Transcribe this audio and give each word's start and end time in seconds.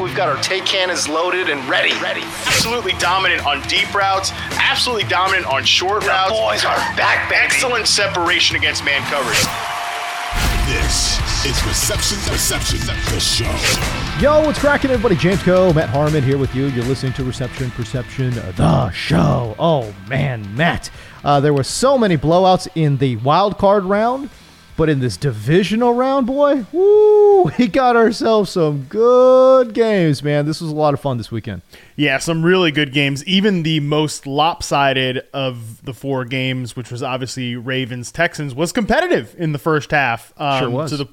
We've 0.00 0.16
got 0.16 0.28
our 0.28 0.42
take 0.42 0.64
cannons 0.64 1.08
loaded 1.08 1.50
and 1.50 1.66
ready. 1.68 1.92
Ready. 2.00 2.22
Absolutely 2.46 2.92
dominant 2.94 3.44
on 3.46 3.60
deep 3.68 3.92
routes. 3.94 4.32
Absolutely 4.52 5.04
dominant 5.04 5.46
on 5.46 5.64
short 5.64 6.02
The 6.02 6.08
routes. 6.08 6.30
boys 6.32 6.64
are 6.64 6.76
back, 6.96 7.28
baby. 7.28 7.42
Excellent 7.42 7.86
separation 7.86 8.56
against 8.56 8.84
man 8.84 9.02
coverage. 9.10 9.38
This 10.66 11.18
is 11.44 11.64
Reception 11.66 12.18
Perception, 12.30 12.78
the 13.12 13.18
show. 13.20 14.20
Yo, 14.20 14.44
what's 14.46 14.58
cracking, 14.58 14.90
everybody? 14.90 15.16
James 15.16 15.42
Koh, 15.42 15.72
Matt 15.72 15.88
Harmon 15.88 16.22
here 16.22 16.38
with 16.38 16.54
you. 16.54 16.66
You're 16.66 16.84
listening 16.84 17.12
to 17.14 17.24
Reception 17.24 17.70
Perception, 17.72 18.30
the 18.56 18.90
show. 18.92 19.54
Oh 19.58 19.92
man, 20.08 20.54
Matt, 20.54 20.90
uh, 21.24 21.40
there 21.40 21.52
were 21.54 21.64
so 21.64 21.98
many 21.98 22.16
blowouts 22.16 22.68
in 22.74 22.98
the 22.98 23.16
wild 23.16 23.58
card 23.58 23.84
round, 23.84 24.30
but 24.80 24.88
in 24.88 25.00
this 25.00 25.18
divisional 25.18 25.92
round, 25.92 26.26
boy, 26.26 26.64
woo, 26.72 27.42
we 27.58 27.68
got 27.68 27.96
ourselves 27.96 28.52
some 28.52 28.84
good 28.84 29.74
games, 29.74 30.22
man. 30.22 30.46
This 30.46 30.62
was 30.62 30.70
a 30.70 30.74
lot 30.74 30.94
of 30.94 31.00
fun 31.00 31.18
this 31.18 31.30
weekend. 31.30 31.60
Yeah, 31.96 32.16
some 32.16 32.42
really 32.42 32.70
good 32.70 32.90
games. 32.94 33.22
Even 33.26 33.62
the 33.62 33.80
most 33.80 34.26
lopsided 34.26 35.22
of 35.34 35.84
the 35.84 35.92
four 35.92 36.24
games, 36.24 36.76
which 36.76 36.90
was 36.90 37.02
obviously 37.02 37.56
Ravens 37.56 38.10
Texans, 38.10 38.54
was 38.54 38.72
competitive 38.72 39.34
in 39.36 39.52
the 39.52 39.58
first 39.58 39.90
half. 39.90 40.32
Um, 40.38 40.58
Sure 40.60 40.70
was. 40.70 40.90
To 40.92 40.96
the 40.96 41.06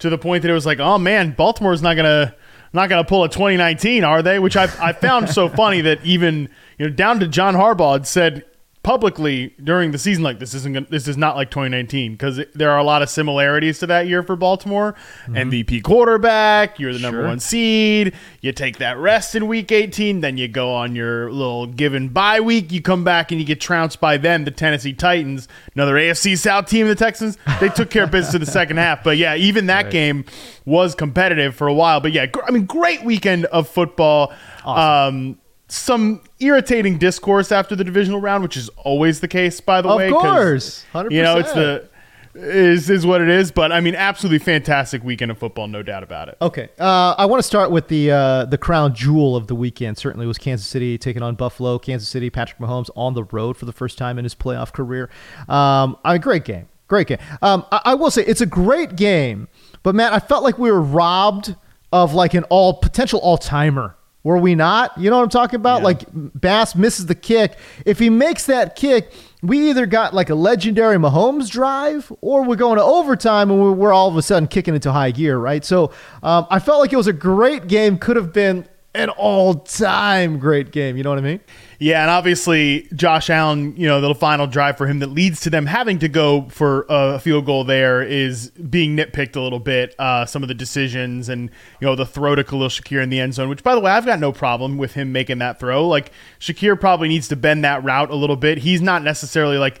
to 0.00 0.10
the 0.10 0.18
point 0.18 0.42
that 0.42 0.50
it 0.50 0.54
was 0.54 0.66
like, 0.66 0.78
oh 0.78 0.98
man, 0.98 1.30
Baltimore's 1.30 1.80
not 1.80 1.94
gonna 1.96 2.34
not 2.74 2.90
gonna 2.90 3.04
pull 3.04 3.24
a 3.24 3.30
2019, 3.30 4.04
are 4.04 4.20
they? 4.20 4.38
Which 4.38 4.58
I 4.58 4.64
I 4.78 4.92
found 4.92 5.30
so 5.30 5.48
funny 5.62 5.80
that 5.80 6.04
even 6.04 6.50
you 6.76 6.86
know 6.86 6.92
down 6.92 7.20
to 7.20 7.28
John 7.28 7.54
Harbaugh 7.54 8.04
said 8.04 8.44
publicly 8.86 9.52
during 9.64 9.90
the 9.90 9.98
season 9.98 10.22
like 10.22 10.38
this 10.38 10.54
isn't 10.54 10.72
gonna, 10.72 10.86
this 10.88 11.08
is 11.08 11.16
not 11.16 11.34
like 11.34 11.50
2019 11.50 12.12
because 12.12 12.40
there 12.54 12.70
are 12.70 12.78
a 12.78 12.84
lot 12.84 13.02
of 13.02 13.10
similarities 13.10 13.80
to 13.80 13.86
that 13.88 14.06
year 14.06 14.22
for 14.22 14.36
Baltimore. 14.36 14.94
MVP 15.26 15.82
quarterback, 15.82 16.78
you're 16.78 16.92
the 16.92 17.00
number 17.00 17.18
Sure. 17.22 17.26
one 17.26 17.40
seed. 17.40 18.14
You 18.42 18.52
take 18.52 18.78
that 18.78 18.96
rest 18.96 19.34
in 19.34 19.48
week 19.48 19.72
18, 19.72 20.20
then 20.20 20.38
you 20.38 20.46
go 20.46 20.72
on 20.72 20.94
your 20.94 21.32
little 21.32 21.66
given 21.66 22.10
bye 22.10 22.38
week. 22.38 22.70
You 22.70 22.80
come 22.80 23.02
back 23.02 23.32
and 23.32 23.40
you 23.40 23.46
get 23.46 23.60
trounced 23.60 24.00
by 24.00 24.18
them, 24.18 24.44
the 24.44 24.52
Tennessee 24.52 24.92
Titans, 24.92 25.48
another 25.74 25.96
AFC 25.96 26.38
South 26.38 26.66
team, 26.68 26.86
the 26.86 26.94
Texans. 26.94 27.38
They 27.58 27.68
took 27.70 27.90
care 27.90 28.04
of 28.04 28.12
business 28.12 28.36
in 28.36 28.40
the 28.40 28.46
second 28.46 28.76
half. 28.76 29.02
But 29.02 29.16
yeah, 29.16 29.34
even 29.34 29.66
that 29.66 29.90
game 29.90 30.24
was 30.64 30.94
competitive 30.94 31.56
for 31.56 31.66
a 31.66 31.74
while. 31.74 32.00
But 32.00 32.12
yeah, 32.12 32.26
gr- 32.26 32.44
I 32.46 32.52
mean, 32.52 32.66
great 32.66 33.02
weekend 33.02 33.46
of 33.46 33.68
football. 33.68 34.32
Um, 34.64 35.38
some 35.68 36.22
irritating 36.38 36.98
discourse 36.98 37.50
after 37.50 37.74
the 37.74 37.84
divisional 37.84 38.20
round, 38.20 38.42
which 38.42 38.56
is 38.56 38.68
always 38.76 39.20
the 39.20 39.28
case, 39.28 39.60
by 39.60 39.82
the 39.82 39.94
way. 39.94 40.08
Of 40.08 40.14
course, 40.14 40.84
100%. 40.92 41.10
You 41.10 41.22
know, 41.22 41.38
it's 41.38 41.52
the 41.52 41.88
is 42.36 42.90
is 42.90 43.06
what 43.06 43.20
it 43.20 43.28
is. 43.28 43.50
But 43.50 43.72
I 43.72 43.80
mean, 43.80 43.94
absolutely 43.94 44.38
fantastic 44.38 45.02
weekend 45.02 45.30
of 45.30 45.38
football, 45.38 45.68
no 45.68 45.82
doubt 45.82 46.02
about 46.02 46.28
it. 46.28 46.36
Okay, 46.40 46.68
uh, 46.78 47.14
I 47.18 47.26
want 47.26 47.40
to 47.40 47.46
start 47.46 47.70
with 47.70 47.88
the 47.88 48.10
uh, 48.10 48.44
the 48.44 48.58
crown 48.58 48.94
jewel 48.94 49.36
of 49.36 49.46
the 49.46 49.54
weekend. 49.54 49.98
Certainly 49.98 50.26
was 50.26 50.38
Kansas 50.38 50.66
City 50.66 50.98
taking 50.98 51.22
on 51.22 51.34
Buffalo. 51.34 51.78
Kansas 51.78 52.08
City, 52.08 52.30
Patrick 52.30 52.60
Mahomes 52.60 52.90
on 52.94 53.14
the 53.14 53.24
road 53.24 53.56
for 53.56 53.64
the 53.64 53.72
first 53.72 53.98
time 53.98 54.18
in 54.18 54.24
his 54.24 54.34
playoff 54.34 54.72
career. 54.72 55.10
Um, 55.48 55.96
I 56.04 56.12
mean, 56.12 56.20
great 56.20 56.44
game, 56.44 56.68
great 56.88 57.06
game. 57.06 57.18
Um, 57.42 57.64
I, 57.72 57.80
I 57.86 57.94
will 57.94 58.10
say 58.10 58.24
it's 58.24 58.40
a 58.40 58.46
great 58.46 58.96
game, 58.96 59.48
but 59.82 59.94
man, 59.94 60.12
I 60.12 60.18
felt 60.18 60.42
like 60.44 60.58
we 60.58 60.70
were 60.70 60.80
robbed 60.80 61.56
of 61.92 62.14
like 62.14 62.34
an 62.34 62.44
all 62.44 62.74
potential 62.74 63.20
all 63.20 63.38
timer. 63.38 63.96
Were 64.26 64.38
we 64.38 64.56
not? 64.56 64.98
You 64.98 65.08
know 65.08 65.18
what 65.18 65.22
I'm 65.22 65.28
talking 65.28 65.54
about? 65.54 65.84
Like 65.84 66.02
Bass 66.12 66.74
misses 66.74 67.06
the 67.06 67.14
kick. 67.14 67.56
If 67.84 68.00
he 68.00 68.10
makes 68.10 68.46
that 68.46 68.74
kick, 68.74 69.12
we 69.40 69.70
either 69.70 69.86
got 69.86 70.14
like 70.14 70.30
a 70.30 70.34
legendary 70.34 70.96
Mahomes 70.96 71.48
drive 71.48 72.10
or 72.22 72.42
we're 72.42 72.56
going 72.56 72.76
to 72.76 72.82
overtime 72.82 73.52
and 73.52 73.78
we're, 73.78 73.92
all 73.92 74.08
of 74.08 74.16
a 74.16 74.22
sudden 74.22 74.48
kicking 74.48 74.74
into 74.74 74.90
high 74.90 75.12
gear, 75.12 75.38
right? 75.38 75.64
So 75.64 75.92
um, 76.24 76.44
I 76.50 76.58
felt 76.58 76.80
like 76.80 76.92
it 76.92 76.96
was 76.96 77.06
a 77.06 77.12
great 77.12 77.68
game. 77.68 77.98
Could 77.98 78.16
have 78.16 78.32
been 78.32 78.66
an 78.96 79.10
all-time 79.10 80.40
great 80.40 80.72
game. 80.72 80.96
You 80.96 81.04
know 81.04 81.10
what 81.10 81.20
I 81.20 81.22
mean? 81.22 81.40
Yeah, 81.78 82.02
and 82.02 82.10
obviously 82.10 82.88
Josh 82.94 83.28
Allen, 83.28 83.76
you 83.76 83.86
know, 83.86 84.00
the 84.00 84.14
final 84.14 84.46
drive 84.46 84.78
for 84.78 84.86
him 84.86 85.00
that 85.00 85.08
leads 85.08 85.40
to 85.40 85.50
them 85.50 85.66
having 85.66 85.98
to 85.98 86.08
go 86.08 86.48
for 86.48 86.86
a 86.88 87.18
field 87.18 87.46
goal 87.46 87.64
there 87.64 88.02
is 88.02 88.50
being 88.50 88.96
nitpicked 88.96 89.36
a 89.36 89.40
little 89.40 89.60
bit. 89.60 89.94
Uh, 89.98 90.24
some 90.24 90.42
of 90.42 90.48
the 90.48 90.54
decisions 90.54 91.28
and 91.28 91.50
you 91.80 91.86
know 91.86 91.94
the 91.94 92.06
throw 92.06 92.34
to 92.34 92.44
Khalil 92.44 92.68
Shakir 92.68 93.02
in 93.02 93.10
the 93.10 93.20
end 93.20 93.34
zone, 93.34 93.48
which 93.48 93.62
by 93.62 93.74
the 93.74 93.80
way 93.80 93.90
I've 93.90 94.06
got 94.06 94.18
no 94.18 94.32
problem 94.32 94.78
with 94.78 94.94
him 94.94 95.12
making 95.12 95.38
that 95.38 95.60
throw. 95.60 95.86
Like 95.86 96.12
Shakir 96.40 96.80
probably 96.80 97.08
needs 97.08 97.28
to 97.28 97.36
bend 97.36 97.64
that 97.64 97.84
route 97.84 98.10
a 98.10 98.16
little 98.16 98.36
bit. 98.36 98.58
He's 98.58 98.80
not 98.80 99.02
necessarily 99.02 99.58
like 99.58 99.80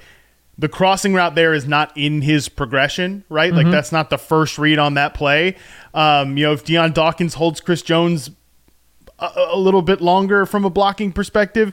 the 0.58 0.68
crossing 0.68 1.12
route 1.14 1.34
there 1.34 1.52
is 1.52 1.66
not 1.66 1.94
in 1.96 2.22
his 2.22 2.48
progression, 2.48 3.24
right? 3.28 3.52
Like 3.52 3.70
that's 3.70 3.92
not 3.92 4.08
the 4.08 4.16
first 4.16 4.58
read 4.58 4.78
on 4.78 4.94
that 4.94 5.12
play. 5.12 5.56
Um, 5.92 6.38
you 6.38 6.44
know, 6.44 6.52
if 6.52 6.64
Dion 6.64 6.92
Dawkins 6.92 7.34
holds 7.34 7.60
Chris 7.60 7.82
Jones 7.82 8.30
a, 9.18 9.30
a 9.52 9.58
little 9.58 9.82
bit 9.82 10.00
longer 10.00 10.46
from 10.46 10.64
a 10.64 10.70
blocking 10.70 11.12
perspective, 11.12 11.72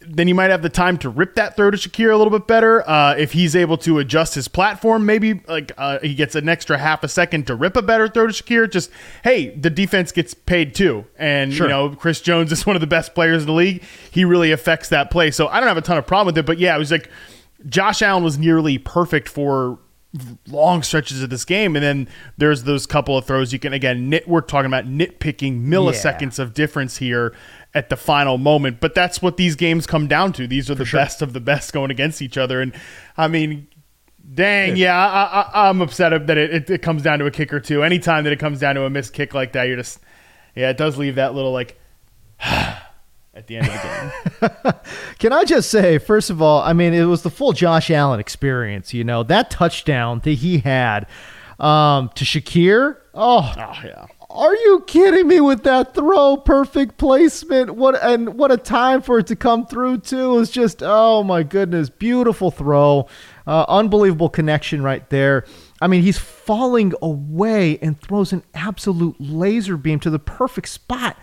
then 0.00 0.28
you 0.28 0.34
might 0.34 0.50
have 0.50 0.62
the 0.62 0.68
time 0.68 0.96
to 0.96 1.08
rip 1.08 1.34
that 1.34 1.56
throw 1.56 1.70
to 1.72 1.76
Shakir 1.76 2.12
a 2.12 2.16
little 2.16 2.30
bit 2.30 2.46
better. 2.46 2.88
Uh, 2.88 3.14
if 3.16 3.32
he's 3.32 3.56
able 3.56 3.76
to 3.78 3.98
adjust 3.98 4.34
his 4.34 4.46
platform, 4.46 5.04
maybe 5.04 5.40
like 5.48 5.72
uh, 5.76 5.98
he 5.98 6.14
gets 6.14 6.34
an 6.36 6.48
extra 6.48 6.78
half 6.78 7.02
a 7.02 7.08
second 7.08 7.48
to 7.48 7.56
rip 7.56 7.76
a 7.76 7.82
better 7.82 8.08
throw 8.08 8.28
to 8.28 8.32
Shakir. 8.32 8.70
Just 8.70 8.90
hey, 9.24 9.48
the 9.50 9.70
defense 9.70 10.12
gets 10.12 10.34
paid 10.34 10.74
too, 10.74 11.04
and 11.18 11.52
Sure. 11.52 11.66
you 11.66 11.72
know 11.72 11.90
Chris 11.90 12.20
Jones 12.20 12.52
is 12.52 12.64
one 12.66 12.76
of 12.76 12.80
the 12.80 12.86
best 12.86 13.14
players 13.14 13.42
in 13.42 13.46
the 13.48 13.52
league. 13.52 13.82
He 14.10 14.24
really 14.24 14.52
affects 14.52 14.88
that 14.90 15.10
play, 15.10 15.30
so 15.32 15.48
I 15.48 15.58
don't 15.58 15.68
have 15.68 15.76
a 15.76 15.82
ton 15.82 15.98
of 15.98 16.06
problem 16.06 16.26
with 16.26 16.38
it. 16.38 16.46
But 16.46 16.58
yeah, 16.58 16.76
it 16.76 16.78
was 16.78 16.92
like 16.92 17.10
Josh 17.68 18.00
Allen 18.00 18.22
was 18.22 18.38
nearly 18.38 18.78
perfect 18.78 19.28
for 19.28 19.80
long 20.46 20.82
stretches 20.82 21.22
of 21.22 21.28
this 21.28 21.44
game 21.44 21.76
and 21.76 21.84
then 21.84 22.08
there's 22.38 22.64
those 22.64 22.86
couple 22.86 23.18
of 23.18 23.26
throws 23.26 23.52
you 23.52 23.58
can 23.58 23.74
again 23.74 24.08
nit 24.08 24.26
we're 24.26 24.40
talking 24.40 24.66
about 24.66 24.86
nitpicking 24.86 25.62
milliseconds 25.66 26.38
of 26.38 26.54
difference 26.54 26.96
here 26.96 27.34
at 27.74 27.90
the 27.90 27.96
final 27.96 28.38
moment 28.38 28.80
but 28.80 28.94
that's 28.94 29.20
what 29.20 29.36
these 29.36 29.54
games 29.54 29.86
come 29.86 30.06
down 30.06 30.32
to. 30.32 30.46
These 30.46 30.70
are 30.70 30.74
the 30.74 30.88
best 30.90 31.20
of 31.20 31.34
the 31.34 31.40
best 31.40 31.74
going 31.74 31.90
against 31.90 32.22
each 32.22 32.38
other 32.38 32.60
and 32.60 32.74
i 33.16 33.28
mean 33.28 33.68
Dang, 34.34 34.76
yeah, 34.76 34.94
I, 34.94 35.70
am 35.70 35.80
upset 35.80 36.26
that 36.26 36.36
it, 36.36 36.52
it, 36.52 36.70
it, 36.70 36.82
comes 36.82 37.02
down 37.02 37.18
to 37.20 37.24
a 37.24 37.30
kick 37.30 37.50
or 37.50 37.60
two. 37.60 37.82
Anytime 37.82 38.24
that 38.24 38.32
it 38.32 38.38
comes 38.38 38.60
down 38.60 38.74
to 38.74 38.84
a 38.84 38.90
missed 38.90 39.14
kick 39.14 39.32
like 39.32 39.52
that, 39.52 39.68
you're 39.68 39.78
just, 39.78 40.00
yeah, 40.54 40.68
it 40.68 40.76
does 40.76 40.98
leave 40.98 41.14
that 41.14 41.34
little 41.34 41.50
like 41.50 41.80
at 43.38 43.46
the 43.46 43.56
end 43.56 43.68
of 43.68 43.72
the 43.72 44.48
game. 44.48 44.74
Can 45.18 45.32
I 45.32 45.44
just 45.44 45.70
say, 45.70 45.98
first 45.98 46.28
of 46.28 46.42
all, 46.42 46.60
I 46.60 46.72
mean, 46.72 46.92
it 46.92 47.04
was 47.04 47.22
the 47.22 47.30
full 47.30 47.52
Josh 47.52 47.90
Allen 47.90 48.18
experience. 48.18 48.92
You 48.92 49.04
know 49.04 49.22
that 49.22 49.50
touchdown 49.50 50.20
that 50.24 50.32
he 50.32 50.58
had 50.58 51.06
um, 51.60 52.10
to 52.16 52.24
Shakir. 52.24 52.96
Oh, 53.14 53.54
oh 53.56 53.80
yeah. 53.84 54.06
Are 54.30 54.54
you 54.54 54.84
kidding 54.86 55.26
me 55.26 55.40
with 55.40 55.62
that 55.62 55.94
throw? 55.94 56.36
Perfect 56.36 56.98
placement. 56.98 57.76
What 57.76 57.94
and 58.02 58.34
what 58.34 58.52
a 58.52 58.58
time 58.58 59.00
for 59.00 59.20
it 59.20 59.28
to 59.28 59.36
come 59.36 59.66
through 59.66 59.98
too. 59.98 60.34
It 60.34 60.38
was 60.38 60.50
just 60.50 60.82
oh 60.82 61.22
my 61.22 61.42
goodness, 61.44 61.88
beautiful 61.88 62.50
throw. 62.50 63.08
Uh, 63.46 63.64
unbelievable 63.68 64.28
connection 64.28 64.82
right 64.82 65.08
there. 65.08 65.46
I 65.80 65.86
mean, 65.86 66.02
he's 66.02 66.18
falling 66.18 66.92
away 67.00 67.78
and 67.78 67.98
throws 67.98 68.32
an 68.32 68.42
absolute 68.52 69.16
laser 69.18 69.76
beam 69.76 70.00
to 70.00 70.10
the 70.10 70.18
perfect 70.18 70.68
spot 70.68 71.16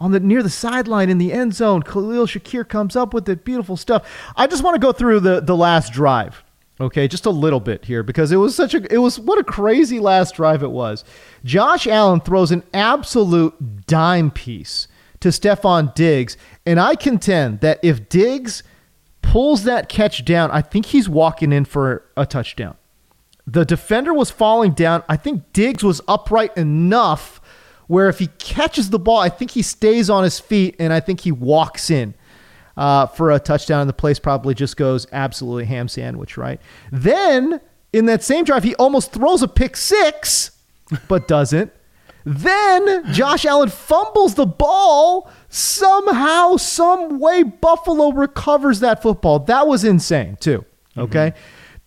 on 0.00 0.12
the 0.12 0.20
near 0.20 0.42
the 0.42 0.50
sideline 0.50 1.10
in 1.10 1.18
the 1.18 1.32
end 1.32 1.54
zone. 1.54 1.82
Khalil 1.82 2.26
Shakir 2.26 2.68
comes 2.68 2.96
up 2.96 3.12
with 3.12 3.28
it. 3.28 3.44
Beautiful 3.44 3.76
stuff. 3.76 4.08
I 4.36 4.46
just 4.46 4.62
want 4.62 4.74
to 4.74 4.80
go 4.80 4.92
through 4.92 5.20
the 5.20 5.40
the 5.40 5.56
last 5.56 5.92
drive. 5.92 6.44
Okay, 6.80 7.08
just 7.08 7.26
a 7.26 7.30
little 7.30 7.58
bit 7.58 7.86
here 7.86 8.04
because 8.04 8.30
it 8.30 8.36
was 8.36 8.54
such 8.54 8.72
a 8.74 8.92
it 8.92 8.98
was 8.98 9.18
what 9.18 9.38
a 9.38 9.44
crazy 9.44 9.98
last 9.98 10.36
drive 10.36 10.62
it 10.62 10.70
was. 10.70 11.04
Josh 11.44 11.86
Allen 11.86 12.20
throws 12.20 12.52
an 12.52 12.62
absolute 12.72 13.86
dime 13.86 14.30
piece 14.30 14.86
to 15.20 15.28
Stefon 15.30 15.92
Diggs, 15.94 16.36
and 16.64 16.78
I 16.78 16.94
contend 16.94 17.60
that 17.60 17.80
if 17.82 18.08
Diggs 18.08 18.62
pulls 19.22 19.64
that 19.64 19.88
catch 19.88 20.24
down, 20.24 20.52
I 20.52 20.62
think 20.62 20.86
he's 20.86 21.08
walking 21.08 21.52
in 21.52 21.64
for 21.64 22.04
a 22.16 22.24
touchdown. 22.24 22.76
The 23.44 23.64
defender 23.64 24.14
was 24.14 24.30
falling 24.30 24.72
down. 24.72 25.02
I 25.08 25.16
think 25.16 25.52
Diggs 25.52 25.82
was 25.82 26.00
upright 26.06 26.56
enough 26.56 27.40
where 27.88 28.08
if 28.08 28.20
he 28.20 28.28
catches 28.38 28.90
the 28.90 28.98
ball, 28.98 29.18
I 29.18 29.28
think 29.28 29.50
he 29.50 29.62
stays 29.62 30.08
on 30.08 30.22
his 30.22 30.38
feet 30.38 30.76
and 30.78 30.92
I 30.92 31.00
think 31.00 31.20
he 31.20 31.32
walks 31.32 31.90
in 31.90 32.14
uh, 32.76 33.06
for 33.06 33.32
a 33.32 33.40
touchdown. 33.40 33.80
And 33.80 33.88
the 33.88 33.94
place 33.94 34.18
probably 34.18 34.54
just 34.54 34.76
goes 34.76 35.06
absolutely 35.10 35.64
ham 35.64 35.88
sandwich, 35.88 36.36
right? 36.36 36.60
Then 36.92 37.60
in 37.92 38.06
that 38.06 38.22
same 38.22 38.44
drive, 38.44 38.62
he 38.62 38.74
almost 38.76 39.12
throws 39.12 39.42
a 39.42 39.48
pick 39.48 39.76
six, 39.76 40.52
but 41.08 41.26
doesn't. 41.26 41.72
Then 42.24 43.10
Josh 43.12 43.46
Allen 43.46 43.70
fumbles 43.70 44.34
the 44.34 44.44
ball. 44.44 45.30
Somehow, 45.48 46.56
some 46.56 47.18
way, 47.18 47.42
Buffalo 47.42 48.10
recovers 48.12 48.80
that 48.80 49.00
football. 49.00 49.38
That 49.38 49.66
was 49.66 49.82
insane, 49.82 50.36
too. 50.38 50.66
Okay. 50.96 51.30
Mm-hmm. 51.30 51.38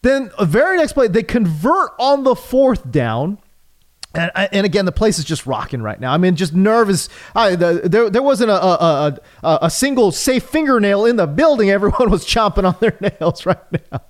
Then, 0.01 0.31
a 0.39 0.45
very 0.45 0.77
next 0.77 0.93
play, 0.93 1.07
they 1.07 1.21
convert 1.21 1.91
on 1.99 2.23
the 2.23 2.35
fourth 2.35 2.89
down. 2.89 3.37
And, 4.13 4.31
and 4.35 4.65
again, 4.65 4.85
the 4.85 4.91
place 4.91 5.19
is 5.19 5.25
just 5.25 5.45
rocking 5.45 5.81
right 5.81 5.99
now. 5.99 6.11
I 6.11 6.17
mean, 6.17 6.35
just 6.35 6.53
nervous. 6.53 7.07
I, 7.33 7.55
the, 7.55 7.81
there, 7.85 8.09
there 8.09 8.21
wasn't 8.21 8.49
a, 8.51 8.61
a, 8.61 9.17
a, 9.43 9.59
a, 9.63 9.69
single 9.69 10.11
safe 10.11 10.43
fingernail 10.43 11.05
in 11.05 11.15
the 11.15 11.27
building. 11.27 11.69
Everyone 11.69 12.09
was 12.09 12.25
chomping 12.25 12.65
on 12.65 12.75
their 12.81 12.97
nails 13.19 13.45
right 13.45 13.71
now. 13.71 14.01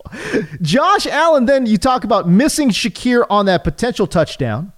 Josh 0.61 1.05
Allen, 1.05 1.45
then 1.45 1.67
you 1.67 1.77
talk 1.77 2.03
about 2.03 2.27
missing 2.27 2.69
Shakir 2.69 3.27
on 3.29 3.45
that 3.45 3.63
potential 3.63 4.07
touchdown. 4.07 4.73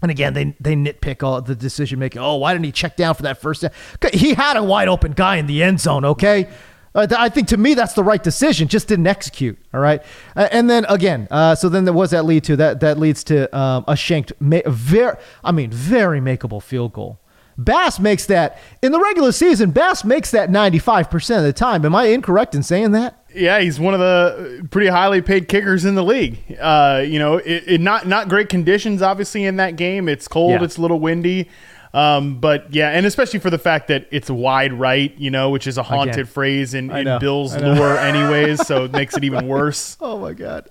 And 0.00 0.12
again, 0.12 0.32
they 0.32 0.56
they 0.60 0.76
nitpick 0.76 1.24
all 1.24 1.42
the 1.42 1.56
decision 1.56 1.98
making. 1.98 2.22
Oh, 2.22 2.36
why 2.36 2.52
didn't 2.52 2.66
he 2.66 2.72
check 2.72 2.96
down 2.96 3.14
for 3.14 3.22
that 3.22 3.40
first 3.40 3.62
down? 3.62 3.72
He 4.12 4.32
had 4.32 4.56
a 4.56 4.62
wide 4.62 4.86
open 4.86 5.10
guy 5.10 5.36
in 5.36 5.46
the 5.46 5.62
end 5.62 5.80
zone. 5.80 6.04
Okay, 6.04 6.48
I 6.94 7.28
think 7.28 7.48
to 7.48 7.56
me 7.56 7.74
that's 7.74 7.92
the 7.92 8.04
right 8.04 8.22
decision. 8.22 8.68
Just 8.68 8.88
didn't 8.88 9.06
execute. 9.06 9.58
All 9.72 9.80
right, 9.80 10.02
uh, 10.34 10.48
and 10.50 10.68
then 10.68 10.84
again, 10.88 11.28
uh, 11.30 11.54
so 11.54 11.68
then 11.68 11.84
there 11.84 11.94
was 11.94 12.10
that 12.10 12.24
lead 12.24 12.44
to 12.44 12.56
that 12.56 12.80
that 12.80 12.98
leads 12.98 13.22
to 13.24 13.54
um, 13.56 13.84
a 13.86 13.96
shanked, 13.96 14.32
ma- 14.40 14.60
very, 14.66 15.16
I 15.44 15.52
mean, 15.52 15.70
very 15.70 16.20
makeable 16.20 16.62
field 16.62 16.92
goal. 16.92 17.20
Bass 17.58 17.98
makes 17.98 18.26
that 18.26 18.58
in 18.82 18.92
the 18.92 19.00
regular 19.00 19.32
season. 19.32 19.72
Bass 19.72 20.04
makes 20.04 20.30
that 20.30 20.48
ninety 20.48 20.78
five 20.78 21.10
percent 21.10 21.40
of 21.40 21.44
the 21.44 21.52
time. 21.52 21.84
Am 21.84 21.94
I 21.94 22.04
incorrect 22.04 22.54
in 22.54 22.62
saying 22.62 22.92
that? 22.92 23.16
Yeah, 23.34 23.60
he's 23.60 23.78
one 23.78 23.94
of 23.94 24.00
the 24.00 24.66
pretty 24.70 24.88
highly 24.88 25.20
paid 25.22 25.48
kickers 25.48 25.84
in 25.84 25.94
the 25.96 26.04
league. 26.04 26.38
Uh, 26.58 27.04
you 27.06 27.18
know, 27.18 27.38
it, 27.38 27.64
it, 27.66 27.80
not 27.80 28.06
not 28.06 28.28
great 28.28 28.48
conditions 28.48 29.02
obviously 29.02 29.44
in 29.44 29.56
that 29.56 29.74
game. 29.74 30.08
It's 30.08 30.28
cold, 30.28 30.52
yeah. 30.52 30.64
it's 30.64 30.76
a 30.76 30.80
little 30.80 31.00
windy. 31.00 31.48
Um, 31.94 32.38
but 32.40 32.72
yeah, 32.72 32.90
and 32.90 33.06
especially 33.06 33.40
for 33.40 33.50
the 33.50 33.58
fact 33.58 33.88
that 33.88 34.06
it's 34.10 34.30
wide 34.30 34.72
right, 34.72 35.16
you 35.18 35.30
know, 35.30 35.50
which 35.50 35.66
is 35.66 35.78
a 35.78 35.82
haunted 35.82 36.14
Again. 36.14 36.26
phrase 36.26 36.74
in, 36.74 36.90
in 36.90 37.18
Bill's 37.18 37.56
lore, 37.56 37.96
anyways. 37.98 38.66
so 38.66 38.84
it 38.84 38.92
makes 38.92 39.16
it 39.16 39.24
even 39.24 39.46
worse. 39.48 39.96
Oh 40.00 40.18
my 40.18 40.32
god! 40.34 40.66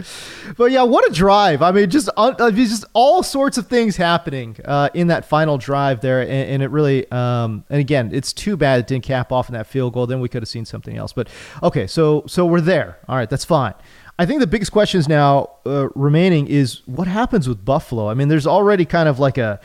But 0.58 0.72
yeah, 0.72 0.84
what 0.84 1.10
a 1.10 1.14
drive! 1.14 1.62
I 1.62 1.72
mean, 1.72 1.90
just 1.90 2.10
uh, 2.18 2.52
just 2.52 2.86
all 2.94 3.24
sorts 3.24 3.58
of 3.58 3.68
things 3.68 3.98
happening 3.98 4.58
uh, 4.66 4.90
in 4.94 5.08
that 5.08 5.26
final 5.26 5.58
drive 5.58 6.02
there, 6.02 6.22
and, 6.22 6.32
and 6.32 6.64
it 6.64 6.70
really. 6.70 7.10
Um, 7.12 7.64
and 7.70 7.80
again, 7.80 8.12
it's 8.14 8.34
too 8.34 8.56
bad 8.56 8.80
it 8.82 8.88
didn't 8.88 9.04
cap 9.04 9.32
off 9.32 9.50
in 9.50 9.54
that 9.54 9.68
field 9.68 9.94
goal. 9.94 10.08
Then 10.08 10.20
we 10.20 10.30
could 10.30 10.44
have 10.44 10.50
seen 10.50 10.66
something 10.66 10.98
else. 10.98 11.14
But 11.14 11.30
okay, 11.64 11.88
so 11.88 12.24
so 12.28 12.46
we're 12.46 12.62
there. 12.62 13.00
All 13.08 13.16
right, 13.16 13.30
that's 13.30 13.46
fine. 13.46 13.74
I 14.20 14.26
think 14.26 14.40
the 14.40 14.48
biggest 14.48 14.72
questions 14.72 15.08
now 15.08 15.52
uh, 15.66 15.90
remaining 15.94 16.48
is 16.48 16.82
what 16.88 17.08
happens 17.08 17.48
with 17.48 17.64
Buffalo. 17.64 18.10
I 18.10 18.16
mean, 18.16 18.30
there's 18.30 18.48
already 18.48 18.84
kind 18.84 19.08
of 19.08 19.20
like 19.20 19.38
a 19.38 19.60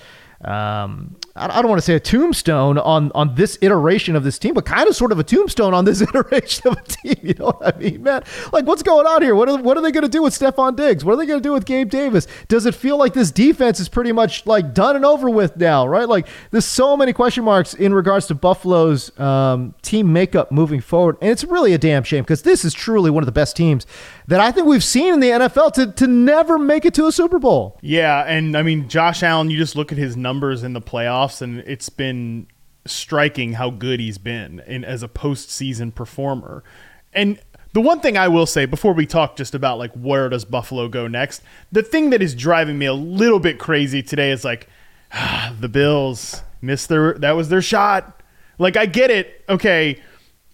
um, 0.45 1.17
I 1.34 1.62
don't 1.62 1.70
want 1.70 1.79
to 1.79 1.84
say 1.84 1.94
a 1.94 2.00
tombstone 2.00 2.76
on 2.76 3.11
on 3.14 3.34
this 3.37 3.56
iteration 3.62 4.17
of 4.17 4.23
this 4.23 4.38
team, 4.38 4.52
but 4.52 4.67
kind 4.67 4.87
of 4.87 4.94
sort 4.94 5.12
of 5.12 5.19
a 5.19 5.25
tombstone 5.25 5.73
on 5.73 5.87
this 5.87 6.00
iteration 6.14 6.69
of 6.69 6.76
a 6.79 6.82
team. 6.82 7.17
You 7.23 7.34
know 7.38 7.46
what 7.46 7.75
I 7.75 7.79
mean, 7.79 8.02
man? 8.02 8.23
Like, 8.52 8.67
what's 8.67 8.82
going 8.82 9.06
on 9.06 9.23
here? 9.23 9.34
What 9.34 9.49
are, 9.49 9.56
what 9.56 9.79
are 9.79 9.81
they 9.81 9.93
going 9.93 10.02
to 10.02 10.11
do 10.11 10.23
with 10.23 10.38
Stefon 10.38 10.76
Diggs? 10.76 11.05
What 11.05 11.14
are 11.14 11.17
they 11.17 11.25
going 11.25 11.40
to 11.40 11.43
do 11.43 11.52
with 11.52 11.64
Gabe 11.64 11.88
Davis? 11.88 12.26
Does 12.49 12.67
it 12.67 12.75
feel 12.75 12.99
like 12.99 13.14
this 13.14 13.31
defense 13.31 13.81
is 13.81 13.88
pretty 13.88 14.12
much 14.12 14.44
like 14.44 14.75
done 14.75 14.94
and 14.94 15.05
over 15.05 15.31
with 15.31 15.56
now, 15.56 15.87
right? 15.87 16.08
Like, 16.08 16.26
there's 16.50 16.67
so 16.67 16.96
many 16.96 17.14
question 17.14 17.44
marks 17.44 17.73
in 17.73 17.94
regards 17.94 18.26
to 18.26 18.34
Buffalo's 18.34 19.19
um, 19.19 19.75
team 19.81 20.12
makeup 20.12 20.52
moving 20.52 20.81
forward, 20.82 21.17
and 21.23 21.31
it's 21.31 21.44
really 21.44 21.73
a 21.73 21.79
damn 21.79 22.02
shame 22.02 22.25
because 22.25 22.43
this 22.43 22.64
is 22.64 22.75
truly 22.75 23.11
one 23.11 23.23
of 23.23 23.26
the 23.26 23.32
best 23.32 23.56
teams 23.56 23.87
that 24.26 24.40
I 24.40 24.52
think 24.52 24.67
we've 24.67 24.84
seen 24.84 25.14
in 25.14 25.20
the 25.20 25.31
NFL 25.31 25.73
to 25.75 25.93
to 25.93 26.06
never 26.06 26.58
make 26.58 26.84
it 26.84 26.94
to 26.94 27.06
a 27.06 27.12
Super 27.12 27.38
Bowl. 27.38 27.79
Yeah, 27.81 28.23
and 28.23 28.56
I 28.56 28.62
mean 28.62 28.88
Josh 28.88 29.23
Allen, 29.23 29.50
you 29.50 29.56
just 29.56 29.76
look 29.76 29.93
at 29.93 29.99
his 29.99 30.17
numbers 30.17 30.62
in 30.62 30.73
the 30.73 30.81
playoffs 30.81 31.22
playoffs, 31.23 31.43
and 31.43 31.61
it's 31.61 31.89
been 31.89 32.47
striking 32.87 33.55
how 33.55 33.71
good 33.71 34.01
he's 34.01 34.19
been 34.19 34.61
in 34.67 34.85
as 34.85 35.03
a 35.03 35.09
postseason 35.09 35.95
performer. 35.95 36.65
And 37.13 37.39
the 37.73 37.81
one 37.81 38.01
thing 38.01 38.17
I 38.17 38.29
will 38.29 38.47
say 38.47 38.67
before 38.67 38.93
we 38.93 39.07
talk 39.07 39.37
just 39.37 39.55
about 39.55 39.79
like 39.79 39.93
where 39.93 40.29
does 40.29 40.45
Buffalo 40.45 40.89
go 40.89 41.07
next, 41.07 41.43
the 41.71 41.83
thing 41.83 42.11
that 42.11 42.23
is 42.23 42.35
driving 42.35 42.79
me 42.79 42.87
a 42.87 42.95
little 42.95 43.41
bit 43.41 43.59
crazy 43.59 44.03
today 44.03 44.31
is 44.31 44.45
like 44.45 44.69
ah, 45.13 45.55
the 45.61 45.69
Bills 45.69 46.43
missed 46.61 46.89
their 46.89 47.15
that 47.15 47.32
was 47.32 47.49
their 47.49 47.63
shot. 47.63 48.23
Like 48.58 48.77
I 48.77 48.87
get 48.87 49.11
it. 49.11 49.44
Okay, 49.49 50.01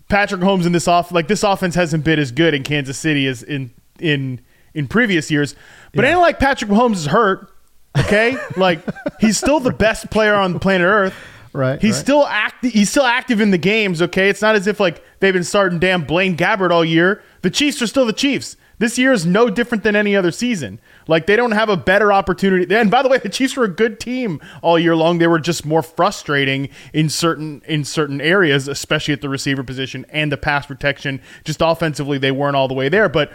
Patrick 0.08 0.40
Mahomes 0.40 0.66
in 0.66 0.72
this 0.72 0.88
off 0.88 1.12
like 1.12 1.28
this 1.28 1.42
offense 1.42 1.74
hasn't 1.74 2.04
been 2.04 2.18
as 2.18 2.30
good 2.30 2.54
in 2.54 2.62
Kansas 2.62 2.98
City 2.98 3.26
as 3.26 3.42
in 3.42 3.72
in 3.98 4.40
in 4.74 4.86
previous 4.86 5.30
years. 5.30 5.54
But 5.94 6.04
yeah. 6.04 6.12
ain't 6.12 6.20
like 6.20 6.38
Patrick 6.38 6.70
Mahomes 6.70 6.94
is 6.96 7.06
hurt. 7.06 7.52
Okay, 7.96 8.36
like 8.56 8.80
he's 9.20 9.38
still 9.38 9.60
the 9.60 9.72
best 9.72 10.10
player 10.10 10.34
on 10.34 10.52
the 10.52 10.58
planet 10.58 10.86
Earth. 10.86 11.14
Right. 11.52 11.80
He's 11.80 11.94
right. 11.94 12.00
still 12.00 12.26
active. 12.26 12.72
He's 12.72 12.90
still 12.90 13.04
active 13.04 13.40
in 13.40 13.50
the 13.50 13.58
games. 13.58 14.02
Okay, 14.02 14.28
it's 14.28 14.42
not 14.42 14.54
as 14.54 14.66
if 14.66 14.78
like 14.78 15.02
they've 15.20 15.34
been 15.34 15.44
starting 15.44 15.78
damn 15.78 16.04
Blaine 16.04 16.36
Gabbert 16.36 16.70
all 16.70 16.84
year. 16.84 17.22
The 17.42 17.50
Chiefs 17.50 17.80
are 17.82 17.86
still 17.86 18.06
the 18.06 18.12
Chiefs. 18.12 18.56
This 18.78 18.96
year 18.96 19.12
is 19.12 19.26
no 19.26 19.50
different 19.50 19.82
than 19.82 19.96
any 19.96 20.14
other 20.14 20.30
season. 20.30 20.80
Like 21.08 21.26
they 21.26 21.34
don't 21.34 21.50
have 21.52 21.68
a 21.68 21.76
better 21.76 22.12
opportunity. 22.12 22.72
And 22.74 22.90
by 22.90 23.02
the 23.02 23.08
way, 23.08 23.18
the 23.18 23.28
Chiefs 23.28 23.56
were 23.56 23.64
a 23.64 23.68
good 23.68 23.98
team 23.98 24.40
all 24.62 24.78
year 24.78 24.94
long. 24.94 25.18
They 25.18 25.26
were 25.26 25.40
just 25.40 25.66
more 25.66 25.82
frustrating 25.82 26.68
in 26.92 27.08
certain 27.08 27.62
in 27.66 27.84
certain 27.84 28.20
areas, 28.20 28.68
especially 28.68 29.14
at 29.14 29.20
the 29.20 29.28
receiver 29.28 29.64
position 29.64 30.06
and 30.10 30.30
the 30.30 30.36
pass 30.36 30.66
protection. 30.66 31.20
Just 31.44 31.60
offensively, 31.60 32.18
they 32.18 32.30
weren't 32.30 32.54
all 32.54 32.68
the 32.68 32.74
way 32.74 32.88
there. 32.88 33.08
But 33.08 33.32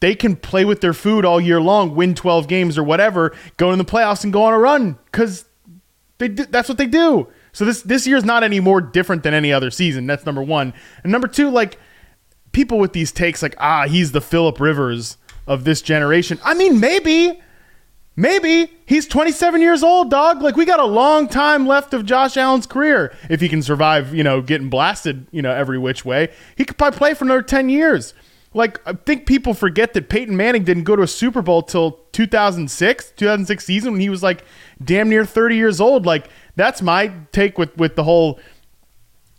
they 0.00 0.14
can 0.14 0.36
play 0.36 0.64
with 0.64 0.80
their 0.80 0.92
food 0.92 1.24
all 1.24 1.40
year 1.40 1.60
long, 1.60 1.94
win 1.94 2.14
12 2.14 2.48
games 2.48 2.78
or 2.78 2.84
whatever, 2.84 3.34
go 3.56 3.72
in 3.72 3.78
the 3.78 3.84
playoffs 3.84 4.24
and 4.24 4.32
go 4.32 4.42
on 4.44 4.52
a 4.52 4.58
run 4.58 4.98
because 5.06 5.44
they 6.18 6.28
do, 6.28 6.46
that's 6.46 6.68
what 6.68 6.78
they 6.78 6.86
do. 6.86 7.28
So 7.52 7.64
this 7.64 7.82
this 7.82 8.06
year 8.06 8.16
is 8.16 8.24
not 8.24 8.42
any 8.44 8.60
more 8.60 8.80
different 8.80 9.22
than 9.22 9.34
any 9.34 9.52
other 9.52 9.70
season. 9.70 10.06
That's 10.06 10.24
number 10.24 10.42
one. 10.42 10.72
And 11.02 11.10
number 11.10 11.26
two, 11.26 11.50
like 11.50 11.78
people 12.52 12.78
with 12.78 12.92
these 12.92 13.10
takes, 13.10 13.42
like 13.42 13.54
ah, 13.58 13.86
he's 13.88 14.12
the 14.12 14.20
Philip 14.20 14.60
Rivers 14.60 15.16
of 15.46 15.64
this 15.64 15.82
generation. 15.82 16.38
I 16.44 16.54
mean, 16.54 16.78
maybe, 16.78 17.40
maybe 18.14 18.70
he's 18.86 19.06
27 19.08 19.60
years 19.60 19.82
old, 19.82 20.10
dog. 20.10 20.42
Like 20.42 20.56
we 20.56 20.64
got 20.64 20.78
a 20.78 20.84
long 20.84 21.26
time 21.26 21.66
left 21.66 21.92
of 21.92 22.06
Josh 22.06 22.36
Allen's 22.36 22.66
career 22.66 23.12
if 23.28 23.40
he 23.40 23.48
can 23.48 23.62
survive, 23.62 24.14
you 24.14 24.22
know, 24.22 24.42
getting 24.42 24.70
blasted, 24.70 25.26
you 25.32 25.42
know, 25.42 25.50
every 25.50 25.78
which 25.78 26.04
way. 26.04 26.28
He 26.56 26.64
could 26.64 26.78
probably 26.78 26.98
play 26.98 27.14
for 27.14 27.24
another 27.24 27.42
10 27.42 27.68
years. 27.68 28.14
Like 28.52 28.80
I 28.86 28.94
think 28.94 29.26
people 29.26 29.54
forget 29.54 29.94
that 29.94 30.08
Peyton 30.08 30.36
Manning 30.36 30.64
didn't 30.64 30.84
go 30.84 30.96
to 30.96 31.02
a 31.02 31.08
Super 31.08 31.40
Bowl 31.40 31.62
till 31.62 32.00
2006, 32.12 33.12
2006 33.16 33.64
season 33.64 33.92
when 33.92 34.00
he 34.00 34.08
was 34.08 34.22
like 34.22 34.44
damn 34.82 35.08
near 35.08 35.24
30 35.24 35.54
years 35.54 35.80
old. 35.80 36.04
Like 36.04 36.28
that's 36.56 36.82
my 36.82 37.12
take 37.30 37.58
with 37.58 37.76
with 37.76 37.94
the 37.94 38.04
whole 38.04 38.40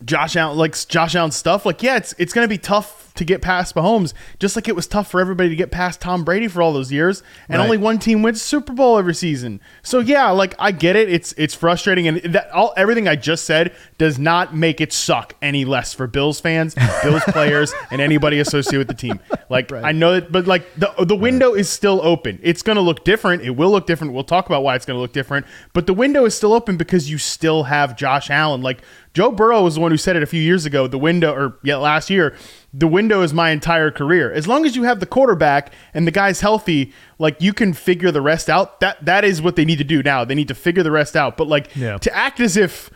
Josh 0.05 0.35
Allen, 0.35 0.57
like 0.57 0.75
Josh 0.87 1.15
Allen 1.15 1.31
stuff, 1.31 1.65
like 1.65 1.83
yeah, 1.83 1.97
it's 1.97 2.13
it's 2.17 2.33
going 2.33 2.45
to 2.45 2.49
be 2.49 2.57
tough 2.57 2.99
to 3.15 3.25
get 3.25 3.41
past 3.41 3.75
Mahomes, 3.75 4.13
just 4.39 4.55
like 4.55 4.69
it 4.69 4.75
was 4.75 4.87
tough 4.87 5.11
for 5.11 5.19
everybody 5.19 5.49
to 5.49 5.55
get 5.55 5.69
past 5.69 5.99
Tom 5.99 6.23
Brady 6.23 6.47
for 6.47 6.61
all 6.61 6.71
those 6.71 6.93
years, 6.93 7.21
and 7.49 7.57
Right. 7.59 7.65
only 7.65 7.77
one 7.77 7.99
team 7.99 8.21
wins 8.23 8.41
Super 8.41 8.71
Bowl 8.71 8.97
every 8.97 9.13
season. 9.13 9.59
So 9.83 9.99
yeah, 9.99 10.29
like 10.29 10.55
I 10.57 10.71
get 10.71 10.95
it. 10.95 11.09
It's 11.09 11.33
it's 11.33 11.53
frustrating, 11.53 12.07
and 12.07 12.17
that 12.33 12.49
all 12.51 12.73
everything 12.77 13.07
I 13.09 13.15
just 13.17 13.43
said 13.45 13.73
does 13.97 14.17
not 14.17 14.55
make 14.55 14.79
it 14.79 14.93
suck 14.93 15.35
any 15.41 15.65
less 15.65 15.93
for 15.93 16.07
Bills 16.07 16.39
fans, 16.39 16.73
Bills 17.03 17.23
players, 17.27 17.73
and 17.91 17.99
anybody 18.01 18.39
associated 18.39 18.79
with 18.79 18.87
the 18.87 18.93
team. 18.93 19.19
Like 19.49 19.71
I 19.73 19.91
know 19.91 20.13
that, 20.13 20.31
but 20.31 20.47
like 20.47 20.73
the 20.77 20.91
the 21.05 21.15
window 21.15 21.53
is 21.53 21.69
still 21.69 21.99
open. 22.03 22.39
It's 22.41 22.61
going 22.63 22.77
to 22.77 22.81
look 22.81 23.03
different. 23.03 23.43
It 23.43 23.51
will 23.51 23.71
look 23.71 23.85
different. 23.87 24.13
We'll 24.13 24.23
talk 24.23 24.45
about 24.45 24.63
why 24.63 24.75
it's 24.75 24.85
going 24.85 24.95
to 24.97 25.01
look 25.01 25.13
different, 25.13 25.45
but 25.73 25.85
the 25.85 25.93
window 25.93 26.23
is 26.25 26.33
still 26.35 26.53
open 26.53 26.77
because 26.77 27.09
you 27.11 27.17
still 27.17 27.63
have 27.63 27.97
Josh 27.97 28.29
Allen. 28.29 28.61
Like 28.61 28.81
Joe 29.13 29.31
Burrow 29.31 29.63
was 29.63 29.75
the 29.75 29.81
one 29.81 29.91
who 29.91 29.97
said 29.97 30.15
it 30.15 30.23
a 30.23 30.25
few 30.25 30.41
years 30.41 30.65
ago. 30.65 30.87
The 30.87 30.97
window, 30.97 31.33
or 31.33 31.57
yeah, 31.63 31.75
last 31.75 32.09
year, 32.09 32.35
the 32.73 32.87
window 32.87 33.21
is 33.23 33.33
my 33.33 33.49
entire 33.49 33.91
career. 33.91 34.31
As 34.31 34.47
long 34.47 34.65
as 34.65 34.75
you 34.75 34.83
have 34.83 35.01
the 35.01 35.05
quarterback 35.05 35.73
and 35.93 36.07
the 36.07 36.11
guy's 36.11 36.39
healthy, 36.39 36.93
like 37.19 37.41
you 37.41 37.51
can 37.53 37.73
figure 37.73 38.09
the 38.11 38.21
rest 38.21 38.49
out. 38.49 38.79
That 38.79 39.03
that 39.05 39.25
is 39.25 39.41
what 39.41 39.55
they 39.57 39.65
need 39.65 39.79
to 39.79 39.83
do 39.83 40.01
now. 40.01 40.23
They 40.23 40.35
need 40.35 40.47
to 40.47 40.55
figure 40.55 40.81
the 40.83 40.91
rest 40.91 41.15
out. 41.17 41.35
But 41.35 41.47
like 41.47 41.75
Yeah. 41.75 41.97
to 41.97 42.15
act 42.15 42.39
as 42.39 42.55
if 42.55 42.89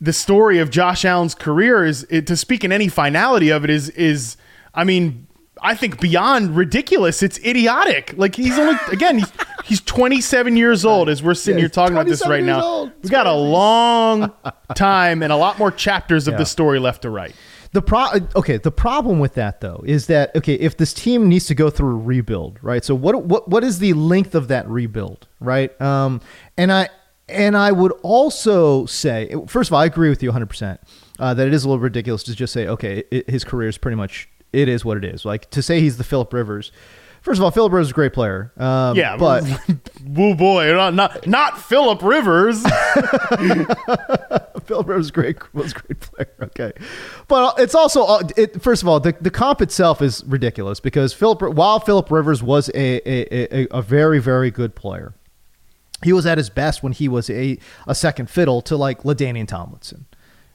the 0.00 0.12
story 0.12 0.58
of 0.58 0.68
Josh 0.70 1.04
Allen's 1.04 1.34
career 1.36 1.84
is 1.84 2.04
it, 2.10 2.26
to 2.26 2.36
speak 2.36 2.64
in 2.64 2.72
any 2.72 2.88
finality 2.88 3.50
of 3.50 3.62
it 3.62 3.70
is 3.70 3.88
is 3.90 4.36
I 4.74 4.82
mean 4.82 5.28
I 5.62 5.74
think 5.74 6.00
beyond 6.00 6.56
ridiculous. 6.56 7.22
It's 7.22 7.38
idiotic. 7.38 8.14
Like 8.16 8.34
he's 8.34 8.58
only 8.58 8.74
again 8.92 9.18
he's 9.18 9.32
he's 9.64 9.80
27 9.80 10.56
years 10.56 10.84
old 10.84 11.08
as 11.08 11.22
we're 11.22 11.34
sitting 11.34 11.58
Yeah, 11.58 11.62
here 11.62 11.68
talking 11.68 11.94
about 11.94 12.06
this 12.06 12.26
right 12.26 12.42
now. 12.44 12.62
old. 12.62 12.92
We 13.02 13.10
got 13.10 13.26
a 13.26 13.32
long 13.34 14.32
time 14.74 15.22
and 15.22 15.32
a 15.32 15.36
lot 15.36 15.58
more 15.58 15.70
chapters 15.70 16.26
of 16.28 16.32
Yeah. 16.32 16.38
the 16.38 16.46
story 16.46 16.78
left 16.78 17.02
to 17.02 17.10
write. 17.10 17.34
The 17.72 17.80
pro 17.80 18.06
okay, 18.36 18.58
the 18.58 18.70
problem 18.70 19.18
with 19.18 19.34
that 19.34 19.60
though 19.62 19.82
is 19.86 20.06
that 20.08 20.34
okay, 20.36 20.54
if 20.54 20.76
this 20.76 20.92
team 20.92 21.28
needs 21.28 21.46
to 21.46 21.54
go 21.54 21.70
through 21.70 21.92
a 21.92 21.96
rebuild, 21.98 22.58
right? 22.62 22.84
So 22.84 22.94
what 22.94 23.24
what 23.24 23.48
what 23.48 23.64
is 23.64 23.78
the 23.78 23.94
length 23.94 24.34
of 24.34 24.48
that 24.48 24.68
rebuild, 24.68 25.26
right? 25.40 25.78
Um 25.80 26.20
and 26.58 26.70
I 26.72 26.88
and 27.28 27.56
I 27.56 27.72
would 27.72 27.92
also 28.02 28.84
say 28.86 29.34
first 29.46 29.70
of 29.70 29.74
all, 29.74 29.80
I 29.80 29.86
agree 29.86 30.10
with 30.10 30.22
you 30.22 30.32
100% 30.32 30.78
uh, 31.18 31.32
that 31.34 31.46
it 31.46 31.54
is 31.54 31.64
a 31.64 31.68
little 31.68 31.80
ridiculous 31.80 32.24
to 32.24 32.34
just 32.34 32.52
say 32.52 32.66
okay, 32.66 33.04
it, 33.10 33.30
his 33.30 33.42
career 33.44 33.68
is 33.68 33.78
pretty 33.78 33.96
much 33.96 34.28
it 34.52 34.68
is 34.68 34.84
what 34.84 34.96
it 34.96 35.04
is. 35.04 35.24
Like 35.24 35.50
to 35.50 35.62
say 35.62 35.80
he's 35.80 35.96
the 35.96 36.04
Philip 36.04 36.32
Rivers. 36.32 36.72
First 37.22 37.38
of 37.38 37.44
all, 37.44 37.52
Philip 37.52 37.72
Rivers 37.72 37.86
is 37.86 37.90
a 37.92 37.94
great 37.94 38.12
player. 38.12 38.52
Um, 38.56 38.96
Yeah, 38.96 39.16
but 39.16 39.44
woo 40.04 40.34
boy, 40.34 40.72
not 40.72 40.94
not, 40.94 41.26
not 41.26 41.60
Philip 41.60 42.02
Rivers. 42.02 42.62
Philip 44.64 44.88
Rivers 44.88 45.10
great 45.10 45.54
was 45.54 45.72
a 45.72 45.74
great 45.74 46.00
player. 46.00 46.32
Okay, 46.42 46.72
but 47.28 47.58
it's 47.58 47.74
also 47.74 48.04
uh, 48.04 48.22
it, 48.36 48.62
first 48.62 48.82
of 48.82 48.88
all 48.88 49.00
the, 49.00 49.14
the 49.20 49.30
comp 49.30 49.60
itself 49.60 50.02
is 50.02 50.24
ridiculous 50.24 50.80
because 50.80 51.12
Philip 51.12 51.42
while 51.54 51.80
Philip 51.80 52.10
Rivers 52.10 52.42
was 52.42 52.68
a 52.74 53.00
a, 53.08 53.62
a 53.62 53.68
a 53.70 53.82
very 53.82 54.18
very 54.18 54.50
good 54.50 54.74
player, 54.74 55.14
he 56.02 56.12
was 56.12 56.26
at 56.26 56.38
his 56.38 56.50
best 56.50 56.82
when 56.82 56.92
he 56.92 57.08
was 57.08 57.30
a 57.30 57.58
a 57.86 57.94
second 57.94 58.30
fiddle 58.30 58.60
to 58.62 58.76
like 58.76 59.04
LaDainian 59.04 59.46
Tomlinson, 59.46 60.06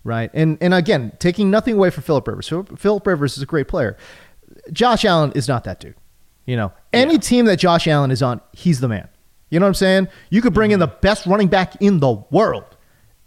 right? 0.07 0.31
And 0.33 0.57
and 0.61 0.73
again, 0.73 1.11
taking 1.19 1.51
nothing 1.51 1.75
away 1.75 1.89
from 1.89 2.03
Philip 2.03 2.27
Rivers. 2.27 2.51
Philip 2.77 3.05
Rivers 3.05 3.37
is 3.37 3.43
a 3.43 3.45
great 3.45 3.67
player. 3.67 3.97
Josh 4.71 5.05
Allen 5.05 5.31
is 5.33 5.47
not 5.47 5.65
that 5.65 5.79
dude. 5.79 5.95
You 6.45 6.55
know, 6.55 6.71
any 6.93 7.19
team 7.19 7.45
that 7.45 7.57
Josh 7.57 7.87
Allen 7.87 8.09
is 8.09 8.23
on, 8.23 8.41
he's 8.53 8.79
the 8.79 8.87
man. 8.87 9.09
You 9.49 9.59
know 9.59 9.65
what 9.65 9.71
I'm 9.71 9.75
saying? 9.75 10.07
You 10.29 10.41
could 10.41 10.53
bring 10.53 10.71
in 10.71 10.79
the 10.79 10.87
best 10.87 11.25
running 11.25 11.49
back 11.49 11.81
in 11.81 11.99
the 11.99 12.13
world. 12.31 12.65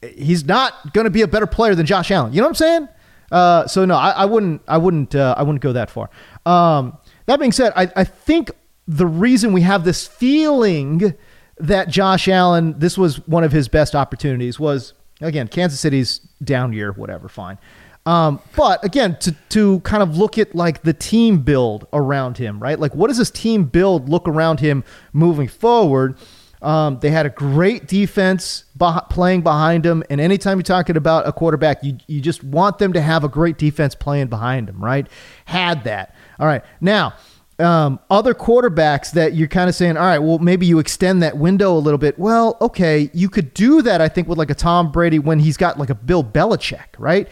He's 0.02 0.44
not 0.44 0.92
going 0.94 1.04
to 1.04 1.10
be 1.10 1.22
a 1.22 1.28
better 1.28 1.46
player 1.46 1.74
than 1.74 1.86
Josh 1.86 2.10
Allen. 2.10 2.32
You 2.32 2.40
know 2.40 2.46
what 2.46 2.50
I'm 2.50 2.54
saying? 2.54 2.88
Uh, 3.30 3.66
so 3.66 3.84
no, 3.84 3.94
I, 3.94 4.10
I 4.10 4.24
wouldn't. 4.24 4.62
I 4.66 4.78
wouldn't. 4.78 5.14
Uh, 5.14 5.34
I 5.36 5.42
wouldn't 5.42 5.62
go 5.62 5.72
that 5.74 5.90
far. 5.90 6.10
Um, 6.46 6.98
that 7.26 7.38
being 7.38 7.52
said, 7.52 7.72
I, 7.76 7.88
I 7.94 8.04
think 8.04 8.50
the 8.88 9.06
reason 9.06 9.52
we 9.52 9.60
have 9.60 9.84
this 9.84 10.06
feeling 10.06 11.14
that 11.58 11.88
Josh 11.88 12.26
Allen, 12.26 12.78
this 12.78 12.96
was 12.96 13.24
one 13.28 13.44
of 13.44 13.52
his 13.52 13.68
best 13.68 13.94
opportunities, 13.94 14.58
was 14.58 14.94
again 15.20 15.48
Kansas 15.48 15.80
City's 15.80 16.20
down 16.42 16.72
year, 16.72 16.92
whatever, 16.92 17.28
fine. 17.28 17.58
Um, 18.06 18.40
but 18.56 18.82
again, 18.84 19.16
to 19.20 19.32
to 19.50 19.80
kind 19.80 20.02
of 20.02 20.16
look 20.16 20.38
at 20.38 20.54
like 20.54 20.82
the 20.82 20.92
team 20.92 21.40
build 21.40 21.86
around 21.92 22.38
him, 22.38 22.58
right? 22.58 22.78
Like, 22.78 22.94
what 22.94 23.08
does 23.08 23.18
this 23.18 23.30
team 23.30 23.64
build 23.64 24.08
look 24.08 24.26
around 24.26 24.60
him 24.60 24.84
moving 25.12 25.48
forward? 25.48 26.16
Um, 26.62 26.98
they 27.00 27.10
had 27.10 27.24
a 27.24 27.30
great 27.30 27.86
defense 27.86 28.64
playing 29.10 29.42
behind 29.42 29.84
him, 29.84 30.02
and 30.10 30.20
anytime 30.20 30.58
you're 30.58 30.62
talking 30.62 30.96
about 30.96 31.26
a 31.26 31.32
quarterback, 31.32 31.82
you 31.82 31.98
you 32.06 32.20
just 32.20 32.42
want 32.42 32.78
them 32.78 32.92
to 32.94 33.00
have 33.00 33.22
a 33.24 33.28
great 33.28 33.58
defense 33.58 33.94
playing 33.94 34.28
behind 34.28 34.68
him, 34.68 34.82
right? 34.82 35.06
Had 35.44 35.84
that. 35.84 36.14
All 36.38 36.46
right, 36.46 36.62
now 36.80 37.14
um, 37.60 38.00
other 38.10 38.34
quarterbacks 38.34 39.12
that 39.12 39.34
you're 39.34 39.48
kind 39.48 39.68
of 39.68 39.74
saying, 39.74 39.96
all 39.96 40.04
right, 40.04 40.18
well, 40.18 40.38
maybe 40.38 40.66
you 40.66 40.78
extend 40.78 41.22
that 41.22 41.36
window 41.36 41.76
a 41.76 41.78
little 41.78 41.98
bit. 41.98 42.18
Well, 42.18 42.56
okay, 42.60 43.10
you 43.12 43.28
could 43.28 43.54
do 43.54 43.82
that, 43.82 44.00
I 44.00 44.08
think, 44.08 44.28
with 44.28 44.38
like 44.38 44.50
a 44.50 44.54
Tom 44.54 44.90
Brady 44.90 45.18
when 45.18 45.38
he's 45.38 45.56
got 45.56 45.78
like 45.78 45.90
a 45.90 45.94
Bill 45.94 46.24
Belichick, 46.24 46.86
right? 46.98 47.28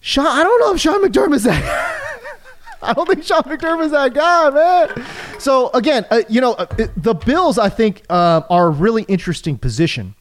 Sean, 0.00 0.26
I 0.26 0.42
don't 0.42 0.60
know 0.60 0.74
if 0.74 0.80
Sean 0.80 1.02
McDermott's 1.04 1.44
that. 1.44 2.04
I 2.82 2.92
don't 2.92 3.08
think 3.08 3.24
Sean 3.24 3.42
McDermott's 3.42 3.90
that 3.90 4.14
guy, 4.14 4.50
man. 4.50 5.04
So 5.40 5.70
again, 5.74 6.06
uh, 6.10 6.22
you 6.28 6.40
know, 6.40 6.52
uh, 6.52 6.66
the 6.96 7.14
Bills, 7.14 7.58
I 7.58 7.68
think, 7.68 8.02
uh, 8.08 8.42
are 8.48 8.68
a 8.68 8.70
really 8.70 9.02
interesting 9.04 9.58
position 9.58 10.14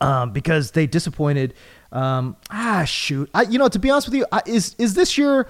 um, 0.00 0.32
because 0.32 0.72
they 0.72 0.86
disappointed. 0.86 1.54
Um, 1.90 2.36
ah, 2.50 2.84
shoot. 2.84 3.30
I, 3.34 3.42
you 3.42 3.58
know, 3.58 3.68
to 3.68 3.78
be 3.78 3.90
honest 3.90 4.08
with 4.08 4.14
you, 4.14 4.26
I, 4.32 4.42
is 4.46 4.74
is 4.78 4.94
this 4.94 5.18
year? 5.18 5.46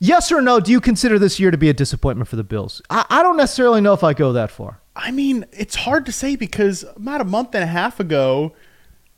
Yes 0.00 0.30
or 0.30 0.40
no? 0.40 0.60
Do 0.60 0.70
you 0.70 0.80
consider 0.80 1.18
this 1.18 1.40
year 1.40 1.50
to 1.50 1.56
be 1.58 1.68
a 1.68 1.74
disappointment 1.74 2.28
for 2.28 2.36
the 2.36 2.44
Bills? 2.44 2.80
I, 2.88 3.04
I 3.10 3.22
don't 3.22 3.36
necessarily 3.36 3.80
know 3.80 3.92
if 3.94 4.04
I 4.04 4.14
go 4.14 4.32
that 4.32 4.50
far. 4.50 4.80
I 4.94 5.10
mean, 5.10 5.44
it's 5.52 5.74
hard 5.74 6.06
to 6.06 6.12
say 6.12 6.36
because 6.36 6.84
about 6.96 7.20
a 7.20 7.24
month 7.24 7.54
and 7.54 7.64
a 7.64 7.68
half 7.68 7.98
ago, 8.00 8.52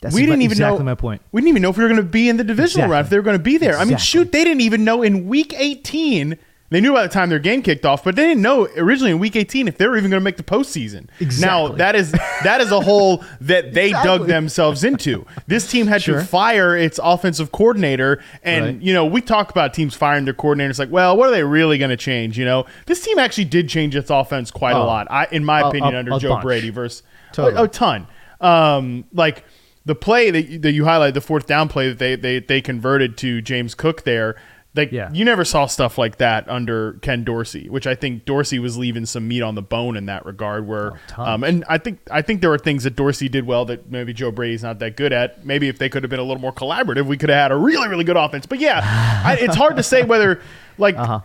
That's 0.01 0.15
we 0.15 0.23
didn't 0.23 0.43
even 0.43 0.53
exactly 0.53 0.79
know 0.79 0.85
my 0.85 0.95
point. 0.95 1.23
We 1.33 1.41
didn't 1.41 1.49
even 1.51 1.63
know 1.63 1.71
if 1.71 1.77
we 1.77 1.83
were 1.85 1.89
going 1.89 2.03
to 2.03 2.09
be 2.09 2.29
in 2.29 2.37
the 2.39 2.45
divisional 2.45 2.85
Exactly. 2.87 2.93
round. 2.93 3.05
If 3.07 3.11
they 3.11 3.17
were 3.19 3.23
going 3.23 3.39
to 3.39 3.43
be 3.43 3.59
there. 3.59 3.77
I 3.77 3.85
mean, 3.85 3.95
Exactly. 3.95 4.05
shoot, 4.25 4.33
they 4.33 4.45
didn't 4.45 4.61
even 4.63 4.85
know 4.85 5.03
in 5.03 5.27
week 5.29 5.55
18. 5.57 6.39
They 6.71 6.81
knew 6.81 6.93
by 6.93 7.03
the 7.03 7.09
time 7.09 7.29
their 7.31 7.41
game 7.41 7.63
kicked 7.63 7.85
off, 7.85 8.05
but 8.05 8.15
they 8.15 8.27
didn't 8.27 8.43
know 8.43 8.69
originally 8.77 9.11
in 9.11 9.19
week 9.19 9.35
18 9.35 9.67
if 9.67 9.77
they 9.77 9.89
were 9.89 9.97
even 9.97 10.09
going 10.09 10.21
to 10.21 10.25
make 10.25 10.37
the 10.37 10.45
postseason. 10.45 11.09
Exactly. 11.19 11.41
Now 11.71 11.75
that 11.77 11.97
is 11.97 12.13
that 12.45 12.61
is 12.61 12.71
a 12.71 12.81
hole 12.81 13.25
that 13.41 13.75
they 13.75 13.91
dug 13.91 14.27
themselves 14.29 14.85
into. 14.85 15.27
This 15.49 15.69
team 15.69 15.89
had 15.89 16.01
Sure. 16.03 16.21
to 16.21 16.25
fire 16.25 16.77
its 16.77 17.01
offensive 17.03 17.51
coordinator, 17.51 18.23
and 18.45 18.65
Right. 18.65 18.81
you 18.81 18.95
know 18.95 19.05
we 19.05 19.21
talk 19.21 19.51
about 19.51 19.75
teams 19.75 19.95
firing 19.97 20.25
their 20.27 20.35
coordinators 20.35 20.79
like, 20.79 20.91
well, 20.93 21.17
what 21.17 21.29
are 21.29 21.33
they 21.33 21.43
really 21.45 21.77
going 21.77 21.91
to 21.91 21.97
change? 21.97 22.39
You 22.39 22.45
know, 22.45 22.67
this 22.87 23.03
team 23.05 23.19
actually 23.19 23.47
did 23.47 23.69
change 23.69 23.97
its 23.97 24.09
offense 24.11 24.53
quite 24.53 24.73
a 24.73 24.79
Oh. 24.79 24.87
lot. 24.87 25.09
I, 25.11 25.27
in 25.33 25.45
my 25.45 25.63
A- 25.63 25.69
opinion, 25.69 25.95
a- 25.97 25.99
under 25.99 26.15
a 26.15 26.19
Joe 26.21 26.29
bunch. 26.31 26.43
Brady 26.45 26.71
versus 26.71 27.03
Totally. 27.33 27.61
a, 27.61 27.65
a 27.65 27.69
ton. 27.69 28.07
Um, 28.41 29.05
like 29.13 29.45
the 29.87 29.95
play 29.95 30.31
that 30.31 30.43
you, 30.49 30.59
that 30.61 30.73
you 30.73 30.85
highlight, 30.85 31.15
the 31.15 31.21
fourth 31.21 31.47
down 31.47 31.69
play 31.69 31.89
that 31.89 31.99
they 31.99 32.15
they 32.15 32.39
they 32.39 32.61
converted 32.61 33.17
to 33.19 33.41
James 33.43 33.75
Cook 33.75 34.05
there. 34.05 34.37
Like 34.77 34.93
Yeah. 34.93 35.11
you 35.13 35.25
never 35.25 35.45
saw 35.45 35.67
stuff 35.67 35.99
like 35.99 36.19
that 36.19 36.49
under 36.49 36.93
Ken 37.03 37.25
Dorsey, 37.25 37.69
which 37.69 37.87
I 37.89 37.97
think 37.97 38.25
Dorsey 38.25 38.61
was 38.61 38.79
leaving 38.79 39.05
some 39.05 39.27
meat 39.27 39.43
on 39.43 39.57
the 39.57 39.63
bone 39.63 39.97
in 39.97 40.07
that 40.07 40.25
regard. 40.25 40.67
Where, 40.69 40.93
tons. 41.09 41.29
um, 41.29 41.43
and 41.45 41.65
I 41.69 41.79
think 41.79 41.99
I 42.11 42.23
think 42.23 42.41
there 42.41 42.51
were 42.51 42.59
things 42.59 42.85
that 42.85 42.95
Dorsey 42.95 43.29
did 43.29 43.47
well 43.47 43.65
that 43.65 43.91
maybe 43.91 44.13
Joe 44.13 44.31
Brady's 44.31 44.63
not 44.63 44.79
that 44.79 44.97
good 44.97 45.13
at. 45.13 45.45
Maybe 45.45 45.67
if 45.69 45.79
they 45.79 45.89
could 45.89 46.05
have 46.05 46.11
been 46.11 46.21
a 46.21 46.25
little 46.25 46.41
more 46.41 46.53
collaborative, 46.53 47.07
we 47.07 47.17
could 47.17 47.31
have 47.31 47.39
had 47.39 47.51
a 47.53 47.57
really 47.57 47.89
really 47.89 48.05
good 48.05 48.17
offense. 48.17 48.47
But 48.47 48.61
yeah, 48.61 48.81
I, 49.25 49.37
it's 49.41 49.57
hard 49.57 49.77
to 49.77 49.83
say 49.83 50.05
whether 50.05 50.41
like 50.79 50.97
Uh-huh. 50.97 51.21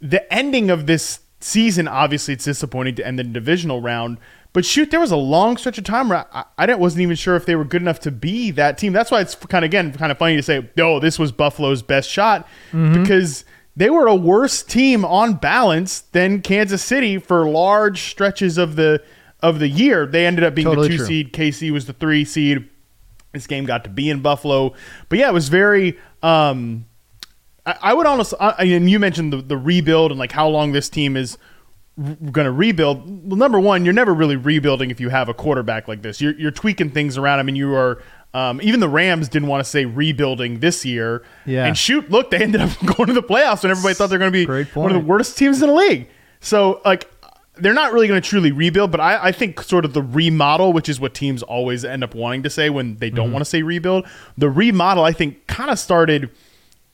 the 0.00 0.32
ending 0.32 0.70
of 0.70 0.86
this 0.86 1.20
season, 1.40 1.88
obviously, 1.88 2.34
it's 2.34 2.44
disappointing 2.44 2.94
to 2.96 3.06
end 3.06 3.18
the 3.18 3.24
divisional 3.24 3.80
round. 3.82 4.18
But 4.56 4.64
shoot, 4.64 4.90
there 4.90 5.00
was 5.00 5.10
a 5.10 5.16
long 5.16 5.58
stretch 5.58 5.76
of 5.76 5.84
time 5.84 6.08
where 6.08 6.24
I, 6.32 6.44
I 6.56 6.64
didn't- 6.64 6.78
wasn't 6.80 7.02
even 7.02 7.14
sure 7.14 7.36
if 7.36 7.44
they 7.44 7.54
were 7.56 7.64
good 7.66 7.82
enough 7.82 8.00
to 8.00 8.10
be 8.10 8.50
that 8.52 8.78
team. 8.78 8.94
That's 8.94 9.10
why 9.10 9.20
it's 9.20 9.34
kind 9.34 9.62
of 9.66 9.68
again 9.68 9.92
kind 9.92 10.10
of 10.10 10.16
funny 10.16 10.34
to 10.36 10.42
say, 10.42 10.66
"Oh, 10.78 10.98
this 10.98 11.18
was 11.18 11.30
Buffalo's 11.30 11.82
best 11.82 12.08
shot," 12.08 12.48
Mm-hmm. 12.72 13.02
because 13.02 13.44
they 13.76 13.90
were 13.90 14.06
a 14.06 14.14
worse 14.14 14.62
team 14.62 15.04
on 15.04 15.34
balance 15.34 16.00
than 16.00 16.40
Kansas 16.40 16.82
City 16.82 17.18
for 17.18 17.46
large 17.46 18.00
stretches 18.08 18.56
of 18.56 18.76
the 18.76 19.02
of 19.40 19.58
the 19.58 19.68
year. 19.68 20.06
They 20.06 20.24
ended 20.26 20.42
up 20.42 20.54
being 20.54 20.64
Totally 20.68 20.88
the 20.88 20.92
two 20.94 20.98
true. 21.00 21.06
seed. 21.06 21.32
KC 21.34 21.70
was 21.70 21.84
the 21.84 21.92
three 21.92 22.24
seed. 22.24 22.66
This 23.34 23.46
game 23.46 23.66
got 23.66 23.84
to 23.84 23.90
be 23.90 24.08
in 24.08 24.20
Buffalo, 24.22 24.72
but 25.10 25.18
yeah, 25.18 25.28
it 25.28 25.34
was 25.34 25.50
very. 25.50 25.98
Um, 26.22 26.86
I, 27.66 27.76
I 27.82 27.92
would 27.92 28.06
almost, 28.06 28.32
I, 28.40 28.52
and 28.64 28.88
you 28.88 28.98
mentioned 28.98 29.34
the, 29.34 29.42
the 29.42 29.58
rebuild 29.58 30.12
and 30.12 30.18
like 30.18 30.32
how 30.32 30.48
long 30.48 30.72
this 30.72 30.88
team 30.88 31.14
is 31.14 31.36
going 31.98 32.44
to 32.44 32.52
rebuild. 32.52 33.28
Well, 33.28 33.36
number 33.36 33.58
one, 33.58 33.84
you're 33.84 33.94
never 33.94 34.12
really 34.12 34.36
rebuilding 34.36 34.90
if 34.90 35.00
you 35.00 35.08
have 35.08 35.28
a 35.28 35.34
quarterback 35.34 35.88
like 35.88 36.02
this. 36.02 36.20
You're, 36.20 36.34
you're 36.34 36.50
tweaking 36.50 36.90
things 36.90 37.16
around. 37.16 37.38
I 37.38 37.42
mean, 37.42 37.56
you 37.56 37.74
are. 37.74 38.02
Um, 38.34 38.60
even 38.62 38.80
the 38.80 38.88
Rams 38.88 39.30
didn't 39.30 39.48
want 39.48 39.64
to 39.64 39.70
say 39.70 39.86
rebuilding 39.86 40.60
this 40.60 40.84
year. 40.84 41.24
Yeah. 41.46 41.64
And 41.64 41.78
shoot, 41.78 42.10
look, 42.10 42.30
they 42.30 42.42
ended 42.42 42.60
up 42.60 42.70
going 42.96 43.06
to 43.06 43.14
the 43.14 43.22
playoffs, 43.22 43.62
and 43.64 43.70
everybody 43.70 43.94
thought 43.94 44.10
they're 44.10 44.18
going 44.18 44.32
to 44.32 44.46
be 44.46 44.70
one 44.74 44.94
of 44.94 45.00
the 45.00 45.06
worst 45.06 45.38
teams 45.38 45.62
in 45.62 45.68
the 45.68 45.74
league. 45.74 46.08
So, 46.40 46.82
like, 46.84 47.10
they're 47.58 47.72
not 47.72 47.92
really 47.92 48.08
going 48.08 48.20
to 48.20 48.28
truly 48.28 48.52
rebuild, 48.52 48.90
but 48.90 49.00
I, 49.00 49.28
I, 49.28 49.32
think 49.32 49.62
sort 49.62 49.84
of 49.84 49.94
the 49.94 50.02
remodel, 50.02 50.72
which 50.72 50.88
is 50.88 51.00
what 51.00 51.14
teams 51.14 51.42
always 51.42 51.84
end 51.84 52.04
up 52.04 52.14
wanting 52.14 52.42
to 52.42 52.50
say 52.50 52.70
when 52.70 52.96
they 52.96 53.10
don't 53.10 53.26
mm-hmm. 53.26 53.34
want 53.34 53.44
to 53.44 53.50
say 53.50 53.62
rebuild, 53.62 54.06
the 54.36 54.50
remodel 54.50 55.04
I 55.04 55.12
think 55.12 55.46
kind 55.46 55.70
of 55.70 55.78
started 55.78 56.30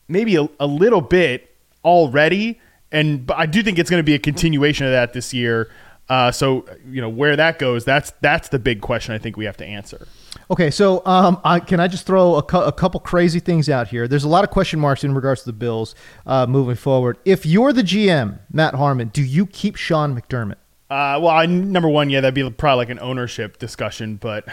maybe 0.08 0.36
a, 0.36 0.48
a, 0.60 0.66
little 0.66 1.00
bit 1.00 1.54
already, 1.84 2.60
and 2.92 3.26
but 3.26 3.38
I 3.38 3.46
do 3.46 3.62
think 3.62 3.78
it's 3.78 3.90
going 3.90 4.00
to 4.00 4.04
be 4.04 4.14
a 4.14 4.18
continuation 4.18 4.86
of 4.86 4.92
that 4.92 5.12
this 5.12 5.34
year. 5.34 5.70
Uh, 6.08 6.30
so 6.30 6.66
you 6.86 7.00
know 7.00 7.08
where 7.08 7.36
that 7.36 7.58
goes, 7.58 7.84
that's 7.84 8.12
that's 8.20 8.48
the 8.48 8.58
big 8.58 8.80
question 8.80 9.14
I 9.14 9.18
think 9.18 9.36
we 9.36 9.44
have 9.46 9.56
to 9.58 9.64
answer. 9.64 10.06
Okay, 10.50 10.70
so 10.70 11.04
um, 11.06 11.40
I, 11.44 11.60
can 11.60 11.80
I 11.80 11.88
just 11.88 12.04
throw 12.04 12.34
a, 12.34 12.42
cu- 12.42 12.58
a, 12.58 12.72
couple 12.72 13.00
crazy 13.00 13.40
things 13.40 13.70
out 13.70 13.88
here? 13.88 14.06
There's 14.06 14.24
a 14.24 14.28
lot 14.28 14.44
of 14.44 14.50
question 14.50 14.80
marks 14.80 15.04
in 15.04 15.14
regards 15.14 15.42
to 15.42 15.46
the 15.46 15.54
Bills 15.54 15.94
uh, 16.26 16.46
moving 16.46 16.74
forward. 16.74 17.16
If 17.24 17.46
you're 17.46 17.72
the 17.72 17.82
GM, 17.82 18.38
Matt 18.50 18.74
Harmon, 18.74 19.08
do 19.08 19.22
you 19.22 19.46
keep 19.46 19.76
Sean 19.76 20.18
McDermott? 20.18 20.56
Uh, 20.90 21.16
well, 21.22 21.28
I, 21.28 21.46
number 21.46 21.88
one, 21.88 22.10
yeah, 22.10 22.20
that'd 22.20 22.34
be 22.34 22.50
probably 22.50 22.76
like 22.76 22.90
an 22.90 22.98
ownership 22.98 23.58
discussion, 23.58 24.16
but 24.16 24.46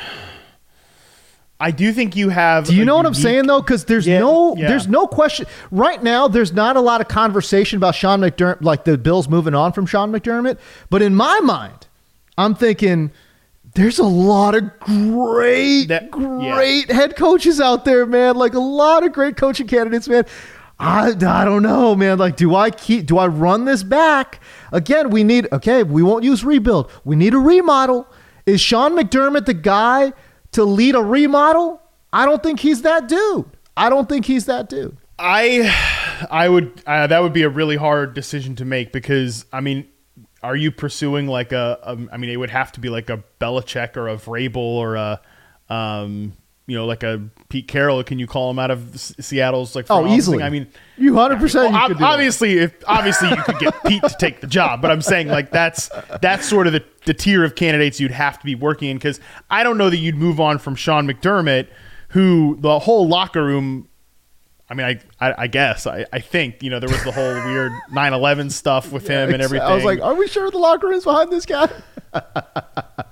I 1.59 1.71
do 1.71 1.91
think 1.91 2.15
you 2.15 2.29
have. 2.29 2.65
Do 2.65 2.75
you 2.75 2.85
know 2.85 2.95
unique, 2.95 2.97
what 2.97 3.05
I'm 3.07 3.13
saying 3.13 3.47
though? 3.47 3.61
Because 3.61 3.85
there's 3.85 4.07
yeah, 4.07 4.19
no, 4.19 4.55
yeah. 4.55 4.69
there's 4.69 4.87
no 4.87 5.07
question 5.07 5.45
right 5.71 6.01
now. 6.01 6.27
There's 6.27 6.53
not 6.53 6.77
a 6.77 6.81
lot 6.81 7.01
of 7.01 7.09
conversation 7.09 7.77
about 7.77 7.95
Sean 7.95 8.21
McDermott, 8.21 8.61
like 8.61 8.85
the 8.85 8.97
Bills 8.97 9.27
moving 9.27 9.53
on 9.53 9.73
from 9.73 9.85
Sean 9.85 10.11
McDermott. 10.11 10.57
But 10.89 11.01
in 11.01 11.15
my 11.15 11.39
mind, 11.41 11.87
I'm 12.37 12.55
thinking 12.55 13.11
there's 13.75 13.99
a 13.99 14.03
lot 14.03 14.55
of 14.55 14.79
great, 14.79 15.85
that, 15.87 16.09
great 16.11 16.87
yeah. 16.87 16.95
head 16.95 17.17
coaches 17.17 17.59
out 17.59 17.83
there, 17.83 18.05
man. 18.05 18.35
Like 18.35 18.53
a 18.53 18.59
lot 18.59 19.03
of 19.05 19.11
great 19.11 19.35
coaching 19.35 19.67
candidates, 19.67 20.07
man. 20.07 20.25
I, 20.79 21.09
I 21.09 21.43
don't 21.43 21.61
know, 21.61 21.93
man. 21.93 22.17
Like, 22.17 22.37
do 22.37 22.55
I 22.55 22.69
keep, 22.71 23.05
do 23.05 23.17
I 23.17 23.27
run 23.27 23.65
this 23.65 23.83
back? 23.83 24.39
Again, 24.71 25.09
we 25.09 25.25
need, 25.25 25.49
okay, 25.51 25.83
we 25.83 26.01
won't 26.01 26.23
use 26.23 26.45
rebuild. 26.45 26.89
We 27.03 27.17
need 27.17 27.33
a 27.33 27.37
remodel. 27.37 28.07
Is 28.45 28.61
Sean 28.61 28.93
McDermott 28.93 29.45
the 29.45 29.53
guy 29.53 30.13
to 30.53 30.63
lead 30.63 30.95
a 30.95 31.01
remodel? 31.01 31.81
I 32.11 32.25
don't 32.25 32.41
think 32.41 32.59
he's 32.59 32.81
that 32.83 33.07
dude. 33.07 33.45
I 33.77 33.89
don't 33.89 34.09
think 34.09 34.25
he's 34.25 34.45
that 34.45 34.69
dude. 34.69 34.97
I, 35.17 36.27
I 36.31 36.49
would, 36.49 36.81
uh, 36.85 37.07
that 37.07 37.21
would 37.21 37.33
be 37.33 37.43
a 37.43 37.49
really 37.49 37.75
hard 37.75 38.13
decision 38.13 38.55
to 38.57 38.65
make 38.65 38.91
because, 38.91 39.45
I 39.51 39.61
mean, 39.61 39.87
are 40.41 40.55
you 40.55 40.71
pursuing 40.71 41.27
like 41.27 41.51
a, 41.51 41.77
a? 41.83 42.13
I 42.13 42.17
mean, 42.17 42.29
it 42.29 42.37
would 42.37 42.49
have 42.49 42.71
to 42.73 42.79
be 42.79 42.89
like 42.89 43.09
a 43.09 43.23
Belichick 43.41 43.97
or 43.97 44.07
a 44.07 44.15
Vrabel 44.15 44.55
or 44.57 44.95
a, 44.95 45.21
um, 45.69 46.33
you 46.69 46.77
know, 46.77 46.85
like 46.85 47.03
a 47.03 47.21
Pete 47.49 47.67
Carroll. 47.67 48.03
Can 48.03 48.19
you 48.19 48.27
call 48.27 48.51
him 48.51 48.59
out 48.59 48.69
of 48.69 48.99
Seattle's 48.99 49.75
like? 49.75 49.88
Oh, 49.89 50.07
easily. 50.07 50.43
I 50.43 50.49
mean, 50.49 50.67
you 50.97 51.15
hundred 51.15 51.39
percent. 51.39 51.73
Obviously, 51.73 52.59
if 52.59 52.75
obviously 52.88 53.29
you 53.29 53.38
could 53.43 53.59
get 53.59 53.83
Pete 53.85 54.03
to 54.03 54.15
take 54.19 54.41
the 54.41 54.47
job, 54.47 54.81
but 54.81 54.91
I'm 54.91 55.01
saying 55.01 55.27
like 55.27 55.49
that's 55.51 55.89
that's 56.21 56.47
sort 56.47 56.67
of 56.67 56.73
the, 56.73 56.83
the 57.05 57.13
tier 57.13 57.43
of 57.43 57.55
candidates 57.55 57.99
you'd 57.99 58.11
have 58.11 58.38
to 58.39 58.45
be 58.45 58.55
working 58.55 58.89
in 58.89 58.97
because 58.97 59.19
I 59.49 59.63
don't 59.63 59.77
know 59.77 59.89
that 59.89 59.97
you'd 59.97 60.15
move 60.15 60.39
on 60.39 60.59
from 60.59 60.75
Sean 60.75 61.07
McDermott, 61.07 61.67
who 62.09 62.57
the 62.59 62.79
whole 62.79 63.07
locker 63.07 63.43
room 63.43 63.89
I 64.69 64.75
mean, 64.75 64.85
I, 64.85 64.99
I, 65.19 65.43
I, 65.43 65.47
guess 65.47 65.88
I, 65.88 66.05
I 66.13 66.19
think 66.19 66.61
you 66.61 66.69
know 66.69 66.79
there 66.79 66.89
was 66.89 67.03
the 67.03 67.11
whole 67.11 67.33
weird 67.33 67.71
9/11 67.91 68.51
stuff 68.51 68.91
with 68.91 69.09
yeah, 69.09 69.25
him 69.25 69.33
and 69.33 69.41
everything. 69.41 69.67
I 69.67 69.73
was 69.73 69.83
like, 69.83 69.99
are 70.01 70.13
we 70.13 70.27
sure 70.27 70.51
the 70.51 70.59
locker 70.59 70.88
room's 70.88 71.05
behind 71.05 71.31
this 71.31 71.45
guy? 71.45 71.69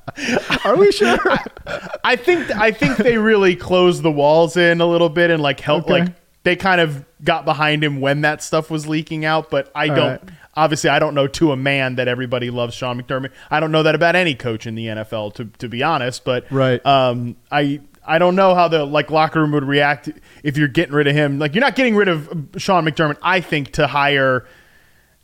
are 0.65 0.75
we 0.75 0.91
sure? 0.91 1.19
I, 1.67 1.89
I, 2.03 2.15
think 2.15 2.49
I 2.51 2.71
think 2.71 2.97
they 2.97 3.17
really 3.17 3.55
closed 3.55 4.03
the 4.03 4.11
walls 4.11 4.57
in 4.57 4.81
a 4.81 4.85
little 4.85 5.09
bit 5.09 5.29
and 5.29 5.41
like 5.41 5.59
helped 5.59 5.89
okay. 5.89 6.03
like 6.03 6.13
they 6.43 6.55
kind 6.55 6.79
of 6.79 7.03
got 7.23 7.45
behind 7.45 7.83
him 7.83 7.99
when 7.99 8.21
that 8.21 8.41
stuff 8.41 8.69
was 8.69 8.87
leaking 8.87 9.25
out. 9.25 9.49
But 9.49 9.71
I 9.75 9.89
All 9.89 9.95
don't. 9.95 10.09
Right. 10.09 10.21
Obviously, 10.55 10.89
I 10.89 10.97
don't 10.97 11.13
know 11.13 11.27
to 11.27 11.51
a 11.51 11.55
man 11.55 11.95
that 11.95 12.07
everybody 12.07 12.49
loves 12.49 12.73
Sean 12.73 12.99
McDermott. 12.99 13.31
I 13.51 13.59
don't 13.59 13.71
know 13.71 13.83
that 13.83 13.93
about 13.93 14.15
any 14.15 14.33
coach 14.33 14.65
in 14.65 14.73
the 14.73 14.87
NFL, 14.87 15.35
to, 15.35 15.45
to 15.59 15.69
be 15.69 15.83
honest. 15.83 16.23
But 16.23 16.51
right, 16.51 16.83
um, 16.83 17.35
I 17.51 17.81
I 18.07 18.19
don't 18.19 18.35
know 18.35 18.55
how 18.55 18.69
the 18.69 18.85
like 18.85 19.11
locker 19.11 19.41
room 19.41 19.51
would 19.51 19.65
react 19.65 20.09
if 20.41 20.57
you're 20.57 20.69
getting 20.69 20.95
rid 20.95 21.07
of 21.07 21.15
him. 21.15 21.37
Like 21.37 21.53
you're 21.53 21.61
not 21.61 21.75
getting 21.75 21.95
rid 21.95 22.07
of 22.07 22.29
Sean 22.55 22.85
McDermott. 22.85 23.17
I 23.21 23.41
think 23.41 23.73
to 23.73 23.85
hire. 23.85 24.47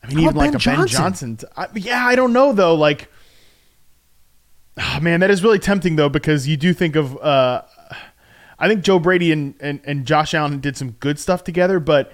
I 0.04 0.08
mean, 0.08 0.20
even 0.20 0.36
like 0.36 0.54
a 0.54 0.58
Johnson? 0.58 0.76
Ben 0.76 0.88
Johnson. 0.88 1.40
I, 1.56 1.68
yeah, 1.76 2.06
I 2.06 2.16
don't 2.16 2.34
know 2.34 2.52
though. 2.52 2.76
Like, 2.76 3.10
oh, 4.78 5.00
man, 5.02 5.20
that 5.20 5.32
is 5.32 5.44
really 5.44 5.60
tempting 5.60 5.96
though 5.96 6.10
because 6.10 6.48
you 6.48 6.58
do 6.58 6.74
think 6.74 6.96
of. 6.96 7.18
Uh, 7.18 7.64
I 8.60 8.68
think 8.68 8.84
Joe 8.84 9.00
Brady 9.00 9.32
and, 9.32 9.56
and 9.60 9.82
and 9.84 10.06
Josh 10.06 10.34
Allen 10.34 10.60
did 10.60 10.78
some 10.78 10.92
good 10.92 11.20
stuff 11.20 11.44
together, 11.44 11.80
but 11.80 12.14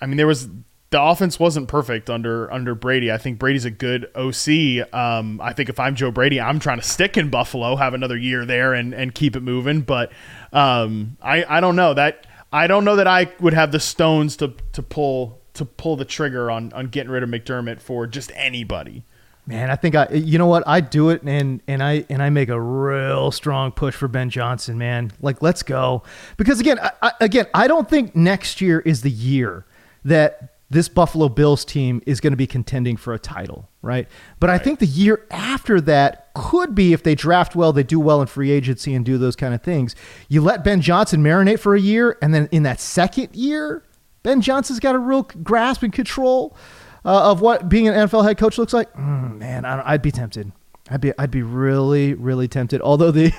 I 0.00 0.06
mean, 0.06 0.16
there 0.16 0.26
was 0.26 0.48
the 0.90 1.02
offense 1.02 1.40
wasn't 1.40 1.66
perfect 1.66 2.08
under 2.08 2.52
under 2.52 2.74
Brady. 2.74 3.10
I 3.10 3.18
think 3.18 3.38
Brady's 3.38 3.64
a 3.64 3.70
good 3.70 4.06
OC. 4.14 4.94
Um, 4.94 5.40
I 5.40 5.52
think 5.52 5.68
if 5.68 5.80
I'm 5.80 5.96
Joe 5.96 6.10
Brady, 6.10 6.40
I'm 6.40 6.60
trying 6.60 6.78
to 6.78 6.86
stick 6.86 7.16
in 7.16 7.30
Buffalo, 7.30 7.76
have 7.76 7.94
another 7.94 8.16
year 8.16 8.44
there, 8.44 8.74
and 8.74 8.94
and 8.94 9.14
keep 9.14 9.34
it 9.34 9.40
moving. 9.40 9.80
But 9.80 10.12
um, 10.52 11.16
I 11.20 11.44
I 11.44 11.60
don't 11.60 11.76
know 11.76 11.94
that 11.94 12.26
I 12.52 12.68
don't 12.68 12.84
know 12.84 12.94
that 12.94 13.08
I 13.08 13.32
would 13.40 13.54
have 13.54 13.72
the 13.72 13.80
stones 13.80 14.36
to 14.36 14.54
to 14.72 14.82
pull 14.82 15.40
to 15.54 15.64
pull 15.64 15.96
the 15.96 16.04
trigger 16.04 16.48
on 16.48 16.72
on 16.72 16.86
getting 16.86 17.10
rid 17.10 17.24
of 17.24 17.28
McDermott 17.28 17.80
for 17.80 18.06
just 18.06 18.30
anybody. 18.34 19.02
Man, 19.46 19.70
I 19.70 19.76
think 19.76 19.94
I 19.94 20.08
you 20.10 20.38
know 20.38 20.46
what 20.46 20.64
I 20.66 20.80
do 20.80 21.10
it 21.10 21.22
and 21.22 21.60
and 21.68 21.82
I 21.82 22.06
and 22.08 22.22
I 22.22 22.30
make 22.30 22.48
a 22.48 22.60
real 22.60 23.30
strong 23.30 23.72
push 23.72 23.94
for 23.94 24.08
Ben 24.08 24.30
Johnson, 24.30 24.78
man. 24.78 25.12
Like 25.20 25.42
let's 25.42 25.62
go 25.62 26.02
because 26.36 26.60
again, 26.60 26.78
I, 26.78 26.92
I, 27.02 27.12
again, 27.20 27.46
I 27.52 27.68
don't 27.68 27.88
think 27.88 28.16
next 28.16 28.60
year 28.62 28.80
is 28.80 29.02
the 29.02 29.10
year 29.10 29.66
that 30.04 30.54
this 30.70 30.88
Buffalo 30.88 31.28
Bills 31.28 31.64
team 31.64 32.02
is 32.06 32.20
going 32.20 32.32
to 32.32 32.38
be 32.38 32.46
contending 32.46 32.96
for 32.96 33.12
a 33.12 33.18
title, 33.18 33.68
right? 33.82 34.08
But 34.40 34.48
right. 34.48 34.60
I 34.60 34.64
think 34.64 34.78
the 34.78 34.86
year 34.86 35.26
after 35.30 35.80
that 35.82 36.30
could 36.34 36.74
be 36.74 36.92
if 36.92 37.02
they 37.02 37.14
draft 37.14 37.54
well, 37.54 37.72
they 37.72 37.82
do 37.82 38.00
well 38.00 38.20
in 38.20 38.26
free 38.26 38.50
agency 38.50 38.94
and 38.94 39.04
do 39.04 39.18
those 39.18 39.36
kind 39.36 39.54
of 39.54 39.62
things. 39.62 39.94
You 40.28 40.40
let 40.40 40.64
Ben 40.64 40.80
Johnson 40.80 41.22
marinate 41.22 41.60
for 41.60 41.74
a 41.74 41.80
year, 41.80 42.18
and 42.22 42.34
then 42.34 42.48
in 42.50 42.62
that 42.64 42.80
second 42.80 43.36
year, 43.36 43.84
Ben 44.22 44.40
Johnson's 44.40 44.80
got 44.80 44.94
a 44.94 44.98
real 44.98 45.22
grasp 45.22 45.82
and 45.82 45.92
control 45.92 46.56
uh, 47.04 47.30
of 47.30 47.40
what 47.40 47.68
being 47.68 47.88
an 47.88 47.94
NFL 47.94 48.24
head 48.24 48.38
coach 48.38 48.58
looks 48.58 48.72
like. 48.72 48.92
Mm, 48.94 49.38
man, 49.38 49.64
I 49.64 49.92
would 49.92 50.02
be 50.02 50.10
tempted. 50.10 50.52
I'd 50.90 51.00
be 51.00 51.12
I'd 51.18 51.30
be 51.30 51.42
really 51.42 52.14
really 52.14 52.48
tempted. 52.48 52.80
Although 52.82 53.10
the 53.10 53.30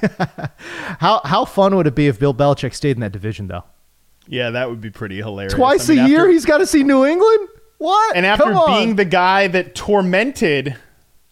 how 0.99 1.21
how 1.23 1.45
fun 1.45 1.75
would 1.75 1.87
it 1.87 1.95
be 1.95 2.07
if 2.07 2.19
Bill 2.19 2.33
Belichick 2.33 2.73
stayed 2.73 2.97
in 2.97 3.01
that 3.01 3.11
division 3.11 3.47
though? 3.47 3.63
Yeah, 4.27 4.51
that 4.51 4.69
would 4.69 4.81
be 4.81 4.89
pretty 4.89 5.17
hilarious. 5.17 5.53
Twice 5.53 5.89
I 5.89 5.95
mean, 5.95 6.05
a 6.05 6.07
year, 6.07 6.29
he's 6.29 6.45
got 6.45 6.57
to 6.57 6.65
see 6.65 6.83
New 6.83 7.05
England. 7.05 7.47
What? 7.77 8.15
And 8.15 8.25
after 8.25 8.55
being 8.65 8.95
the 8.95 9.05
guy 9.05 9.47
that 9.47 9.75
tormented, 9.75 10.75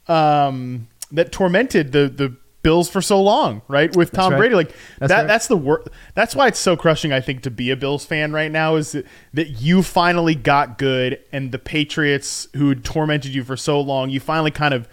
um, 0.08 0.88
that 1.12 1.32
tormented 1.32 1.92
the 1.92 2.10
the 2.10 2.36
Bills 2.64 2.90
for 2.90 3.02
so 3.02 3.22
long, 3.22 3.62
right? 3.68 3.94
With 3.96 4.12
Tom 4.12 4.32
right. 4.32 4.38
Brady, 4.40 4.56
like 4.56 4.74
that's 4.98 5.10
that. 5.10 5.18
Right. 5.20 5.28
That's 5.28 5.48
the 5.48 5.58
work. 5.58 5.92
That's 6.16 6.34
why 6.34 6.48
it's 6.48 6.60
so 6.60 6.78
crushing. 6.78 7.12
I 7.12 7.20
think 7.20 7.44
to 7.44 7.52
be 7.52 7.70
a 7.72 7.76
Bills 7.76 8.06
fan 8.06 8.32
right 8.32 8.52
now 8.52 8.78
is 8.78 8.94
that, 8.94 9.06
that 9.34 9.62
you 9.62 9.84
finally 9.84 10.34
got 10.34 10.78
good, 10.78 11.20
and 11.34 11.52
the 11.52 11.60
Patriots 11.60 12.48
who 12.56 12.74
tormented 12.74 13.36
you 13.36 13.44
for 13.44 13.58
so 13.58 13.82
long, 13.82 14.10
you 14.10 14.22
finally 14.22 14.52
kind 14.52 14.74
of 14.74 14.88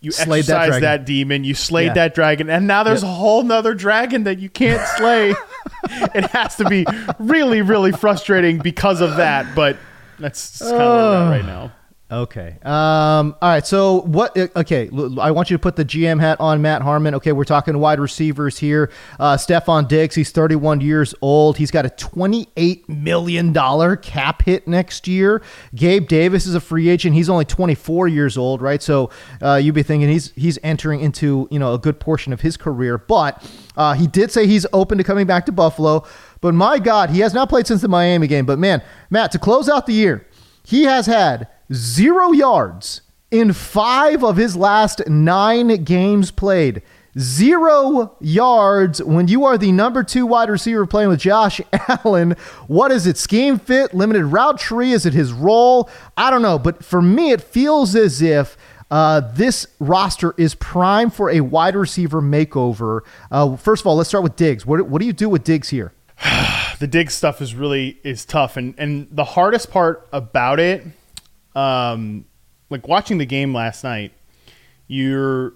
you 0.00 0.10
slayed 0.10 0.40
exercised 0.40 0.74
that, 0.76 0.80
that, 0.80 1.04
demon, 1.04 1.44
you 1.44 1.54
slayed 1.54 1.88
yeah. 1.88 1.94
that 1.94 2.14
dragon, 2.14 2.48
and 2.48 2.66
now 2.66 2.82
there's 2.82 3.02
yep. 3.02 3.12
a 3.12 3.14
whole 3.14 3.42
nother 3.42 3.74
dragon 3.74 4.24
that 4.24 4.38
you 4.38 4.48
can't 4.48 4.86
slay. 4.96 5.30
it 6.14 6.24
has 6.30 6.56
to 6.56 6.64
be 6.68 6.86
really, 7.18 7.60
really 7.60 7.92
frustrating 7.92 8.58
because 8.58 9.02
of 9.02 9.16
that, 9.16 9.54
but 9.54 9.76
that's, 10.18 10.58
that's 10.58 10.70
kind 10.70 10.82
of 10.82 10.88
where 10.88 10.98
we're 10.98 11.26
at 11.26 11.30
right 11.30 11.44
now. 11.44 11.72
Okay. 12.08 12.56
Um, 12.62 13.34
all 13.42 13.48
right. 13.48 13.66
So 13.66 14.02
what? 14.02 14.36
Uh, 14.38 14.46
okay. 14.54 14.88
I 15.20 15.32
want 15.32 15.50
you 15.50 15.56
to 15.56 15.60
put 15.60 15.74
the 15.74 15.84
GM 15.84 16.20
hat 16.20 16.38
on, 16.38 16.62
Matt 16.62 16.82
Harmon. 16.82 17.16
Okay, 17.16 17.32
we're 17.32 17.42
talking 17.42 17.76
wide 17.80 17.98
receivers 17.98 18.58
here. 18.58 18.92
Uh, 19.18 19.36
Stefon 19.36 19.88
Diggs. 19.88 20.14
He's 20.14 20.30
31 20.30 20.82
years 20.82 21.16
old. 21.20 21.56
He's 21.56 21.72
got 21.72 21.84
a 21.84 21.90
28 21.90 22.88
million 22.88 23.52
dollar 23.52 23.96
cap 23.96 24.42
hit 24.42 24.68
next 24.68 25.08
year. 25.08 25.42
Gabe 25.74 26.06
Davis 26.06 26.46
is 26.46 26.54
a 26.54 26.60
free 26.60 26.88
agent. 26.88 27.16
He's 27.16 27.28
only 27.28 27.44
24 27.44 28.06
years 28.06 28.38
old, 28.38 28.62
right? 28.62 28.80
So 28.80 29.10
uh, 29.42 29.56
you'd 29.56 29.74
be 29.74 29.82
thinking 29.82 30.08
he's 30.08 30.30
he's 30.36 30.60
entering 30.62 31.00
into 31.00 31.48
you 31.50 31.58
know 31.58 31.74
a 31.74 31.78
good 31.78 31.98
portion 31.98 32.32
of 32.32 32.40
his 32.40 32.56
career. 32.56 32.98
But 32.98 33.44
uh, 33.76 33.94
he 33.94 34.06
did 34.06 34.30
say 34.30 34.46
he's 34.46 34.64
open 34.72 34.96
to 34.98 35.04
coming 35.04 35.26
back 35.26 35.44
to 35.46 35.52
Buffalo. 35.52 36.04
But 36.40 36.54
my 36.54 36.78
God, 36.78 37.10
he 37.10 37.18
has 37.20 37.34
not 37.34 37.48
played 37.48 37.66
since 37.66 37.82
the 37.82 37.88
Miami 37.88 38.28
game. 38.28 38.46
But 38.46 38.60
man, 38.60 38.80
Matt, 39.10 39.32
to 39.32 39.40
close 39.40 39.68
out 39.68 39.86
the 39.86 39.92
year, 39.94 40.24
he 40.66 40.82
has 40.82 41.06
had 41.06 41.46
zero 41.72 42.32
yards 42.32 43.02
in 43.30 43.52
five 43.52 44.24
of 44.24 44.36
his 44.36 44.56
last 44.56 45.06
nine 45.06 45.84
games 45.84 46.32
played. 46.32 46.82
Zero 47.16 48.16
yards 48.20 49.00
when 49.00 49.28
you 49.28 49.44
are 49.44 49.56
the 49.56 49.70
number 49.70 50.02
two 50.02 50.26
wide 50.26 50.50
receiver 50.50 50.84
playing 50.84 51.08
with 51.08 51.20
Josh 51.20 51.60
Allen. 51.72 52.32
What 52.66 52.90
is 52.90 53.06
it? 53.06 53.16
Scheme 53.16 53.60
fit, 53.60 53.94
limited 53.94 54.26
route 54.26 54.58
tree? 54.58 54.90
Is 54.90 55.06
it 55.06 55.14
his 55.14 55.32
role? 55.32 55.88
I 56.16 56.30
don't 56.30 56.42
know. 56.42 56.58
But 56.58 56.84
for 56.84 57.00
me, 57.00 57.30
it 57.30 57.40
feels 57.40 57.94
as 57.94 58.20
if 58.20 58.56
uh, 58.90 59.20
this 59.34 59.68
roster 59.78 60.34
is 60.36 60.56
prime 60.56 61.10
for 61.10 61.30
a 61.30 61.42
wide 61.42 61.76
receiver 61.76 62.20
makeover. 62.20 63.02
Uh, 63.30 63.56
first 63.56 63.82
of 63.82 63.86
all, 63.86 63.94
let's 63.94 64.08
start 64.08 64.24
with 64.24 64.34
Diggs. 64.34 64.66
What, 64.66 64.88
what 64.88 64.98
do 65.00 65.06
you 65.06 65.12
do 65.12 65.28
with 65.28 65.44
Diggs 65.44 65.68
here? 65.68 65.92
The 66.78 66.86
Diggs 66.86 67.14
stuff 67.14 67.40
is 67.40 67.54
really 67.54 67.98
is 68.04 68.24
tough, 68.24 68.56
and 68.56 68.74
and 68.78 69.08
the 69.10 69.24
hardest 69.24 69.70
part 69.70 70.08
about 70.12 70.60
it 70.60 70.84
um, 71.56 72.26
like 72.68 72.86
watching 72.86 73.18
the 73.18 73.26
game 73.26 73.52
last 73.54 73.82
night, 73.82 74.12
you're 74.86 75.54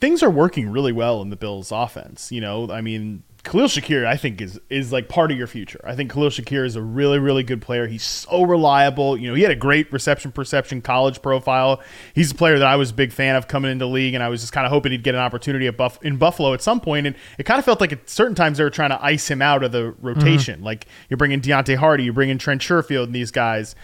things 0.00 0.22
are 0.22 0.30
working 0.30 0.68
really 0.68 0.92
well 0.92 1.22
in 1.22 1.30
the 1.30 1.36
Bills 1.36 1.70
offense. 1.70 2.32
You 2.32 2.40
know, 2.40 2.70
I 2.70 2.80
mean, 2.80 3.22
Khalil 3.46 3.68
Shakir, 3.68 4.04
I 4.04 4.16
think, 4.16 4.40
is 4.40 4.60
is 4.68 4.92
like 4.92 5.08
part 5.08 5.30
of 5.30 5.38
your 5.38 5.46
future. 5.46 5.80
I 5.84 5.94
think 5.94 6.12
Khalil 6.12 6.30
Shakir 6.30 6.66
is 6.66 6.74
a 6.74 6.82
really, 6.82 7.20
really 7.20 7.44
good 7.44 7.62
player. 7.62 7.86
He's 7.86 8.02
so 8.02 8.42
reliable. 8.42 9.16
You 9.16 9.28
know, 9.28 9.34
he 9.34 9.42
had 9.42 9.52
a 9.52 9.56
great 9.56 9.92
reception 9.92 10.32
perception 10.32 10.82
college 10.82 11.22
profile. 11.22 11.80
He's 12.12 12.32
a 12.32 12.34
player 12.34 12.58
that 12.58 12.66
I 12.66 12.74
was 12.74 12.90
a 12.90 12.94
big 12.94 13.12
fan 13.12 13.36
of 13.36 13.46
coming 13.46 13.70
into 13.70 13.84
the 13.84 13.90
league, 13.90 14.14
and 14.14 14.22
I 14.22 14.28
was 14.28 14.40
just 14.40 14.52
kind 14.52 14.66
of 14.66 14.72
hoping 14.72 14.90
he'd 14.90 15.04
get 15.04 15.14
an 15.14 15.20
opportunity 15.20 15.68
at 15.68 15.76
Buff- 15.76 16.02
in 16.02 16.16
Buffalo 16.16 16.54
at 16.54 16.60
some 16.60 16.80
point. 16.80 17.06
And 17.06 17.14
it 17.38 17.44
kind 17.44 17.60
of 17.60 17.64
felt 17.64 17.80
like 17.80 17.92
at 17.92 18.10
certain 18.10 18.34
times 18.34 18.58
they 18.58 18.64
were 18.64 18.70
trying 18.70 18.90
to 18.90 19.02
ice 19.04 19.30
him 19.30 19.40
out 19.40 19.62
of 19.62 19.70
the 19.70 19.94
rotation. 20.00 20.56
Mm-hmm. 20.56 20.64
Like 20.64 20.86
you're 21.08 21.16
bringing 21.16 21.40
Deonte 21.40 21.76
Harty, 21.76 22.02
you're 22.02 22.12
bringing 22.12 22.38
Trent 22.38 22.60
Sherfield, 22.60 23.04
and 23.04 23.14
these 23.14 23.30
guys 23.30 23.76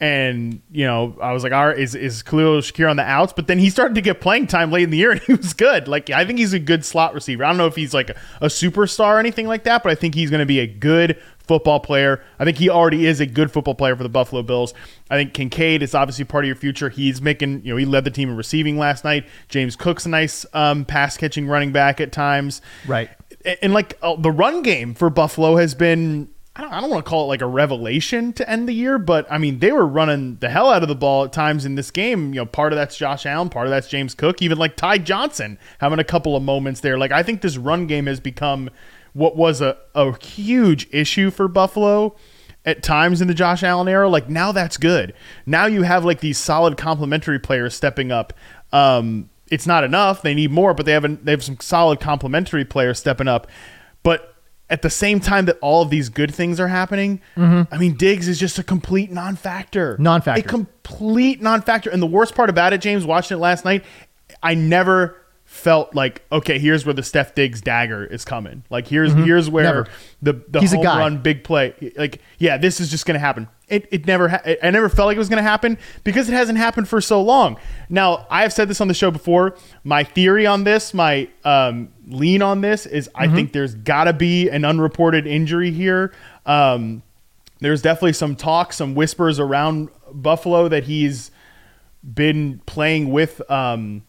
and 0.00 0.62
you 0.72 0.86
know, 0.86 1.16
I 1.20 1.32
was 1.32 1.42
like, 1.42 1.52
"All 1.52 1.68
right, 1.68 1.78
is 1.78 1.94
is 1.94 2.22
Khalil 2.22 2.60
Shakir 2.60 2.88
on 2.88 2.96
the 2.96 3.02
outs?" 3.02 3.34
But 3.34 3.46
then 3.46 3.58
he 3.58 3.68
started 3.68 3.94
to 3.96 4.00
get 4.00 4.20
playing 4.20 4.46
time 4.46 4.72
late 4.72 4.84
in 4.84 4.90
the 4.90 4.96
year, 4.96 5.10
and 5.12 5.20
he 5.20 5.34
was 5.34 5.52
good. 5.52 5.88
Like 5.88 6.08
I 6.10 6.24
think 6.24 6.38
he's 6.38 6.54
a 6.54 6.58
good 6.58 6.84
slot 6.84 7.12
receiver. 7.12 7.44
I 7.44 7.48
don't 7.48 7.58
know 7.58 7.66
if 7.66 7.76
he's 7.76 7.92
like 7.92 8.10
a, 8.10 8.16
a 8.40 8.46
superstar 8.46 9.16
or 9.16 9.18
anything 9.18 9.46
like 9.46 9.64
that, 9.64 9.82
but 9.82 9.92
I 9.92 9.94
think 9.94 10.14
he's 10.14 10.30
going 10.30 10.40
to 10.40 10.46
be 10.46 10.60
a 10.60 10.66
good 10.66 11.20
football 11.50 11.80
player. 11.80 12.22
I 12.38 12.44
think 12.44 12.58
he 12.58 12.70
already 12.70 13.06
is 13.06 13.20
a 13.20 13.26
good 13.26 13.50
football 13.50 13.74
player 13.74 13.96
for 13.96 14.04
the 14.04 14.08
Buffalo 14.08 14.42
Bills. 14.42 14.72
I 15.10 15.16
think 15.16 15.34
Kincaid 15.34 15.82
is 15.82 15.94
obviously 15.94 16.24
part 16.24 16.44
of 16.44 16.46
your 16.46 16.54
future. 16.54 16.88
He's 16.88 17.20
making, 17.20 17.64
you 17.64 17.72
know, 17.72 17.76
he 17.76 17.84
led 17.84 18.04
the 18.04 18.10
team 18.10 18.30
in 18.30 18.36
receiving 18.36 18.78
last 18.78 19.04
night. 19.04 19.26
James 19.48 19.74
Cook's 19.74 20.06
a 20.06 20.08
nice 20.08 20.46
um, 20.52 20.84
pass 20.84 21.16
catching 21.16 21.48
running 21.48 21.72
back 21.72 22.00
at 22.00 22.12
times. 22.12 22.62
Right. 22.86 23.10
And, 23.44 23.58
and 23.62 23.74
like 23.74 23.98
uh, 24.00 24.14
the 24.16 24.30
run 24.30 24.62
game 24.62 24.94
for 24.94 25.10
Buffalo 25.10 25.56
has 25.56 25.74
been 25.74 26.30
I 26.56 26.62
don't, 26.62 26.72
I 26.72 26.80
don't 26.80 26.90
want 26.90 27.04
to 27.04 27.08
call 27.08 27.24
it 27.24 27.28
like 27.28 27.42
a 27.42 27.46
revelation 27.46 28.32
to 28.34 28.50
end 28.50 28.68
the 28.68 28.72
year, 28.72 28.98
but 28.98 29.30
I 29.30 29.38
mean, 29.38 29.60
they 29.60 29.70
were 29.70 29.86
running 29.86 30.36
the 30.36 30.48
hell 30.48 30.68
out 30.68 30.82
of 30.82 30.88
the 30.88 30.96
ball 30.96 31.24
at 31.24 31.32
times 31.32 31.64
in 31.64 31.76
this 31.76 31.92
game. 31.92 32.34
You 32.34 32.40
know, 32.40 32.46
part 32.46 32.72
of 32.72 32.76
that's 32.76 32.96
Josh 32.96 33.24
Allen, 33.24 33.50
part 33.50 33.66
of 33.66 33.70
that's 33.70 33.88
James 33.88 34.14
Cook, 34.14 34.42
even 34.42 34.58
like 34.58 34.76
Ty 34.76 34.98
Johnson 34.98 35.58
having 35.78 36.00
a 36.00 36.04
couple 36.04 36.34
of 36.34 36.42
moments 36.42 36.80
there. 36.80 36.98
Like, 36.98 37.12
I 37.12 37.22
think 37.22 37.40
this 37.40 37.56
run 37.56 37.86
game 37.86 38.06
has 38.06 38.18
become 38.18 38.68
what 39.12 39.36
was 39.36 39.60
a, 39.60 39.76
a 39.94 40.12
huge 40.24 40.88
issue 40.92 41.30
for 41.30 41.46
Buffalo 41.46 42.16
at 42.64 42.82
times 42.82 43.20
in 43.20 43.28
the 43.28 43.34
Josh 43.34 43.62
Allen 43.62 43.86
era. 43.86 44.08
Like, 44.08 44.28
now 44.28 44.50
that's 44.50 44.76
good. 44.76 45.14
Now 45.46 45.66
you 45.66 45.82
have 45.82 46.04
like 46.04 46.18
these 46.18 46.36
solid 46.36 46.76
complementary 46.76 47.38
players 47.38 47.76
stepping 47.76 48.10
up. 48.10 48.32
Um, 48.72 49.30
it's 49.52 49.68
not 49.68 49.84
enough. 49.84 50.22
They 50.22 50.34
need 50.34 50.50
more, 50.50 50.74
but 50.74 50.84
they 50.84 50.92
have, 50.92 51.24
they 51.24 51.30
have 51.30 51.44
some 51.44 51.58
solid 51.60 52.00
complementary 52.00 52.64
players 52.64 52.98
stepping 52.98 53.28
up. 53.28 53.46
But 54.02 54.34
at 54.70 54.82
the 54.82 54.90
same 54.90 55.20
time 55.20 55.44
that 55.46 55.58
all 55.60 55.82
of 55.82 55.90
these 55.90 56.08
good 56.08 56.32
things 56.32 56.60
are 56.60 56.68
happening, 56.68 57.20
mm-hmm. 57.36 57.72
I 57.74 57.78
mean, 57.78 57.96
Diggs 57.96 58.28
is 58.28 58.38
just 58.38 58.58
a 58.58 58.62
complete 58.62 59.10
non-factor. 59.10 59.96
Non-factor. 59.98 60.40
A 60.40 60.48
complete 60.48 61.42
non-factor. 61.42 61.90
And 61.90 62.00
the 62.00 62.06
worst 62.06 62.34
part 62.34 62.48
about 62.48 62.72
it, 62.72 62.80
James, 62.80 63.04
watching 63.04 63.36
it 63.36 63.40
last 63.40 63.64
night, 63.64 63.84
I 64.42 64.54
never 64.54 65.16
felt 65.50 65.96
like, 65.96 66.24
okay, 66.30 66.60
here's 66.60 66.86
where 66.86 66.94
the 66.94 67.02
Steph 67.02 67.34
Diggs 67.34 67.60
dagger 67.60 68.04
is 68.04 68.24
coming. 68.24 68.62
Like 68.70 68.86
here's 68.86 69.10
mm-hmm. 69.10 69.24
here's 69.24 69.50
where 69.50 69.64
never. 69.64 69.88
the 70.22 70.40
the 70.48 70.60
He's 70.60 70.72
home 70.72 70.84
run 70.84 71.18
big 71.18 71.42
play. 71.42 71.74
Like 71.96 72.20
yeah, 72.38 72.56
this 72.56 72.80
is 72.80 72.88
just 72.88 73.04
going 73.04 73.16
to 73.16 73.20
happen. 73.20 73.48
It, 73.66 73.88
it 73.90 74.06
never 74.06 74.28
ha- 74.28 74.42
I 74.62 74.70
never 74.70 74.88
felt 74.88 75.06
like 75.06 75.16
it 75.16 75.18
was 75.18 75.28
going 75.28 75.42
to 75.42 75.48
happen 75.48 75.76
because 76.04 76.28
it 76.28 76.34
hasn't 76.34 76.58
happened 76.58 76.88
for 76.88 77.00
so 77.00 77.20
long. 77.20 77.58
Now 77.88 78.28
I 78.30 78.42
have 78.42 78.52
said 78.52 78.68
this 78.68 78.80
on 78.80 78.86
the 78.86 78.94
show 78.94 79.10
before. 79.10 79.56
My 79.82 80.04
theory 80.04 80.46
on 80.46 80.62
this, 80.62 80.94
my 80.94 81.28
um, 81.44 81.92
lean 82.12 82.42
on 82.42 82.60
this 82.60 82.86
is 82.86 83.10
I 83.14 83.26
mm-hmm. 83.26 83.36
think 83.36 83.52
there's 83.52 83.74
got 83.74 84.04
to 84.04 84.12
be 84.12 84.48
an 84.48 84.64
unreported 84.64 85.26
injury 85.26 85.70
here. 85.70 86.12
Um, 86.46 87.02
there's 87.60 87.82
definitely 87.82 88.14
some 88.14 88.36
talk, 88.36 88.72
some 88.72 88.94
whispers 88.94 89.38
around 89.38 89.90
Buffalo 90.12 90.68
that 90.68 90.84
he's 90.84 91.30
been 92.02 92.60
playing 92.66 93.10
with 93.10 93.42
um, 93.50 94.02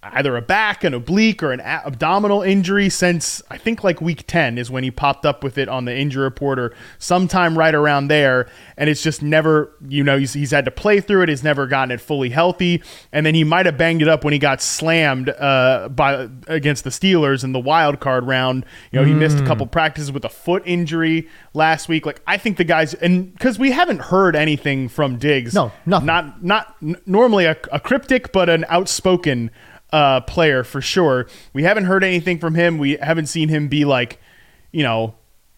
either 0.00 0.36
a 0.36 0.42
back, 0.42 0.84
an 0.84 0.94
oblique, 0.94 1.42
or 1.42 1.50
an 1.50 1.58
a- 1.58 1.82
abdominal 1.84 2.40
injury 2.42 2.88
since 2.88 3.42
I 3.50 3.58
think 3.58 3.82
like 3.82 4.00
week 4.00 4.24
10 4.28 4.56
is 4.56 4.70
when 4.70 4.84
he 4.84 4.92
popped 4.92 5.26
up 5.26 5.42
with 5.42 5.58
it 5.58 5.68
on 5.68 5.86
the 5.86 5.96
injury 5.96 6.22
report 6.22 6.60
or 6.60 6.72
sometime 6.98 7.58
right 7.58 7.74
around 7.74 8.06
there. 8.06 8.48
And 8.76 8.88
it's 8.88 9.02
just 9.02 9.22
never, 9.22 9.74
you 9.88 10.04
know, 10.04 10.16
he's, 10.16 10.34
he's 10.34 10.52
had 10.52 10.64
to 10.66 10.70
play 10.70 11.00
through 11.00 11.22
it. 11.22 11.28
He's 11.28 11.42
never 11.42 11.66
gotten 11.66 11.90
it 11.90 12.00
fully 12.00 12.30
healthy. 12.30 12.80
And 13.12 13.26
then 13.26 13.34
he 13.34 13.42
might 13.42 13.66
have 13.66 13.76
banged 13.76 14.00
it 14.00 14.08
up 14.08 14.22
when 14.22 14.32
he 14.32 14.38
got 14.38 14.62
slammed 14.62 15.30
uh, 15.30 15.88
by 15.88 16.28
against 16.46 16.84
the 16.84 16.90
Steelers 16.90 17.42
in 17.42 17.52
the 17.52 17.58
wild 17.58 17.98
card 17.98 18.24
round. 18.24 18.64
You 18.92 19.00
know, 19.00 19.04
he 19.04 19.12
mm. 19.12 19.18
missed 19.18 19.40
a 19.40 19.46
couple 19.46 19.66
mm. 19.66 19.72
practices 19.72 20.12
with 20.12 20.24
a 20.24 20.28
foot 20.28 20.62
injury 20.64 21.28
last 21.54 21.88
week. 21.88 22.06
Like, 22.06 22.22
I 22.24 22.36
think 22.36 22.56
the 22.56 22.64
guys, 22.64 22.94
and 22.94 23.32
because 23.32 23.58
we 23.58 23.72
haven't 23.72 24.00
heard 24.02 24.36
anything 24.36 24.88
from 24.88 25.18
Diggs. 25.18 25.54
No, 25.54 25.72
nothing. 25.86 26.06
Not, 26.06 26.44
not 26.44 26.76
n- 26.80 26.96
normally 27.04 27.46
a, 27.46 27.56
a 27.72 27.80
cryptic, 27.80 28.30
but 28.30 28.48
an 28.48 28.64
outspoken 28.68 29.50
uh, 29.92 30.20
player 30.22 30.64
for 30.64 30.80
sure. 30.80 31.26
We 31.52 31.62
haven't 31.62 31.84
heard 31.84 32.04
anything 32.04 32.38
from 32.38 32.54
him. 32.54 32.78
We 32.78 32.96
haven't 32.96 33.26
seen 33.26 33.48
him 33.48 33.68
be 33.68 33.84
like, 33.84 34.20
you 34.72 34.82
know, 34.82 35.14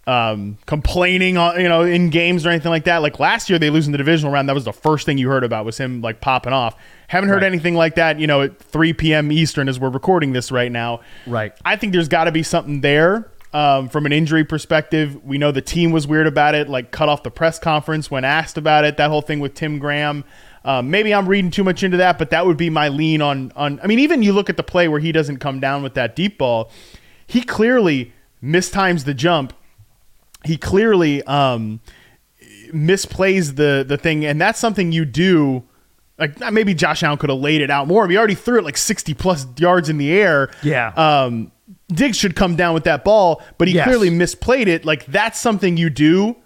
um, 0.07 0.59
complaining 0.66 1.37
on 1.37 1.61
you 1.61 1.69
know 1.69 1.83
in 1.83 2.11
games 2.11 2.47
or 2.47 2.51
anything 2.51 2.71
like 2.71 2.85
that. 2.85 2.99
Like 2.99 3.21
last 3.21 3.51
year, 3.51 3.59
they 3.59 3.71
lose 3.71 3.87
in 3.87 3.93
the 3.93 3.99
divisional 3.99 4.33
round. 4.33 4.49
That 4.49 4.55
was 4.55 4.64
the 4.64 4.73
first 4.73 5.07
thing 5.07 5.19
you 5.19 5.29
heard 5.29 5.45
about 5.45 5.64
was 5.64 5.79
him 5.79 6.01
like 6.01 6.21
popping 6.21 6.53
off. 6.53 6.77
Haven't 7.09 7.29
heard 7.29 7.43
right. 7.43 7.53
anything 7.53 7.75
like 7.75 7.97
that. 7.97 8.19
You 8.19 8.27
know, 8.27 8.43
at 8.43 8.59
3 8.59 8.93
p.m. 8.95 9.31
Eastern 9.31 9.69
as 9.69 9.79
we're 9.79 9.90
recording 9.90 10.33
this 10.33 10.51
right 10.51 10.73
now. 10.73 11.01
Right. 11.27 11.53
I 11.64 11.77
think 11.77 11.93
there's 11.93 12.09
got 12.09 12.25
to 12.25 12.33
be 12.33 12.43
something 12.43 12.81
there. 12.81 13.31
Um, 13.53 13.88
from 13.88 14.07
an 14.07 14.12
injury 14.12 14.45
perspective, 14.45 15.25
we 15.25 15.37
know 15.37 15.51
the 15.51 15.61
team 15.61 15.90
was 15.90 16.07
weird 16.07 16.29
about 16.29 16.55
it, 16.55 16.69
like 16.69 16.93
cut 16.93 17.09
off 17.09 17.25
the 17.25 17.33
press 17.33 17.59
conference 17.59 18.09
when 18.09 18.25
asked 18.25 18.57
about 18.57 18.85
it. 18.85 18.97
That 18.97 19.11
whole 19.11 19.23
thing 19.23 19.40
with 19.40 19.55
Tim 19.55 19.81
Graham. 19.81 20.25
Um, 20.64 20.90
maybe 20.90 21.14
I'm 21.14 21.29
reading 21.29 21.51
too 21.51 21.64
much 21.64 21.83
into 21.83 21.96
that, 21.99 22.18
but 22.18 22.31
that 22.31 22.46
would 22.46 22.57
be 22.57 22.70
my 22.70 22.88
lean 22.88 23.23
on 23.23 23.53
on. 23.57 23.81
I 23.83 23.87
mean, 23.87 23.99
even 23.99 24.23
you 24.23 24.33
look 24.33 24.51
at 24.51 24.57
the 24.57 24.62
play 24.62 24.88
where 24.88 25.01
he 25.01 25.12
doesn't 25.12 25.38
come 25.38 25.61
down 25.61 25.83
with 25.83 25.94
that 25.94 26.14
deep 26.14 26.38
ball, 26.38 26.70
he 27.27 27.42
clearly 27.42 28.12
mistimes 28.42 29.05
the 29.05 29.14
jump. 29.14 29.55
He 30.44 30.57
clearly 30.57 31.23
um, 31.25 31.81
misplays 32.73 33.57
the 33.57 33.85
the 33.87 33.96
thing, 33.96 34.25
and 34.25 34.40
that's 34.40 34.59
something 34.59 34.92
you 34.92 35.05
do. 35.05 35.64
Like 36.18 36.38
maybe 36.53 36.75
Josh 36.75 37.03
Allen 37.03 37.16
could 37.16 37.31
have 37.31 37.38
laid 37.38 37.62
it 37.62 37.70
out 37.70 37.88
more. 37.88 38.07
He 38.07 38.18
already 38.18 38.35
threw 38.35 38.59
it 38.59 38.64
like 38.64 38.77
60 38.77 39.14
plus 39.14 39.46
yards 39.57 39.88
in 39.88 39.96
the 39.96 40.12
air. 40.12 40.51
Yeah. 40.62 40.88
Um, 40.88 41.51
Diggs 41.88 42.18
should 42.18 42.37
come 42.37 42.57
down 42.57 42.75
with 42.75 42.85
that 42.85 43.05
ball, 43.05 43.42
but 43.57 43.68
he 43.68 43.75
yes. 43.75 43.87
clearly 43.87 44.11
misplayed 44.11 44.66
it. 44.66 44.85
Like 44.85 45.07
that's 45.07 45.40
something 45.40 45.79
you 45.79 45.88
do 45.88 46.37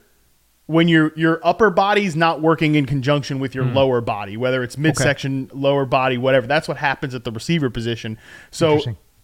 when 0.66 0.88
your 0.88 1.12
your 1.14 1.40
upper 1.44 1.70
body's 1.70 2.16
not 2.16 2.40
working 2.40 2.74
in 2.74 2.86
conjunction 2.86 3.38
with 3.38 3.54
your 3.54 3.64
mm. 3.64 3.74
lower 3.74 4.00
body, 4.00 4.36
whether 4.36 4.62
it's 4.62 4.78
midsection, 4.78 5.48
okay. 5.50 5.58
lower 5.58 5.84
body, 5.84 6.16
whatever. 6.16 6.46
That's 6.46 6.66
what 6.66 6.78
happens 6.78 7.14
at 7.14 7.24
the 7.24 7.32
receiver 7.32 7.68
position. 7.68 8.18
So 8.50 8.80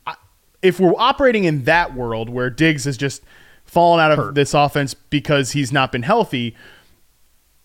I, 0.07 0.17
if 0.63 0.79
we're 0.79 0.95
operating 0.97 1.45
in 1.45 1.65
that 1.65 1.95
world 1.95 2.29
where 2.29 2.51
Diggs 2.51 2.85
has 2.85 2.97
just 2.97 3.23
fallen 3.65 4.01
out 4.01 4.13
of 4.13 4.19
Hurt. 4.19 4.35
this 4.35 4.53
offense 4.53 4.93
because 4.95 5.53
he's 5.53 5.73
not 5.73 5.93
been 5.93 6.03
healthy, 6.03 6.55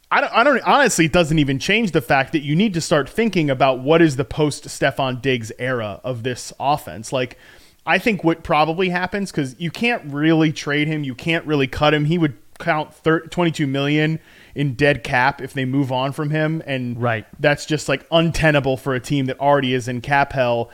I 0.10 0.22
don't, 0.22 0.34
I 0.34 0.44
don't 0.44 0.62
honestly 0.62 1.06
it 1.06 1.14
doesn't 1.14 1.40
even 1.40 1.60
change 1.60 1.92
the 1.92 2.02
fact 2.02 2.32
that 2.32 2.44
you 2.44 2.56
need 2.56 2.74
to 2.76 2.82
start 2.82 3.10
thinking 3.10 3.50
about 3.50 3.80
what 3.80 4.02
is 4.02 4.16
the 4.16 4.26
post 4.26 4.66
Stefon 4.66 5.22
Diggs 5.22 5.52
era 5.60 6.00
of 6.04 6.24
this 6.24 6.54
offense. 6.62 7.12
Like 7.12 7.38
I 7.86 8.00
think 8.00 8.24
what 8.24 8.42
probably 8.42 8.88
happens 8.88 9.32
because 9.32 9.60
you 9.60 9.70
can't 9.70 10.02
really 10.06 10.54
trade 10.54 10.88
him, 10.88 11.04
you 11.04 11.14
can't 11.14 11.46
really 11.46 11.68
cut 11.68 11.94
him. 11.94 12.06
He 12.06 12.18
would 12.18 12.38
count 12.60 12.94
30, 12.94 13.30
22 13.30 13.68
million 13.68 14.20
in 14.54 14.74
dead 14.76 15.04
cap 15.04 15.42
if 15.42 15.54
they 15.54 15.66
move 15.66 15.92
on 15.92 16.12
from 16.12 16.30
him. 16.30 16.62
And 16.66 17.02
right. 17.02 17.26
that's 17.40 17.66
just 17.66 17.90
like 17.90 18.06
untenable 18.12 18.78
for 18.78 18.94
a 18.96 19.00
team 19.00 19.26
that 19.28 19.40
already 19.40 19.74
is 19.74 19.88
in 19.88 20.02
cap 20.02 20.34
hell. 20.34 20.70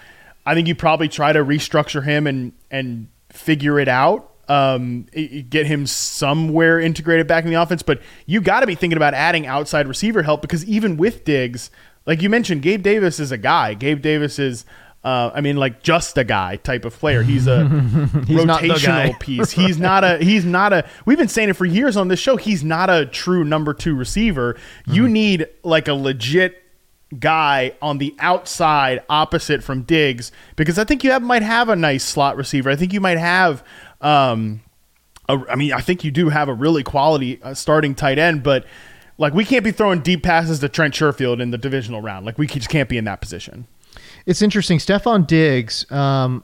I 0.46 0.54
think 0.54 0.68
you 0.68 0.76
probably 0.76 1.08
try 1.08 1.34
to 1.34 1.40
restructure 1.40 2.04
him 2.04 2.28
and 2.28 2.54
and 2.70 3.08
figure 3.30 3.80
it 3.80 3.88
out 3.88 4.28
um, 4.50 5.04
get 5.50 5.66
him 5.66 5.86
somewhere 5.88 6.78
integrated 6.80 7.26
back 7.26 7.46
in 7.46 7.52
the 7.52 7.62
offense. 7.62 7.84
But 7.84 8.02
you 8.26 8.42
got 8.42 8.62
to 8.62 8.68
be 8.68 8.76
thinking 8.76 8.98
about 8.98 9.14
adding 9.14 9.48
outside 9.48 9.88
receiver 9.88 10.24
help 10.24 10.42
because 10.42 10.66
even 10.66 10.98
with 10.98 11.24
Diggs 11.24 11.72
like 12.06 12.22
you 12.22 12.30
mentioned 12.30 12.62
Gabe 12.62 12.82
Davis 12.82 13.20
is 13.20 13.32
a 13.32 13.38
guy. 13.38 13.74
Gabe 13.74 14.02
Davis 14.02 14.40
is 14.40 14.66
uh, 15.04 15.32
I 15.34 15.42
mean, 15.42 15.58
like 15.58 15.82
just 15.82 16.18
a 16.18 16.24
guy 16.24 16.58
type 16.58 16.86
of 16.86 16.98
player. 16.98 17.24
He's 17.24 17.48
a 17.48 17.68
he's 18.28 18.38
rotational 18.38 19.20
piece. 19.20 19.52
He's 19.52 19.80
not 19.80 20.04
a. 20.04 20.18
He's 20.20 20.46
not 20.46 20.74
a. 20.74 20.88
We've 21.06 21.18
been 21.18 21.28
saying 21.28 21.50
it 21.50 21.54
for 21.54 21.66
years 21.66 21.98
on 21.98 22.08
this 22.08 22.20
show. 22.20 22.36
He's 22.38 22.64
not 22.64 22.90
a 22.90 23.08
true 23.08 23.44
number 23.44 23.74
two 23.74 23.96
receiver. 23.96 24.54
Mm-hmm. 24.54 24.94
You 24.94 25.10
need 25.10 25.48
like 25.64 25.88
a 25.88 25.94
legit 25.94 26.62
guy 27.20 27.74
on 27.82 27.98
the 27.98 28.16
outside 28.20 29.04
opposite 29.10 29.64
from 29.64 29.82
Diggs 29.84 30.32
because 30.56 30.78
I 30.78 30.84
think 30.84 31.04
you 31.04 31.12
have, 31.12 31.22
might 31.22 31.42
have 31.42 31.68
a 31.68 31.76
nice 31.76 32.04
slot 32.04 32.38
receiver. 32.38 32.70
I 32.70 32.76
think 32.76 32.94
you 32.94 33.02
might 33.02 33.18
have. 33.18 33.64
Um, 34.02 34.62
a, 35.28 35.40
I 35.50 35.56
mean, 35.56 35.74
I 35.74 35.82
think 35.82 36.04
you 36.04 36.12
do 36.12 36.30
have 36.30 36.48
a 36.48 36.54
really 36.54 36.84
quality 36.84 37.42
uh, 37.42 37.56
starting 37.56 37.96
tight 37.96 38.20
end, 38.20 38.44
but 38.44 38.66
like 39.18 39.34
we 39.34 39.46
can't 39.46 39.64
be 39.64 39.72
throwing 39.72 40.02
deep 40.02 40.22
passes 40.22 40.60
to 40.60 40.70
Trent 40.70 40.94
Sherfield 40.94 41.42
in 41.42 41.50
the 41.50 41.58
divisional 41.58 42.02
round. 42.02 42.26
Like 42.26 42.38
we 42.38 42.46
just 42.46 42.70
can't 42.70 42.90
be 42.90 42.98
in 42.98 43.06
that 43.06 43.20
position. 43.20 43.68
It's 44.26 44.42
interesting. 44.42 44.78
Stefon 44.80 45.26
Diggs, 45.28 45.90
um, 45.92 46.44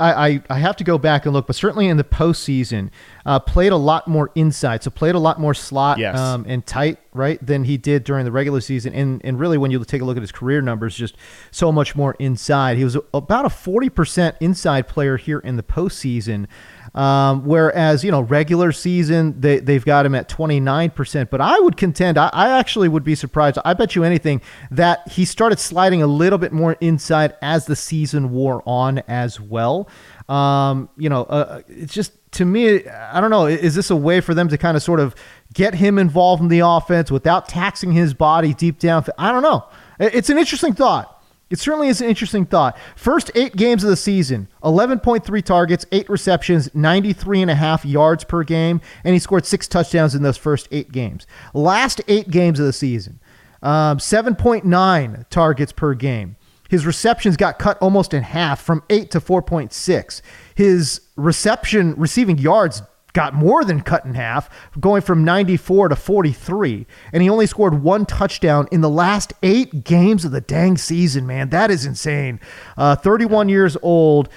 I, 0.00 0.28
I, 0.28 0.42
I 0.48 0.58
have 0.58 0.76
to 0.76 0.84
go 0.84 0.98
back 0.98 1.26
and 1.26 1.34
look, 1.34 1.46
but 1.46 1.56
certainly 1.56 1.88
in 1.88 1.96
the 1.96 2.04
postseason, 2.04 2.90
uh, 3.26 3.38
played 3.38 3.72
a 3.72 3.76
lot 3.76 4.08
more 4.08 4.30
inside. 4.34 4.82
So 4.82 4.90
played 4.90 5.14
a 5.14 5.18
lot 5.18 5.38
more 5.38 5.52
slot 5.52 5.98
yes. 5.98 6.18
um, 6.18 6.44
and 6.48 6.64
tight 6.64 6.98
right, 7.12 7.44
than 7.44 7.64
he 7.64 7.76
did 7.76 8.04
during 8.04 8.24
the 8.24 8.32
regular 8.32 8.60
season. 8.60 8.94
And, 8.94 9.20
and 9.24 9.38
really, 9.38 9.58
when 9.58 9.70
you 9.70 9.84
take 9.84 10.00
a 10.00 10.04
look 10.04 10.16
at 10.16 10.22
his 10.22 10.32
career 10.32 10.62
numbers, 10.62 10.96
just 10.96 11.16
so 11.50 11.70
much 11.70 11.94
more 11.94 12.16
inside. 12.18 12.78
He 12.78 12.84
was 12.84 12.96
about 13.12 13.44
a 13.44 13.48
40% 13.48 14.36
inside 14.40 14.88
player 14.88 15.16
here 15.16 15.40
in 15.40 15.56
the 15.56 15.62
postseason. 15.62 16.46
Um, 16.94 17.44
whereas, 17.44 18.02
you 18.02 18.10
know, 18.10 18.20
regular 18.20 18.72
season, 18.72 19.40
they, 19.40 19.58
they've 19.60 19.84
got 19.84 20.04
him 20.06 20.14
at 20.14 20.28
29%. 20.28 21.30
But 21.30 21.40
I 21.40 21.58
would 21.60 21.76
contend, 21.76 22.18
I, 22.18 22.30
I 22.32 22.58
actually 22.58 22.88
would 22.88 23.04
be 23.04 23.14
surprised. 23.14 23.58
I 23.64 23.74
bet 23.74 23.94
you 23.94 24.04
anything 24.04 24.40
that 24.70 25.06
he 25.08 25.24
started 25.24 25.58
sliding 25.58 26.02
a 26.02 26.06
little 26.06 26.38
bit 26.38 26.52
more 26.52 26.76
inside 26.80 27.36
as 27.42 27.66
the 27.66 27.76
season 27.76 28.30
wore 28.30 28.62
on 28.66 28.98
as 29.08 29.40
well. 29.40 29.88
Um, 30.28 30.88
you 30.96 31.08
know, 31.08 31.24
uh, 31.24 31.62
it's 31.68 31.92
just 31.92 32.12
to 32.32 32.44
me, 32.44 32.86
I 32.88 33.20
don't 33.20 33.30
know. 33.30 33.46
Is 33.46 33.74
this 33.74 33.90
a 33.90 33.96
way 33.96 34.20
for 34.20 34.34
them 34.34 34.48
to 34.48 34.58
kind 34.58 34.76
of 34.76 34.82
sort 34.82 35.00
of 35.00 35.14
get 35.52 35.74
him 35.74 35.98
involved 35.98 36.42
in 36.42 36.48
the 36.48 36.60
offense 36.60 37.10
without 37.10 37.48
taxing 37.48 37.92
his 37.92 38.14
body 38.14 38.54
deep 38.54 38.78
down? 38.78 39.04
I 39.18 39.32
don't 39.32 39.42
know. 39.42 39.66
It's 39.98 40.30
an 40.30 40.38
interesting 40.38 40.74
thought. 40.74 41.19
It 41.50 41.58
certainly 41.58 41.88
is 41.88 42.00
an 42.00 42.08
interesting 42.08 42.46
thought. 42.46 42.78
First 42.94 43.32
eight 43.34 43.56
games 43.56 43.82
of 43.82 43.90
the 43.90 43.96
season 43.96 44.48
11.3 44.62 45.44
targets, 45.44 45.84
eight 45.90 46.08
receptions, 46.08 46.72
93 46.74 47.42
and 47.42 47.50
a 47.50 47.56
half 47.56 47.84
yards 47.84 48.22
per 48.22 48.44
game, 48.44 48.80
and 49.04 49.12
he 49.12 49.18
scored 49.18 49.44
six 49.44 49.66
touchdowns 49.66 50.14
in 50.14 50.22
those 50.22 50.36
first 50.36 50.68
eight 50.70 50.92
games. 50.92 51.26
Last 51.52 52.00
eight 52.06 52.30
games 52.30 52.60
of 52.60 52.66
the 52.66 52.72
season 52.72 53.18
um, 53.62 53.98
7.9 53.98 55.28
targets 55.28 55.72
per 55.72 55.94
game. 55.94 56.36
His 56.68 56.86
receptions 56.86 57.36
got 57.36 57.58
cut 57.58 57.78
almost 57.78 58.14
in 58.14 58.22
half 58.22 58.62
from 58.62 58.84
8 58.88 59.10
to 59.10 59.20
4.6. 59.20 60.22
His 60.54 61.00
reception 61.16 61.94
receiving 61.96 62.38
yards 62.38 62.82
got 63.12 63.34
more 63.34 63.64
than 63.64 63.80
cut 63.80 64.04
in 64.04 64.14
half, 64.14 64.48
going 64.78 65.02
from 65.02 65.24
94 65.24 65.88
to 65.88 65.96
43. 65.96 66.86
And 67.12 67.22
he 67.22 67.30
only 67.30 67.46
scored 67.46 67.82
one 67.82 68.06
touchdown 68.06 68.68
in 68.70 68.80
the 68.80 68.90
last 68.90 69.32
eight 69.42 69.84
games 69.84 70.24
of 70.24 70.32
the 70.32 70.40
dang 70.40 70.76
season, 70.76 71.26
man. 71.26 71.50
That 71.50 71.70
is 71.70 71.84
insane. 71.84 72.40
Uh, 72.76 72.96
31 72.96 73.48
years 73.48 73.76
old. 73.82 74.28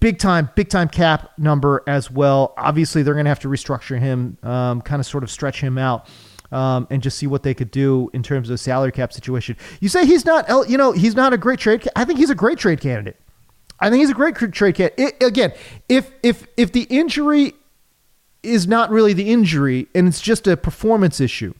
Big 0.00 0.18
time, 0.18 0.50
big 0.56 0.68
time 0.68 0.88
cap 0.88 1.30
number 1.38 1.84
as 1.86 2.10
well. 2.10 2.54
Obviously, 2.56 3.04
they're 3.04 3.14
going 3.14 3.24
to 3.24 3.30
have 3.30 3.38
to 3.40 3.48
restructure 3.48 4.00
him, 4.00 4.36
um, 4.42 4.80
kind 4.82 4.98
of 4.98 5.06
sort 5.06 5.22
of 5.22 5.30
stretch 5.30 5.60
him 5.60 5.78
out. 5.78 6.08
Um, 6.50 6.86
and 6.90 7.02
just 7.02 7.16
see 7.16 7.26
what 7.26 7.44
they 7.44 7.54
could 7.54 7.70
do 7.70 8.10
in 8.12 8.22
terms 8.22 8.50
of 8.50 8.60
salary 8.60 8.92
cap 8.92 9.10
situation. 9.14 9.56
You 9.80 9.88
say 9.88 10.04
he's 10.04 10.26
not, 10.26 10.68
you 10.68 10.76
know, 10.76 10.92
he's 10.92 11.14
not 11.14 11.32
a 11.32 11.38
great 11.38 11.58
trade. 11.58 11.88
I 11.96 12.04
think 12.04 12.18
he's 12.18 12.28
a 12.28 12.34
great 12.34 12.58
trade 12.58 12.78
candidate. 12.78 13.16
I 13.80 13.88
think 13.88 14.00
he's 14.00 14.10
a 14.10 14.14
great 14.14 14.36
trade 14.36 14.74
candidate. 14.74 14.94
It, 14.98 15.26
again, 15.26 15.52
if 15.88 16.10
if 16.22 16.46
if 16.58 16.72
the 16.72 16.82
injury 16.82 17.54
is 18.42 18.66
not 18.66 18.90
really 18.90 19.12
the 19.12 19.30
injury 19.30 19.88
and 19.94 20.08
it's 20.08 20.20
just 20.20 20.46
a 20.46 20.56
performance 20.56 21.20
issue. 21.20 21.54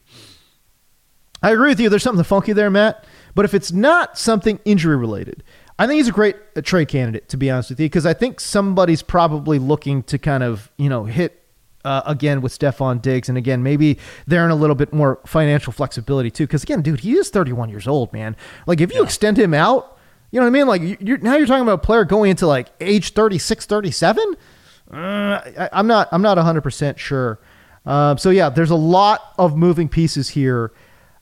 I 1.43 1.53
agree 1.53 1.71
with 1.71 1.81
you. 1.81 1.89
There's 1.89 2.03
something 2.03 2.25
funky 2.25 2.53
there, 2.53 2.71
Matt. 2.71 3.05
But 3.35 3.45
if 3.45 3.55
it's 3.55 3.73
not 3.73 4.19
something 4.19 4.61
injury 4.65 4.97
related, 4.97 5.43
I 5.79 5.87
think 5.87 5.99
he's 5.99 6.09
a 6.09 6.13
great 6.13 6.37
uh, 6.55 6.61
trade 6.61 6.89
candidate, 6.89 7.29
to 7.31 7.37
be 7.37 7.51
honest 7.51 7.71
with 7.71 7.81
you, 7.81 7.87
because 7.87 8.07
I 8.07 8.15
think 8.15 8.41
somebody's 8.41 9.03
probably 9.03 9.59
looking 9.59 10.03
to 10.05 10.19
kind 10.19 10.43
of, 10.43 10.71
you 10.77 10.89
know, 10.89 11.05
hit 11.05 11.43
uh, 11.85 12.03
again 12.07 12.41
with 12.41 12.57
Stefon 12.57 13.03
Diggs. 13.03 13.29
And 13.29 13.37
again, 13.37 13.63
maybe 13.63 13.99
they're 14.27 14.45
in 14.45 14.51
a 14.51 14.57
little 14.57 14.77
bit 14.77 14.93
more 14.93 15.19
financial 15.27 15.73
flexibility 15.73 16.31
too. 16.31 16.47
Because 16.47 16.63
again, 16.63 16.83
dude, 16.83 17.01
he 17.01 17.15
is 17.15 17.31
31 17.31 17.71
years 17.71 17.89
old, 17.89 18.13
man. 18.13 18.37
Like 18.67 18.81
if 18.81 18.93
you 18.93 19.01
yeah. 19.01 19.07
extend 19.07 19.39
him 19.39 19.55
out, 19.55 19.99
you 20.31 20.41
know 20.41 20.47
what 20.47 20.51
I 20.51 20.53
mean? 20.53 20.67
Like 20.67 21.01
you're, 21.01 21.19
now 21.19 21.37
you're 21.37 21.47
talking 21.47 21.63
about 21.63 21.75
a 21.75 21.87
player 21.87 22.05
going 22.05 22.31
into 22.31 22.47
like 22.47 22.69
age 22.81 23.13
36, 23.13 23.67
37. 23.67 24.37
Uh, 24.93 25.41
I, 25.73 25.81
am 25.81 25.87
not. 25.87 26.09
I'm 26.13 26.23
not 26.23 26.37
100 26.37 26.61
percent 26.61 26.99
sure. 26.99 27.41
Um, 27.85 28.19
so 28.19 28.31
yeah, 28.31 28.49
there's 28.49 28.71
a 28.71 28.77
lot 28.77 29.35
of 29.39 29.57
moving 29.57 29.89
pieces 29.89 30.29
here 30.29 30.73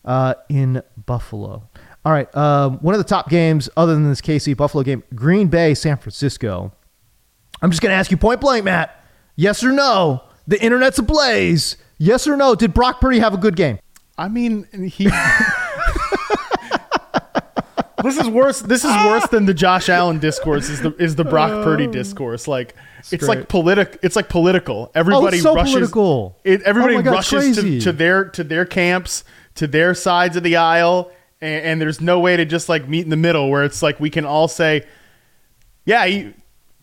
uh, 0.04 0.34
in 0.48 0.82
Buffalo. 1.06 1.68
All 2.04 2.12
right, 2.12 2.34
um, 2.34 2.78
one 2.78 2.94
of 2.94 2.98
the 2.98 3.04
top 3.04 3.28
games 3.28 3.68
other 3.76 3.92
than 3.94 4.08
this 4.08 4.20
KC 4.20 4.56
Buffalo 4.56 4.82
game, 4.82 5.02
Green 5.14 5.48
Bay, 5.48 5.74
San 5.74 5.98
Francisco. 5.98 6.72
I'm 7.62 7.70
just 7.70 7.82
going 7.82 7.90
to 7.90 7.96
ask 7.96 8.10
you 8.10 8.16
point 8.16 8.40
blank, 8.40 8.64
Matt. 8.64 9.04
Yes 9.36 9.62
or 9.62 9.70
no? 9.70 10.24
The 10.46 10.62
internet's 10.62 10.98
ablaze. 10.98 11.76
Yes 11.98 12.26
or 12.26 12.36
no? 12.36 12.54
Did 12.54 12.72
Brock 12.72 13.00
Purdy 13.00 13.18
have 13.18 13.34
a 13.34 13.36
good 13.36 13.54
game? 13.54 13.78
I 14.16 14.28
mean, 14.28 14.66
he. 14.90 15.04
this 18.02 18.16
is 18.18 18.28
worse. 18.28 18.60
This 18.60 18.84
is 18.84 18.94
worse 19.06 19.26
than 19.28 19.44
the 19.44 19.54
Josh 19.54 19.90
Allen 19.90 20.18
discourse. 20.18 20.68
Is 20.70 20.80
the 20.80 20.94
is 20.96 21.16
the 21.16 21.24
Brock 21.24 21.50
Purdy 21.64 21.86
oh. 21.88 21.92
discourse? 21.92 22.48
Like 22.48 22.74
it's 23.10 23.28
like 23.28 23.48
politic. 23.48 23.98
It's 24.02 24.16
like 24.16 24.28
political. 24.28 24.86
Oh, 24.88 24.92
everybody 24.94 25.38
oh, 25.38 25.42
so 25.42 25.54
rushes. 25.54 25.74
Political. 25.74 26.38
It, 26.44 26.62
everybody 26.62 26.96
oh 26.96 27.02
God, 27.02 27.12
rushes 27.12 27.56
to, 27.56 27.80
to 27.80 27.92
their 27.92 28.24
to 28.30 28.44
their 28.44 28.64
camps, 28.64 29.24
to 29.56 29.66
their 29.66 29.94
sides 29.94 30.36
of 30.36 30.42
the 30.42 30.56
aisle, 30.56 31.10
and, 31.40 31.64
and, 31.64 31.80
there's 31.80 32.00
no 32.00 32.20
way 32.20 32.36
to 32.36 32.44
just 32.44 32.68
like 32.68 32.88
meet 32.88 33.04
in 33.04 33.10
the 33.10 33.16
middle 33.16 33.50
where 33.50 33.64
it's 33.64 33.82
like 33.82 34.00
we 34.00 34.10
can 34.10 34.24
all 34.24 34.48
say, 34.48 34.86
yeah, 35.84 36.06
he 36.06 36.34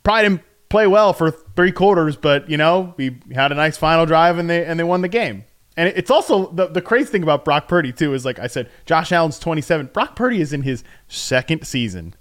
probably 0.04 0.24
didn't 0.24 0.42
play 0.70 0.88
well 0.88 1.14
for 1.14 1.32
three 1.32 1.72
quarters, 1.72 2.16
but 2.16 2.50
you 2.50 2.58
know 2.58 2.94
we 2.98 3.18
had 3.34 3.52
a 3.52 3.56
nice 3.56 3.78
final 3.78 4.06
drive 4.06 4.38
and 4.38 4.50
they 4.50 4.66
and 4.66 4.80
they 4.80 4.84
won 4.84 5.02
the 5.02 5.08
game. 5.08 5.44
And 5.78 5.94
it's 5.96 6.10
also 6.10 6.52
the, 6.52 6.66
the 6.68 6.82
crazy 6.82 7.12
thing 7.12 7.22
about 7.22 7.46
Brock 7.46 7.68
Purdy 7.68 7.94
too 7.94 8.16
is 8.16 8.26
like 8.26 8.40
I 8.40 8.48
said, 8.48 8.70
Josh 8.86 9.12
Allen's 9.12 9.38
27. 9.38 9.92
Brock 9.94 10.16
Purdy 10.16 10.42
is 10.42 10.52
in 10.52 10.64
his 10.64 10.84
second 11.08 11.68
season. 11.68 12.16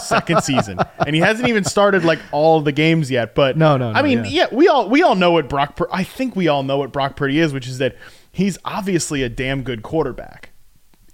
Second 0.00 0.42
season, 0.42 0.78
and 1.04 1.14
he 1.14 1.20
hasn't 1.20 1.48
even 1.48 1.64
started 1.64 2.04
like 2.04 2.20
all 2.32 2.60
the 2.60 2.72
games 2.72 3.10
yet. 3.10 3.34
But 3.34 3.56
no, 3.56 3.76
no, 3.76 3.92
no 3.92 3.98
I 3.98 4.02
mean, 4.02 4.24
yeah. 4.24 4.30
yeah. 4.30 4.46
we 4.52 4.68
all 4.68 4.88
we 4.88 5.02
all 5.02 5.14
know 5.14 5.32
what 5.32 5.48
Brock. 5.48 5.76
Pur- 5.76 5.88
I 5.90 6.04
think 6.04 6.36
we 6.36 6.48
all 6.48 6.62
know 6.62 6.78
what 6.78 6.92
Brock 6.92 7.16
Purdy 7.16 7.38
is, 7.38 7.52
which 7.52 7.66
is 7.66 7.78
that 7.78 7.96
he's 8.32 8.58
obviously 8.64 9.22
a 9.22 9.28
damn 9.28 9.62
good 9.62 9.82
quarterback. 9.82 10.50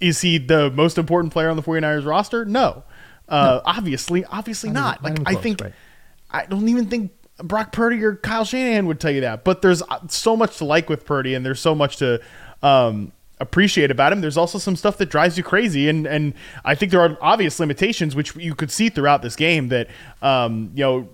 Is 0.01 0.21
he 0.21 0.39
the 0.39 0.71
most 0.71 0.99
important 0.99 1.33
player 1.33 1.49
on 1.49 1.57
the 1.57 1.63
49ers 1.63 2.05
roster? 2.05 2.45
No, 2.45 2.85
uh, 3.29 3.45
no. 3.45 3.63
obviously, 3.65 4.25
obviously 4.27 4.71
not. 4.71 5.01
Even, 5.03 5.25
like 5.25 5.37
I 5.37 5.41
think, 5.41 5.61
right. 5.63 5.73
I 6.31 6.45
don't 6.47 6.69
even 6.69 6.87
think 6.87 7.13
Brock 7.39 7.73
Purdy 7.73 8.03
or 8.05 8.17
Kyle 8.17 8.45
Shanahan 8.45 8.87
would 8.87 9.01
tell 9.01 9.11
you 9.11 9.23
that. 9.23 9.45
But 9.45 9.63
there's 9.63 9.83
uh, 9.83 10.07
so 10.09 10.37
much 10.37 10.59
to 10.59 10.65
like 10.65 10.91
with 10.91 11.07
Purdy, 11.07 11.35
and 11.35 11.47
there's 11.47 11.61
so 11.61 11.75
much 11.75 11.97
to 11.99 12.21
um, 12.63 13.13
appreciate 13.39 13.91
about 13.91 14.13
him. 14.13 14.21
There's 14.21 14.37
also 14.37 14.59
some 14.59 14.77
stuff 14.77 14.99
that 14.99 15.11
drives 15.11 15.37
you 15.37 15.45
crazy, 15.45 15.89
and 15.89 16.07
and 16.07 16.35
I 16.65 16.75
think 16.75 16.91
there 16.93 17.01
are 17.01 17.17
obvious 17.21 17.61
limitations 17.61 18.15
which 18.15 18.35
you 18.37 18.55
could 18.55 18.71
see 18.71 18.89
throughout 18.89 19.23
this 19.23 19.37
game. 19.37 19.69
That 19.69 19.89
um, 20.23 20.71
you 20.75 20.85
know. 20.85 21.09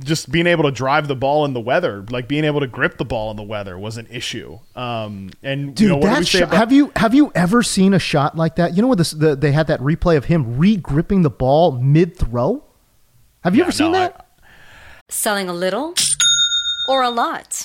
Just 0.00 0.30
being 0.30 0.46
able 0.46 0.64
to 0.64 0.70
drive 0.70 1.08
the 1.08 1.16
ball 1.16 1.46
in 1.46 1.54
the 1.54 1.60
weather, 1.60 2.04
like 2.10 2.28
being 2.28 2.44
able 2.44 2.60
to 2.60 2.66
grip 2.66 2.98
the 2.98 3.06
ball 3.06 3.30
in 3.30 3.38
the 3.38 3.42
weather, 3.42 3.78
was 3.78 3.96
an 3.96 4.06
issue. 4.10 4.58
Um, 4.76 5.30
and 5.42 5.74
dude, 5.74 5.88
you 5.88 5.96
know, 5.96 6.02
that 6.02 6.26
shot, 6.26 6.42
about- 6.42 6.56
have 6.56 6.72
you 6.72 6.92
have 6.94 7.14
you 7.14 7.32
ever 7.34 7.62
seen 7.62 7.94
a 7.94 7.98
shot 7.98 8.36
like 8.36 8.56
that? 8.56 8.76
You 8.76 8.82
know, 8.82 8.88
what 8.88 8.98
this, 8.98 9.12
the, 9.12 9.34
they 9.34 9.50
had 9.50 9.68
that 9.68 9.80
replay 9.80 10.18
of 10.18 10.26
him 10.26 10.58
re-gripping 10.58 11.22
the 11.22 11.30
ball 11.30 11.72
mid 11.72 12.18
throw. 12.18 12.62
Have 13.44 13.54
you 13.54 13.60
yeah, 13.60 13.64
ever 13.64 13.72
seen 13.72 13.92
no, 13.92 13.98
that? 13.98 14.26
I, 14.42 14.46
Selling 15.08 15.48
a 15.48 15.54
little 15.54 15.94
or 16.86 17.02
a 17.02 17.08
lot? 17.08 17.64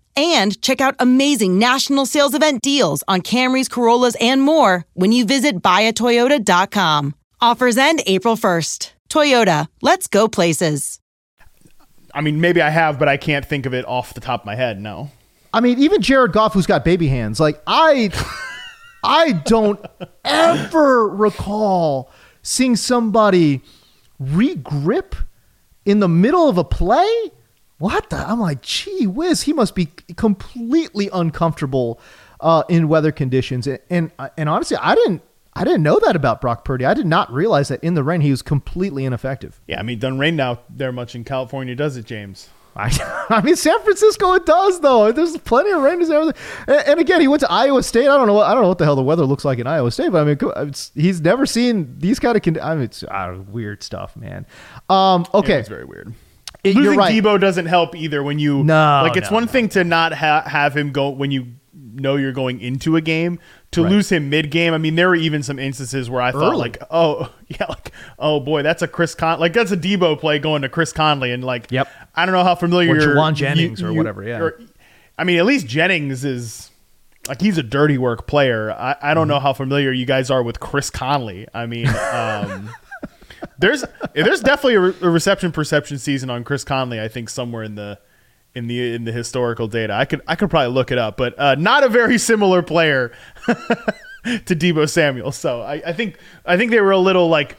and 0.15 0.61
check 0.61 0.81
out 0.81 0.95
amazing 0.99 1.57
national 1.59 2.05
sales 2.05 2.33
event 2.33 2.61
deals 2.61 3.03
on 3.07 3.21
Camrys, 3.21 3.69
Corollas, 3.69 4.15
and 4.19 4.41
more 4.41 4.85
when 4.93 5.11
you 5.11 5.25
visit 5.25 5.61
buyatoyota.com. 5.61 7.15
Offers 7.41 7.77
end 7.77 8.01
April 8.05 8.35
1st. 8.35 8.91
Toyota, 9.09 9.67
let's 9.81 10.07
go 10.07 10.27
places. 10.27 10.99
I 12.13 12.21
mean, 12.21 12.41
maybe 12.41 12.61
I 12.61 12.69
have, 12.69 12.99
but 12.99 13.07
I 13.07 13.17
can't 13.17 13.45
think 13.45 13.65
of 13.65 13.73
it 13.73 13.85
off 13.85 14.13
the 14.13 14.21
top 14.21 14.41
of 14.41 14.45
my 14.45 14.55
head. 14.55 14.81
No. 14.81 15.11
I 15.53 15.59
mean, 15.59 15.79
even 15.79 16.01
Jared 16.01 16.31
Goff, 16.31 16.53
who's 16.53 16.65
got 16.65 16.85
baby 16.85 17.07
hands, 17.07 17.39
like 17.39 17.61
I, 17.67 18.11
I 19.03 19.33
don't 19.33 19.83
ever 20.23 21.07
recall 21.09 22.11
seeing 22.41 22.75
somebody 22.75 23.61
regrip 24.21 25.13
in 25.85 25.99
the 25.99 26.07
middle 26.07 26.47
of 26.47 26.57
a 26.57 26.63
play 26.63 27.31
what 27.81 28.09
the? 28.09 28.17
I'm 28.17 28.39
like, 28.39 28.61
gee 28.61 29.07
whiz, 29.07 29.41
he 29.41 29.53
must 29.53 29.75
be 29.75 29.87
completely 30.15 31.09
uncomfortable 31.11 31.99
uh, 32.39 32.63
in 32.69 32.87
weather 32.87 33.11
conditions. 33.11 33.67
And, 33.67 33.79
and 33.89 34.11
and 34.37 34.47
honestly, 34.47 34.77
I 34.77 34.95
didn't 34.95 35.21
I 35.53 35.63
didn't 35.63 35.83
know 35.83 35.99
that 35.99 36.15
about 36.15 36.41
Brock 36.41 36.63
Purdy. 36.63 36.85
I 36.85 36.93
did 36.93 37.05
not 37.05 37.31
realize 37.31 37.67
that 37.67 37.83
in 37.83 37.93
the 37.93 38.03
rain 38.03 38.21
he 38.21 38.31
was 38.31 38.41
completely 38.41 39.05
ineffective. 39.05 39.59
Yeah, 39.67 39.79
I 39.79 39.83
mean, 39.83 39.99
doesn't 39.99 40.19
rain 40.19 40.39
out 40.39 40.63
there 40.77 40.91
much 40.91 41.15
in 41.15 41.23
California, 41.23 41.75
does 41.75 41.97
it, 41.97 42.05
James? 42.05 42.49
I, 42.73 43.25
I 43.29 43.41
mean, 43.41 43.57
San 43.57 43.81
Francisco 43.81 44.33
it 44.33 44.45
does 44.45 44.79
though. 44.79 45.11
There's 45.11 45.37
plenty 45.37 45.71
of 45.71 45.81
rain 45.81 46.01
And, 46.01 46.33
and, 46.67 46.99
again, 46.99 47.19
he 47.19 47.27
went 47.27 47.41
to 47.41 47.51
Iowa 47.51 47.83
State. 47.83 48.07
I 48.07 48.17
don't 48.17 48.27
know. 48.27 48.35
What, 48.35 48.47
I 48.47 48.53
don't 48.53 48.63
know 48.63 48.69
what 48.69 48.77
the 48.77 48.85
hell 48.85 48.95
the 48.95 49.01
weather 49.01 49.25
looks 49.25 49.43
like 49.43 49.59
in 49.59 49.67
Iowa 49.67 49.91
State, 49.91 50.11
but 50.11 50.27
I 50.27 50.35
mean, 50.35 50.73
he's 50.95 51.19
never 51.19 51.45
seen 51.45 51.97
these 51.99 52.19
kind 52.19 52.37
of. 52.37 52.43
Con- 52.43 52.61
I 52.61 52.75
mean, 52.75 52.83
it's 52.85 53.03
uh, 53.03 53.37
weird 53.49 53.83
stuff, 53.83 54.15
man. 54.15 54.45
Um, 54.89 55.25
okay, 55.33 55.59
it's 55.59 55.69
very 55.69 55.85
weird. 55.85 56.13
It, 56.63 56.75
Losing 56.75 56.97
right. 56.97 57.11
Deebo 57.11 57.39
doesn't 57.39 57.65
help 57.65 57.95
either. 57.95 58.21
When 58.21 58.37
you 58.37 58.63
no, 58.63 59.01
like, 59.03 59.17
it's 59.17 59.31
no, 59.31 59.35
one 59.35 59.45
no. 59.45 59.51
thing 59.51 59.69
to 59.69 59.83
not 59.83 60.13
ha- 60.13 60.43
have 60.45 60.77
him 60.77 60.91
go 60.91 61.09
when 61.09 61.31
you 61.31 61.47
know 61.73 62.15
you're 62.15 62.31
going 62.31 62.59
into 62.61 62.95
a 62.95 63.01
game. 63.01 63.39
To 63.71 63.83
right. 63.83 63.91
lose 63.91 64.11
him 64.11 64.29
mid 64.29 64.51
game, 64.51 64.73
I 64.73 64.77
mean, 64.77 64.95
there 64.95 65.07
were 65.07 65.15
even 65.15 65.43
some 65.43 65.57
instances 65.57 66.09
where 66.09 66.21
I 66.21 66.33
thought, 66.33 66.51
Early. 66.51 66.57
like, 66.57 66.83
oh 66.91 67.33
yeah, 67.47 67.65
like, 67.67 67.91
oh 68.19 68.39
boy, 68.39 68.63
that's 68.63 68.81
a 68.81 68.87
Chris 68.87 69.15
Con, 69.15 69.39
like 69.39 69.53
that's 69.53 69.71
a 69.71 69.77
Deebo 69.77 70.19
play 70.19 70.39
going 70.39 70.61
to 70.63 70.69
Chris 70.69 70.91
Conley, 70.91 71.31
and 71.31 71.43
like, 71.43 71.71
yep, 71.71 71.89
I 72.13 72.25
don't 72.25 72.33
know 72.33 72.43
how 72.43 72.55
familiar 72.55 72.95
or 72.95 73.15
Jauan 73.15 73.33
Jennings 73.33 73.79
you, 73.79 73.87
or 73.87 73.93
whatever. 73.93 74.23
Yeah, 74.23 74.49
I 75.17 75.23
mean, 75.23 75.39
at 75.39 75.45
least 75.45 75.67
Jennings 75.67 76.25
is 76.25 76.69
like 77.27 77.39
he's 77.39 77.57
a 77.57 77.63
dirty 77.63 77.97
work 77.97 78.27
player. 78.27 78.71
I, 78.71 78.95
I 79.01 79.13
don't 79.13 79.23
mm-hmm. 79.23 79.29
know 79.29 79.39
how 79.39 79.53
familiar 79.53 79.91
you 79.91 80.05
guys 80.05 80.29
are 80.29 80.43
with 80.43 80.59
Chris 80.59 80.89
Conley. 80.89 81.47
I 81.53 81.65
mean, 81.65 81.87
um, 82.11 82.69
there's 83.59 83.83
there's 84.13 84.41
definitely 84.41 84.75
a, 84.75 84.79
re- 84.81 84.95
a, 85.01 85.09
reception 85.09 85.51
perception 85.51 85.97
season 85.99 86.29
on 86.29 86.43
Chris 86.43 86.63
Conley. 86.63 86.99
I 86.99 87.07
think 87.07 87.29
somewhere 87.29 87.63
in 87.63 87.75
the 87.75 87.99
in 88.53 88.67
the 88.67 88.93
in 88.93 89.03
the 89.03 89.11
historical 89.11 89.67
data. 89.67 89.93
I 89.93 90.05
could 90.05 90.21
I 90.27 90.35
could 90.35 90.49
probably 90.49 90.73
look 90.73 90.91
it 90.91 90.97
up, 90.97 91.17
but 91.17 91.37
uh, 91.39 91.55
not 91.55 91.83
a 91.83 91.89
very 91.89 92.17
similar 92.17 92.61
player 92.61 93.11
to 93.47 94.55
Deebo 94.55 94.89
Samuel. 94.89 95.31
So 95.31 95.61
I, 95.61 95.81
I 95.87 95.93
think 95.93 96.17
I 96.45 96.57
think 96.57 96.71
they 96.71 96.81
were 96.81 96.91
a 96.91 96.97
little 96.97 97.27
like 97.27 97.57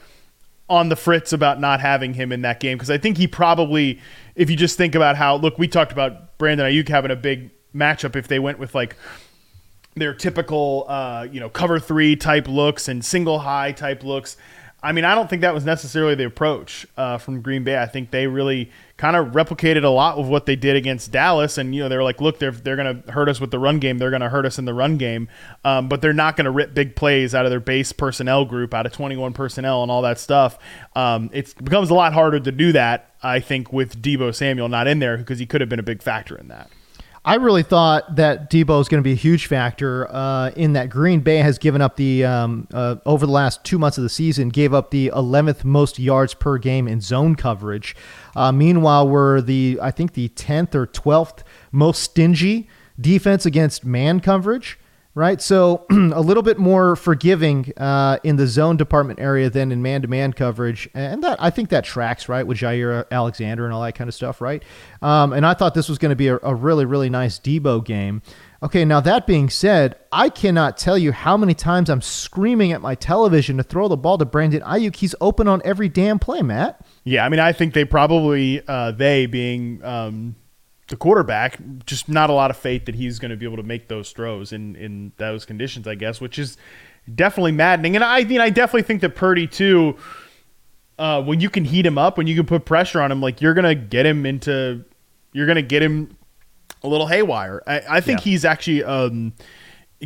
on 0.69 0.89
the 0.89 0.95
fritz 0.95 1.33
about 1.33 1.59
not 1.59 1.79
having 1.81 2.13
him 2.13 2.31
in 2.31 2.41
that 2.41 2.59
game 2.59 2.77
because 2.77 2.89
I 2.89 2.97
think 2.97 3.17
he 3.17 3.27
probably, 3.27 3.99
if 4.35 4.49
you 4.49 4.55
just 4.55 4.77
think 4.77 4.95
about 4.95 5.15
how 5.15 5.35
look, 5.35 5.57
we 5.57 5.67
talked 5.67 5.91
about 5.91 6.37
Brandon 6.37 6.71
Aiyuk 6.71 6.87
having 6.87 7.11
a 7.11 7.15
big 7.15 7.51
matchup 7.75 8.15
if 8.15 8.27
they 8.27 8.39
went 8.39 8.59
with 8.59 8.73
like 8.75 8.95
their 9.95 10.13
typical 10.13 10.85
uh, 10.87 11.27
you 11.31 11.39
know 11.39 11.49
cover 11.49 11.79
three 11.79 12.15
type 12.15 12.47
looks 12.47 12.87
and 12.87 13.03
single 13.03 13.39
high 13.39 13.71
type 13.71 14.03
looks. 14.03 14.37
I 14.83 14.91
mean, 14.91 15.05
I 15.05 15.15
don't 15.15 15.29
think 15.29 15.43
that 15.43 15.53
was 15.53 15.63
necessarily 15.63 16.13
the 16.13 16.25
approach 16.25 16.85
uh, 16.97 17.17
from 17.17 17.41
Green 17.41 17.63
Bay. 17.63 17.81
I 17.81 17.85
think 17.85 18.11
they 18.11 18.27
really 18.27 18.69
kind 18.97 19.15
of 19.15 19.27
replicated 19.27 19.85
a 19.85 19.89
lot 19.89 20.17
of 20.17 20.27
what 20.27 20.45
they 20.45 20.57
did 20.57 20.75
against 20.75 21.09
Dallas, 21.09 21.57
and 21.57 21.73
you 21.73 21.81
know 21.81 21.87
they're 21.87 22.03
like, 22.03 22.19
look, 22.19 22.37
they're 22.37 22.51
they're 22.51 22.75
going 22.75 23.01
to 23.01 23.11
hurt 23.11 23.29
us 23.29 23.39
with 23.39 23.49
the 23.49 23.59
run 23.59 23.79
game. 23.79 23.97
They're 23.97 24.09
going 24.09 24.21
to 24.21 24.29
hurt 24.29 24.45
us 24.45 24.59
in 24.59 24.65
the 24.65 24.73
run 24.73 24.97
game, 24.97 25.29
um, 25.63 25.87
but 25.87 26.01
they're 26.01 26.11
not 26.11 26.35
going 26.35 26.45
to 26.45 26.51
rip 26.51 26.73
big 26.73 26.97
plays 26.97 27.33
out 27.33 27.45
of 27.45 27.49
their 27.49 27.61
base 27.61 27.93
personnel 27.93 28.43
group, 28.43 28.73
out 28.73 28.85
of 28.85 28.91
21 28.91 29.31
personnel, 29.31 29.83
and 29.83 29.91
all 29.91 30.01
that 30.01 30.19
stuff. 30.19 30.59
Um, 30.97 31.29
it 31.31 31.55
becomes 31.63 31.89
a 31.89 31.93
lot 31.93 32.11
harder 32.11 32.41
to 32.41 32.51
do 32.51 32.73
that, 32.73 33.15
I 33.23 33.39
think, 33.39 33.71
with 33.71 34.01
Deebo 34.01 34.35
Samuel 34.35 34.67
not 34.67 34.87
in 34.87 34.99
there 34.99 35.17
because 35.17 35.39
he 35.39 35.45
could 35.45 35.61
have 35.61 35.69
been 35.69 35.79
a 35.79 35.83
big 35.83 36.03
factor 36.03 36.35
in 36.35 36.49
that. 36.49 36.69
I 37.25 37.35
really 37.35 37.63
thought 37.63 38.17
that 38.17 38.49
Deebo 38.49 38.81
is 38.81 38.89
going 38.89 39.01
to 39.01 39.03
be 39.03 39.13
a 39.13 39.15
huge 39.15 39.45
factor 39.47 40.13
uh, 40.13 40.49
in 40.57 40.73
that 40.73 40.89
Green 40.89 41.21
Bay 41.21 41.37
has 41.37 41.57
given 41.57 41.81
up 41.81 41.95
the 41.95 42.25
um, 42.25 42.67
uh, 42.73 42.97
over 43.05 43.25
the 43.25 43.31
last 43.31 43.63
two 43.63 43.79
months 43.79 43.97
of 43.97 44.03
the 44.03 44.09
season 44.09 44.49
gave 44.49 44.73
up 44.73 44.91
the 44.91 45.09
11th 45.15 45.63
most 45.63 45.99
yards 45.99 46.33
per 46.33 46.57
game 46.57 46.85
in 46.85 46.99
zone 46.99 47.35
coverage. 47.35 47.95
Uh, 48.35 48.51
meanwhile, 48.51 49.07
we're 49.07 49.39
the 49.39 49.79
I 49.81 49.89
think 49.89 50.13
the 50.13 50.29
10th 50.29 50.75
or 50.75 50.85
12th 50.85 51.43
most 51.71 52.03
stingy 52.03 52.67
defense 52.99 53.45
against 53.45 53.85
man 53.85 54.19
coverage 54.19 54.77
right? 55.15 55.41
So 55.41 55.85
a 55.91 56.21
little 56.21 56.43
bit 56.43 56.57
more 56.57 56.95
forgiving 56.95 57.71
uh, 57.77 58.17
in 58.23 58.35
the 58.35 58.47
zone 58.47 58.77
department 58.77 59.19
area 59.19 59.49
than 59.49 59.71
in 59.71 59.81
man-to-man 59.81 60.33
coverage, 60.33 60.89
and 60.93 61.23
that 61.23 61.41
I 61.41 61.49
think 61.49 61.69
that 61.69 61.83
tracks 61.83 62.27
right 62.27 62.45
with 62.45 62.57
Jaire 62.57 63.05
Alexander 63.11 63.65
and 63.65 63.73
all 63.73 63.81
that 63.83 63.93
kind 63.93 64.07
of 64.07 64.13
stuff, 64.13 64.41
right? 64.41 64.63
Um, 65.01 65.33
and 65.33 65.45
I 65.45 65.53
thought 65.53 65.73
this 65.73 65.89
was 65.89 65.97
going 65.97 66.09
to 66.09 66.15
be 66.15 66.27
a, 66.27 66.39
a, 66.41 66.55
really, 66.55 66.85
really 66.85 67.09
nice 67.09 67.39
Deebo 67.39 67.83
game. 67.85 68.21
Okay, 68.63 68.85
now 68.85 69.01
that 69.01 69.27
being 69.27 69.49
said, 69.49 69.97
I 70.11 70.29
cannot 70.29 70.77
tell 70.77 70.97
you 70.97 71.11
how 71.11 71.35
many 71.35 71.53
times 71.53 71.89
I'm 71.89 72.01
screaming 72.01 72.71
at 72.71 72.81
my 72.81 72.95
television 72.95 73.57
to 73.57 73.63
throw 73.63 73.89
the 73.89 73.97
ball 73.97 74.17
to 74.17 74.25
Brandon 74.25 74.61
Aiyuk. 74.61 74.95
He's 74.95 75.13
open 75.19 75.49
on 75.49 75.61
every 75.65 75.89
damn 75.89 76.17
play, 76.17 76.41
Matt. 76.41 76.83
Yeah, 77.03 77.25
I 77.25 77.29
mean, 77.29 77.41
I 77.41 77.51
think 77.51 77.73
they 77.73 77.83
probably 77.83 78.61
uh, 78.65 78.91
they 78.91 79.25
being 79.25 79.83
um, 79.83 80.35
the 80.87 80.97
quarterback, 80.97 81.59
just 81.85 82.09
not 82.09 82.29
a 82.29 82.33
lot 82.33 82.51
of 82.51 82.57
faith 82.57 82.85
that 82.85 82.95
he's 82.95 83.19
going 83.19 83.31
to 83.31 83.37
be 83.37 83.45
able 83.45 83.57
to 83.57 83.63
make 83.63 83.87
those 83.87 84.11
throws 84.11 84.51
in 84.51 84.75
in 84.75 85.11
those 85.17 85.45
conditions. 85.45 85.87
I 85.87 85.95
guess, 85.95 86.19
which 86.19 86.37
is 86.37 86.57
definitely 87.13 87.53
maddening. 87.53 87.95
And 87.95 88.03
I 88.03 88.23
mean, 88.23 88.41
I 88.41 88.49
definitely 88.49 88.83
think 88.83 89.01
that 89.01 89.15
Purdy 89.15 89.47
too. 89.47 89.97
Uh, 90.99 91.21
when 91.23 91.39
you 91.39 91.49
can 91.49 91.65
heat 91.65 91.85
him 91.85 91.97
up, 91.97 92.17
when 92.17 92.27
you 92.27 92.35
can 92.35 92.45
put 92.45 92.65
pressure 92.65 93.01
on 93.01 93.11
him, 93.11 93.19
like 93.19 93.41
you're 93.41 93.55
gonna 93.55 93.73
get 93.73 94.05
him 94.05 94.27
into, 94.27 94.85
you're 95.33 95.47
gonna 95.47 95.63
get 95.63 95.81
him 95.81 96.15
a 96.83 96.87
little 96.87 97.07
haywire. 97.07 97.63
I, 97.65 97.81
I 97.89 98.01
think 98.01 98.19
yeah. 98.19 98.31
he's 98.31 98.45
actually 98.45 98.83
um, 98.83 99.33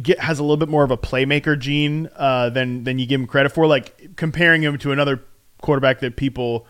get, 0.02 0.20
has 0.20 0.40
a 0.40 0.44
little 0.44 0.58
bit 0.58 0.70
more 0.70 0.84
of 0.84 0.92
a 0.92 0.98
playmaker 0.98 1.58
gene 1.58 2.10
uh, 2.16 2.50
than 2.50 2.84
than 2.84 3.00
you 3.00 3.06
give 3.06 3.20
him 3.20 3.28
credit 3.28 3.52
for. 3.52 3.68
Like 3.68 4.16
comparing 4.16 4.62
him 4.62 4.78
to 4.80 4.92
another 4.92 5.24
quarterback 5.62 6.00
that 6.00 6.16
people, 6.16 6.68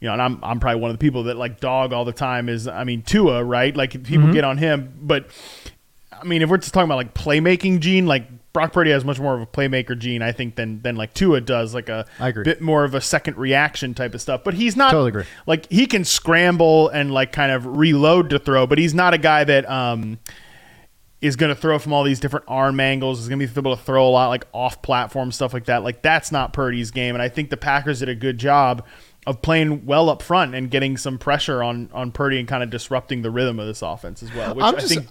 you 0.00 0.06
know, 0.06 0.12
and 0.12 0.22
I'm 0.22 0.38
I'm 0.42 0.60
probably 0.60 0.80
one 0.80 0.90
of 0.90 0.98
the 0.98 1.00
people 1.00 1.24
that 1.24 1.36
like 1.36 1.60
dog 1.60 1.92
all 1.92 2.04
the 2.04 2.12
time 2.12 2.48
is 2.48 2.68
I 2.68 2.84
mean 2.84 3.02
Tua, 3.02 3.42
right? 3.42 3.76
Like 3.76 3.92
people 3.92 4.26
mm-hmm. 4.26 4.32
get 4.32 4.44
on 4.44 4.58
him, 4.58 4.94
but 5.00 5.28
I 6.12 6.24
mean 6.24 6.42
if 6.42 6.50
we're 6.50 6.58
just 6.58 6.72
talking 6.72 6.88
about 6.88 6.96
like 6.96 7.14
playmaking 7.14 7.80
gene, 7.80 8.06
like 8.06 8.52
Brock 8.52 8.72
Purdy 8.72 8.90
has 8.92 9.04
much 9.04 9.18
more 9.18 9.34
of 9.34 9.40
a 9.40 9.46
playmaker 9.46 9.98
gene, 9.98 10.22
I 10.22 10.32
think, 10.32 10.54
than 10.54 10.82
than 10.82 10.94
like 10.96 11.14
Tua 11.14 11.40
does, 11.40 11.74
like 11.74 11.88
a 11.88 12.06
I 12.20 12.28
agree. 12.28 12.44
bit 12.44 12.60
more 12.60 12.84
of 12.84 12.94
a 12.94 13.00
second 13.00 13.36
reaction 13.36 13.92
type 13.92 14.14
of 14.14 14.20
stuff. 14.20 14.42
But 14.44 14.54
he's 14.54 14.76
not 14.76 14.90
totally 14.90 15.08
agree. 15.08 15.24
like 15.46 15.70
he 15.70 15.86
can 15.86 16.04
scramble 16.04 16.88
and 16.88 17.12
like 17.12 17.32
kind 17.32 17.50
of 17.50 17.66
reload 17.66 18.30
to 18.30 18.38
throw, 18.38 18.66
but 18.66 18.78
he's 18.78 18.94
not 18.94 19.14
a 19.14 19.18
guy 19.18 19.44
that 19.44 19.68
um 19.68 20.18
is 21.20 21.34
going 21.34 21.52
to 21.52 21.60
throw 21.60 21.80
from 21.80 21.92
all 21.92 22.04
these 22.04 22.20
different 22.20 22.46
arm 22.46 22.78
angles. 22.78 23.20
Is 23.20 23.28
going 23.28 23.40
to 23.40 23.46
be 23.46 23.60
able 23.60 23.76
to 23.76 23.82
throw 23.82 24.08
a 24.08 24.10
lot 24.10 24.28
like 24.28 24.46
off 24.52 24.80
platform 24.80 25.32
stuff 25.32 25.52
like 25.52 25.64
that. 25.64 25.82
Like 25.82 26.02
that's 26.02 26.30
not 26.30 26.52
Purdy's 26.52 26.92
game, 26.92 27.16
and 27.16 27.22
I 27.22 27.28
think 27.28 27.50
the 27.50 27.56
Packers 27.56 27.98
did 27.98 28.08
a 28.08 28.14
good 28.14 28.38
job 28.38 28.86
of 29.28 29.42
playing 29.42 29.84
well 29.84 30.08
up 30.08 30.22
front 30.22 30.54
and 30.54 30.70
getting 30.70 30.96
some 30.96 31.18
pressure 31.18 31.62
on 31.62 31.90
on 31.92 32.10
Purdy 32.10 32.38
and 32.38 32.48
kind 32.48 32.62
of 32.62 32.70
disrupting 32.70 33.20
the 33.20 33.30
rhythm 33.30 33.60
of 33.60 33.66
this 33.66 33.82
offense 33.82 34.22
as 34.22 34.32
well. 34.32 34.54
Which 34.54 34.64
I'm 34.64 34.74
I 34.74 34.80
just, 34.80 34.94
think 34.94 35.06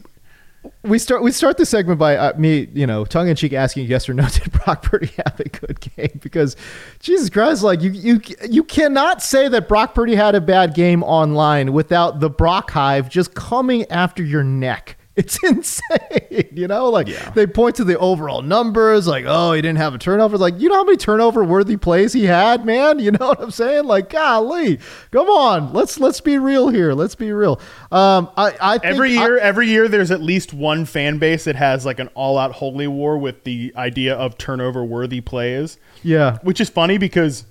we 0.82 0.98
start 0.98 1.22
we 1.22 1.32
start 1.32 1.58
the 1.58 1.68
segment 1.68 2.00
by 2.00 2.18
uh, 2.18 2.34
me, 2.36 2.68
you 2.74 2.88
know, 2.88 3.06
tongue 3.06 3.28
in 3.28 3.36
cheek 3.36 3.54
asking 3.54 3.86
yes 3.86 4.10
or 4.10 4.16
no 4.16 4.28
did 4.34 4.52
Brock 4.52 4.82
Purdy 4.82 5.12
have 5.24 5.40
a 5.40 5.50
good 5.50 5.80
game 5.80 6.20
because 6.20 6.56
Jesus 7.00 7.30
Christ, 7.30 7.62
like 7.62 7.82
you 7.82 7.92
you 7.92 8.22
you 8.50 8.64
cannot 8.64 9.22
say 9.22 9.48
that 9.50 9.68
Brock 9.68 9.94
Purdy 9.94 10.16
had 10.16 10.34
a 10.34 10.42
bad 10.42 10.74
game 10.74 11.04
online 11.04 11.72
without 11.72 12.20
the 12.20 12.30
Brock 12.30 12.72
Hive 12.72 13.10
just 13.10 13.36
coming 13.36 13.86
after 13.92 14.24
your 14.24 14.44
neck. 14.44 14.97
It's 15.18 15.44
insane, 15.44 16.48
you 16.52 16.68
know. 16.68 16.90
Like 16.90 17.08
yeah. 17.08 17.32
they 17.32 17.48
point 17.48 17.76
to 17.78 17.84
the 17.84 17.98
overall 17.98 18.44
numbers, 18.44 19.08
like 19.08 19.26
oh 19.28 19.54
he 19.54 19.62
didn't 19.62 19.80
have 19.80 19.96
a 19.96 19.98
turnover. 19.98 20.38
Like 20.38 20.60
you 20.60 20.70
know 20.70 20.76
how 20.76 20.84
many 20.84 20.98
turnover 20.98 21.44
worthy 21.44 21.76
plays 21.76 22.14
he 22.14 22.26
had, 22.26 22.66
man. 22.66 23.00
You 23.08 23.12
know 23.12 23.28
what 23.28 23.42
I'm 23.42 23.52
saying? 23.52 23.86
Like 23.86 24.10
golly, 24.10 24.80
come 25.12 25.30
on, 25.30 25.72
let's 25.72 25.98
let's 25.98 26.20
be 26.20 26.38
real 26.38 26.68
here. 26.68 26.94
Let's 26.94 27.16
be 27.16 27.32
real. 27.32 27.62
Um, 27.90 28.30
I, 28.36 28.54
I 28.60 28.80
every 28.84 29.12
year, 29.12 29.40
I, 29.40 29.42
every 29.42 29.68
year 29.68 29.88
there's 29.88 30.12
at 30.12 30.22
least 30.22 30.54
one 30.54 30.84
fan 30.84 31.18
base 31.18 31.46
that 31.46 31.56
has 31.56 31.86
like 31.86 32.00
an 32.00 32.10
all 32.16 32.38
out 32.38 32.52
holy 32.52 32.88
war 32.88 33.18
with 33.18 33.46
the 33.46 33.72
idea 33.78 34.14
of 34.14 34.38
turnover 34.38 34.84
worthy 34.84 35.22
plays. 35.22 35.78
Yeah, 36.04 36.40
which 36.42 36.60
is 36.60 36.70
funny 36.70 36.98
because, 36.98 37.46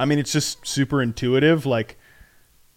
I 0.00 0.04
mean, 0.04 0.18
it's 0.18 0.32
just 0.32 0.66
super 0.66 1.00
intuitive. 1.00 1.64
Like, 1.64 1.96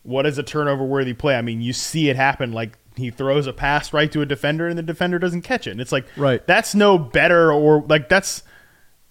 what 0.04 0.28
is 0.28 0.38
a 0.38 0.44
turnover 0.44 0.84
worthy 0.84 1.14
play? 1.14 1.36
I 1.36 1.42
mean, 1.42 1.62
you 1.62 1.74
see 1.74 2.10
it 2.10 2.16
happen 2.16 2.52
like 2.52 2.78
he 2.96 3.12
throws 3.12 3.48
a 3.48 3.54
pass 3.54 3.94
right 3.94 4.12
to 4.12 4.22
a 4.22 4.26
defender 4.26 4.68
and 4.68 4.78
the 4.78 4.84
defender 4.84 5.20
doesn't 5.20 5.42
catch 5.42 5.68
it. 5.68 5.72
And 5.72 5.82
it's 5.82 5.92
like, 5.92 6.06
right. 6.18 6.46
that's 6.48 6.76
no 6.76 6.98
better 6.98 7.52
or 7.52 7.84
like 7.88 8.10
that's 8.10 8.44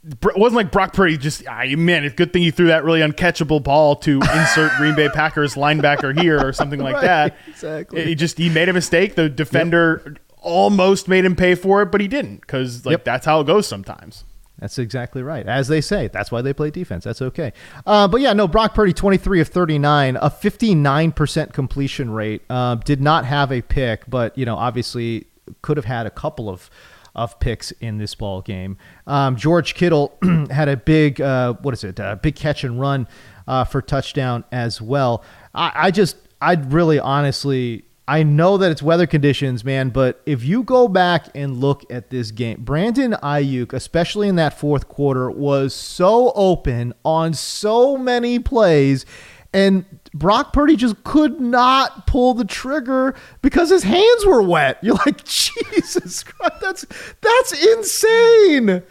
it 0.07 0.37
wasn't 0.37 0.57
like 0.57 0.71
Brock 0.71 0.93
Purdy 0.93 1.17
just 1.17 1.49
I, 1.49 1.75
man, 1.77 2.05
it's 2.05 2.13
a 2.13 2.17
good 2.17 2.33
thing 2.33 2.43
you 2.43 2.53
threw 2.53 2.67
that 2.67 2.85
really 2.85 3.01
uncatchable 3.01 3.63
ball 3.63 3.97
to 3.97 4.21
insert 4.21 4.73
Green 4.77 4.95
Bay 4.95 5.09
Packers 5.09 5.55
linebacker 5.55 6.19
here 6.19 6.45
or 6.45 6.53
something 6.53 6.81
like 6.81 6.95
right, 6.95 7.03
that. 7.03 7.37
Exactly. 7.49 8.05
He 8.05 8.15
just 8.15 8.37
he 8.37 8.51
made 8.51 8.69
a 8.69 8.73
mistake. 8.73 9.15
The 9.15 9.29
defender 9.29 10.03
yep. 10.05 10.19
almost 10.41 11.09
made 11.09 11.25
him 11.25 11.37
pay 11.37 11.55
for 11.55 11.81
it, 11.83 11.87
but 11.87 12.01
he 12.01 12.09
didn't 12.09 12.43
because 12.43 12.85
like 12.85 12.93
yep. 12.93 13.05
that's 13.05 13.25
how 13.25 13.41
it 13.41 13.47
goes 13.47 13.67
sometimes. 13.67 14.25
That's 14.59 14.79
exactly 14.79 15.23
right. 15.23 15.47
As 15.47 15.69
they 15.69 15.81
say, 15.81 16.09
that's 16.09 16.31
why 16.31 16.41
they 16.41 16.53
play 16.53 16.71
defense. 16.71 17.05
That's 17.05 17.21
okay. 17.21 17.53
Uh, 17.87 18.07
but 18.07 18.21
yeah, 18.21 18.33
no, 18.33 18.47
Brock 18.47 18.75
Purdy, 18.75 18.93
23 18.93 19.41
of 19.41 19.49
39, 19.49 20.17
a 20.17 20.31
59% 20.31 21.53
completion 21.53 22.11
rate. 22.11 22.43
Uh, 22.49 22.77
did 22.77 23.01
not 23.01 23.25
have 23.25 23.51
a 23.51 23.63
pick, 23.63 24.09
but, 24.09 24.37
you 24.39 24.47
know, 24.47 24.57
obviously 24.57 25.27
could 25.63 25.77
have 25.77 25.87
had 25.87 26.07
a 26.07 26.11
couple 26.11 26.49
of 26.49 26.71
of 27.15 27.39
picks 27.39 27.71
in 27.73 27.99
this 27.99 28.15
ball 28.15 28.43
game. 28.43 28.77
Um, 29.07 29.37
George 29.37 29.75
Kittle 29.75 30.19
had 30.51 30.69
a 30.69 30.77
big, 30.77 31.21
uh, 31.21 31.55
what 31.63 31.73
is 31.73 31.85
it, 31.85 31.99
a 32.01 32.19
big 32.21 32.35
catch 32.35 32.65
and 32.65 32.81
run 32.81 33.07
uh, 33.47 33.65
for 33.65 33.81
touchdown 33.81 34.45
as 34.51 34.83
well. 34.83 35.23
I, 35.55 35.73
I 35.75 35.91
just, 35.91 36.17
I'd 36.41 36.73
really 36.73 36.99
honestly 36.99 37.85
I 38.07 38.23
know 38.23 38.59
that 38.59 38.71
it's 38.71 38.83
weather 38.83 39.07
conditions, 39.07 39.65
man, 39.65 39.89
but 39.89 40.21
if 40.27 40.45
you 40.45 40.63
go 40.63 40.89
back 40.89 41.29
and 41.35 41.57
look 41.57 41.91
at 41.91 42.11
this 42.11 42.33
game, 42.33 42.61
Brandon 42.61 43.13
Aiyuk, 43.23 43.73
especially 43.73 44.29
in 44.29 44.37
that 44.37 44.59
fourth 44.59 44.89
quarter, 44.89 45.31
was 45.31 45.75
so 45.75 46.33
open 46.35 46.93
on 47.03 47.33
so 47.33 47.97
many 47.97 48.39
plays, 48.39 49.07
and 49.55 49.87
Brock 50.13 50.53
Purdy 50.53 50.77
just 50.77 51.03
could 51.05 51.41
not 51.41 52.07
pull 52.07 52.35
the 52.35 52.45
trigger 52.45 53.15
because 53.41 53.71
his 53.71 53.85
hands 53.85 54.27
were 54.27 54.43
wet. 54.43 54.79
You're 54.83 54.97
like, 55.07 55.25
Jesus 55.25 56.25
Christ, 56.25 56.61
that's 56.61 56.87
that's 57.23 57.67
insane. 57.67 58.83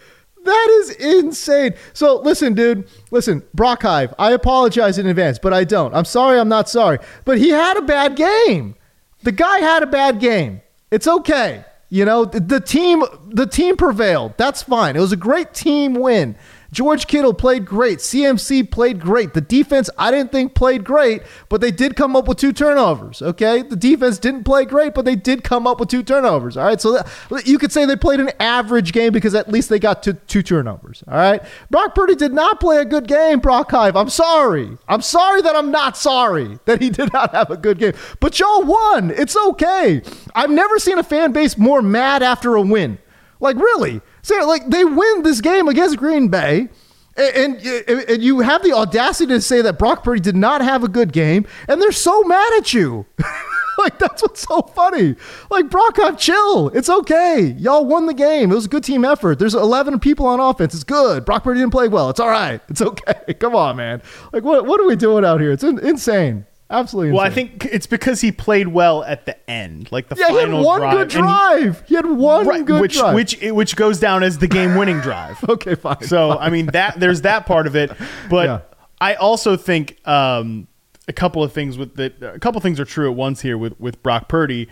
That 0.44 0.68
is 0.82 0.90
insane. 0.96 1.76
So 1.94 2.20
listen, 2.20 2.56
dude. 2.56 2.90
Listen, 3.12 3.44
Brock 3.54 3.84
Hive. 3.84 4.14
I 4.18 4.32
apologize 4.32 4.98
in 4.98 5.06
advance, 5.06 5.38
but 5.38 5.54
I 5.54 5.66
don't. 5.66 5.94
I'm 5.94 6.04
sorry. 6.06 6.40
I'm 6.40 6.50
not 6.50 6.68
sorry. 6.68 6.98
But 7.26 7.38
he 7.38 7.50
had 7.50 7.78
a 7.78 7.82
bad 7.82 8.16
game 8.16 8.76
the 9.24 9.32
guy 9.32 9.60
had 9.60 9.84
a 9.84 9.88
bad 9.88 10.20
game. 10.20 10.62
It's 10.92 11.08
okay. 11.08 11.66
You 11.90 12.06
know, 12.06 12.26
the, 12.26 12.60
team 12.60 13.04
the 13.30 13.46
team 13.46 13.78
prevailed. 13.78 14.34
That's 14.38 14.64
fine. 14.64 14.96
It 14.96 15.00
was 15.00 15.12
a 15.12 15.18
great 15.18 15.54
team 15.54 15.94
win. 15.94 16.36
George 16.74 17.06
Kittle 17.06 17.36
played 17.36 17.66
great. 17.66 18.00
CMC 18.00 18.70
played 18.72 19.00
great. 19.00 19.36
The 19.36 19.42
defense, 19.42 19.92
I 19.96 20.10
didn't 20.10 20.32
think 20.32 20.56
played 20.56 20.84
great, 20.84 21.22
but 21.48 21.62
they 21.62 21.70
did 21.70 21.96
come 21.96 22.16
up 22.16 22.28
with 22.28 22.40
two 22.40 22.52
turnovers. 22.52 23.22
Okay. 23.22 23.62
The 23.62 23.76
defense 23.76 24.18
didn't 24.18 24.44
play 24.44 24.66
great, 24.66 24.96
but 24.96 25.06
they 25.06 25.16
did 25.16 25.44
come 25.44 25.68
up 25.68 25.80
with 25.80 25.90
two 25.90 26.02
turnovers. 26.02 26.58
All 26.58 26.66
right. 26.66 26.82
So 26.82 26.94
that, 26.94 27.46
you 27.46 27.60
could 27.60 27.72
say 27.72 27.86
they 27.86 27.96
played 27.96 28.20
an 28.20 28.32
average 28.40 28.92
game 28.92 29.14
because 29.14 29.36
at 29.36 29.50
least 29.50 29.70
they 29.70 29.78
got 29.78 30.02
two, 30.02 30.14
two 30.14 30.42
turnovers. 30.42 31.04
All 31.08 31.16
right. 31.16 31.44
Brock 31.70 31.94
Purdy 31.94 32.16
did 32.16 32.34
not 32.34 32.60
play 32.60 32.78
a 32.78 32.86
good 32.86 33.08
game, 33.08 33.40
Brock 33.40 33.70
Hive. 33.70 33.96
I'm 33.96 34.10
sorry. 34.10 34.76
I'm 34.88 35.02
sorry 35.02 35.44
that 35.44 35.56
I'm 35.56 35.70
not 35.70 35.96
sorry 35.96 36.58
that 36.66 36.82
he 36.82 36.90
did 36.90 37.14
not 37.14 37.36
have 37.36 37.52
a 37.52 37.58
good 37.58 37.78
game. 37.78 37.94
But 38.20 38.40
y'all 38.40 38.64
won. 38.64 39.12
It's 39.12 39.38
okay. 39.38 40.02
I've 40.34 40.50
never 40.50 40.80
seen 40.80 40.98
a 40.98 41.04
fan 41.04 41.34
base 41.34 41.56
more 41.56 41.84
mad 41.84 42.24
after 42.24 42.56
a 42.56 42.62
win. 42.62 42.98
Like, 43.40 43.58
really? 43.58 44.02
So, 44.24 44.48
like, 44.48 44.70
they 44.70 44.84
win 44.84 45.22
this 45.22 45.40
game 45.40 45.68
against 45.68 45.98
Green 45.98 46.30
Bay. 46.30 46.70
And, 47.16 47.58
and, 47.58 48.10
and 48.10 48.24
you 48.24 48.40
have 48.40 48.64
the 48.64 48.74
audacity 48.74 49.34
to 49.34 49.42
say 49.42 49.62
that 49.62 49.78
Brock 49.78 50.04
Purdy 50.04 50.20
did 50.20 50.36
not 50.36 50.62
have 50.62 50.84
a 50.84 50.88
good 50.88 51.14
game, 51.14 51.46
and 51.68 51.80
they're 51.80 51.92
so 51.92 52.24
mad 52.24 52.54
at 52.58 52.74
you. 52.74 53.06
like 53.78 54.00
that's 54.00 54.22
what's 54.22 54.42
so 54.42 54.62
funny. 54.62 55.16
Like 55.50 55.70
Brock, 55.70 56.00
chill. 56.18 56.70
It's 56.70 56.90
okay. 56.90 57.56
Y'all 57.58 57.86
won 57.86 58.06
the 58.06 58.14
game. 58.14 58.52
It 58.52 58.56
was 58.56 58.66
a 58.66 58.70
good 58.70 58.84
team 58.84 59.06
effort. 59.06 59.40
There's 59.40 59.56
11 59.56 60.00
people 60.00 60.26
on 60.26 60.40
offense. 60.40 60.74
It's 60.74 60.84
good. 60.84 61.26
Brock 61.26 61.44
Purdy 61.44 61.60
didn't 61.60 61.72
play 61.72 61.88
well. 61.88 62.10
It's 62.10 62.20
all 62.20 62.30
right. 62.30 62.62
It's 62.70 62.82
okay. 62.82 63.34
Come 63.40 63.56
on, 63.56 63.76
man. 63.76 64.02
Like 64.32 64.44
what 64.44 64.66
what 64.66 64.80
are 64.80 64.88
we 64.88 64.96
doing 64.96 65.26
out 65.26 65.40
here? 65.40 65.52
It's 65.52 65.64
in, 65.64 65.80
insane. 65.80 66.46
Absolutely. 66.74 67.12
Well, 67.12 67.22
I 67.22 67.30
think 67.30 67.66
it's 67.66 67.86
because 67.86 68.20
he 68.20 68.32
played 68.32 68.68
well 68.68 69.04
at 69.04 69.28
the 69.28 69.50
end, 69.50 69.92
like 69.92 70.10
the 70.10 70.16
yeah, 70.16 70.28
final 70.30 70.40
he 70.40 70.56
had 70.56 70.66
one 70.66 70.80
drive. 70.80 70.98
good 70.98 71.08
drive. 71.10 71.80
He, 71.82 71.86
he, 71.86 71.96
had 71.96 72.06
one 72.08 72.48
right, 72.48 72.66
good 72.66 72.82
which, 72.82 72.96
drive, 72.96 73.14
which 73.14 73.40
which 73.42 73.76
goes 73.76 74.00
down 74.00 74.24
as 74.24 74.40
the 74.40 74.48
game-winning 74.48 75.00
drive. 75.02 75.38
okay, 75.50 75.76
fine. 75.76 76.02
So 76.02 76.30
fine. 76.30 76.38
I 76.40 76.50
mean 76.50 76.66
that 76.68 77.00
there's 77.00 77.22
that 77.22 77.46
part 77.46 77.68
of 77.68 77.76
it, 77.76 77.92
but 78.28 78.46
yeah. 78.48 78.62
I 79.00 79.14
also 79.14 79.56
think 79.56 80.06
um, 80.08 80.68
a 81.08 81.14
couple 81.14 81.44
of 81.44 81.54
things 81.54 81.78
with 81.78 81.96
that. 81.98 82.22
A 82.24 82.40
couple 82.40 82.60
things 82.60 82.80
are 82.80 82.86
true 82.86 83.08
at 83.08 83.16
once 83.16 83.42
here 83.42 83.58
with 83.58 83.80
with 83.80 84.02
Brock 84.02 84.28
Purdy. 84.28 84.68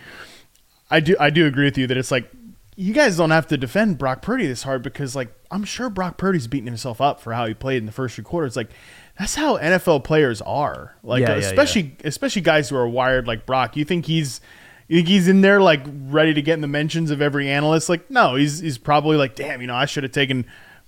I 0.90 0.98
do 0.98 1.14
I 1.20 1.30
do 1.30 1.46
agree 1.46 1.66
with 1.66 1.78
you 1.78 1.86
that 1.86 1.96
it's 1.96 2.10
like 2.10 2.28
you 2.74 2.92
guys 2.92 3.16
don't 3.16 3.30
have 3.30 3.46
to 3.46 3.56
defend 3.56 3.98
Brock 3.98 4.22
Purdy 4.22 4.48
this 4.48 4.64
hard 4.64 4.82
because 4.82 5.14
like 5.14 5.32
I'm 5.52 5.62
sure 5.62 5.88
Brock 5.88 6.16
Purdy's 6.16 6.48
beating 6.48 6.66
himself 6.66 7.00
up 7.00 7.20
for 7.20 7.32
how 7.32 7.46
he 7.46 7.54
played 7.54 7.76
in 7.76 7.86
the 7.86 7.92
first 7.92 8.16
three 8.16 8.24
quarters. 8.24 8.56
Like 8.56 8.70
that's 9.22 9.36
how 9.36 9.56
NFL 9.56 10.02
players 10.02 10.42
are. 10.42 10.96
Like 11.04 11.20
yeah, 11.20 11.34
especially 11.34 11.94
yeah, 12.00 12.08
especially 12.08 12.42
guys 12.42 12.68
who 12.68 12.76
are 12.76 12.88
wired 12.88 13.28
like 13.28 13.46
Brock. 13.46 13.76
You 13.76 13.84
think 13.84 14.06
he's 14.06 14.40
you 14.88 14.98
think 14.98 15.08
he's 15.08 15.28
in 15.28 15.42
there 15.42 15.62
like 15.62 15.80
ready 16.06 16.34
to 16.34 16.42
get 16.42 16.54
in 16.54 16.60
the 16.60 16.66
mentions 16.66 17.12
of 17.12 17.22
every 17.22 17.48
analyst? 17.48 17.88
Like 17.88 18.10
no, 18.10 18.34
he's 18.34 18.58
he's 18.58 18.78
probably 18.78 19.16
like, 19.16 19.36
damn, 19.36 19.60
you 19.60 19.68
know, 19.68 19.76
I 19.76 19.86
should 19.86 20.02
have 20.02 20.10
taken 20.10 20.44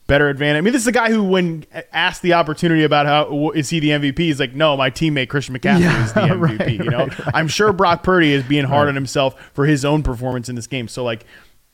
better 0.08 0.28
advantage. 0.28 0.58
I 0.58 0.60
mean, 0.62 0.72
this 0.72 0.82
is 0.82 0.88
a 0.88 0.92
guy 0.92 1.12
who, 1.12 1.22
when 1.22 1.64
asked 1.92 2.22
the 2.22 2.32
opportunity 2.32 2.82
about 2.82 3.06
how 3.06 3.50
is 3.52 3.70
he 3.70 3.78
the 3.78 3.90
MVP, 3.90 4.18
he's 4.18 4.40
like, 4.40 4.52
no, 4.52 4.76
my 4.76 4.90
teammate 4.90 5.28
Christian 5.28 5.56
McCaffrey 5.56 5.82
yeah, 5.82 6.04
is 6.04 6.12
the 6.12 6.20
MVP. 6.22 6.58
right, 6.58 6.70
you 6.70 6.90
know, 6.90 7.06
right, 7.06 7.18
right. 7.20 7.34
I'm 7.34 7.46
sure 7.46 7.72
Brock 7.72 8.02
Purdy 8.02 8.32
is 8.32 8.42
being 8.42 8.64
hard 8.64 8.88
on 8.88 8.96
himself 8.96 9.40
for 9.54 9.64
his 9.64 9.84
own 9.84 10.02
performance 10.02 10.48
in 10.48 10.56
this 10.56 10.66
game. 10.66 10.88
So 10.88 11.04
like, 11.04 11.24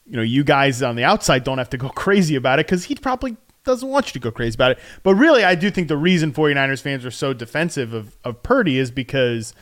you 0.07 0.17
know, 0.17 0.23
you 0.23 0.45
guys 0.45 0.83
on 0.83 0.95
the 0.95 1.05
outside 1.05 1.43
don't 1.43 1.57
have 1.57 1.71
to 1.71 1.79
go 1.79 1.89
crazy 1.95 2.37
about 2.37 2.59
it 2.59 2.67
because 2.67 2.85
he 2.85 2.95
probably 2.97 3.39
doesn't 3.65 3.89
want 3.89 4.09
you 4.09 4.13
to 4.13 4.19
go 4.19 4.31
crazy 4.31 4.55
about 4.55 4.73
it. 4.73 4.79
But 5.03 5.15
really, 5.15 5.45
I 5.45 5.55
do 5.55 5.71
think 5.71 5.89
the 5.89 5.97
reason 5.97 6.33
49ers 6.33 6.83
fans 6.83 7.05
are 7.05 7.11
so 7.11 7.33
defensive 7.33 7.93
of, 7.93 8.17
of 8.25 8.43
Purdy 8.43 8.79
is 8.79 8.91
because 8.91 9.55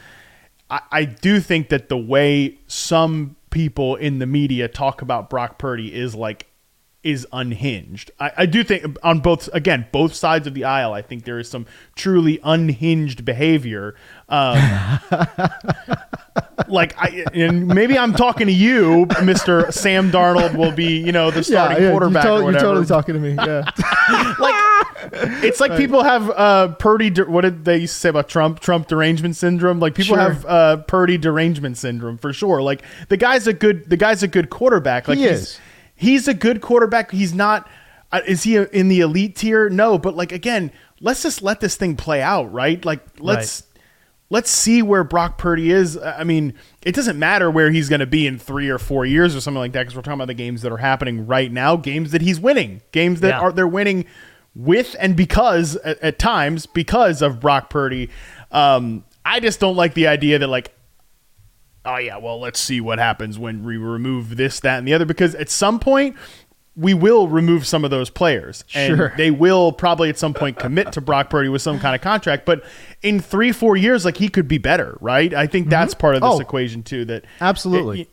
I, 0.70 0.80
I 0.90 1.04
do 1.04 1.40
think 1.40 1.68
that 1.68 1.88
the 1.88 1.96
way 1.96 2.58
some 2.66 3.36
people 3.50 3.96
in 3.96 4.18
the 4.18 4.26
media 4.26 4.68
talk 4.68 5.02
about 5.02 5.30
Brock 5.30 5.58
Purdy 5.58 5.94
is 5.94 6.14
like 6.14 6.47
is 7.08 7.26
unhinged. 7.32 8.10
I, 8.20 8.32
I, 8.36 8.46
do 8.46 8.62
think 8.62 8.98
on 9.02 9.20
both 9.20 9.48
again 9.54 9.86
both 9.92 10.14
sides 10.14 10.46
of 10.46 10.52
the 10.52 10.64
aisle. 10.64 10.92
I 10.92 11.00
think 11.00 11.24
there 11.24 11.38
is 11.38 11.48
some 11.48 11.64
truly 11.94 12.38
unhinged 12.44 13.24
behavior. 13.24 13.94
Um, 14.28 14.58
like 16.68 16.94
I 16.98 17.24
and 17.32 17.66
maybe 17.66 17.98
I'm 17.98 18.12
talking 18.12 18.46
to 18.46 18.52
you, 18.52 19.06
Mister 19.24 19.72
Sam 19.72 20.10
Darnold 20.10 20.54
will 20.54 20.72
be 20.72 20.98
you 20.98 21.12
know 21.12 21.30
the 21.30 21.42
starting 21.42 21.78
yeah, 21.78 21.84
yeah, 21.84 21.90
quarterback. 21.92 22.24
You're, 22.24 22.38
to- 22.38 22.44
you're, 22.44 22.60
totally 22.60 22.86
talking 22.86 23.14
to 23.14 23.20
me. 23.20 23.32
Yeah. 23.32 23.64
like 24.38 24.54
it's 25.42 25.60
like 25.60 25.78
people 25.78 26.02
have 26.02 26.28
uh, 26.28 26.68
Purdy. 26.74 27.08
De- 27.08 27.24
what 27.24 27.40
did 27.40 27.64
they 27.64 27.86
say 27.86 28.10
about 28.10 28.28
Trump? 28.28 28.60
Trump 28.60 28.86
derangement 28.86 29.36
syndrome. 29.36 29.80
Like 29.80 29.94
people 29.94 30.16
sure. 30.16 30.32
have 30.32 30.44
uh, 30.44 30.76
Purdy 30.78 31.16
derangement 31.16 31.78
syndrome 31.78 32.18
for 32.18 32.34
sure. 32.34 32.60
Like 32.60 32.82
the 33.08 33.16
guy's 33.16 33.46
a 33.46 33.54
good 33.54 33.88
the 33.88 33.96
guy's 33.96 34.22
a 34.22 34.28
good 34.28 34.50
quarterback. 34.50 35.08
Like 35.08 35.16
he 35.16 35.24
is 35.24 35.58
he's 35.98 36.28
a 36.28 36.34
good 36.34 36.62
quarterback. 36.62 37.10
He's 37.10 37.34
not. 37.34 37.68
Uh, 38.10 38.20
is 38.26 38.44
he 38.44 38.56
in 38.56 38.88
the 38.88 39.00
elite 39.00 39.36
tier? 39.36 39.68
No, 39.68 39.98
but 39.98 40.16
like 40.16 40.32
again, 40.32 40.72
let's 41.00 41.22
just 41.22 41.42
let 41.42 41.60
this 41.60 41.76
thing 41.76 41.96
play 41.96 42.22
out, 42.22 42.50
right? 42.52 42.82
Like 42.82 43.00
let's 43.18 43.64
right. 43.74 43.82
let's 44.30 44.50
see 44.50 44.80
where 44.80 45.04
Brock 45.04 45.36
Purdy 45.36 45.70
is. 45.70 45.98
I 45.98 46.24
mean, 46.24 46.54
it 46.82 46.94
doesn't 46.94 47.18
matter 47.18 47.50
where 47.50 47.70
he's 47.70 47.90
going 47.90 48.00
to 48.00 48.06
be 48.06 48.26
in 48.26 48.38
three 48.38 48.70
or 48.70 48.78
four 48.78 49.04
years 49.04 49.36
or 49.36 49.42
something 49.42 49.58
like 49.58 49.72
that 49.72 49.82
because 49.82 49.96
we're 49.96 50.02
talking 50.02 50.14
about 50.14 50.28
the 50.28 50.34
games 50.34 50.62
that 50.62 50.72
are 50.72 50.78
happening 50.78 51.26
right 51.26 51.52
now, 51.52 51.76
games 51.76 52.12
that 52.12 52.22
he's 52.22 52.40
winning, 52.40 52.80
games 52.92 53.20
that 53.20 53.28
yeah. 53.28 53.40
are 53.40 53.52
they're 53.52 53.68
winning 53.68 54.06
with 54.54 54.96
and 54.98 55.16
because 55.16 55.76
at, 55.76 56.00
at 56.00 56.18
times 56.18 56.64
because 56.64 57.20
of 57.20 57.40
Brock 57.40 57.68
Purdy. 57.68 58.08
Um, 58.50 59.04
I 59.24 59.40
just 59.40 59.60
don't 59.60 59.76
like 59.76 59.92
the 59.92 60.06
idea 60.06 60.38
that 60.38 60.48
like 60.48 60.72
oh 61.88 61.96
yeah, 61.96 62.18
well 62.18 62.38
let's 62.38 62.60
see 62.60 62.80
what 62.80 62.98
happens 62.98 63.38
when 63.38 63.64
we 63.64 63.76
remove 63.76 64.36
this, 64.36 64.60
that, 64.60 64.78
and 64.78 64.86
the 64.86 64.94
other. 64.94 65.06
Because 65.06 65.34
at 65.34 65.48
some 65.48 65.80
point 65.80 66.16
we 66.76 66.94
will 66.94 67.26
remove 67.26 67.66
some 67.66 67.84
of 67.84 67.90
those 67.90 68.08
players, 68.08 68.64
and 68.74 68.96
sure. 68.96 69.14
they 69.16 69.32
will 69.32 69.72
probably 69.72 70.08
at 70.08 70.18
some 70.18 70.32
point 70.32 70.58
commit 70.58 70.92
to 70.92 71.00
Brock 71.00 71.28
Purdy 71.28 71.48
with 71.48 71.62
some 71.62 71.80
kind 71.80 71.94
of 71.94 72.00
contract. 72.00 72.46
But 72.46 72.64
in 73.02 73.20
three, 73.20 73.50
four 73.50 73.76
years, 73.76 74.04
like 74.04 74.16
he 74.16 74.28
could 74.28 74.46
be 74.46 74.58
better, 74.58 74.96
right? 75.00 75.34
I 75.34 75.46
think 75.48 75.68
that's 75.68 75.94
mm-hmm. 75.94 76.00
part 76.00 76.14
of 76.14 76.22
this 76.22 76.30
oh, 76.34 76.40
equation 76.40 76.82
too. 76.84 77.04
That 77.04 77.24
absolutely. 77.40 78.02
It, 78.02 78.08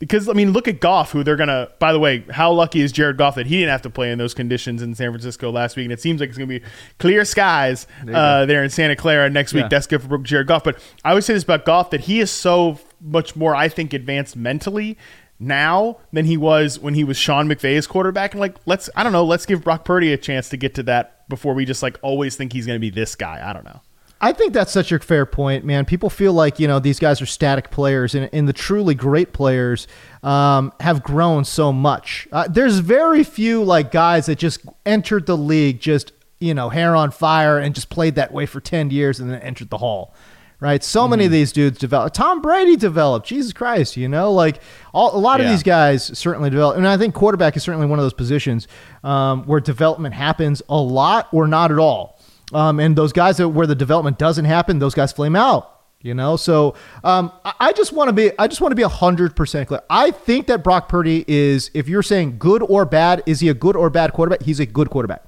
because 0.00 0.28
I 0.28 0.32
mean, 0.32 0.52
look 0.52 0.68
at 0.68 0.80
Goff, 0.80 1.10
who 1.10 1.24
they're 1.24 1.36
gonna. 1.36 1.68
By 1.78 1.92
the 1.92 1.98
way, 1.98 2.24
how 2.30 2.52
lucky 2.52 2.80
is 2.80 2.92
Jared 2.92 3.16
Goff 3.16 3.34
that 3.34 3.46
he 3.46 3.56
didn't 3.56 3.70
have 3.70 3.82
to 3.82 3.90
play 3.90 4.12
in 4.12 4.18
those 4.18 4.34
conditions 4.34 4.80
in 4.80 4.94
San 4.94 5.10
Francisco 5.10 5.50
last 5.50 5.76
week? 5.76 5.84
And 5.84 5.92
it 5.92 6.00
seems 6.00 6.20
like 6.20 6.28
it's 6.28 6.38
gonna 6.38 6.46
be 6.46 6.62
clear 6.98 7.24
skies 7.24 7.86
there, 8.04 8.16
uh, 8.16 8.46
there 8.46 8.62
in 8.62 8.70
Santa 8.70 8.94
Clara 8.94 9.28
next 9.28 9.54
week. 9.54 9.62
Yeah. 9.62 9.68
That's 9.68 9.86
good 9.86 10.02
for 10.02 10.18
Jared 10.18 10.46
Goff. 10.46 10.62
But 10.62 10.80
I 11.04 11.14
would 11.14 11.24
say 11.24 11.34
this 11.34 11.42
about 11.42 11.64
Goff 11.64 11.90
that 11.90 12.00
he 12.02 12.20
is 12.20 12.30
so 12.30 12.78
much 13.00 13.36
more, 13.36 13.54
I 13.54 13.68
think, 13.68 13.92
advanced 13.92 14.36
mentally 14.36 14.96
now 15.40 15.98
than 16.12 16.24
he 16.24 16.36
was 16.36 16.78
when 16.78 16.94
he 16.94 17.04
was 17.04 17.16
Sean 17.16 17.48
McVay's 17.48 17.86
quarterback. 17.86 18.32
And 18.32 18.40
like, 18.40 18.56
let's 18.66 18.90
I 18.96 19.02
don't 19.02 19.12
know, 19.12 19.24
let's 19.24 19.46
give 19.46 19.64
Brock 19.64 19.84
Purdy 19.84 20.12
a 20.12 20.16
chance 20.16 20.48
to 20.50 20.56
get 20.56 20.74
to 20.76 20.82
that 20.84 21.28
before 21.28 21.54
we 21.54 21.64
just 21.64 21.82
like 21.82 21.98
always 22.02 22.36
think 22.36 22.52
he's 22.52 22.66
gonna 22.66 22.78
be 22.78 22.90
this 22.90 23.14
guy. 23.14 23.42
I 23.44 23.52
don't 23.52 23.64
know. 23.64 23.80
I 24.20 24.32
think 24.32 24.52
that's 24.52 24.72
such 24.72 24.90
a 24.90 24.98
fair 24.98 25.26
point, 25.26 25.64
man. 25.64 25.84
People 25.84 26.10
feel 26.10 26.32
like 26.32 26.58
you 26.58 26.66
know 26.66 26.80
these 26.80 26.98
guys 26.98 27.22
are 27.22 27.26
static 27.26 27.70
players, 27.70 28.14
and, 28.14 28.28
and 28.32 28.48
the 28.48 28.52
truly 28.52 28.94
great 28.94 29.32
players 29.32 29.86
um, 30.22 30.72
have 30.80 31.02
grown 31.02 31.44
so 31.44 31.72
much. 31.72 32.26
Uh, 32.32 32.48
there's 32.48 32.80
very 32.80 33.22
few 33.22 33.62
like 33.62 33.92
guys 33.92 34.26
that 34.26 34.38
just 34.38 34.60
entered 34.84 35.26
the 35.26 35.36
league 35.36 35.80
just 35.80 36.12
you 36.40 36.52
know 36.52 36.68
hair 36.68 36.96
on 36.96 37.12
fire 37.12 37.58
and 37.58 37.74
just 37.74 37.90
played 37.90 38.16
that 38.16 38.32
way 38.32 38.44
for 38.44 38.60
ten 38.60 38.90
years 38.90 39.20
and 39.20 39.30
then 39.30 39.40
entered 39.40 39.70
the 39.70 39.78
hall. 39.78 40.12
Right, 40.60 40.82
so 40.82 41.02
mm-hmm. 41.02 41.10
many 41.10 41.24
of 41.24 41.28
mm-hmm. 41.28 41.34
these 41.34 41.52
dudes 41.52 41.78
develop. 41.78 42.12
Tom 42.12 42.42
Brady 42.42 42.74
developed. 42.74 43.28
Jesus 43.28 43.52
Christ, 43.52 43.96
you 43.96 44.08
know, 44.08 44.32
like 44.32 44.60
all, 44.92 45.16
a 45.16 45.20
lot 45.20 45.38
yeah. 45.38 45.46
of 45.46 45.52
these 45.52 45.62
guys 45.62 46.18
certainly 46.18 46.50
develop. 46.50 46.76
And 46.76 46.88
I 46.88 46.96
think 46.96 47.14
quarterback 47.14 47.56
is 47.56 47.62
certainly 47.62 47.86
one 47.86 48.00
of 48.00 48.04
those 48.04 48.12
positions 48.12 48.66
um, 49.04 49.44
where 49.44 49.60
development 49.60 50.16
happens 50.16 50.60
a 50.68 50.76
lot 50.76 51.28
or 51.32 51.46
not 51.46 51.70
at 51.70 51.78
all. 51.78 52.18
Um, 52.52 52.80
and 52.80 52.96
those 52.96 53.12
guys 53.12 53.36
that 53.36 53.50
where 53.50 53.68
the 53.68 53.76
development 53.76 54.18
doesn't 54.18 54.46
happen, 54.46 54.80
those 54.80 54.94
guys 54.94 55.12
flame 55.12 55.36
out. 55.36 55.74
You 56.00 56.14
know, 56.14 56.36
so 56.36 56.76
um, 57.02 57.32
I 57.44 57.72
just 57.72 57.92
want 57.92 58.08
to 58.08 58.12
be 58.12 58.30
I 58.38 58.46
just 58.46 58.60
want 58.60 58.70
to 58.70 58.76
be 58.76 58.84
hundred 58.84 59.34
percent 59.34 59.66
clear. 59.66 59.82
I 59.90 60.12
think 60.12 60.46
that 60.46 60.62
Brock 60.62 60.88
Purdy 60.88 61.24
is, 61.26 61.72
if 61.74 61.88
you're 61.88 62.04
saying 62.04 62.38
good 62.38 62.62
or 62.62 62.84
bad, 62.84 63.24
is 63.26 63.40
he 63.40 63.48
a 63.48 63.54
good 63.54 63.74
or 63.74 63.90
bad 63.90 64.12
quarterback? 64.12 64.42
He's 64.42 64.60
a 64.60 64.66
good 64.66 64.90
quarterback. 64.90 65.24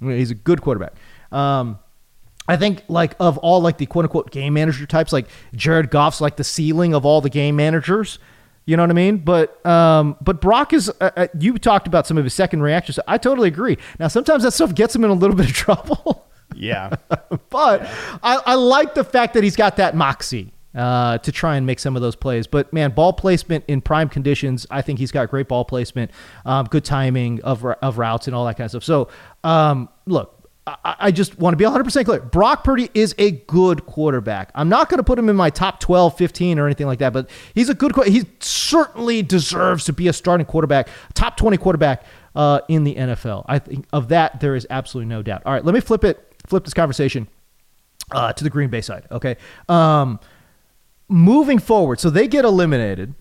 He's 0.00 0.32
a 0.32 0.34
good 0.34 0.60
quarterback. 0.60 0.94
Um, 1.30 1.78
I 2.48 2.56
think 2.56 2.82
like 2.88 3.14
of 3.20 3.38
all 3.38 3.60
like 3.60 3.76
the 3.76 3.86
quote 3.86 4.06
unquote 4.06 4.30
game 4.30 4.54
manager 4.54 4.86
types, 4.86 5.12
like 5.12 5.28
Jared 5.54 5.90
Goff's 5.90 6.20
like 6.20 6.36
the 6.36 6.44
ceiling 6.44 6.94
of 6.94 7.04
all 7.04 7.20
the 7.20 7.30
game 7.30 7.54
managers. 7.56 8.18
You 8.64 8.76
know 8.76 8.82
what 8.82 8.90
I 8.90 8.94
mean? 8.94 9.18
But 9.18 9.64
um, 9.64 10.16
but 10.20 10.40
Brock 10.40 10.72
is. 10.72 10.90
Uh, 11.00 11.10
uh 11.16 11.26
you 11.38 11.58
talked 11.58 11.86
about 11.86 12.06
some 12.06 12.18
of 12.18 12.24
his 12.24 12.34
second 12.34 12.62
reactions. 12.62 12.98
I 13.06 13.18
totally 13.18 13.48
agree. 13.48 13.78
Now 14.00 14.08
sometimes 14.08 14.42
that 14.42 14.52
stuff 14.52 14.74
gets 14.74 14.94
him 14.94 15.04
in 15.04 15.10
a 15.10 15.14
little 15.14 15.36
bit 15.36 15.46
of 15.46 15.52
trouble. 15.52 16.26
Yeah. 16.54 16.96
but 17.50 17.82
I, 18.22 18.40
I 18.44 18.54
like 18.54 18.94
the 18.94 19.04
fact 19.04 19.34
that 19.34 19.42
he's 19.44 19.56
got 19.56 19.76
that 19.76 19.94
moxie. 19.94 20.52
Uh, 20.74 21.18
to 21.18 21.32
try 21.32 21.56
and 21.56 21.66
make 21.66 21.80
some 21.80 21.96
of 21.96 22.02
those 22.02 22.14
plays. 22.14 22.46
But 22.46 22.72
man, 22.72 22.92
ball 22.92 23.12
placement 23.12 23.64
in 23.66 23.80
prime 23.80 24.08
conditions, 24.08 24.64
I 24.70 24.80
think 24.82 25.00
he's 25.00 25.10
got 25.10 25.28
great 25.28 25.48
ball 25.48 25.64
placement, 25.64 26.12
um, 26.44 26.66
good 26.66 26.84
timing 26.84 27.42
of, 27.42 27.64
of 27.64 27.98
routes 27.98 28.28
and 28.28 28.36
all 28.36 28.44
that 28.44 28.58
kind 28.58 28.66
of 28.66 28.70
stuff. 28.70 28.84
So, 28.84 29.08
um, 29.42 29.88
look, 30.06 30.37
I, 30.84 31.10
just 31.10 31.38
want 31.38 31.54
to 31.54 31.56
be 31.56 31.64
100% 31.64 32.04
clear. 32.04 32.20
Brock 32.20 32.64
Purdy 32.64 32.90
is 32.94 33.14
a 33.18 33.30
good 33.30 33.86
quarterback. 33.86 34.50
I'm 34.54 34.68
not 34.68 34.88
going 34.88 34.98
to 34.98 35.04
put 35.04 35.18
him 35.18 35.28
in 35.28 35.36
my 35.36 35.50
top 35.50 35.80
12, 35.80 36.16
15 36.16 36.58
or 36.58 36.66
anything 36.66 36.86
like 36.86 36.98
that, 36.98 37.12
but 37.12 37.30
he's 37.54 37.68
a 37.68 37.74
good 37.74 37.92
He 38.06 38.24
certainly 38.40 39.22
deserves 39.22 39.84
to 39.84 39.92
be 39.92 40.08
a 40.08 40.12
starting 40.12 40.46
quarterback, 40.46 40.88
top 41.14 41.36
20 41.36 41.56
quarterback 41.56 42.04
uh, 42.34 42.60
in 42.68 42.84
the 42.84 42.94
NFL. 42.94 43.44
I 43.46 43.58
think 43.58 43.86
of 43.92 44.08
that, 44.08 44.40
there 44.40 44.54
is 44.54 44.66
absolutely 44.68 45.08
no 45.08 45.22
doubt. 45.22 45.42
All 45.46 45.52
right, 45.52 45.64
let 45.64 45.74
me 45.74 45.80
flip 45.80 46.04
it 46.04 46.24
flip 46.46 46.64
this 46.64 46.74
conversation 46.74 47.28
uh, 48.12 48.32
to 48.32 48.44
the 48.44 48.50
Green 48.50 48.70
Bay 48.70 48.80
side. 48.80 49.06
Okay. 49.10 49.36
Um, 49.68 50.18
moving 51.08 51.58
forward, 51.58 52.00
so 52.00 52.10
they 52.10 52.26
get 52.26 52.44
eliminated. 52.44 53.14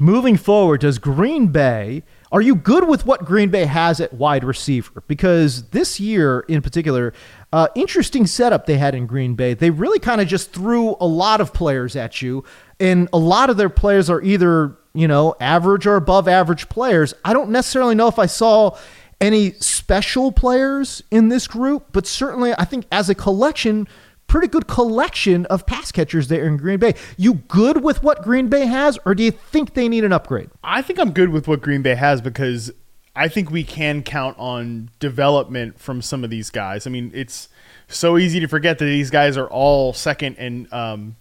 Moving 0.00 0.36
forward, 0.36 0.80
does 0.82 0.98
Green 0.98 1.48
Bay, 1.48 2.04
are 2.30 2.40
you 2.40 2.54
good 2.54 2.86
with 2.86 3.06
what 3.06 3.24
Green 3.24 3.48
Bay 3.48 3.64
has 3.64 4.00
at 4.00 4.12
wide 4.12 4.44
receiver? 4.44 5.02
Because 5.06 5.68
this 5.70 5.98
year 5.98 6.40
in 6.40 6.60
particular, 6.62 7.14
uh, 7.52 7.68
interesting 7.74 8.26
setup 8.26 8.66
they 8.66 8.76
had 8.76 8.94
in 8.94 9.06
Green 9.06 9.34
Bay. 9.34 9.54
They 9.54 9.70
really 9.70 9.98
kind 9.98 10.20
of 10.20 10.28
just 10.28 10.52
threw 10.52 10.96
a 11.00 11.06
lot 11.06 11.40
of 11.40 11.54
players 11.54 11.96
at 11.96 12.20
you, 12.20 12.44
and 12.78 13.08
a 13.12 13.18
lot 13.18 13.50
of 13.50 13.56
their 13.56 13.70
players 13.70 14.10
are 14.10 14.22
either, 14.22 14.76
you 14.94 15.08
know, 15.08 15.34
average 15.40 15.86
or 15.86 15.96
above 15.96 16.28
average 16.28 16.68
players. 16.68 17.14
I 17.24 17.32
don't 17.32 17.50
necessarily 17.50 17.94
know 17.94 18.08
if 18.08 18.18
I 18.18 18.26
saw 18.26 18.76
any 19.20 19.52
special 19.52 20.30
players 20.30 21.02
in 21.10 21.28
this 21.28 21.46
group, 21.48 21.86
but 21.92 22.06
certainly 22.06 22.52
I 22.56 22.64
think 22.64 22.86
as 22.92 23.08
a 23.08 23.14
collection, 23.14 23.88
pretty 24.28 24.46
good 24.46 24.68
collection 24.68 25.44
of 25.46 25.66
pass 25.66 25.90
catchers 25.90 26.28
there 26.28 26.46
in 26.46 26.56
Green 26.56 26.78
Bay. 26.78 26.94
You 27.16 27.34
good 27.34 27.82
with 27.82 28.02
what 28.02 28.22
Green 28.22 28.48
Bay 28.48 28.66
has, 28.66 28.98
or 29.04 29.14
do 29.14 29.24
you 29.24 29.32
think 29.32 29.74
they 29.74 29.88
need 29.88 30.04
an 30.04 30.12
upgrade? 30.12 30.50
I 30.62 30.82
think 30.82 31.00
I'm 31.00 31.12
good 31.12 31.30
with 31.30 31.48
what 31.48 31.60
Green 31.60 31.82
Bay 31.82 31.96
has 31.96 32.20
because 32.20 32.70
I 33.16 33.26
think 33.26 33.50
we 33.50 33.64
can 33.64 34.02
count 34.02 34.38
on 34.38 34.90
development 35.00 35.80
from 35.80 36.00
some 36.00 36.22
of 36.22 36.30
these 36.30 36.50
guys. 36.50 36.86
I 36.86 36.90
mean, 36.90 37.10
it's 37.12 37.48
so 37.88 38.16
easy 38.16 38.38
to 38.38 38.46
forget 38.46 38.78
that 38.78 38.84
these 38.84 39.10
guys 39.10 39.36
are 39.36 39.48
all 39.48 39.92
second 39.92 40.36
and 40.38 40.72
um, 40.72 41.16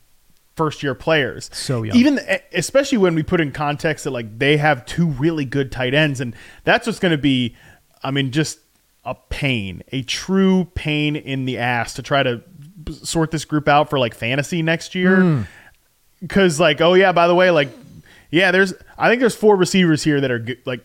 first 0.55 0.83
year 0.83 0.93
players. 0.93 1.49
So 1.53 1.83
young. 1.83 1.95
Even 1.95 2.19
especially 2.53 2.99
when 2.99 3.15
we 3.15 3.23
put 3.23 3.41
in 3.41 3.51
context 3.51 4.03
that 4.03 4.11
like 4.11 4.37
they 4.37 4.57
have 4.57 4.85
two 4.85 5.07
really 5.07 5.45
good 5.45 5.71
tight 5.71 5.93
ends 5.93 6.19
and 6.19 6.35
that's 6.65 6.85
what's 6.85 6.99
going 6.99 7.13
to 7.13 7.17
be 7.17 7.55
I 8.03 8.11
mean, 8.11 8.31
just 8.31 8.59
a 9.03 9.15
pain, 9.15 9.83
a 9.91 10.01
true 10.03 10.65
pain 10.75 11.15
in 11.15 11.45
the 11.45 11.57
ass 11.57 11.93
to 11.95 12.01
try 12.01 12.23
to 12.23 12.43
sort 12.93 13.31
this 13.31 13.45
group 13.45 13.67
out 13.67 13.89
for 13.89 13.99
like 13.99 14.13
fantasy 14.13 14.61
next 14.61 14.95
year. 14.95 15.45
Because, 16.19 16.57
mm. 16.57 16.61
like, 16.61 16.81
oh, 16.81 16.93
yeah, 16.93 17.11
by 17.11 17.27
the 17.27 17.35
way, 17.35 17.51
like, 17.51 17.69
yeah, 18.31 18.51
there's, 18.51 18.73
I 18.97 19.09
think 19.09 19.19
there's 19.19 19.35
four 19.35 19.55
receivers 19.55 20.03
here 20.03 20.19
that 20.21 20.31
are 20.31 20.45
like 20.65 20.81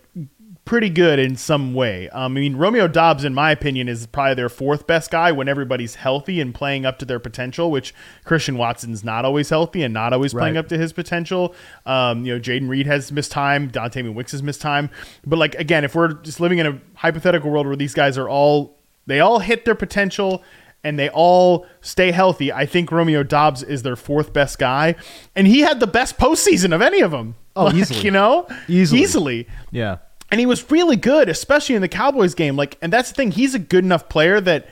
pretty 0.65 0.89
good 0.89 1.19
in 1.19 1.37
some 1.37 1.75
way. 1.75 2.09
Um, 2.11 2.37
I 2.37 2.41
mean, 2.41 2.57
Romeo 2.57 2.87
Doubs, 2.87 3.25
in 3.25 3.35
my 3.35 3.51
opinion, 3.51 3.89
is 3.89 4.07
probably 4.07 4.35
their 4.35 4.49
fourth 4.49 4.87
best 4.87 5.11
guy 5.11 5.33
when 5.33 5.49
everybody's 5.49 5.97
healthy 5.97 6.41
and 6.41 6.55
playing 6.55 6.87
up 6.87 6.99
to 7.01 7.05
their 7.05 7.19
potential, 7.19 7.71
which 7.71 7.93
Christian 8.25 8.57
Watson's 8.57 9.03
not 9.03 9.25
always 9.25 9.49
healthy 9.49 9.83
and 9.83 9.93
not 9.93 10.13
always 10.13 10.33
playing 10.33 10.55
right. 10.55 10.61
up 10.61 10.69
to 10.69 10.79
his 10.79 10.93
potential. 10.93 11.55
Um, 11.85 12.25
you 12.25 12.35
know, 12.35 12.41
Jayden 12.41 12.69
Reed 12.69 12.87
has 12.87 13.11
missed 13.11 13.33
time, 13.33 13.71
Dontayvion 13.71 14.15
Wicks 14.15 14.33
has 14.33 14.43
missed 14.43 14.61
time. 14.61 14.89
But 15.27 15.39
like 15.39 15.55
again, 15.57 15.85
if 15.85 15.95
we're 15.95 16.13
just 16.15 16.39
living 16.39 16.59
in 16.59 16.67
a 16.67 16.81
hypothetical 16.95 17.51
world 17.51 17.67
where 17.67 17.77
these 17.77 17.95
guys 17.95 18.17
are 18.17 18.29
all 18.29 18.79
they 19.07 19.19
all 19.19 19.41
hit 19.41 19.65
their 19.65 19.75
potential 19.75 20.45
and 20.85 20.99
they 20.99 21.09
all 21.11 21.67
stay 21.81 22.11
healthy, 22.11 22.53
I 22.53 22.67
think 22.67 22.91
Romeo 22.91 23.23
Doubs 23.23 23.63
is 23.63 23.83
their 23.83 23.97
fourth 23.97 24.33
best 24.33 24.59
guy, 24.59 24.97
and 25.37 25.47
he 25.47 25.61
had 25.61 25.81
the 25.81 25.87
best 25.87 26.19
postseason 26.19 26.75
of 26.75 26.83
any 26.83 27.01
of 27.01 27.11
them. 27.11 27.37
Oh, 27.55 27.67
Like, 27.67 27.75
easily. 27.75 28.01
you 28.01 28.11
know, 28.11 28.49
Easily. 28.69 29.01
easily. 29.03 29.49
Yeah. 29.71 29.99
And 30.31 30.41
he 30.41 30.47
was 30.47 30.71
really 30.71 30.97
good, 30.97 31.29
especially 31.29 31.75
in 31.75 31.83
the 31.83 31.89
Cowboys 31.89 32.35
game. 32.35 32.57
Like, 32.57 32.79
and 32.81 32.91
that's 32.93 33.11
the 33.11 33.15
thing. 33.15 33.33
He's 33.33 33.55
a 33.55 33.59
good 33.59 33.85
enough 33.85 34.09
player 34.09 34.41
that 34.41 34.67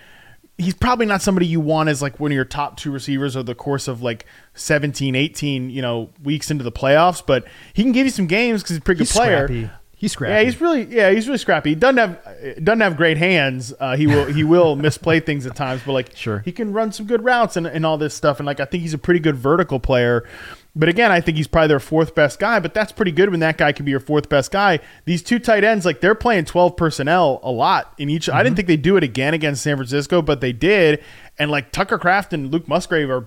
he's 0.56 0.72
probably 0.74 1.04
not 1.06 1.20
somebody 1.20 1.46
you 1.46 1.60
want 1.60 1.88
as 1.90 2.00
like 2.00 2.18
one 2.18 2.30
of 2.32 2.34
your 2.34 2.44
top 2.46 2.78
two 2.78 2.90
receivers 2.90 3.36
over 3.36 3.42
the 3.44 3.54
course 3.54 3.86
of 3.86 4.00
like 4.02 4.24
17, 4.54 5.14
18, 5.14 5.68
you 5.70 5.82
know, 5.82 6.08
weeks 6.22 6.50
into 6.50 6.64
the 6.64 6.72
playoffs. 6.72 7.22
But 7.24 7.46
he 7.74 7.82
can 7.82 7.92
give 7.92 8.06
you 8.06 8.10
some 8.10 8.26
games 8.26 8.62
because 8.62 8.70
he's 8.70 8.78
a 8.78 8.82
pretty 8.82 8.98
good 9.00 9.08
He's 9.08 9.12
player. 9.16 9.46
scrappy. 9.46 9.70
He's 10.00 10.12
scrappy. 10.12 10.32
Yeah, 10.32 10.42
he's 10.44 10.60
really 10.62 10.84
yeah, 10.84 11.10
he's 11.10 11.26
really 11.28 11.36
scrappy. 11.36 11.68
He 11.70 11.74
doesn't 11.74 11.98
have 11.98 12.64
doesn't 12.64 12.80
have 12.80 12.96
great 12.96 13.18
hands. 13.18 13.74
Uh, 13.78 13.96
he 13.98 14.06
will 14.06 14.24
he 14.24 14.42
will 14.44 14.74
misplay 14.86 15.20
things 15.20 15.44
at 15.44 15.54
times, 15.54 15.82
but 15.84 15.92
like 15.92 16.16
Sure. 16.16 16.38
he 16.38 16.52
can 16.52 16.72
run 16.72 16.90
some 16.90 17.04
good 17.04 17.22
routes 17.22 17.54
and, 17.58 17.66
and 17.66 17.84
all 17.84 17.98
this 17.98 18.14
stuff. 18.14 18.40
And 18.40 18.46
like 18.46 18.60
I 18.60 18.64
think 18.64 18.80
he's 18.82 18.94
a 18.94 18.98
pretty 18.98 19.20
good 19.20 19.36
vertical 19.36 19.78
player. 19.78 20.26
But 20.74 20.88
again, 20.88 21.12
I 21.12 21.20
think 21.20 21.36
he's 21.36 21.48
probably 21.48 21.68
their 21.68 21.80
fourth 21.80 22.14
best 22.14 22.38
guy. 22.38 22.60
But 22.60 22.72
that's 22.72 22.92
pretty 22.92 23.12
good 23.12 23.28
when 23.28 23.40
that 23.40 23.58
guy 23.58 23.72
can 23.72 23.84
be 23.84 23.90
your 23.90 24.00
fourth 24.00 24.30
best 24.30 24.50
guy. 24.50 24.78
These 25.04 25.22
two 25.22 25.38
tight 25.38 25.64
ends, 25.64 25.84
like 25.84 26.00
they're 26.00 26.14
playing 26.14 26.46
twelve 26.46 26.78
personnel 26.78 27.38
a 27.42 27.50
lot 27.50 27.92
in 27.98 28.08
each. 28.08 28.30
I 28.30 28.32
Mm-hmm. 28.36 28.44
didn't 28.44 28.56
think 28.56 28.68
they'd 28.68 28.80
do 28.82 28.96
it 28.96 29.04
again 29.04 29.34
against 29.34 29.62
San 29.62 29.76
Francisco, 29.76 30.22
but 30.22 30.40
they 30.40 30.52
did. 30.52 31.04
And 31.38 31.50
like 31.50 31.72
Tucker 31.72 31.98
Kraft 31.98 32.32
and 32.32 32.50
Luke 32.50 32.66
Musgrave 32.68 33.10
are 33.10 33.26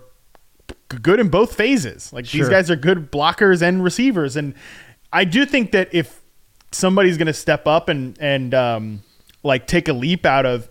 good 1.04 1.20
in 1.20 1.30
both 1.30 1.54
phases. 1.56 2.12
Like 2.12 2.28
these 2.32 2.50
guys 2.50 2.72
are 2.72 2.76
good 2.76 3.12
blockers 3.12 3.62
and 3.62 3.84
receivers, 3.84 4.36
and 4.36 4.56
I 5.12 5.24
do 5.26 5.46
think 5.46 5.72
that 5.74 5.94
if 5.94 6.22
somebody's 6.74 7.18
going 7.18 7.28
to 7.28 7.34
step 7.34 7.68
up 7.68 7.90
and 7.90 8.18
and 8.20 8.54
um, 8.54 9.04
like 9.44 9.68
take 9.68 9.88
a 9.88 9.94
leap 9.94 10.26
out 10.26 10.46
of 10.46 10.70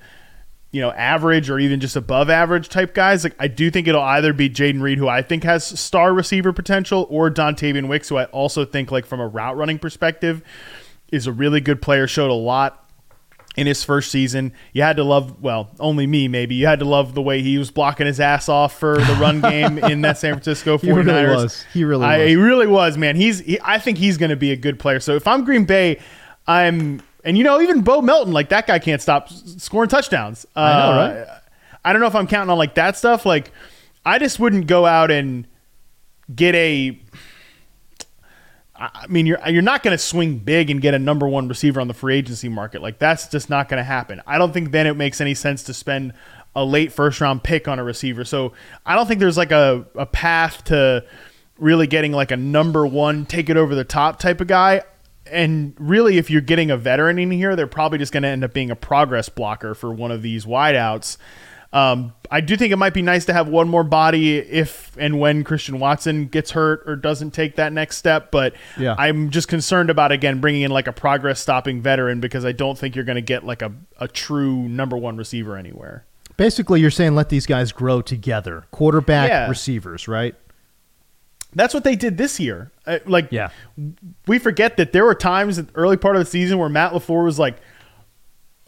you 0.71 0.81
know 0.81 0.91
average 0.93 1.51
or 1.51 1.59
even 1.59 1.81
just 1.81 1.97
above 1.97 2.31
average 2.31 2.69
type 2.69 2.95
guys, 2.95 3.25
like 3.25 3.37
I 3.39 3.49
do 3.49 3.71
think 3.71 3.87
it'll 3.87 4.03
either 4.03 4.33
be 4.33 4.49
Jayden 4.49 4.83
Reed, 4.83 4.99
who 4.99 5.09
I 5.09 5.23
think 5.23 5.45
has 5.45 5.65
star 5.65 6.13
receiver 6.13 6.53
potential, 6.53 7.07
or 7.11 7.31
Dontayvion 7.31 7.89
Wicks, 7.89 8.09
who 8.09 8.17
I 8.17 8.25
also 8.27 8.65
think 8.65 8.91
like 8.91 9.07
from 9.07 9.21
a 9.21 9.27
route 9.27 9.57
running 9.57 9.79
perspective 9.79 10.43
is 11.11 11.27
a 11.27 11.33
really 11.33 11.61
good 11.61 11.83
player. 11.83 12.07
Showed 12.07 12.31
a 12.31 12.35
lot 12.35 12.82
in 13.57 13.67
his 13.67 13.85
first 13.85 14.11
season. 14.11 14.53
You 14.73 14.83
had 14.83 14.97
to 14.97 15.05
love, 15.05 15.43
well, 15.43 15.71
only 15.79 16.07
me 16.07 16.29
maybe. 16.29 16.55
You 16.55 16.67
had 16.67 16.79
to 16.79 16.85
love 16.85 17.15
the 17.15 17.23
way 17.23 17.43
he 17.43 17.59
was 17.59 17.71
blocking 17.71 18.07
his 18.07 18.21
ass 18.21 18.49
off 18.49 18.79
for 18.79 18.97
the 18.97 19.19
run 19.21 19.41
game 19.43 19.79
in 19.79 20.03
that 20.03 20.19
San 20.19 20.35
Francisco 20.35 20.79
49ers. 20.79 20.83
He 20.83 20.93
really 20.93 21.37
was. 21.37 21.65
He 21.73 21.85
really 21.85 22.05
I, 22.07 22.19
was. 22.19 22.29
He 22.29 22.37
really 22.37 22.67
was, 22.67 22.99
man. 22.99 23.17
He's 23.17 23.41
he, 23.41 23.59
I 23.63 23.79
think 23.79 23.99
he's 23.99 24.17
going 24.17 24.31
to 24.31 24.37
be 24.37 24.53
a 24.53 24.57
good 24.57 24.79
player. 24.79 25.01
So 25.01 25.15
if 25.17 25.27
I'm 25.27 25.45
Green 25.45 25.65
Bay, 25.65 26.01
I'm 26.47 27.03
and 27.25 27.39
you 27.39 27.45
know 27.45 27.61
even 27.61 27.83
Bo 27.83 28.03
Melton, 28.03 28.33
like 28.33 28.49
that 28.49 28.67
guy 28.67 28.79
can't 28.79 29.03
stop 29.03 29.29
scoring 29.29 29.89
touchdowns. 29.89 30.47
Uh, 30.57 30.61
I 30.61 30.73
know, 30.73 30.97
right? 30.97 31.41
I 31.85 31.93
don't 31.93 32.01
know 32.01 32.09
if 32.09 32.15
I'm 32.15 32.27
counting 32.27 32.51
on 32.51 32.59
like 32.59 32.75
that 32.77 32.97
stuff. 32.97 33.27
Like 33.27 33.53
I 34.05 34.19
just 34.19 34.41
wouldn't 34.41 34.67
go 34.67 34.87
out 34.87 35.11
and 35.11 35.47
get 36.35 36.55
a 36.55 36.99
I 38.83 39.07
mean, 39.09 39.27
you're 39.27 39.39
you're 39.49 39.63
not 39.63 39.83
going 39.85 39.97
to 39.97 40.03
swing 40.03 40.39
big 40.39 40.69
and 40.69 40.81
get 40.81 40.93
a 40.93 40.99
number 40.99 41.29
one 41.29 41.47
receiver 41.47 41.81
on 41.81 41.87
the 41.87 41.95
free 41.95 42.17
agency 42.17 42.49
market. 42.49 42.83
Like 42.83 42.99
that's 42.99 43.29
just 43.29 43.49
not 43.49 43.69
going 43.69 43.79
to 43.79 43.85
happen. 43.85 44.21
I 44.27 44.39
don't 44.39 44.53
think 44.53 44.73
then 44.73 44.87
it 44.89 44.95
makes 44.95 45.21
any 45.21 45.35
sense 45.35 45.63
to 45.65 45.75
spend 45.75 46.15
a 46.57 46.65
late 46.65 46.93
first 46.93 47.21
round 47.21 47.45
pick 47.45 47.69
on 47.69 47.79
a 47.79 47.85
receiver. 47.85 48.25
So 48.25 48.53
I 48.85 48.97
don't 48.97 49.07
think 49.07 49.21
there's 49.21 49.37
like 49.37 49.53
a, 49.53 49.87
a 49.95 50.07
path 50.07 50.65
to 50.65 51.05
really 51.59 51.87
getting 51.87 52.13
like 52.13 52.33
a 52.33 52.37
number 52.37 52.85
one 52.87 53.25
take 53.25 53.49
it 53.49 53.57
over 53.57 53.75
the 53.75 53.85
top 53.85 54.19
type 54.19 54.41
of 54.41 54.49
guy. 54.49 54.83
And 55.27 55.75
really, 55.79 56.19
if 56.19 56.31
you're 56.31 56.41
getting 56.41 56.71
a 56.71 56.77
veteran 56.77 57.19
in 57.19 57.31
here, 57.31 57.55
they're 57.55 57.69
probably 57.69 57.99
just 57.99 58.13
going 58.13 58.25
to 58.25 58.29
end 58.29 58.43
up 58.43 58.53
being 58.53 58.71
a 58.71 58.77
progress 58.77 59.29
blocker 59.29 59.75
for 59.75 59.93
one 59.93 60.11
of 60.11 60.21
these 60.23 60.45
wideouts. 60.45 61.17
Um, 61.73 62.13
I 62.31 62.43
do 62.43 62.55
think 62.57 62.71
it 62.71 62.77
might 62.77 62.93
be 62.93 63.01
nice 63.01 63.25
to 63.27 63.33
have 63.33 63.49
one 63.49 63.67
more 63.69 63.83
body 63.85 64.37
if 64.39 64.95
and 64.99 65.19
when 65.19 65.43
Christian 65.43 65.79
Watson 65.79 66.27
gets 66.27 66.51
hurt 66.51 66.83
or 66.87 66.97
doesn't 66.97 67.31
take 67.31 67.57
that 67.57 67.73
next 67.73 67.97
step. 67.97 68.31
But 68.31 68.55
Yeah. 68.79 68.95
I'm 68.99 69.31
just 69.31 69.49
concerned 69.49 69.89
about 69.89 70.13
again 70.13 70.39
bringing 70.41 70.63
in 70.63 70.71
like 70.71 70.87
a 70.87 70.93
progress 70.93 71.41
stopping 71.41 71.81
veteran 71.81 72.21
because 72.21 72.45
I 72.45 72.53
don't 72.53 72.77
think 72.79 72.95
you're 72.95 73.07
going 73.07 73.17
to 73.17 73.23
get 73.23 73.45
like 73.45 73.63
a, 73.63 73.73
a 73.99 74.07
true 74.07 74.69
number 74.69 74.99
one 74.99 75.17
receiver 75.17 75.57
anywhere. 75.57 76.05
Basically, 76.37 76.81
you're 76.81 76.91
saying 76.91 77.15
let 77.15 77.31
these 77.31 77.47
guys 77.47 77.73
grow 77.73 78.03
together. 78.03 78.65
Quarterback, 78.71 79.31
Yeah. 79.31 79.49
receivers, 79.49 80.07
right? 80.09 80.35
That's 81.55 81.73
what 81.75 81.85
they 81.85 81.97
did 81.97 82.17
this 82.19 82.41
year. 82.41 82.71
Uh, 82.87 82.99
like, 83.07 83.29
Yeah. 83.31 83.49
we 84.27 84.39
forget 84.39 84.77
that 84.79 84.93
there 84.93 85.05
were 85.05 85.15
times 85.15 85.59
in 85.59 85.67
the 85.67 85.73
early 85.75 85.97
part 85.99 86.17
of 86.17 86.21
the 86.21 86.27
season 86.31 86.59
where 86.59 86.69
Matt 86.71 86.93
LaFleur 86.93 87.25
was 87.25 87.39
like, 87.39 87.57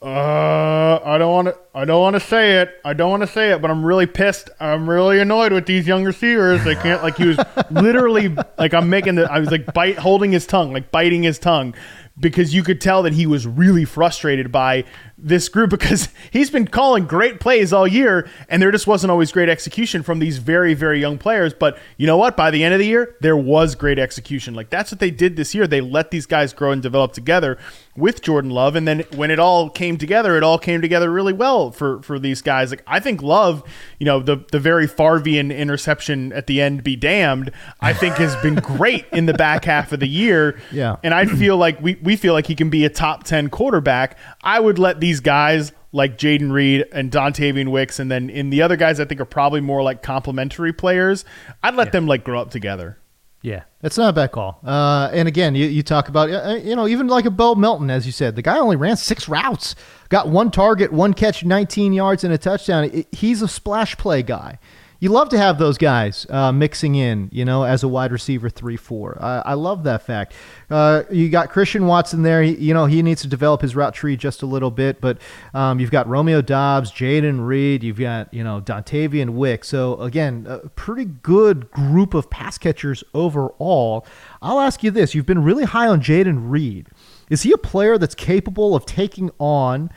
"Uh, 0.03 0.99
I 1.05 1.17
don't 1.19 1.33
want 1.33 1.49
to, 1.49 1.57
I 1.77 1.85
don't 1.85 2.01
want 2.01 2.15
to 2.15 2.21
say 2.21 2.61
it, 2.61 2.81
I 2.85 2.93
don't 2.93 3.11
want 3.11 3.23
to 3.23 3.27
say 3.27 3.51
it, 3.51 3.61
but 3.61 3.69
I'm 3.69 3.85
really 3.85 4.07
pissed. 4.07 4.49
I'm 4.61 4.89
really 4.89 5.19
annoyed 5.19 5.53
with 5.53 5.67
these 5.67 5.89
young 5.89 6.05
receivers. 6.05 6.63
They 6.63 6.77
can't 6.77 7.03
like 7.03 7.17
he 7.17 7.27
was 7.27 7.39
literally 7.73 8.37
like 8.57 8.73
I'm 8.73 8.89
making 8.89 9.17
the, 9.17 9.31
I 9.31 9.41
was 9.41 9.51
like 9.51 9.75
bite 9.75 9.99
holding 9.99 10.31
his 10.31 10.47
tongue, 10.47 10.73
like 10.73 10.93
biting 10.93 11.25
his 11.25 11.39
tongue." 11.39 11.75
Because 12.17 12.55
you 12.55 12.63
could 12.63 12.81
tell 12.81 13.03
that 13.03 13.13
he 13.13 13.27
was 13.27 13.45
really 13.45 13.85
frustrated 13.85 14.53
by 14.53 14.85
this 15.19 15.49
group 15.49 15.71
because 15.71 16.09
he's 16.31 16.49
been 16.49 16.69
calling 16.69 17.07
great 17.07 17.41
plays 17.41 17.73
all 17.73 17.89
year 17.89 18.29
and 18.49 18.63
there 18.63 18.71
just 18.71 18.87
wasn't 18.87 19.11
always 19.11 19.33
great 19.33 19.49
execution 19.49 20.05
from 20.05 20.21
these 20.21 20.39
very, 20.39 20.75
very 20.75 21.01
young 21.01 21.19
players. 21.19 21.53
But 21.53 21.77
you 21.97 22.07
know 22.07 22.17
what? 22.17 22.37
By 22.37 22.53
the 22.53 22.63
end 22.63 22.75
of 22.75 22.79
the 22.79 22.87
year, 22.87 23.17
there 23.21 23.37
was 23.37 23.75
great 23.75 23.99
execution. 23.99 24.55
Like 24.55 24.71
that's 24.71 24.93
what 24.93 25.01
they 25.01 25.11
did 25.11 25.35
this 25.35 25.57
year. 25.57 25.67
They 25.67 25.81
let 25.81 26.13
these 26.13 26.27
guys 26.27 26.53
grow 26.53 26.71
and 26.71 26.81
develop 26.81 27.15
together 27.15 27.59
with 27.97 28.23
Jordan 28.23 28.51
Love. 28.51 28.77
And 28.77 28.87
then 28.87 29.01
when 29.17 29.33
it 29.33 29.41
all 29.41 29.69
came 29.71 29.97
together, 29.99 30.37
it 30.37 30.43
all 30.43 30.59
came 30.59 30.81
together 30.81 31.11
really 31.11 31.33
well 31.33 31.64
for, 31.71 32.03
for 32.03 32.19
these 32.19 32.43
guys. 32.43 32.71
Like 32.71 32.83
I 32.87 33.01
think 33.01 33.23
Love, 33.23 33.63
you 33.99 34.07
know, 34.07 34.21
the, 34.21 34.45
the 34.53 34.59
very 34.59 34.87
Farvian 34.87 35.57
interception 35.57 36.33
at 36.33 36.47
the 36.47 36.61
end 36.61 36.85
be 36.85 36.97
damned, 36.97 37.51
I 37.81 37.93
think 37.93 38.17
has 38.17 38.37
been 38.37 38.55
great 38.77 39.07
in 39.13 39.27
the 39.27 39.35
back 39.35 39.65
half 39.65 39.93
of 39.93 40.01
the 40.01 40.09
year. 40.09 40.61
Yeah. 40.73 40.97
And 41.03 41.15
I 41.15 41.27
feel 41.27 41.57
like 41.57 41.81
we, 41.81 41.97
we 41.97 42.17
feel 42.17 42.33
like 42.33 42.47
he 42.47 42.55
can 42.55 42.71
be 42.71 42.85
a 42.85 42.91
top 42.91 43.25
10 43.25 43.51
quarterback. 43.51 44.19
I 44.43 44.61
would 44.61 44.79
let 44.79 45.01
these 45.01 45.21
guys 45.21 45.73
like 45.93 46.19
Jayden 46.19 46.51
Reed 46.51 46.85
and 46.93 47.11
Dontayvion 47.11 47.69
Wicks, 47.69 48.01
and 48.01 48.11
then 48.11 48.29
in 48.29 48.51
the 48.51 48.63
other 48.63 48.77
guys 48.77 48.99
I 48.99 49.05
think 49.05 49.21
are 49.21 49.25
probably 49.25 49.61
more 49.61 49.81
like 49.83 50.03
complementary 50.03 50.73
players, 50.73 51.25
I'd 51.63 51.77
let 51.77 51.93
them 51.93 52.07
like 52.07 52.25
grow 52.25 52.41
up 52.41 52.51
together. 52.51 52.99
Yeah, 53.45 53.65
it's 53.83 53.99
not 53.99 54.09
a 54.09 54.13
bad 54.15 54.33
call. 54.33 54.59
Uh, 54.65 55.11
and 55.13 55.29
again, 55.29 55.55
you, 55.55 55.67
you 55.67 55.83
talk 55.83 56.09
about 56.09 56.31
uh, 56.31 56.55
you 56.55 56.75
know 56.75 56.89
even 56.89 57.09
like 57.09 57.27
a 57.27 57.31
Bo 57.31 57.55
Melton, 57.55 57.91
as 57.91 58.07
you 58.07 58.11
said, 58.13 58.37
the 58.37 58.41
guy 58.43 58.59
only 58.59 58.75
ran 58.77 58.97
six 58.97 59.29
routes, 59.29 59.77
got 60.09 60.29
one 60.31 60.51
target, 60.51 60.91
one 60.95 61.13
catch, 61.13 61.45
19 61.45 61.93
yards, 61.93 62.25
and 62.25 62.33
a 62.33 62.39
touchdown. 62.39 62.85
It- 62.85 63.07
he's 63.13 63.43
a 63.43 63.49
splash 63.49 63.99
play 63.99 64.23
guy. 64.23 64.59
You 65.05 65.11
love 65.11 65.29
to 65.29 65.39
have 65.39 65.59
those 65.59 65.77
guys 65.77 66.27
uh, 66.31 66.51
mixing 66.51 66.95
in, 66.95 67.29
you 67.31 67.45
know, 67.45 67.65
as 67.65 67.83
a 67.83 67.89
wide 67.89 68.11
receiver 68.11 68.49
three 68.49 68.79
four. 68.79 69.19
I, 69.21 69.51
I 69.51 69.53
love 69.53 69.85
that 69.85 70.01
fact. 70.01 70.33
Uh, 70.71 71.03
you 71.11 71.29
got 71.29 71.51
Christian 71.51 71.87
Watson 71.87 72.23
there. 72.23 72.43
He, 72.43 72.55
you 72.55 72.73
know, 72.73 72.87
he 72.87 73.03
needs 73.03 73.21
to 73.21 73.29
develop 73.29 73.61
his 73.61 73.77
route 73.77 73.93
tree 73.93 74.17
just 74.17 74.41
a 74.41 74.47
little 74.47 74.71
bit, 74.71 75.03
but 75.03 75.19
um, 75.53 75.79
you've 75.79 75.91
got 75.91 76.09
Romeo 76.09 76.41
Doubs, 76.41 76.91
Jayden 76.91 77.47
Reed, 77.47 77.85
you've 77.85 77.99
got 77.99 78.33
you 78.33 78.43
know 78.43 78.63
Dontayvion 78.63 79.35
Wick. 79.35 79.65
So 79.65 80.01
again, 80.01 80.47
a 80.49 80.71
pretty 80.71 81.05
good 81.05 81.71
group 81.71 82.15
of 82.15 82.31
pass 82.31 82.57
catchers 82.57 83.05
overall. 83.13 84.07
I'll 84.41 84.61
ask 84.61 84.83
you 84.83 84.91
this: 84.91 85.15
You've 85.15 85.27
been 85.27 85.45
really 85.45 85.65
high 85.65 85.87
on 85.87 86.01
Jayden 86.01 86.51
Reed. 86.51 86.89
Is 87.29 87.43
he 87.43 87.53
a 87.53 87.59
player 87.59 87.99
that's 87.99 88.15
capable 88.15 88.75
of 88.75 88.87
taking 88.87 89.31
on? 89.39 89.91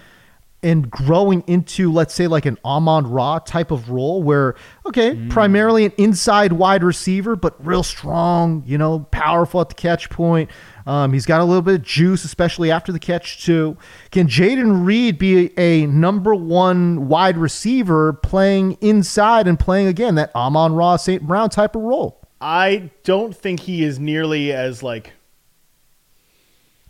And 0.64 0.90
growing 0.90 1.44
into, 1.46 1.92
let's 1.94 2.16
say, 2.16 2.26
like 2.26 2.48
an 2.48 2.58
Amon 2.66 3.06
Ra 3.06 3.38
type 3.38 3.70
of 3.70 3.90
role 3.90 4.24
where, 4.24 4.56
okay, 4.88 5.16
primarily 5.30 5.86
an 5.86 5.94
inside 5.98 6.52
wide 6.52 6.84
receiver, 6.84 7.36
but 7.36 7.64
real 7.64 7.84
strong, 7.84 8.64
you 8.66 8.78
know, 8.78 9.02
powerful 9.12 9.62
at 9.62 9.70
the 9.70 9.76
catch 9.76 10.10
point. 10.10 10.50
Um, 10.88 11.14
he's 11.14 11.28
got 11.28 11.42
a 11.42 11.44
little 11.44 11.62
bit 11.62 11.76
of 11.76 11.84
juice, 11.84 12.24
especially 12.24 12.72
after 12.72 12.92
the 12.92 13.00
catch, 13.00 13.46
too. 13.46 13.78
Can 14.10 14.28
Jayden 14.28 14.84
Reed 14.84 15.20
be 15.20 15.58
a 15.60 15.86
number 15.86 16.34
one 16.34 17.08
wide 17.08 17.38
receiver 17.38 18.14
playing 18.14 18.80
inside 18.82 19.48
and 19.48 19.60
playing, 19.60 19.88
again, 19.88 20.16
that 20.16 20.36
Amon 20.36 20.74
Ra 20.74 20.96
St. 20.96 21.22
Brown 21.22 21.52
type 21.52 21.76
of 21.76 21.84
role? 21.84 22.20
I 22.42 22.90
don't 23.04 23.36
think 23.36 23.62
he 23.62 23.84
is 23.84 24.00
nearly 24.00 24.52
as 24.54 24.82
like 24.82 25.14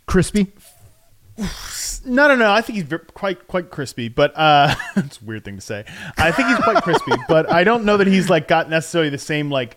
Crispy? 0.08 0.52
No, 2.04 2.28
no, 2.28 2.36
no. 2.36 2.50
I 2.50 2.60
think 2.62 2.78
he's 2.78 3.00
quite 3.14 3.46
quite 3.46 3.70
crispy, 3.70 4.08
but 4.08 4.32
uh, 4.36 4.74
it's 4.96 5.20
a 5.20 5.24
weird 5.24 5.44
thing 5.44 5.56
to 5.56 5.60
say. 5.60 5.84
I 6.16 6.32
think 6.32 6.48
he's 6.48 6.58
quite 6.58 6.82
crispy, 6.82 7.12
but 7.28 7.50
I 7.50 7.64
don't 7.64 7.84
know 7.84 7.96
that 7.96 8.06
he's 8.06 8.30
like 8.30 8.48
got 8.48 8.70
necessarily 8.70 9.10
the 9.10 9.18
same 9.18 9.50
like 9.50 9.76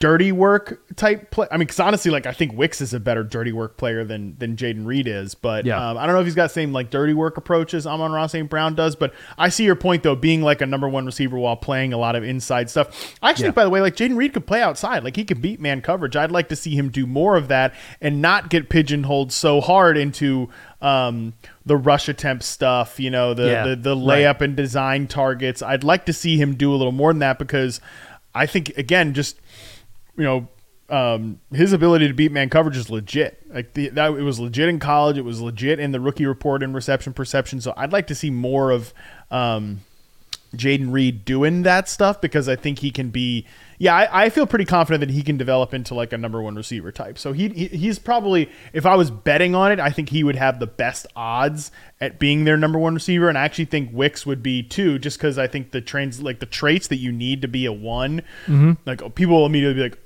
dirty 0.00 0.32
work 0.32 0.80
type 0.96 1.30
play. 1.30 1.46
I 1.50 1.56
mean, 1.58 1.60
because 1.66 1.78
honestly, 1.78 2.10
like 2.10 2.24
I 2.26 2.32
think 2.32 2.54
Wicks 2.54 2.80
is 2.80 2.94
a 2.94 2.98
better 2.98 3.22
dirty 3.22 3.52
work 3.52 3.76
player 3.76 4.02
than 4.02 4.34
than 4.38 4.56
Jayden 4.56 4.86
Reed 4.86 5.06
is, 5.06 5.34
but 5.34 5.66
Yeah. 5.66 5.90
um, 5.90 5.98
I 5.98 6.06
don't 6.06 6.14
know 6.14 6.20
if 6.20 6.26
he's 6.26 6.34
got 6.34 6.44
the 6.44 6.54
same 6.54 6.72
like 6.72 6.88
dirty 6.90 7.12
work 7.12 7.36
approach 7.36 7.74
as 7.74 7.86
Amon 7.86 8.10
Ra 8.10 8.26
St. 8.26 8.48
Brown 8.48 8.74
does. 8.74 8.96
But 8.96 9.12
I 9.38 9.50
see 9.50 9.64
your 9.64 9.76
point 9.76 10.02
though, 10.02 10.16
being 10.16 10.40
like 10.42 10.62
a 10.62 10.66
number 10.66 10.88
one 10.88 11.04
receiver 11.06 11.38
while 11.38 11.54
playing 11.56 11.92
a 11.92 11.98
lot 11.98 12.16
of 12.16 12.24
inside 12.24 12.70
stuff. 12.70 13.14
I 13.22 13.28
actually 13.30 13.46
Yeah. 13.46 13.50
by 13.52 13.64
the 13.64 13.70
way, 13.70 13.82
like 13.82 13.94
Jaden 13.94 14.16
Reed 14.16 14.32
could 14.32 14.46
play 14.46 14.62
outside, 14.62 15.04
like 15.04 15.16
he 15.16 15.24
could 15.24 15.42
beat 15.42 15.60
man 15.60 15.82
coverage. 15.82 16.16
I'd 16.16 16.32
like 16.32 16.48
to 16.48 16.56
see 16.56 16.74
him 16.74 16.88
do 16.88 17.06
more 17.06 17.36
of 17.36 17.48
that 17.48 17.74
and 18.00 18.22
not 18.22 18.48
get 18.48 18.70
pigeonholed 18.70 19.32
so 19.32 19.60
hard 19.60 19.98
into 19.98 20.48
um, 20.80 21.34
the 21.66 21.76
rush 21.76 22.08
attempt 22.08 22.42
stuff. 22.44 22.98
You 22.98 23.10
know, 23.10 23.34
the 23.34 23.46
Yeah, 23.50 23.66
the, 23.68 23.76
the 23.76 23.96
right. 23.96 24.24
layup 24.24 24.40
and 24.40 24.56
design 24.56 25.08
targets. 25.08 25.60
I'd 25.60 25.84
like 25.84 26.06
to 26.06 26.14
see 26.14 26.38
him 26.38 26.54
do 26.54 26.72
a 26.72 26.76
little 26.76 26.90
more 26.90 27.12
than 27.12 27.20
that 27.20 27.38
because 27.38 27.82
I 28.34 28.46
think 28.46 28.70
again, 28.78 29.12
just 29.12 29.36
you 30.20 30.26
know, 30.26 30.48
um, 30.90 31.40
his 31.52 31.72
ability 31.72 32.08
to 32.08 32.14
beat 32.14 32.32
man 32.32 32.50
coverage 32.50 32.76
is 32.76 32.90
legit. 32.90 33.42
Like 33.48 33.74
the, 33.74 33.88
that, 33.90 34.12
it 34.12 34.22
was 34.22 34.40
legit 34.40 34.68
in 34.68 34.78
college. 34.78 35.16
It 35.16 35.24
was 35.24 35.40
legit 35.40 35.78
in 35.78 35.92
the 35.92 36.00
rookie 36.00 36.26
report 36.26 36.62
and 36.62 36.74
reception 36.74 37.12
perception. 37.12 37.60
So 37.60 37.72
I'd 37.76 37.92
like 37.92 38.08
to 38.08 38.14
see 38.14 38.28
more 38.28 38.70
of 38.72 38.92
um, 39.30 39.82
Jayden 40.56 40.92
Reed 40.92 41.24
doing 41.24 41.62
that 41.62 41.88
stuff 41.88 42.20
because 42.20 42.48
I 42.48 42.56
think 42.56 42.80
he 42.80 42.90
can 42.90 43.10
be. 43.10 43.46
Yeah, 43.78 43.94
I, 43.94 44.24
I, 44.24 44.30
feel 44.30 44.46
pretty 44.46 44.66
confident 44.66 45.00
that 45.00 45.10
he 45.10 45.22
can 45.22 45.38
develop 45.38 45.72
into 45.72 45.94
like 45.94 46.12
a 46.12 46.18
number 46.18 46.42
one 46.42 46.54
receiver 46.54 46.92
type. 46.92 47.16
So 47.16 47.32
he, 47.32 47.48
he 47.48 47.66
he's 47.68 47.98
probably 47.98 48.50
if 48.74 48.84
I 48.84 48.94
was 48.96 49.10
betting 49.10 49.54
on 49.54 49.72
it, 49.72 49.80
I 49.80 49.90
think 49.90 50.10
he 50.10 50.22
would 50.22 50.36
have 50.36 50.58
the 50.58 50.66
best 50.66 51.06
odds 51.16 51.70
at 51.98 52.18
being 52.18 52.44
their 52.44 52.58
number 52.58 52.78
one 52.78 52.94
receiver. 52.94 53.28
And 53.28 53.38
I 53.38 53.44
actually 53.44 53.66
think 53.66 53.90
Wicks 53.92 54.26
would 54.26 54.42
be 54.42 54.62
too, 54.62 54.98
just 54.98 55.18
because 55.18 55.38
I 55.38 55.46
think 55.46 55.70
the 55.70 55.80
trains 55.80 56.20
like 56.20 56.40
the 56.40 56.46
traits 56.46 56.88
that 56.88 56.96
you 56.96 57.12
need 57.12 57.42
to 57.42 57.48
be 57.48 57.64
a 57.64 57.72
one. 57.72 58.22
Mm-hmm. 58.46 58.72
Like 58.84 59.14
people 59.14 59.36
will 59.36 59.46
immediately 59.46 59.74
be 59.74 59.88
like, 59.88 59.98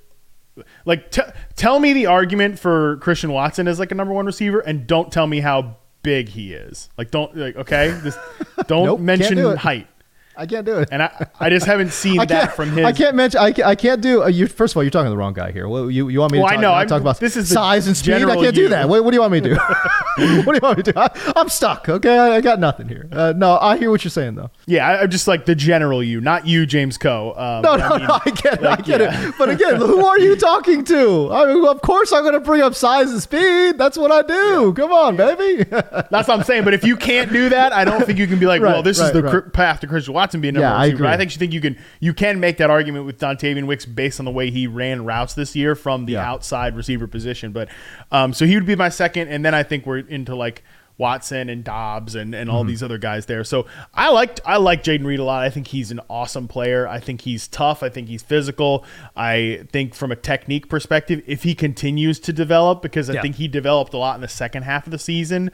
like, 0.85 1.11
t- 1.11 1.23
tell 1.57 1.79
me 1.79 1.93
the 1.93 2.07
argument 2.07 2.59
for 2.59 2.97
Christian 2.99 3.33
Watson 3.33 3.69
as 3.69 3.79
like 3.79 3.93
a 3.93 3.95
number 3.95 4.15
one 4.15 4.27
receiver, 4.27 4.61
and 4.61 4.87
don't 4.87 5.11
tell 5.13 5.27
me 5.27 5.41
how 5.41 5.77
big 6.03 6.29
he 6.29 6.53
is. 6.53 6.91
Like, 6.97 7.11
don't 7.11 7.37
like, 7.37 7.57
okay, 7.57 7.91
this, 7.91 8.17
don't 8.67 8.87
nope, 8.87 9.01
mention 9.01 9.57
height. 9.57 9.89
I 10.37 10.47
can't 10.47 10.67
do 10.67 10.79
it. 10.79 10.89
And 10.91 11.03
I, 11.03 11.27
I 11.39 11.51
just 11.51 11.67
haven't 11.67 11.93
seen 11.93 12.17
that 12.27 12.55
from 12.57 12.73
his. 12.73 12.85
I 12.85 12.93
can't 12.93 13.17
mention. 13.17 13.41
I 13.41 13.53
can't, 13.53 13.69
I 13.69 13.75
can't 13.75 14.01
do. 14.01 14.23
Uh, 14.23 14.29
you 14.29 14.47
first 14.47 14.73
of 14.73 14.77
all, 14.77 14.83
you're 14.83 14.91
talking 14.91 15.07
to 15.07 15.11
the 15.11 15.17
wrong 15.17 15.33
guy 15.33 15.53
here. 15.53 15.69
Well, 15.69 15.91
you, 15.91 16.09
you 16.09 16.21
want 16.21 16.33
me 16.33 16.39
well, 16.39 16.49
to 16.49 16.55
talk, 16.55 16.59
I 16.59 16.63
know, 16.63 16.75
I 16.75 16.85
talk 16.85 17.01
about 17.01 17.21
this 17.21 17.37
is 17.37 17.49
size 17.49 17.87
and 17.87 17.97
speed? 17.97 18.15
I 18.15 18.35
can't 18.35 18.45
you. 18.45 18.53
do 18.53 18.69
that. 18.69 18.89
What, 18.89 19.05
what, 19.05 19.11
do 19.11 19.17
you 19.17 19.21
want 19.21 19.33
me 19.33 19.41
to 19.41 19.49
do? 19.51 19.55
what 20.45 20.53
do 20.53 20.55
you 20.55 20.61
want 20.61 20.79
me 20.79 20.83
to 20.83 20.93
do? 20.93 20.99
I, 20.99 21.33
am 21.37 21.49
stuck. 21.49 21.89
Okay, 21.89 22.19
I, 22.19 22.37
I, 22.37 22.41
got 22.41 22.59
nothing 22.59 22.89
here. 22.89 23.09
Uh, 23.13 23.33
no, 23.37 23.59
I 23.59 23.77
hear 23.77 23.91
what 23.91 24.05
you're 24.05 24.11
saying 24.11 24.35
though. 24.35 24.51
Yeah, 24.67 24.89
I, 24.89 25.03
am 25.05 25.11
just 25.11 25.29
like 25.29 25.47
the 25.47 25.55
general 25.55 26.03
you, 26.03 26.21
not 26.21 26.47
you, 26.47 26.67
James 26.67 26.99
Koh. 26.99 27.35
Um, 27.37 27.63
no, 27.63 27.77
no, 27.77 27.85
I 27.85 27.99
mean, 27.99 28.07
no. 28.09 28.21
I 28.25 28.31
get 28.31 28.55
it. 28.55 28.63
Like, 28.63 28.79
I 28.81 28.83
get 28.83 29.01
yeah. 29.01 29.29
it. 29.29 29.35
But 29.39 29.51
again, 29.51 29.77
who 29.77 30.05
are 30.05 30.19
you 30.19 30.37
talking 30.37 30.85
to? 30.85 31.33
I 31.33 31.47
mean, 31.47 31.67
of 31.67 31.81
course, 31.83 32.13
I'm 32.13 32.23
going 32.23 32.35
to 32.35 32.41
bring 32.41 32.63
up 32.63 32.75
size 32.75 33.11
and 33.11 33.23
speed. 33.23 33.79
That's 33.79 33.97
what 33.97 34.11
I 34.11 34.23
do. 34.23 34.73
Come 34.75 34.93
on, 34.93 35.17
baby. 35.17 35.65
That's 35.65 36.29
what 36.29 36.31
I'm 36.31 36.43
saying. 36.43 36.65
But 36.65 36.75
if 36.75 36.85
you 36.85 36.97
can't 36.97 37.33
do 37.33 37.49
that, 37.51 37.73
I 37.73 37.85
don't 37.85 38.05
think 38.05 38.19
you 38.19 38.27
can 38.27 38.39
be 38.39 38.47
like, 38.47 38.63
right, 38.63 38.73
well, 38.73 38.83
this 38.83 38.99
right, 38.99 39.07
is 39.07 39.13
the 39.13 39.23
right. 39.23 39.53
path 39.53 39.81
to 39.81 39.87
Christian 39.87 40.15
Watson 40.25 40.41
being 40.41 40.55
number 40.55 40.67
yeah. 40.67 40.75
I, 40.75 40.87
agree. 40.87 41.07
I 41.07 41.19
think 41.19 41.33
you 41.33 41.39
think 41.39 41.53
you 41.53 41.61
can 41.61 41.77
you 42.01 42.15
can 42.15 42.41
make 42.41 42.57
that 42.57 42.71
argument 42.71 43.05
with 43.05 43.19
Dontayvion 43.19 43.67
Wicks 43.67 43.85
based 43.85 44.19
on 44.19 44.25
the 44.25 44.31
way 44.31 44.51
he 44.51 44.67
ran 44.67 45.05
routes 45.05 45.35
this 45.35 45.55
year 45.55 45.75
from 45.75 46.07
the 46.07 46.15
yeah. 46.15 46.31
outside 46.31 46.77
receiver 46.77 47.07
position. 47.07 47.53
But 47.53 47.69
um, 48.11 48.33
so 48.33 48.47
he 48.47 48.55
would 48.55 48.65
be 48.65 48.75
my 48.75 48.89
second, 48.89 49.29
and 49.29 49.45
then 49.45 49.55
I 49.55 49.63
think 49.63 49.85
we're 49.85 49.99
into 49.99 50.35
like 50.35 50.63
Watson 50.97 51.51
and 51.51 51.63
Doubs 51.63 52.15
and, 52.15 52.35
and 52.35 52.49
all 52.49 52.61
mm-hmm. 52.61 52.69
these 52.69 52.83
other 52.83 52.97
guys 52.97 53.27
there. 53.27 53.45
So 53.45 53.67
I 53.93 54.09
liked 54.11 54.41
I 54.47 54.57
like 54.57 54.83
Jayden 54.83 55.05
Reed 55.05 55.19
a 55.19 55.25
lot. 55.25 55.43
I 55.43 55.51
think 55.51 55.67
he's 55.67 55.91
an 55.91 56.01
awesome 56.09 56.49
player. 56.49 56.89
I 56.89 57.01
think 57.01 57.23
he's 57.23 57.49
tough. 57.49 57.83
I 57.83 57.91
think 57.91 58.09
he's 58.09 58.23
physical. 58.23 58.85
I 59.15 59.67
think 59.73 59.95
from 59.95 60.11
a 60.11 60.17
technique 60.17 60.71
perspective, 60.71 61.23
if 61.27 61.43
he 61.43 61.55
continues 61.55 62.19
to 62.21 62.33
develop, 62.33 62.81
because 62.81 63.11
I 63.11 63.15
yeah. 63.15 63.23
think 63.23 63.37
he 63.37 63.47
developed 63.47 63.93
a 63.93 63.99
lot 63.99 64.15
in 64.15 64.23
the 64.23 64.29
second 64.29 64.63
half 64.63 64.87
of 64.87 64.91
the 64.91 64.99
season. 64.99 65.51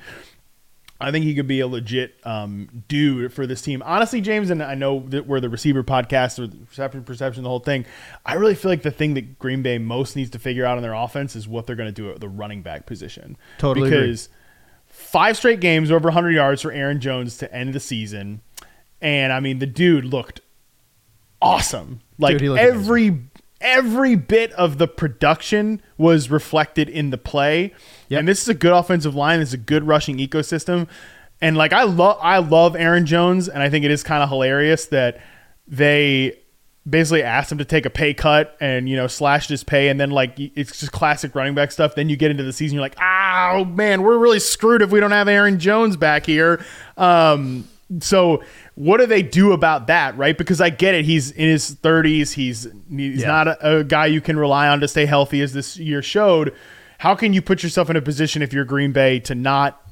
I 1.01 1.11
think 1.11 1.25
he 1.25 1.35
could 1.35 1.47
be 1.47 1.61
a 1.61 1.67
legit 1.67 2.15
um, 2.25 2.85
dude 2.87 3.33
for 3.33 3.47
this 3.47 3.63
team. 3.63 3.83
Honestly, 3.85 4.21
James, 4.21 4.51
and 4.51 4.63
I 4.63 4.75
know 4.75 5.01
that 5.09 5.27
we're 5.27 5.41
the 5.41 5.49
receiver 5.49 5.83
podcast 5.83 6.39
or 6.39 6.47
the 6.47 6.59
reception 6.69 7.05
perception, 7.05 7.43
the 7.43 7.49
whole 7.49 7.59
thing. 7.59 7.87
I 8.27 8.35
really 8.35 8.55
feel 8.55 8.71
like 8.71 8.83
the 8.83 8.91
thing 8.91 9.15
that 9.15 9.39
Green 9.39 9.63
Bay 9.63 9.79
most 9.79 10.15
needs 10.15 10.31
to 10.31 10.39
figure 10.39 10.67
out 10.67 10.77
in 10.77 10.83
their 10.83 10.93
offense 10.93 11.35
is 11.35 11.49
what 11.49 11.67
they're 11.67 11.77
going 11.77 11.93
to 11.93 12.03
do 12.03 12.11
at 12.11 12.21
the 12.21 12.29
running 12.29 12.61
back 12.61 12.85
position. 12.85 13.39
Totally. 13.57 13.89
Because 13.89 14.27
agree. 14.27 14.37
five 14.89 15.37
straight 15.39 15.61
games 15.61 15.91
over 15.91 16.09
100 16.09 16.33
yards 16.33 16.61
for 16.61 16.71
Aaron 16.71 17.01
Jones 17.01 17.39
to 17.39 17.55
end 17.55 17.73
the 17.73 17.81
season. 17.81 18.43
And 19.01 19.33
I 19.33 19.41
mean, 19.41 19.59
the 19.59 19.67
dude 19.67 20.05
looked 20.05 20.43
awesome. 21.41 22.01
Like 22.19 22.37
dude, 22.37 22.59
every 22.59 23.07
amazing 23.07 23.31
every 23.61 24.15
bit 24.15 24.53
of 24.53 24.79
the 24.79 24.89
production 24.89 25.83
was 25.99 26.31
reflected 26.31 26.89
in 26.89 27.11
the 27.11 27.19
play. 27.19 27.75
Yep. 28.09 28.19
And 28.21 28.29
this 28.29 28.43
is 28.43 28.49
a 28.49 28.55
good 28.55 28.73
offensive 28.73 29.15
line. 29.15 29.41
It's 29.41 29.53
a 29.53 29.59
good 29.59 29.85
rushing 29.85 30.19
ecosystem. 30.19 30.89
And 31.41 31.57
like 31.57 31.73
I 31.73 31.85
love 31.85 32.19
I 32.21 32.39
love 32.39 32.77
Aaron 32.77 33.07
Jones 33.07 33.49
and 33.49 33.63
I 33.63 33.71
think 33.71 33.85
it 33.85 33.91
is 33.91 34.03
kind 34.03 34.23
of 34.23 34.29
hilarious 34.29 34.87
that 34.87 35.21
they 35.67 36.39
basically 36.89 37.23
asked 37.23 37.53
him 37.53 37.59
to 37.59 37.65
take 37.65 37.87
a 37.87 37.91
pay 37.91 38.13
cut 38.15 38.57
and 38.61 38.89
you 38.89 38.97
know 38.97 39.07
slashed 39.07 39.51
his 39.51 39.63
pay 39.63 39.89
and 39.89 40.01
then 40.01 40.11
like 40.11 40.35
it's 40.39 40.81
just 40.81 40.91
classic 40.93 41.35
running 41.35 41.55
back 41.55 41.71
stuff 41.71 41.95
then 41.95 42.09
you 42.09 42.17
get 42.17 42.31
into 42.31 42.43
the 42.43 42.55
season 42.55 42.75
you're 42.75 42.83
like 42.83 42.97
oh 43.01 43.65
man 43.67 44.03
we're 44.03 44.19
really 44.19 44.41
screwed 44.41 44.81
if 44.81 44.91
we 44.91 44.99
don't 44.99 45.11
have 45.11 45.29
aaron 45.29 45.59
jones 45.59 45.95
back 45.95 46.25
here 46.25 46.65
um, 46.97 47.69
so 48.01 48.43
what 48.81 48.99
do 48.99 49.05
they 49.05 49.21
do 49.21 49.53
about 49.53 49.89
that, 49.89 50.17
right? 50.17 50.39
Because 50.39 50.59
I 50.59 50.71
get 50.71 50.95
it. 50.95 51.05
He's 51.05 51.31
in 51.33 51.51
his 51.51 51.75
30s. 51.75 52.33
He's 52.33 52.67
he's 52.89 53.21
yeah. 53.21 53.27
not 53.27 53.49
a, 53.49 53.79
a, 53.81 53.85
guy 53.85 54.07
you 54.07 54.23
can 54.23 54.39
rely 54.39 54.69
on 54.69 54.81
to 54.81 54.89
stay 54.89 55.05
healthy, 55.05 55.43
as 55.43 55.53
this 55.53 55.77
year 55.77 56.01
showed. 56.01 56.55
How 56.97 57.15
can 57.15 57.35
you 57.35 57.43
put 57.43 57.63
yourself 57.63 57.91
in 57.91 57.97
a 57.97 58.01
position 58.01 58.41
if 58.41 58.55
you're 58.55 58.65
Green 58.65 58.93
Bay 58.93 59.21
to 59.21 59.35
not 59.35 59.87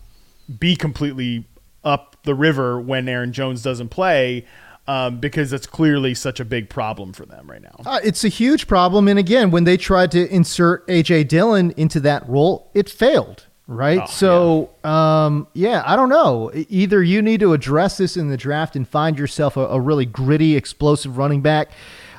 be 0.59 0.75
completely 0.75 1.45
up 1.85 2.17
the 2.23 2.35
river 2.35 2.81
when 2.81 3.11
Aaron 3.11 3.35
Jones 3.35 3.63
doesn't 3.63 3.91
play? 3.91 4.47
Um, 4.87 5.21
because 5.21 5.53
it's 5.53 5.67
clearly 5.67 6.15
such 6.15 6.41
a 6.41 6.47
big 6.47 6.71
problem 6.71 7.13
for 7.13 7.27
them 7.27 7.51
right 7.51 7.61
now. 7.61 7.83
Uh, 7.85 8.01
it's 8.03 8.25
a 8.25 8.29
huge 8.29 8.67
problem. 8.67 9.07
And 9.07 9.19
again, 9.19 9.51
when 9.51 9.65
they 9.65 9.77
tried 9.77 10.11
to 10.13 10.35
insert 10.35 10.89
AJ 10.89 11.29
Dillon 11.29 11.73
into 11.73 12.01
that 12.01 12.27
role, 12.27 12.71
it 12.73 12.89
failed 12.89 13.48
right? 13.69 14.01
Oh, 14.03 14.07
so, 14.07 14.71
yeah. 14.83 15.25
Um, 15.27 15.47
yeah, 15.53 15.83
I 15.87 15.95
don't 15.95 16.09
know. 16.09 16.51
Either 16.69 17.03
you 17.03 17.23
need 17.23 17.39
to 17.41 17.53
address 17.53 17.99
this 17.99 18.17
in 18.17 18.29
the 18.29 18.37
draft 18.37 18.75
and 18.75 18.89
find 18.89 19.17
yourself 19.17 19.57
a, 19.57 19.61
a 19.61 19.81
really 19.81 20.07
gritty, 20.07 20.57
explosive 20.57 21.19
running 21.19 21.43
back 21.43 21.71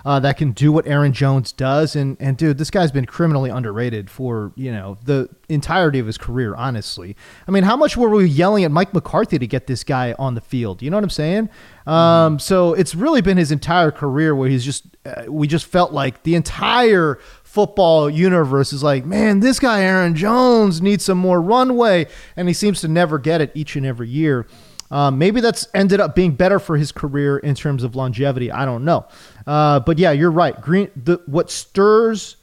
uh, 0.06 0.20
that 0.20 0.38
can 0.38 0.52
do 0.52 0.72
what 0.72 0.88
Aaron 0.88 1.14
Jones 1.14 1.52
does. 1.52 1.96
And 1.96 2.18
and 2.20 2.38
dude, 2.38 2.58
this 2.58 2.70
guy's 2.70 2.92
been 2.92 3.06
criminally 3.06 3.50
underrated 3.50 4.10
for 4.10 4.52
you 4.56 4.72
know 4.72 4.98
the 5.04 5.30
entirety 5.48 6.00
of 6.00 6.08
his 6.08 6.18
career. 6.18 6.56
Honestly, 6.56 7.16
I 7.48 7.52
mean, 7.52 7.64
how 7.64 7.76
much 7.76 7.98
were 7.98 8.10
we 8.10 8.26
yelling 8.26 8.64
at 8.64 8.72
Mike 8.72 8.94
McCarthy 8.94 9.40
to 9.40 9.48
get 9.48 9.68
this 9.68 9.84
guy 9.84 10.16
on 10.18 10.36
the 10.36 10.42
field? 10.42 10.82
You 10.82 10.90
know 10.90 10.98
what 10.98 11.04
I'm 11.04 11.10
saying? 11.10 11.50
Um, 11.86 11.94
mm-hmm. 11.96 12.38
So 12.40 12.74
it's 12.74 12.96
really 12.96 13.22
been 13.22 13.38
his 13.38 13.52
entire 13.52 13.92
career 13.92 14.36
where 14.36 14.50
he's 14.50 14.66
just 14.66 14.86
uh, 15.06 15.24
we 15.28 15.48
just 15.48 15.66
felt 15.66 15.92
like 15.92 16.24
the 16.24 16.36
entire 16.36 17.20
football 17.50 18.12
universe 18.12 18.72
is 18.72 18.84
like, 18.84 19.06
man, 19.06 19.40
this 19.40 19.60
guy 19.60 19.82
Aaron 19.82 20.14
Jones 20.14 20.84
needs 20.84 21.04
some 21.04 21.18
more 21.18 21.42
runway, 21.42 22.06
and 22.36 22.48
he 22.48 22.54
seems 22.54 22.80
to 22.82 22.88
never 22.88 23.18
get 23.18 23.42
it 23.42 23.52
each 23.56 23.76
and 23.76 23.88
every 23.88 24.08
year. 24.08 24.46
Um, 24.92 25.18
maybe 25.18 25.42
that's 25.42 25.68
ended 25.74 26.00
up 26.00 26.14
being 26.16 26.34
better 26.34 26.60
for 26.60 26.78
his 26.78 26.92
career 26.92 27.40
in 27.40 27.56
terms 27.56 27.84
of 27.84 27.96
longevity. 27.96 28.52
I 28.52 28.66
don't 28.66 28.86
know, 28.86 29.08
uh, 29.48 29.80
but 29.80 29.98
yeah, 29.98 30.12
you're 30.12 30.30
right. 30.30 30.60
Green, 30.62 30.92
the, 30.96 31.22
what 31.26 31.50
stirs 31.50 32.38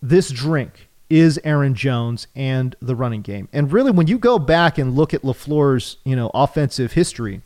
this 0.00 0.30
drink 0.30 0.88
is 1.10 1.40
Aaron 1.42 1.74
Jones 1.74 2.28
and 2.36 2.76
the 2.80 2.94
running 2.94 3.22
game. 3.22 3.48
And 3.52 3.72
really, 3.72 3.90
when 3.90 4.06
you 4.06 4.18
go 4.18 4.38
back 4.38 4.78
and 4.78 4.94
look 4.94 5.14
at 5.14 5.22
LaFleur's 5.22 5.96
you 6.04 6.14
know 6.14 6.30
offensive 6.32 6.92
history, 6.92 7.42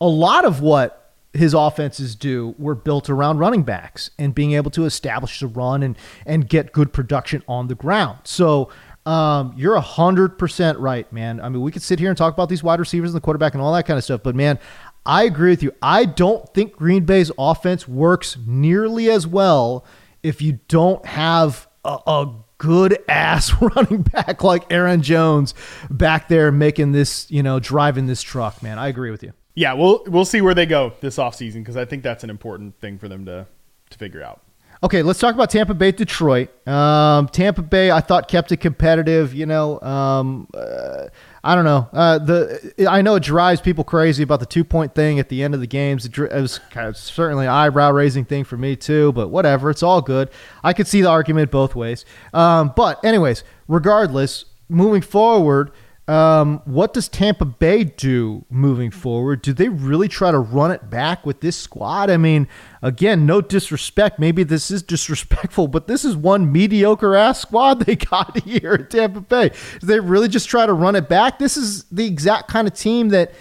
a 0.00 0.08
lot 0.08 0.44
of 0.44 0.60
what 0.60 0.99
his 1.32 1.54
offenses 1.54 2.16
do 2.16 2.54
were 2.58 2.74
built 2.74 3.08
around 3.08 3.38
running 3.38 3.62
backs 3.62 4.10
and 4.18 4.34
being 4.34 4.52
able 4.52 4.70
to 4.72 4.84
establish 4.84 5.40
the 5.40 5.46
run 5.46 5.82
and 5.82 5.96
and 6.26 6.48
get 6.48 6.72
good 6.72 6.92
production 6.92 7.42
on 7.46 7.68
the 7.68 7.74
ground. 7.74 8.18
So 8.24 8.70
um, 9.06 9.54
you're 9.56 9.74
a 9.74 9.80
hundred 9.80 10.38
percent 10.38 10.78
right, 10.78 11.10
man. 11.12 11.40
I 11.40 11.48
mean, 11.48 11.62
we 11.62 11.70
could 11.72 11.82
sit 11.82 11.98
here 11.98 12.08
and 12.08 12.18
talk 12.18 12.34
about 12.34 12.48
these 12.48 12.62
wide 12.62 12.80
receivers 12.80 13.10
and 13.10 13.16
the 13.16 13.20
quarterback 13.20 13.54
and 13.54 13.62
all 13.62 13.72
that 13.72 13.86
kind 13.86 13.96
of 13.96 14.04
stuff, 14.04 14.22
but 14.22 14.34
man, 14.34 14.58
I 15.06 15.24
agree 15.24 15.50
with 15.50 15.62
you. 15.62 15.72
I 15.80 16.04
don't 16.04 16.52
think 16.52 16.76
Green 16.76 17.04
Bay's 17.04 17.30
offense 17.38 17.88
works 17.88 18.36
nearly 18.46 19.10
as 19.10 19.26
well 19.26 19.84
if 20.22 20.42
you 20.42 20.60
don't 20.68 21.04
have 21.06 21.66
a, 21.84 21.98
a 22.06 22.34
good 22.58 22.98
ass 23.08 23.54
running 23.62 24.02
back 24.02 24.42
like 24.44 24.70
Aaron 24.70 25.00
Jones 25.00 25.54
back 25.88 26.28
there 26.28 26.52
making 26.52 26.92
this, 26.92 27.30
you 27.30 27.42
know, 27.42 27.58
driving 27.60 28.06
this 28.06 28.20
truck, 28.20 28.62
man. 28.62 28.78
I 28.78 28.88
agree 28.88 29.10
with 29.10 29.22
you 29.22 29.32
yeah, 29.60 29.74
we'll 29.74 30.02
we'll 30.06 30.24
see 30.24 30.40
where 30.40 30.54
they 30.54 30.64
go 30.64 30.94
this 31.00 31.18
offseason 31.18 31.56
because 31.56 31.76
I 31.76 31.84
think 31.84 32.02
that's 32.02 32.24
an 32.24 32.30
important 32.30 32.80
thing 32.80 32.96
for 32.96 33.08
them 33.08 33.26
to 33.26 33.46
to 33.90 33.98
figure 33.98 34.22
out. 34.22 34.40
Okay, 34.82 35.02
let's 35.02 35.18
talk 35.18 35.34
about 35.34 35.50
Tampa 35.50 35.74
Bay, 35.74 35.92
Detroit. 35.92 36.48
Um, 36.66 37.28
Tampa 37.28 37.60
Bay, 37.60 37.90
I 37.90 38.00
thought 38.00 38.26
kept 38.26 38.50
it 38.52 38.56
competitive. 38.56 39.34
You 39.34 39.44
know, 39.44 39.78
um, 39.82 40.48
uh, 40.54 41.08
I 41.44 41.54
don't 41.54 41.66
know. 41.66 41.86
Uh, 41.92 42.18
the 42.18 42.86
I 42.88 43.02
know 43.02 43.16
it 43.16 43.22
drives 43.22 43.60
people 43.60 43.84
crazy 43.84 44.22
about 44.22 44.40
the 44.40 44.46
two 44.46 44.64
point 44.64 44.94
thing 44.94 45.18
at 45.18 45.28
the 45.28 45.42
end 45.42 45.52
of 45.52 45.60
the 45.60 45.66
games. 45.66 46.06
It, 46.06 46.16
was 46.16 46.58
kind 46.70 46.88
of 46.88 46.96
certainly 46.96 47.44
an 47.44 47.52
eyebrow 47.52 47.90
raising 47.90 48.24
thing 48.24 48.44
for 48.44 48.56
me 48.56 48.76
too. 48.76 49.12
But 49.12 49.28
whatever, 49.28 49.68
it's 49.68 49.82
all 49.82 50.00
good. 50.00 50.30
I 50.64 50.72
could 50.72 50.86
see 50.86 51.02
the 51.02 51.10
argument 51.10 51.50
both 51.50 51.74
ways. 51.74 52.06
Um, 52.32 52.72
but 52.74 53.04
anyways, 53.04 53.44
regardless, 53.68 54.46
moving 54.70 55.02
forward. 55.02 55.72
Um, 56.10 56.60
what 56.64 56.92
does 56.92 57.08
Tampa 57.08 57.44
Bay 57.44 57.84
do 57.84 58.44
moving 58.50 58.90
forward? 58.90 59.42
Do 59.42 59.52
they 59.52 59.68
really 59.68 60.08
try 60.08 60.32
to 60.32 60.40
run 60.40 60.72
it 60.72 60.90
back 60.90 61.24
with 61.24 61.40
this 61.40 61.56
squad? 61.56 62.10
I 62.10 62.16
mean, 62.16 62.48
again, 62.82 63.26
no 63.26 63.40
disrespect. 63.40 64.18
Maybe 64.18 64.42
this 64.42 64.72
is 64.72 64.82
disrespectful, 64.94 65.68
but 65.68 65.86
this 65.86 66.04
is 66.04 66.16
one 66.16 66.50
mediocre 66.50 67.14
ass 67.14 67.40
squad 67.40 67.86
they 67.86 67.94
got 67.94 68.36
here 68.42 68.72
at 68.72 68.90
Tampa 68.90 69.20
Bay. 69.20 69.50
Do 69.78 69.86
they 69.86 70.00
really 70.00 70.26
just 70.26 70.48
try 70.48 70.66
to 70.66 70.72
run 70.72 70.96
it 70.96 71.08
back? 71.08 71.38
This 71.38 71.56
is 71.56 71.84
the 71.84 72.06
exact 72.06 72.48
kind 72.48 72.66
of 72.66 72.74
team 72.74 73.10
that 73.10 73.32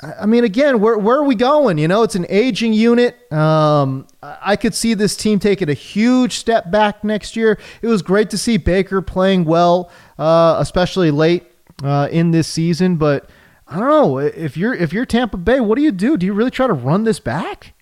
I 0.00 0.24
mean, 0.24 0.44
again, 0.44 0.80
where 0.80 0.96
where 0.96 1.16
are 1.16 1.24
we 1.24 1.34
going? 1.34 1.76
You 1.76 1.88
know, 1.88 2.04
it's 2.04 2.14
an 2.14 2.24
aging 2.28 2.72
unit. 2.72 3.30
Um, 3.32 4.06
I 4.22 4.56
could 4.56 4.72
see 4.72 4.94
this 4.94 5.16
team 5.16 5.40
taking 5.40 5.68
a 5.68 5.74
huge 5.74 6.38
step 6.38 6.70
back 6.70 7.02
next 7.02 7.36
year. 7.36 7.58
It 7.82 7.88
was 7.88 8.00
great 8.00 8.30
to 8.30 8.38
see 8.38 8.56
Baker 8.56 9.02
playing 9.02 9.44
well, 9.44 9.90
uh, 10.16 10.56
especially 10.60 11.10
late 11.10 11.44
uh, 11.82 12.08
in 12.10 12.30
this 12.30 12.48
season. 12.48 12.96
But 12.96 13.28
I 13.66 13.78
don't 13.78 13.88
know 13.88 14.18
if 14.18 14.56
you're 14.56 14.74
if 14.74 14.92
you're 14.92 15.06
Tampa 15.06 15.36
Bay, 15.36 15.60
what 15.60 15.76
do 15.76 15.82
you 15.82 15.92
do? 15.92 16.16
Do 16.16 16.26
you 16.26 16.32
really 16.32 16.50
try 16.50 16.66
to 16.66 16.72
run 16.72 17.04
this 17.04 17.20
back? 17.20 17.74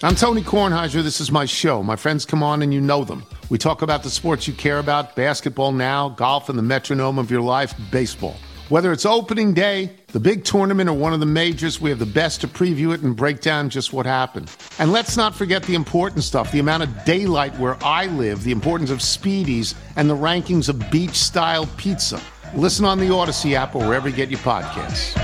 I'm 0.00 0.14
Tony 0.14 0.42
Kornheiser. 0.42 1.02
This 1.02 1.20
is 1.20 1.32
my 1.32 1.44
show. 1.44 1.82
My 1.82 1.96
friends 1.96 2.24
come 2.24 2.40
on 2.40 2.62
and 2.62 2.72
you 2.72 2.80
know 2.80 3.02
them. 3.02 3.24
We 3.50 3.58
talk 3.58 3.82
about 3.82 4.04
the 4.04 4.10
sports 4.10 4.46
you 4.46 4.54
care 4.54 4.78
about 4.78 5.16
basketball 5.16 5.72
now, 5.72 6.10
golf, 6.10 6.48
and 6.48 6.56
the 6.56 6.62
metronome 6.62 7.18
of 7.18 7.32
your 7.32 7.40
life, 7.40 7.74
baseball. 7.90 8.36
Whether 8.68 8.92
it's 8.92 9.04
opening 9.04 9.54
day, 9.54 9.97
the 10.08 10.20
big 10.20 10.42
tournament, 10.42 10.88
or 10.88 10.94
one 10.94 11.12
of 11.12 11.20
the 11.20 11.26
majors, 11.26 11.82
we 11.82 11.90
have 11.90 11.98
the 11.98 12.06
best 12.06 12.40
to 12.40 12.48
preview 12.48 12.94
it 12.94 13.02
and 13.02 13.14
break 13.14 13.42
down 13.42 13.68
just 13.68 13.92
what 13.92 14.06
happened. 14.06 14.50
And 14.78 14.90
let's 14.90 15.18
not 15.18 15.34
forget 15.34 15.62
the 15.64 15.74
important 15.74 16.24
stuff 16.24 16.50
the 16.50 16.60
amount 16.60 16.82
of 16.82 17.04
daylight 17.04 17.54
where 17.58 17.76
I 17.84 18.06
live, 18.06 18.42
the 18.42 18.52
importance 18.52 18.90
of 18.90 19.00
speedies, 19.00 19.74
and 19.96 20.08
the 20.08 20.16
rankings 20.16 20.70
of 20.70 20.90
beach 20.90 21.14
style 21.14 21.66
pizza. 21.76 22.20
Listen 22.54 22.86
on 22.86 22.98
the 22.98 23.08
Audacy 23.08 23.52
app 23.52 23.74
or 23.74 23.86
wherever 23.86 24.08
you 24.08 24.16
get 24.16 24.30
your 24.30 24.40
podcasts. 24.40 25.14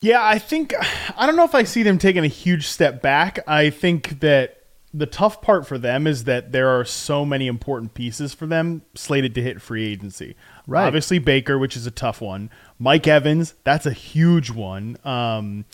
Yeah, 0.00 0.24
I 0.24 0.38
think 0.38 0.74
I 1.16 1.26
don't 1.26 1.36
know 1.36 1.44
if 1.44 1.54
I 1.54 1.62
see 1.62 1.84
them 1.84 1.98
taking 1.98 2.24
a 2.24 2.28
huge 2.28 2.66
step 2.66 3.02
back. 3.02 3.38
I 3.46 3.70
think 3.70 4.20
that 4.20 4.56
the 4.92 5.06
tough 5.06 5.40
part 5.40 5.66
for 5.66 5.78
them 5.78 6.06
is 6.06 6.24
that 6.24 6.50
there 6.50 6.68
are 6.68 6.84
so 6.84 7.24
many 7.24 7.46
important 7.46 7.94
pieces 7.94 8.34
for 8.34 8.46
them 8.46 8.82
slated 8.94 9.34
to 9.36 9.42
hit 9.42 9.62
free 9.62 9.86
agency. 9.86 10.34
Right. 10.70 10.86
Obviously 10.86 11.18
Baker, 11.18 11.58
which 11.58 11.76
is 11.76 11.84
a 11.84 11.90
tough 11.90 12.20
one. 12.20 12.48
Mike 12.78 13.08
Evans, 13.08 13.54
that's 13.64 13.86
a 13.86 13.92
huge 13.92 14.50
one. 14.50 14.96
Um, 15.04 15.64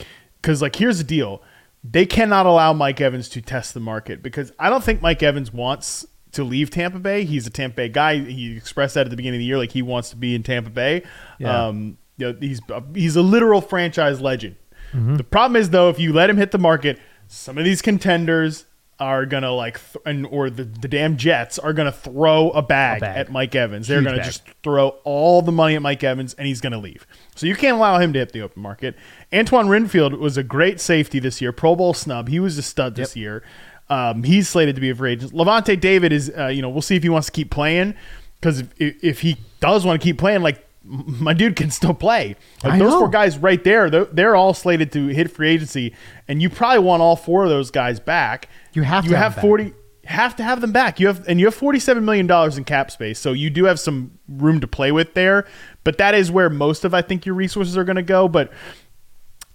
because 0.41 0.63
like 0.63 0.77
here's 0.77 0.97
the 0.99 1.05
deal, 1.05 1.43
they 1.85 2.07
cannot 2.07 2.47
allow 2.47 2.73
Mike 2.73 2.99
Evans 3.01 3.29
to 3.31 3.43
test 3.43 3.75
the 3.75 3.81
market 3.81 4.23
because 4.23 4.53
I 4.59 4.71
don't 4.71 4.83
think 4.83 5.03
Mike 5.03 5.23
Evans 5.23 5.53
wants 5.53 6.07
to 6.33 6.45
leave 6.45 6.71
Tampa 6.71 6.99
Bay. 6.99 7.25
He's 7.25 7.47
a 7.47 7.51
Tampa 7.51 7.77
Bay 7.77 7.89
guy. 7.91 8.19
He 8.21 8.57
expressed 8.57 8.95
that 8.95 9.07
at 9.07 9.11
the 9.11 9.17
beginning 9.17 9.39
of 9.39 9.41
the 9.41 9.45
year, 9.45 9.59
like 9.59 9.73
he 9.73 9.83
wants 9.83 10.11
to 10.11 10.17
be 10.17 10.35
in 10.35 10.43
Tampa 10.43 10.71
Bay. 10.71 11.03
Yeah. 11.39 11.67
Um, 11.67 11.99
you 12.17 12.33
know, 12.33 12.39
he's 12.41 12.61
he's 12.95 13.17
a 13.17 13.23
literal 13.23 13.61
franchise 13.61 14.23
legend. 14.23 14.57
Mhm. 14.95 15.19
The 15.19 15.25
problem 15.25 15.57
is 15.61 15.71
though, 15.71 15.91
if 15.91 15.99
you 15.99 16.15
let 16.15 16.31
him 16.31 16.39
hit 16.39 16.53
the 16.53 16.59
market, 16.59 16.99
some 17.29 17.59
of 17.59 17.65
these 17.65 17.83
contenders 17.83 18.65
are 18.99 19.27
gonna 19.27 19.53
like, 19.53 19.79
th- 19.93 20.03
and 20.07 20.27
or 20.27 20.49
the, 20.49 20.65
the 20.65 20.89
damn 20.89 21.17
Jets 21.17 21.59
are 21.59 21.73
gonna 21.73 21.93
throw 21.93 22.51
a 22.51 22.63
bag, 22.63 23.01
bag. 23.01 23.17
at 23.17 23.31
Mike 23.31 23.55
Evans. 23.55 23.89
They're 23.89 23.99
Huge 23.99 24.05
gonna 24.07 24.17
bag. 24.19 24.27
just 24.27 24.43
throw 24.63 24.89
all 25.05 25.43
the 25.43 25.53
money 25.53 25.75
at 25.77 25.83
Mike 25.83 26.03
Evans, 26.03 26.35
and 26.35 26.47
he's 26.47 26.61
gonna 26.61 26.79
leave. 26.79 27.07
So 27.35 27.47
you 27.47 27.55
can't 27.55 27.77
allow 27.77 27.99
him 27.99 28.13
to 28.15 28.19
hit 28.21 28.33
the 28.33 28.41
open 28.41 28.63
market. 28.63 28.97
Antoine 29.35 29.69
Winfield 29.69 30.15
was 30.15 30.37
a 30.37 30.43
great 30.43 30.81
safety 30.81 31.19
this 31.19 31.41
year, 31.43 31.53
Pro 31.53 31.77
Bowl 31.77 31.93
snub. 31.95 32.29
He 32.29 32.41
was 32.41 32.57
a 32.57 32.63
stud 32.63 32.95
this 32.97 33.17
year. 33.17 33.43
Um, 33.89 34.25
he's 34.25 34.49
slated 34.49 34.75
to 34.75 34.81
be 34.81 34.91
a 34.91 34.95
free 34.95 35.13
agent. 35.13 35.33
Lavonte 35.33 35.79
David 35.79 36.13
is, 36.13 36.33
uh, 36.37 36.47
you 36.49 36.61
know, 36.63 36.69
we'll 36.69 36.83
see 36.83 36.97
if 36.97 37.03
he 37.03 37.09
wants 37.09 37.27
to 37.27 37.33
keep 37.33 37.51
playing 37.51 37.95
because 38.41 38.61
if, 38.79 39.05
if 39.05 39.21
he 39.21 39.37
does 39.61 39.85
want 39.85 40.01
to 40.01 40.05
keep 40.05 40.19
playing, 40.19 40.43
like 40.43 40.67
my 40.83 41.33
dude 41.33 41.57
can 41.57 41.71
still 41.71 41.95
play. 41.95 42.37
Like 42.63 42.79
those 42.79 42.93
know. 42.93 43.01
four 43.01 43.09
guys 43.09 43.39
right 43.39 43.63
there, 43.63 43.91
they're, 43.91 44.05
they're 44.07 44.37
all 44.37 44.55
slated 44.55 44.93
to 44.93 45.09
hit 45.09 45.31
free 45.31 45.51
agency, 45.51 45.95
and 46.29 46.41
you 46.41 46.49
probably 46.51 46.79
want 46.81 47.03
all 47.03 47.17
four 47.17 47.45
of 47.45 47.51
those 47.51 47.71
guys 47.71 48.01
back. 48.01 48.49
You 48.77 48.83
have 48.83 49.05
to 49.05 49.11
you 49.11 49.17
have 49.17 49.23
have 49.23 49.33
them 49.33 49.37
back. 49.37 49.43
forty. 49.43 49.73
Have 50.05 50.37
to 50.37 50.45
have 50.45 50.61
them 50.61 50.71
back. 50.71 51.01
You 51.01 51.07
have 51.07 51.27
and 51.27 51.41
you 51.41 51.47
have 51.47 51.55
forty 51.55 51.81
seven 51.81 52.05
million 52.05 52.27
dollars 52.27 52.59
in 52.59 52.65
cap 52.65 52.91
space, 52.91 53.19
so 53.19 53.33
you 53.33 53.49
do 53.49 53.65
have 53.65 53.81
some 53.81 54.19
room 54.29 54.61
to 54.61 54.67
play 54.67 54.93
with 54.93 55.15
there. 55.15 55.47
But 55.83 55.97
that 55.99 56.15
is 56.15 56.31
where 56.31 56.51
most 56.51 56.85
of 56.85 56.93
I 56.93 57.01
think 57.01 57.25
your 57.25 57.35
resources 57.35 57.77
are 57.77 57.85
going 57.85 57.97
to 57.97 58.03
go. 58.03 58.29
But 58.29 58.53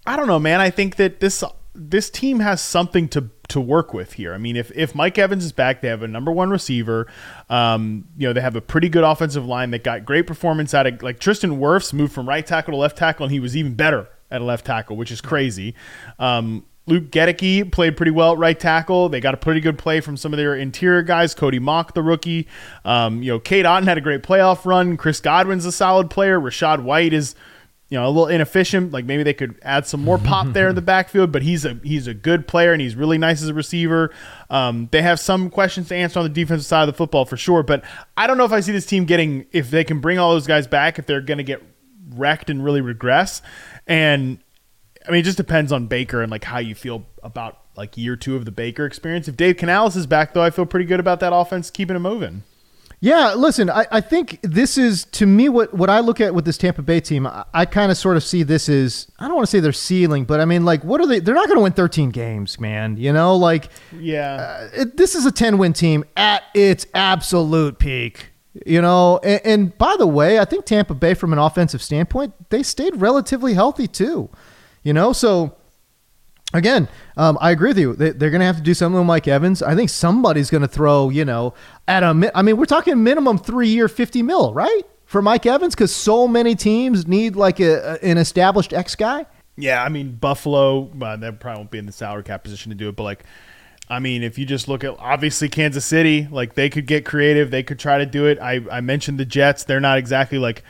I 0.04 0.16
don't 0.16 0.26
know, 0.26 0.40
man. 0.40 0.60
I 0.60 0.70
think 0.70 0.96
that 0.96 1.20
this 1.20 1.44
this 1.74 2.10
team 2.10 2.40
has 2.40 2.60
something 2.60 3.08
to 3.10 3.30
to 3.48 3.60
work 3.60 3.94
with 3.94 4.14
here. 4.14 4.34
I 4.34 4.38
mean, 4.38 4.56
if 4.56 4.72
if 4.74 4.94
Mike 4.94 5.18
Evans 5.18 5.44
is 5.44 5.52
back, 5.52 5.82
they 5.82 5.88
have 5.88 6.02
a 6.02 6.08
number 6.08 6.32
one 6.32 6.50
receiver. 6.50 7.06
Um, 7.48 8.08
you 8.18 8.26
know, 8.26 8.32
they 8.32 8.40
have 8.40 8.56
a 8.56 8.60
pretty 8.60 8.88
good 8.88 9.04
offensive 9.04 9.46
line 9.46 9.70
that 9.70 9.84
got 9.84 10.04
great 10.04 10.26
performance 10.26 10.74
out 10.74 10.86
of 10.86 11.00
like 11.02 11.20
Tristan 11.20 11.60
Wirfs 11.60 11.92
moved 11.92 12.12
from 12.12 12.28
right 12.28 12.44
tackle 12.44 12.72
to 12.72 12.78
left 12.78 12.98
tackle, 12.98 13.24
and 13.24 13.32
he 13.32 13.40
was 13.40 13.56
even 13.56 13.74
better 13.74 14.08
at 14.30 14.42
left 14.42 14.66
tackle, 14.66 14.96
which 14.96 15.12
is 15.12 15.20
crazy. 15.20 15.74
Um, 16.18 16.66
Luke 16.86 17.10
Goedeke 17.10 17.70
played 17.70 17.96
pretty 17.96 18.10
well 18.10 18.32
at 18.32 18.38
right 18.38 18.58
tackle. 18.58 19.08
They 19.08 19.20
got 19.20 19.34
a 19.34 19.36
pretty 19.36 19.60
good 19.60 19.78
play 19.78 20.00
from 20.00 20.16
some 20.16 20.32
of 20.32 20.36
their 20.36 20.54
interior 20.54 21.02
guys. 21.02 21.34
Cody 21.34 21.60
Mauch, 21.60 21.94
the 21.94 22.02
rookie. 22.02 22.48
Um, 22.84 23.22
you 23.22 23.32
know, 23.32 23.38
Cade 23.38 23.64
Otton 23.64 23.84
had 23.84 23.98
a 23.98 24.00
great 24.00 24.22
playoff 24.22 24.64
run. 24.64 24.96
Chris 24.96 25.20
Godwin's 25.20 25.64
a 25.64 25.72
solid 25.72 26.10
player. 26.10 26.40
Rachaad 26.40 26.82
White 26.82 27.12
is 27.12 27.36
you 27.92 27.98
know, 27.98 28.06
a 28.06 28.08
little 28.08 28.28
inefficient. 28.28 28.90
Like 28.90 29.04
maybe 29.04 29.22
they 29.22 29.34
could 29.34 29.58
add 29.60 29.86
some 29.86 30.02
more 30.02 30.16
pop 30.16 30.54
there 30.54 30.70
in 30.70 30.74
the 30.74 30.80
backfield, 30.80 31.30
but 31.30 31.42
he's 31.42 31.66
a 31.66 31.78
he's 31.84 32.06
a 32.06 32.14
good 32.14 32.48
player 32.48 32.72
and 32.72 32.80
he's 32.80 32.96
really 32.96 33.18
nice 33.18 33.42
as 33.42 33.48
a 33.50 33.54
receiver. 33.54 34.10
Um, 34.48 34.88
they 34.92 35.02
have 35.02 35.20
some 35.20 35.50
questions 35.50 35.88
to 35.88 35.94
answer 35.94 36.18
on 36.18 36.22
the 36.22 36.30
defensive 36.30 36.64
side 36.64 36.84
of 36.84 36.86
the 36.86 36.96
football 36.96 37.26
for 37.26 37.36
sure, 37.36 37.62
but 37.62 37.84
I 38.16 38.26
don't 38.26 38.38
know 38.38 38.46
if 38.46 38.52
I 38.52 38.60
see 38.60 38.72
this 38.72 38.86
team 38.86 39.04
getting 39.04 39.44
if 39.52 39.70
they 39.70 39.84
can 39.84 40.00
bring 40.00 40.18
all 40.18 40.32
those 40.32 40.46
guys 40.46 40.66
back 40.66 40.98
if 40.98 41.04
they're 41.04 41.20
going 41.20 41.36
to 41.36 41.44
get 41.44 41.62
wrecked 42.14 42.48
and 42.48 42.64
really 42.64 42.80
regress. 42.80 43.42
And 43.86 44.38
I 45.06 45.10
mean, 45.10 45.20
it 45.20 45.24
just 45.24 45.36
depends 45.36 45.72
on 45.72 45.86
Baker 45.86 46.22
and 46.22 46.30
like 46.30 46.44
how 46.44 46.58
you 46.58 46.74
feel 46.74 47.04
about 47.22 47.58
like 47.76 47.96
year 47.96 48.16
two 48.16 48.36
of 48.36 48.44
the 48.44 48.52
Baker 48.52 48.86
experience. 48.86 49.28
If 49.28 49.36
Dave 49.36 49.56
Canales 49.56 49.96
is 49.96 50.06
back 50.06 50.34
though, 50.34 50.42
I 50.42 50.50
feel 50.50 50.66
pretty 50.66 50.86
good 50.86 51.00
about 51.00 51.20
that 51.20 51.32
offense 51.34 51.70
keeping 51.70 51.96
it 51.96 52.00
moving. 52.00 52.42
Yeah, 53.00 53.34
listen, 53.34 53.68
I, 53.68 53.84
I 53.90 54.00
think 54.00 54.38
this 54.42 54.78
is 54.78 55.06
to 55.06 55.26
me 55.26 55.48
what 55.48 55.74
what 55.74 55.90
I 55.90 55.98
look 55.98 56.20
at 56.20 56.36
with 56.36 56.44
this 56.44 56.56
Tampa 56.56 56.82
Bay 56.82 57.00
team. 57.00 57.26
I, 57.26 57.44
I 57.52 57.64
kind 57.64 57.90
of 57.90 57.98
sort 57.98 58.16
of 58.16 58.22
see 58.22 58.44
this 58.44 58.68
as 58.68 59.10
I 59.18 59.26
don't 59.26 59.34
want 59.34 59.44
to 59.44 59.50
say 59.50 59.58
their 59.58 59.72
ceiling, 59.72 60.24
but 60.24 60.38
I 60.40 60.44
mean 60.44 60.64
like 60.64 60.84
what 60.84 61.00
are 61.00 61.06
they? 61.08 61.18
They're 61.18 61.34
not 61.34 61.48
going 61.48 61.58
to 61.58 61.62
win 61.64 61.72
13 61.72 62.10
games, 62.10 62.60
man. 62.60 62.96
You 62.96 63.12
know, 63.12 63.34
like 63.34 63.70
Yeah. 63.98 64.34
Uh, 64.34 64.82
it, 64.82 64.96
this 64.96 65.16
is 65.16 65.26
a 65.26 65.32
10 65.32 65.58
win 65.58 65.72
team 65.72 66.04
at 66.16 66.44
its 66.54 66.86
absolute 66.94 67.80
peak. 67.80 68.28
You 68.66 68.80
know, 68.82 69.18
and, 69.24 69.40
and 69.44 69.78
by 69.78 69.96
the 69.98 70.06
way, 70.06 70.38
I 70.38 70.44
think 70.44 70.66
Tampa 70.66 70.94
Bay, 70.94 71.14
from 71.14 71.32
an 71.32 71.38
offensive 71.40 71.82
standpoint, 71.82 72.34
they 72.50 72.62
stayed 72.62 72.96
relatively 72.96 73.54
healthy 73.54 73.88
too. 73.88 74.30
You 74.82 74.92
know, 74.92 75.12
so 75.12 75.54
again, 76.54 76.88
um, 77.16 77.38
I 77.40 77.50
agree 77.50 77.68
with 77.68 77.78
you. 77.78 77.94
They, 77.94 78.10
they're 78.10 78.30
going 78.30 78.40
to 78.40 78.46
have 78.46 78.56
to 78.56 78.62
do 78.62 78.74
something 78.74 78.98
with 78.98 79.06
Mike 79.06 79.28
Evans. 79.28 79.62
I 79.62 79.74
think 79.74 79.90
somebody's 79.90 80.50
going 80.50 80.62
to 80.62 80.68
throw, 80.68 81.08
you 81.10 81.24
know, 81.24 81.54
at 81.88 82.02
a. 82.02 82.14
mi- 82.14 82.30
I 82.34 82.42
mean, 82.42 82.56
we're 82.56 82.64
talking 82.64 83.02
minimum 83.02 83.38
three 83.38 83.68
year, 83.68 83.88
fifty 83.88 84.22
mil, 84.22 84.52
right, 84.54 84.82
for 85.04 85.22
Mike 85.22 85.46
Evans, 85.46 85.74
because 85.74 85.94
so 85.94 86.26
many 86.26 86.54
teams 86.54 87.06
need 87.06 87.36
like 87.36 87.60
a, 87.60 87.94
a- 88.02 88.04
an 88.04 88.18
established 88.18 88.72
X 88.72 88.94
guy. 88.94 89.26
Yeah, 89.56 89.84
I 89.84 89.88
mean 89.90 90.14
Buffalo, 90.16 90.90
uh, 91.00 91.16
they 91.16 91.30
probably 91.30 91.58
won't 91.58 91.70
be 91.70 91.78
in 91.78 91.86
the 91.86 91.92
salary 91.92 92.22
cap 92.22 92.42
position 92.42 92.70
to 92.70 92.74
do 92.76 92.88
it, 92.88 92.96
but 92.96 93.02
like, 93.02 93.24
I 93.88 93.98
mean, 93.98 94.22
if 94.22 94.38
you 94.38 94.46
just 94.46 94.66
look 94.66 94.82
at 94.82 94.96
obviously 94.98 95.50
Kansas 95.50 95.84
City, 95.84 96.26
like 96.30 96.54
they 96.54 96.70
could 96.70 96.86
get 96.86 97.04
creative, 97.04 97.50
they 97.50 97.62
could 97.62 97.78
try 97.78 97.98
to 97.98 98.06
do 98.06 98.26
it. 98.26 98.38
I 98.40 98.60
I 98.70 98.80
mentioned 98.80 99.18
the 99.20 99.26
Jets; 99.26 99.64
they're 99.64 99.78
not 99.80 99.98
exactly 99.98 100.38
like 100.38 100.64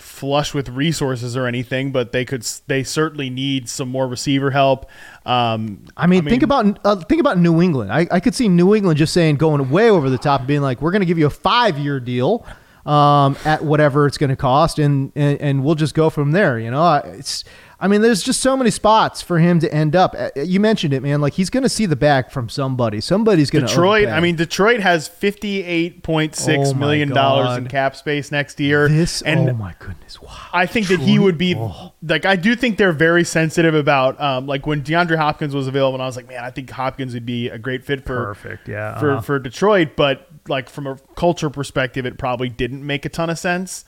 flush 0.00 0.54
with 0.54 0.68
resources 0.68 1.36
or 1.36 1.46
anything, 1.46 1.92
but 1.92 2.12
they 2.12 2.24
could 2.24 2.42
they 2.66 2.82
certainly 2.82 3.30
need 3.30 3.68
some 3.68 3.88
more 3.88 4.08
receiver 4.08 4.50
help. 4.50 4.88
Um, 5.24 5.84
I 5.96 6.06
mean, 6.06 6.24
think 6.24 6.42
about 6.42 6.78
uh, 6.84 6.96
think 6.96 7.20
about 7.20 7.38
New 7.38 7.60
England. 7.60 7.92
I, 7.92 8.06
I 8.10 8.20
could 8.20 8.34
see 8.34 8.48
New 8.48 8.74
England 8.74 8.98
just 8.98 9.12
saying 9.12 9.36
going 9.36 9.70
way 9.70 9.90
over 9.90 10.10
the 10.10 10.18
top, 10.18 10.40
and 10.40 10.48
being 10.48 10.62
like, 10.62 10.80
"We're 10.80 10.90
going 10.90 11.00
to 11.00 11.06
give 11.06 11.18
you 11.18 11.26
a 11.26 11.30
five 11.30 11.78
year 11.78 12.00
deal 12.00 12.46
um, 12.86 13.36
at 13.44 13.62
whatever 13.62 14.06
it's 14.06 14.18
going 14.18 14.30
to 14.30 14.36
cost, 14.36 14.78
and, 14.78 15.12
and 15.14 15.40
and 15.40 15.64
we'll 15.64 15.74
just 15.74 15.94
go 15.94 16.10
from 16.10 16.32
there." 16.32 16.58
You 16.58 16.70
know, 16.70 16.94
it's. 16.94 17.44
I 17.80 17.88
mean, 17.88 18.02
there's 18.02 18.22
just 18.22 18.40
so 18.40 18.56
many 18.56 18.70
spots 18.70 19.22
for 19.22 19.38
him 19.38 19.58
to 19.60 19.74
end 19.74 19.96
up. 19.96 20.14
Uh, 20.16 20.28
You 20.36 20.60
mentioned 20.60 20.92
it, 20.92 21.02
man. 21.02 21.20
Like 21.20 21.32
he's 21.32 21.48
going 21.48 21.62
to 21.62 21.68
see 21.68 21.86
the 21.86 21.96
back 21.96 22.30
from 22.30 22.50
somebody. 22.50 23.00
Somebody's 23.00 23.50
going 23.50 23.64
to 23.64 23.68
Detroit. 23.68 24.08
I 24.08 24.20
mean, 24.20 24.36
Detroit 24.36 24.80
has 24.80 25.08
fifty-eight 25.08 26.02
point 26.02 26.36
six 26.36 26.70
oh 26.70 26.74
million 26.74 26.78
million 26.78 27.08
dollars 27.08 27.56
in 27.56 27.68
cap 27.68 27.96
space 27.96 28.30
next 28.30 28.60
year. 28.60 28.88
This. 28.88 29.22
and 29.22 29.48
oh 29.48 29.54
my 29.54 29.74
goodness! 29.78 30.20
Wow. 30.20 30.36
I 30.52 30.66
think 30.66 30.88
that 30.88 31.00
he 31.00 31.18
would 31.18 31.38
be 31.38 31.54
like 32.02 32.26
I 32.26 32.36
do 32.36 32.54
think 32.54 32.76
they're 32.76 32.92
very 32.92 33.24
sensitive 33.24 33.74
about 33.74 34.20
um, 34.20 34.46
like 34.46 34.66
when 34.66 34.82
DeAndre 34.82 35.16
Hopkins 35.16 35.54
was 35.54 35.66
available 35.66 35.94
and 35.94 36.02
I 36.02 36.06
was 36.06 36.16
like 36.16 36.28
man 36.28 36.44
I 36.44 36.50
think 36.50 36.70
Hopkins 36.70 37.14
would 37.14 37.26
be 37.26 37.48
a 37.48 37.58
great 37.58 37.84
fit 37.84 38.04
for 38.04 38.26
Perfect, 38.26 38.68
yeah, 38.68 38.98
for 38.98 39.12
uh-huh. 39.12 39.20
for 39.22 39.38
Detroit 39.38 39.90
but 39.96 40.28
like 40.48 40.68
from 40.68 40.86
a 40.86 40.98
culture 41.16 41.50
perspective 41.50 42.04
it 42.06 42.18
probably 42.18 42.48
didn't 42.48 42.84
make 42.84 43.04
a 43.04 43.08
ton 43.08 43.30
of 43.30 43.38
sense. 43.38 43.84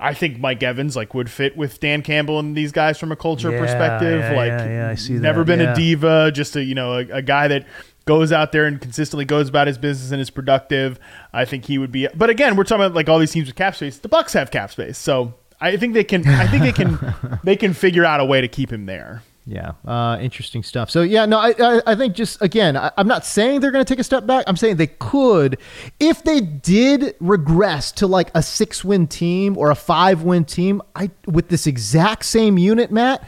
I 0.00 0.14
think 0.14 0.38
Mike 0.38 0.62
Evans 0.62 0.96
like 0.96 1.12
would 1.14 1.30
fit 1.30 1.56
with 1.56 1.78
Dan 1.78 2.02
Campbell 2.02 2.38
and 2.38 2.56
these 2.56 2.72
guys 2.72 2.98
from 2.98 3.12
a 3.12 3.16
culture 3.16 3.50
Yeah, 3.52 3.58
perspective. 3.60 4.20
yeah, 4.20 4.32
like 4.32 4.48
yeah, 4.48 4.66
yeah, 4.66 4.88
I 4.88 4.94
see 4.94 5.12
never 5.14 5.40
that, 5.40 5.46
been 5.46 5.60
yeah. 5.60 5.72
a 5.72 5.76
diva, 5.76 6.32
just 6.32 6.56
a 6.56 6.64
you 6.64 6.74
know 6.74 6.94
a, 6.94 7.06
a 7.18 7.22
guy 7.22 7.48
that 7.48 7.66
goes 8.06 8.32
out 8.32 8.50
there 8.50 8.64
and 8.64 8.80
consistently 8.80 9.24
goes 9.24 9.48
about 9.48 9.66
his 9.66 9.76
business 9.78 10.10
and 10.10 10.20
is 10.20 10.30
productive. 10.30 10.98
I 11.32 11.44
think 11.44 11.66
he 11.66 11.78
would 11.78 11.92
be. 11.92 12.08
But 12.14 12.30
again, 12.30 12.56
we're 12.56 12.64
talking 12.64 12.84
about 12.84 12.94
like 12.96 13.08
all 13.08 13.18
these 13.18 13.30
teams 13.30 13.46
with 13.46 13.56
cap 13.56 13.76
space. 13.76 13.98
The 13.98 14.08
Bucs 14.08 14.32
have 14.32 14.50
cap 14.50 14.70
space, 14.72 14.96
so 14.98 15.34
I 15.60 15.76
think 15.76 15.92
they 15.94 16.04
can. 16.04 16.26
I 16.26 16.46
think 16.46 16.62
they 16.62 16.72
can. 16.72 17.38
they 17.44 17.56
can 17.56 17.74
figure 17.74 18.04
out 18.04 18.20
a 18.20 18.24
way 18.24 18.40
to 18.40 18.48
keep 18.48 18.72
him 18.72 18.86
there. 18.86 19.22
Yeah, 19.46 19.72
uh, 19.86 20.18
interesting 20.20 20.62
stuff. 20.62 20.90
So 20.90 21.02
yeah, 21.02 21.26
no, 21.26 21.38
I 21.38 21.54
I, 21.58 21.82
I 21.86 21.94
think 21.94 22.14
just 22.14 22.40
again, 22.42 22.76
I, 22.76 22.92
am 22.96 23.08
not 23.08 23.24
saying 23.24 23.60
they're 23.60 23.70
going 23.70 23.84
to 23.84 23.90
take 23.90 23.98
a 23.98 24.04
step 24.04 24.26
back. 24.26 24.44
I'm 24.46 24.56
saying 24.56 24.76
they 24.76 24.86
could, 24.86 25.58
if 25.98 26.22
they 26.22 26.40
did 26.40 27.14
regress 27.20 27.90
to 27.92 28.06
like 28.06 28.30
a 28.34 28.42
six 28.42 28.84
win 28.84 29.06
team 29.06 29.56
or 29.56 29.70
a 29.70 29.74
five 29.74 30.22
win 30.22 30.44
team. 30.44 30.82
I 30.94 31.10
with 31.26 31.48
this 31.48 31.66
exact 31.66 32.26
same 32.26 32.58
unit, 32.58 32.90
Matt. 32.90 33.26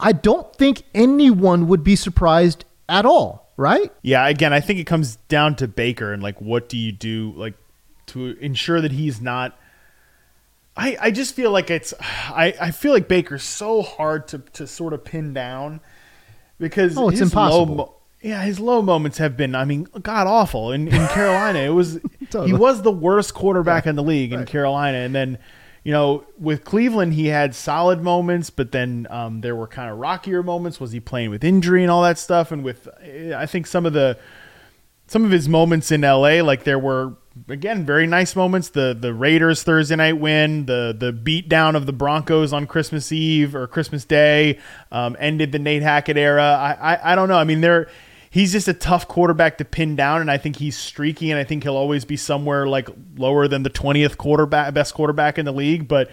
I 0.00 0.12
don't 0.12 0.54
think 0.56 0.82
anyone 0.94 1.68
would 1.68 1.84
be 1.84 1.96
surprised 1.96 2.64
at 2.88 3.06
all, 3.06 3.52
right? 3.56 3.92
Yeah, 4.02 4.26
again, 4.26 4.52
I 4.52 4.60
think 4.60 4.80
it 4.80 4.84
comes 4.84 5.16
down 5.28 5.56
to 5.56 5.68
Baker 5.68 6.12
and 6.12 6.22
like 6.22 6.40
what 6.40 6.68
do 6.68 6.76
you 6.76 6.92
do 6.92 7.32
like 7.36 7.54
to 8.06 8.36
ensure 8.38 8.80
that 8.80 8.92
he's 8.92 9.20
not 9.20 9.58
I, 10.76 10.96
I 11.00 11.10
just 11.10 11.34
feel 11.34 11.50
like 11.50 11.70
it's 11.70 11.94
I, 12.00 12.54
I 12.60 12.70
feel 12.70 12.92
like 12.92 13.06
Baker's 13.06 13.44
so 13.44 13.82
hard 13.82 14.28
to, 14.28 14.38
to 14.38 14.66
sort 14.66 14.92
of 14.92 15.04
pin 15.04 15.32
down 15.32 15.80
because 16.58 16.98
oh, 16.98 17.10
it's 17.10 17.20
impossible. 17.20 17.74
Low, 17.74 17.94
yeah, 18.22 18.42
his 18.42 18.58
low 18.58 18.82
moments 18.82 19.18
have 19.18 19.36
been 19.36 19.54
I 19.54 19.64
mean 19.64 19.84
god 20.02 20.26
awful 20.26 20.72
in, 20.72 20.88
in 20.88 21.06
Carolina. 21.08 21.60
it 21.60 21.68
was 21.68 22.00
totally. 22.30 22.48
he 22.48 22.52
was 22.54 22.82
the 22.82 22.90
worst 22.90 23.34
quarterback 23.34 23.86
in 23.86 23.94
the 23.94 24.02
league 24.02 24.32
in 24.32 24.46
Carolina, 24.46 24.98
and 24.98 25.14
then 25.14 25.38
you 25.84 25.92
know 25.92 26.24
with 26.38 26.64
Cleveland 26.64 27.14
he 27.14 27.26
had 27.26 27.54
solid 27.54 28.02
moments, 28.02 28.50
but 28.50 28.72
then 28.72 29.06
um, 29.10 29.42
there 29.42 29.54
were 29.54 29.68
kind 29.68 29.90
of 29.90 29.98
rockier 29.98 30.42
moments. 30.42 30.80
Was 30.80 30.90
he 30.90 30.98
playing 30.98 31.30
with 31.30 31.44
injury 31.44 31.82
and 31.82 31.90
all 31.90 32.02
that 32.02 32.18
stuff? 32.18 32.50
And 32.50 32.64
with 32.64 32.88
I 33.36 33.46
think 33.46 33.68
some 33.68 33.86
of 33.86 33.92
the 33.92 34.18
some 35.06 35.24
of 35.24 35.30
his 35.30 35.48
moments 35.48 35.92
in 35.92 36.00
LA, 36.00 36.42
like 36.42 36.64
there 36.64 36.78
were 36.80 37.14
again, 37.48 37.84
very 37.84 38.06
nice 38.06 38.36
moments. 38.36 38.70
The 38.70 38.96
the 38.98 39.12
Raiders 39.12 39.62
Thursday 39.62 39.96
night 39.96 40.18
win, 40.18 40.66
the 40.66 40.94
the 40.98 41.12
beat 41.12 41.48
down 41.48 41.76
of 41.76 41.86
the 41.86 41.92
Broncos 41.92 42.52
on 42.52 42.66
Christmas 42.66 43.10
Eve 43.12 43.54
or 43.54 43.66
Christmas 43.66 44.04
Day, 44.04 44.58
um, 44.92 45.16
ended 45.18 45.52
the 45.52 45.58
Nate 45.58 45.82
Hackett 45.82 46.16
era. 46.16 46.42
I, 46.44 46.94
I 46.94 47.12
I 47.12 47.14
don't 47.14 47.28
know. 47.28 47.38
I 47.38 47.44
mean, 47.44 47.60
there 47.60 47.88
he's 48.34 48.50
just 48.50 48.66
a 48.66 48.74
tough 48.74 49.06
quarterback 49.06 49.58
to 49.58 49.64
pin 49.64 49.94
down, 49.94 50.20
and 50.20 50.28
I 50.30 50.38
think 50.38 50.56
he's 50.56 50.76
streaky, 50.76 51.30
and 51.30 51.38
I 51.38 51.44
think 51.44 51.62
he'll 51.62 51.76
always 51.76 52.04
be 52.04 52.16
somewhere 52.16 52.66
like 52.66 52.88
lower 53.16 53.46
than 53.46 53.62
the 53.62 53.70
twentieth 53.70 54.18
quarterback, 54.18 54.74
best 54.74 54.94
quarterback 54.94 55.38
in 55.38 55.44
the 55.44 55.52
league. 55.52 55.86
But 55.86 56.10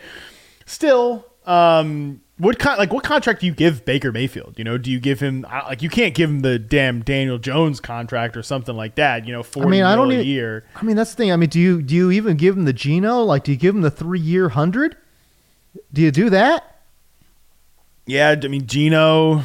still, 0.66 1.26
um, 1.46 2.22
what 2.42 2.58
con- 2.58 2.78
like 2.80 2.92
what 2.92 3.04
contract 3.04 3.42
do 3.42 3.46
you 3.46 3.54
give 3.54 3.86
Baker 3.86 4.12
Mayfield? 4.12 4.56
You 4.58 4.64
know, 4.64 4.78
do 4.78 4.90
you 4.90 5.00
give 5.00 5.20
him 5.20 5.42
like 5.44 5.84
you 5.84 5.90
can't 5.90 6.16
give 6.16 6.28
him 6.28 6.40
the 6.40 6.58
damn 6.58 7.02
Daniel 7.04 7.38
Jones 7.38 7.80
contract 7.80 8.36
or 8.36 8.42
something 8.42 8.76
like 8.76 8.96
that? 8.96 9.28
You 9.28 9.34
know, 9.34 9.44
forty 9.44 9.68
I 9.68 9.72
mean, 9.72 9.84
I 9.84 9.96
don't 9.96 10.12
a 10.12 10.24
year. 10.24 10.66
I 10.76 10.84
mean, 10.84 10.96
that's 10.96 11.12
the 11.12 11.18
thing. 11.18 11.32
I 11.32 11.36
mean, 11.36 11.50
do 11.50 11.60
you 11.60 11.84
do 11.84 11.96
you 11.96 12.12
even 12.12 12.38
give 12.38 12.58
him 12.58 12.66
the 12.66 12.74
Geno? 12.74 13.22
Like, 13.22 13.44
do 13.44 13.52
you 13.52 13.58
give 13.58 13.76
him 13.76 13.82
the 13.82 13.92
three 13.92 14.20
year 14.20 14.50
hundred? 14.50 14.98
Do 15.94 16.02
you 16.02 16.10
do 16.10 16.32
that? 16.32 16.82
Yeah, 18.08 18.36
I 18.44 18.48
mean 18.48 18.66
Geno. 18.66 19.44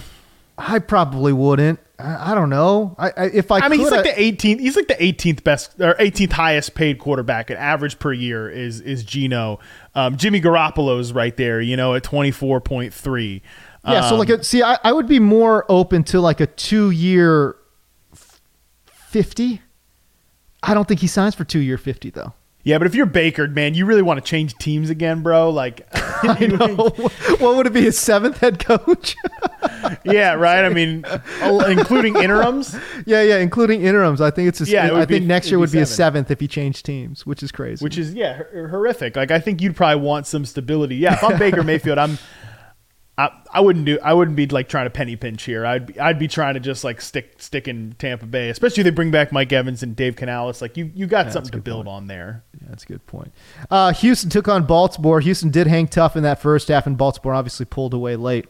I 0.56 0.78
probably 0.78 1.34
wouldn't. 1.34 1.78
I, 1.98 2.32
I 2.32 2.34
don't 2.34 2.50
know. 2.50 2.94
I, 2.98 3.12
I 3.16 3.24
if 3.26 3.50
I, 3.50 3.58
I 3.58 3.68
mean, 3.68 3.80
could, 3.80 3.88
he's 3.88 3.90
like 3.90 4.16
the 4.16 4.22
18th. 4.22 4.60
He's 4.60 4.76
like 4.76 4.88
the 4.88 4.94
18th 4.94 5.44
best 5.44 5.80
or 5.80 5.94
18th 5.94 6.32
highest 6.32 6.74
paid 6.74 6.98
quarterback. 6.98 7.50
At 7.50 7.56
average 7.58 7.98
per 7.98 8.12
year 8.12 8.48
is 8.48 8.80
is 8.80 9.04
Geno. 9.04 9.60
Um, 9.96 10.16
Jimmy 10.16 10.40
Garoppolo's 10.40 11.12
right 11.12 11.36
there. 11.36 11.60
You 11.60 11.76
know, 11.76 11.94
at 11.94 12.04
24.3. 12.04 13.40
Yeah. 13.84 13.98
Um, 13.98 14.08
so 14.08 14.16
like, 14.16 14.28
a, 14.28 14.44
see, 14.44 14.62
I, 14.62 14.78
I 14.84 14.92
would 14.92 15.08
be 15.08 15.18
more 15.18 15.64
open 15.68 16.04
to 16.04 16.20
like 16.20 16.40
a 16.40 16.46
two 16.46 16.90
year 16.90 17.56
fifty. 18.84 19.62
I 20.62 20.74
don't 20.74 20.86
think 20.86 21.00
he 21.00 21.06
signs 21.06 21.34
for 21.34 21.44
two 21.44 21.60
year 21.60 21.78
fifty 21.78 22.10
though. 22.10 22.34
Yeah, 22.66 22.78
but 22.78 22.88
if 22.88 22.96
you're 22.96 23.06
Baker, 23.06 23.46
man, 23.46 23.74
you 23.74 23.86
really 23.86 24.02
want 24.02 24.18
to 24.18 24.28
change 24.28 24.56
teams 24.56 24.90
again, 24.90 25.22
bro. 25.22 25.50
Like, 25.50 25.86
I 25.94 26.48
know. 26.48 26.88
what 27.38 27.56
would 27.56 27.68
it 27.68 27.72
be? 27.72 27.82
His 27.82 27.96
seventh 27.96 28.38
head 28.38 28.58
coach? 28.58 29.14
yeah, 30.04 30.32
right. 30.32 30.64
I 30.64 30.68
mean, 30.68 31.04
oh, 31.42 31.64
including 31.64 32.16
interims. 32.16 32.76
Yeah, 33.06 33.22
yeah, 33.22 33.36
including 33.36 33.82
interims. 33.82 34.20
I 34.20 34.32
think 34.32 34.48
it's. 34.48 34.60
A, 34.62 34.64
yeah, 34.64 34.86
I 34.96 35.06
think 35.06 35.08
be, 35.08 35.20
next 35.20 35.48
year 35.48 35.60
would 35.60 35.70
be, 35.70 35.78
be 35.78 35.82
a 35.82 35.86
seventh 35.86 36.28
if 36.32 36.40
he 36.40 36.48
changed 36.48 36.84
teams, 36.84 37.24
which 37.24 37.40
is 37.44 37.52
crazy. 37.52 37.84
Which 37.84 37.98
is 37.98 38.12
yeah, 38.14 38.42
horrific. 38.52 39.14
Like 39.14 39.30
I 39.30 39.38
think 39.38 39.62
you'd 39.62 39.76
probably 39.76 40.02
want 40.02 40.26
some 40.26 40.44
stability. 40.44 40.96
Yeah, 40.96 41.14
if 41.14 41.22
I'm 41.22 41.38
Baker 41.38 41.62
Mayfield, 41.62 41.98
I'm 41.98 42.18
I, 43.18 43.30
I 43.50 43.60
wouldn't 43.60 43.86
do 43.86 43.98
I 44.02 44.12
wouldn't 44.12 44.36
be 44.36 44.46
like 44.46 44.68
trying 44.68 44.84
to 44.84 44.90
penny 44.90 45.16
pinch 45.16 45.44
here. 45.44 45.64
I'd 45.64 45.86
be, 45.86 45.98
I'd 45.98 46.18
be 46.18 46.28
trying 46.28 46.54
to 46.54 46.60
just 46.60 46.84
like 46.84 47.00
stick 47.00 47.40
stick 47.40 47.66
in 47.66 47.94
Tampa 47.98 48.26
Bay, 48.26 48.50
especially 48.50 48.82
if 48.82 48.84
they 48.84 48.90
bring 48.90 49.10
back 49.10 49.32
Mike 49.32 49.52
Evans 49.52 49.82
and 49.82 49.96
Dave 49.96 50.16
Canales. 50.16 50.60
Like 50.60 50.76
you 50.76 50.90
you 50.94 51.06
got 51.06 51.26
yeah, 51.26 51.32
something 51.32 51.52
to 51.52 51.58
build 51.58 51.86
point. 51.86 51.96
on 51.96 52.06
there. 52.08 52.44
Yeah, 52.60 52.68
that's 52.68 52.84
a 52.84 52.86
good 52.86 53.06
point. 53.06 53.32
Uh, 53.70 53.92
Houston 53.94 54.28
took 54.28 54.48
on 54.48 54.66
Baltimore. 54.66 55.20
Houston 55.20 55.50
did 55.50 55.66
hang 55.66 55.88
tough 55.88 56.14
in 56.14 56.24
that 56.24 56.42
first 56.42 56.68
half, 56.68 56.86
and 56.86 56.98
Baltimore 56.98 57.34
obviously 57.34 57.64
pulled 57.64 57.94
away 57.94 58.16
late. 58.16 58.46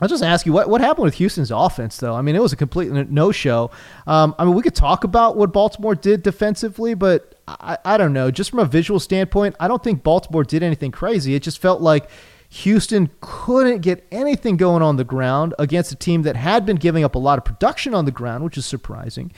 I'll 0.00 0.08
just 0.08 0.22
ask 0.22 0.44
you 0.44 0.52
what 0.52 0.68
what 0.68 0.82
happened 0.82 1.04
with 1.04 1.14
Houston's 1.14 1.50
offense, 1.50 1.96
though. 1.96 2.14
I 2.14 2.20
mean, 2.20 2.36
it 2.36 2.42
was 2.42 2.52
a 2.52 2.56
complete 2.56 2.90
no 2.90 3.32
show. 3.32 3.70
Um, 4.06 4.34
I 4.38 4.44
mean, 4.44 4.54
we 4.54 4.62
could 4.62 4.74
talk 4.74 5.04
about 5.04 5.38
what 5.38 5.50
Baltimore 5.52 5.94
did 5.94 6.22
defensively, 6.22 6.92
but 6.92 7.36
I, 7.48 7.78
I 7.86 7.96
don't 7.96 8.12
know. 8.12 8.30
Just 8.30 8.50
from 8.50 8.58
a 8.58 8.66
visual 8.66 9.00
standpoint, 9.00 9.56
I 9.58 9.66
don't 9.66 9.82
think 9.82 10.02
Baltimore 10.02 10.44
did 10.44 10.62
anything 10.62 10.92
crazy. 10.92 11.34
It 11.34 11.42
just 11.42 11.58
felt 11.58 11.80
like 11.80 12.10
Houston 12.50 13.10
couldn't 13.20 13.80
get 13.80 14.06
anything 14.10 14.56
going 14.56 14.82
on 14.82 14.96
the 14.96 15.04
ground 15.04 15.54
against 15.58 15.92
a 15.92 15.94
team 15.94 16.22
that 16.22 16.34
had 16.34 16.64
been 16.64 16.76
giving 16.76 17.04
up 17.04 17.14
a 17.14 17.18
lot 17.18 17.36
of 17.38 17.44
production 17.44 17.94
on 17.94 18.06
the 18.06 18.10
ground, 18.10 18.42
which 18.42 18.56
is 18.56 18.64
surprising. 18.64 19.30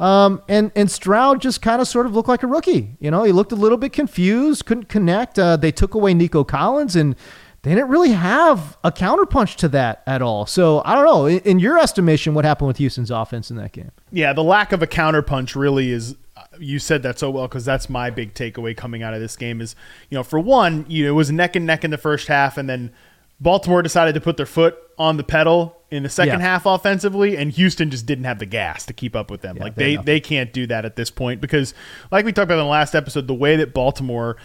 Um, 0.00 0.42
and 0.48 0.72
and 0.74 0.90
Stroud 0.90 1.40
just 1.40 1.62
kind 1.62 1.80
of 1.80 1.86
sort 1.86 2.06
of 2.06 2.14
looked 2.14 2.28
like 2.28 2.42
a 2.42 2.46
rookie. 2.48 2.96
You 2.98 3.10
know, 3.10 3.22
he 3.22 3.30
looked 3.30 3.52
a 3.52 3.56
little 3.56 3.78
bit 3.78 3.92
confused, 3.92 4.66
couldn't 4.66 4.88
connect. 4.88 5.38
Uh, 5.38 5.56
they 5.56 5.70
took 5.70 5.94
away 5.94 6.12
Nico 6.12 6.42
Collins, 6.42 6.96
and 6.96 7.14
they 7.62 7.74
didn't 7.74 7.88
really 7.88 8.12
have 8.12 8.76
a 8.82 8.90
counterpunch 8.90 9.54
to 9.56 9.68
that 9.68 10.02
at 10.06 10.20
all. 10.20 10.44
So 10.44 10.82
I 10.84 10.96
don't 10.96 11.04
know. 11.04 11.26
In, 11.26 11.38
in 11.40 11.58
your 11.60 11.78
estimation, 11.78 12.34
what 12.34 12.44
happened 12.44 12.66
with 12.66 12.78
Houston's 12.78 13.12
offense 13.12 13.48
in 13.48 13.56
that 13.58 13.72
game? 13.72 13.92
Yeah, 14.10 14.32
the 14.32 14.42
lack 14.42 14.72
of 14.72 14.82
a 14.82 14.86
counterpunch 14.88 15.54
really 15.54 15.92
is 15.92 16.16
you 16.60 16.78
said 16.78 17.02
that 17.02 17.18
so 17.18 17.30
well 17.30 17.48
because 17.48 17.64
that's 17.64 17.88
my 17.88 18.10
big 18.10 18.34
takeaway 18.34 18.76
coming 18.76 19.02
out 19.02 19.14
of 19.14 19.20
this 19.20 19.36
game 19.36 19.60
is 19.60 19.74
you 20.10 20.16
know 20.16 20.22
for 20.22 20.38
one 20.38 20.84
you 20.88 21.04
know 21.04 21.10
it 21.10 21.14
was 21.14 21.30
neck 21.30 21.56
and 21.56 21.66
neck 21.66 21.84
in 21.84 21.90
the 21.90 21.98
first 21.98 22.28
half 22.28 22.56
and 22.58 22.68
then 22.68 22.92
Baltimore 23.40 23.82
decided 23.82 24.14
to 24.14 24.20
put 24.20 24.38
their 24.38 24.46
foot 24.46 24.78
on 24.98 25.18
the 25.18 25.24
pedal 25.24 25.76
in 25.90 26.02
the 26.02 26.08
second 26.08 26.40
yeah. 26.40 26.46
half 26.46 26.66
offensively 26.66 27.36
and 27.36 27.52
Houston 27.52 27.90
just 27.90 28.06
didn't 28.06 28.24
have 28.24 28.38
the 28.38 28.46
gas 28.46 28.86
to 28.86 28.92
keep 28.92 29.14
up 29.14 29.30
with 29.30 29.42
them 29.42 29.56
yeah, 29.56 29.64
like 29.64 29.74
they 29.74 29.96
they 29.96 30.20
can't 30.20 30.52
do 30.52 30.66
that 30.66 30.84
at 30.84 30.96
this 30.96 31.10
point 31.10 31.40
because 31.40 31.74
like 32.10 32.24
we 32.24 32.32
talked 32.32 32.44
about 32.44 32.58
in 32.58 32.64
the 32.64 32.70
last 32.70 32.94
episode 32.94 33.26
the 33.26 33.34
way 33.34 33.56
that 33.56 33.74
Baltimore 33.74 34.36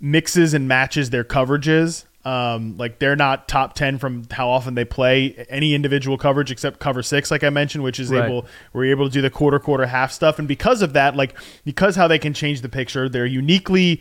mixes 0.00 0.54
and 0.54 0.68
matches 0.68 1.10
their 1.10 1.24
coverages 1.24 2.04
um, 2.24 2.76
like 2.78 2.98
they're 2.98 3.16
not 3.16 3.48
top 3.48 3.74
10 3.74 3.98
from 3.98 4.26
how 4.30 4.48
often 4.48 4.74
they 4.74 4.84
play 4.84 5.46
any 5.48 5.74
individual 5.74 6.16
coverage 6.16 6.50
except 6.50 6.80
cover 6.80 7.02
six, 7.02 7.30
like 7.30 7.44
I 7.44 7.50
mentioned, 7.50 7.84
which 7.84 8.00
is 8.00 8.10
right. 8.10 8.24
able, 8.24 8.46
we're 8.72 8.86
able 8.86 9.06
to 9.06 9.12
do 9.12 9.20
the 9.20 9.30
quarter, 9.30 9.58
quarter, 9.58 9.86
half 9.86 10.10
stuff. 10.10 10.38
And 10.38 10.48
because 10.48 10.80
of 10.80 10.94
that, 10.94 11.16
like, 11.16 11.34
because 11.64 11.96
how 11.96 12.08
they 12.08 12.18
can 12.18 12.32
change 12.32 12.62
the 12.62 12.68
picture, 12.68 13.08
they're 13.08 13.26
uniquely, 13.26 14.00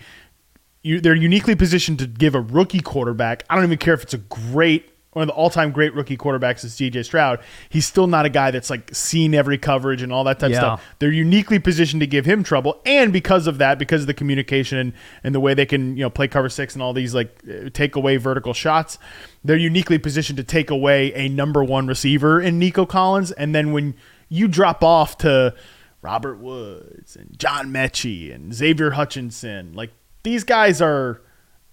you, 0.84 1.02
they're 1.02 1.16
uniquely 1.16 1.56
positioned 1.56 2.00
to 2.00 2.08
give 2.08 2.34
a 2.36 2.42
rookie 2.42 2.80
quarterback. 2.80 3.44
I 3.50 3.56
don't 3.56 3.66
even 3.66 3.78
care 3.78 3.94
if 3.94 4.04
it's 4.04 4.14
a 4.14 4.20
great 4.20 4.93
one 5.14 5.24
of 5.24 5.28
the 5.28 5.34
all-time 5.34 5.72
great 5.72 5.94
rookie 5.94 6.18
quarterbacks 6.18 6.64
is 6.64 6.74
CJ 6.74 7.06
Stroud. 7.06 7.40
He's 7.70 7.86
still 7.86 8.08
not 8.08 8.26
a 8.26 8.30
guy 8.30 8.52
that's 8.52 8.70
like 8.70 8.94
seen 8.94 9.34
every 9.34 9.58
coverage 9.58 10.02
and 10.02 10.12
all 10.12 10.24
that 10.26 10.40
type 10.40 10.52
yeah. 10.52 10.58
of 10.58 10.62
stuff. 10.62 10.96
They're 11.00 11.12
uniquely 11.12 11.60
positioned 11.60 12.02
to 12.02 12.08
give 12.08 12.26
him 12.26 12.44
trouble, 12.44 12.82
and 12.86 13.14
because 13.14 13.48
of 13.48 13.58
that, 13.60 13.80
because 13.80 14.02
of 14.02 14.08
the 14.08 14.14
communication 14.14 14.78
and, 14.78 14.94
and 15.24 15.36
the 15.36 15.40
way 15.40 15.54
they 15.54 15.66
can 15.66 15.96
you 15.96 16.04
know 16.04 16.10
play 16.10 16.28
cover 16.28 16.50
six 16.50 16.74
and 16.74 16.84
all 16.84 16.94
these 16.94 17.14
like 17.14 17.36
uh, 17.50 17.70
take 17.74 17.96
away 17.96 18.18
vertical 18.18 18.54
shots, 18.54 18.98
they're 19.44 19.58
uniquely 19.58 19.98
positioned 19.98 20.38
to 20.38 20.44
take 20.44 20.70
away 20.70 21.14
a 21.14 21.30
number 21.30 21.64
one 21.64 21.88
receiver 21.88 22.40
in 22.42 22.60
Nico 22.60 22.86
Collins. 22.86 23.32
And 23.32 23.54
then 23.54 23.72
when 23.72 23.96
you 24.30 24.48
drop 24.48 24.84
off 24.84 25.18
to 25.20 25.54
Robert 26.02 26.38
Woods 26.38 27.16
and 27.16 27.38
John 27.38 27.72
Metchie 27.72 28.34
and 28.34 28.54
Xavier 28.54 28.92
Hutchinson, 28.92 29.74
like 29.74 29.92
these 30.24 30.44
guys 30.44 30.82
are 30.82 31.22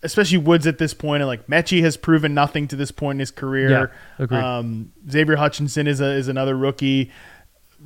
especially 0.03 0.39
Woods 0.39 0.67
at 0.67 0.79
this 0.79 0.95
point, 0.95 1.23
and 1.23 1.29
like 1.29 1.47
Metchie 1.47 1.83
has 1.83 1.97
proven 1.97 2.35
nothing 2.35 2.69
to 2.69 2.77
this 2.77 2.91
point 2.91 3.17
in 3.17 3.21
his 3.21 3.31
career. 3.31 3.93
Yeah, 4.19 4.59
um, 4.59 4.93
Xavier 5.09 5.37
Hutchinson 5.37 5.87
is 5.87 6.01
a, 6.01 6.11
is 6.11 6.29
another 6.29 6.57
rookie. 6.57 7.11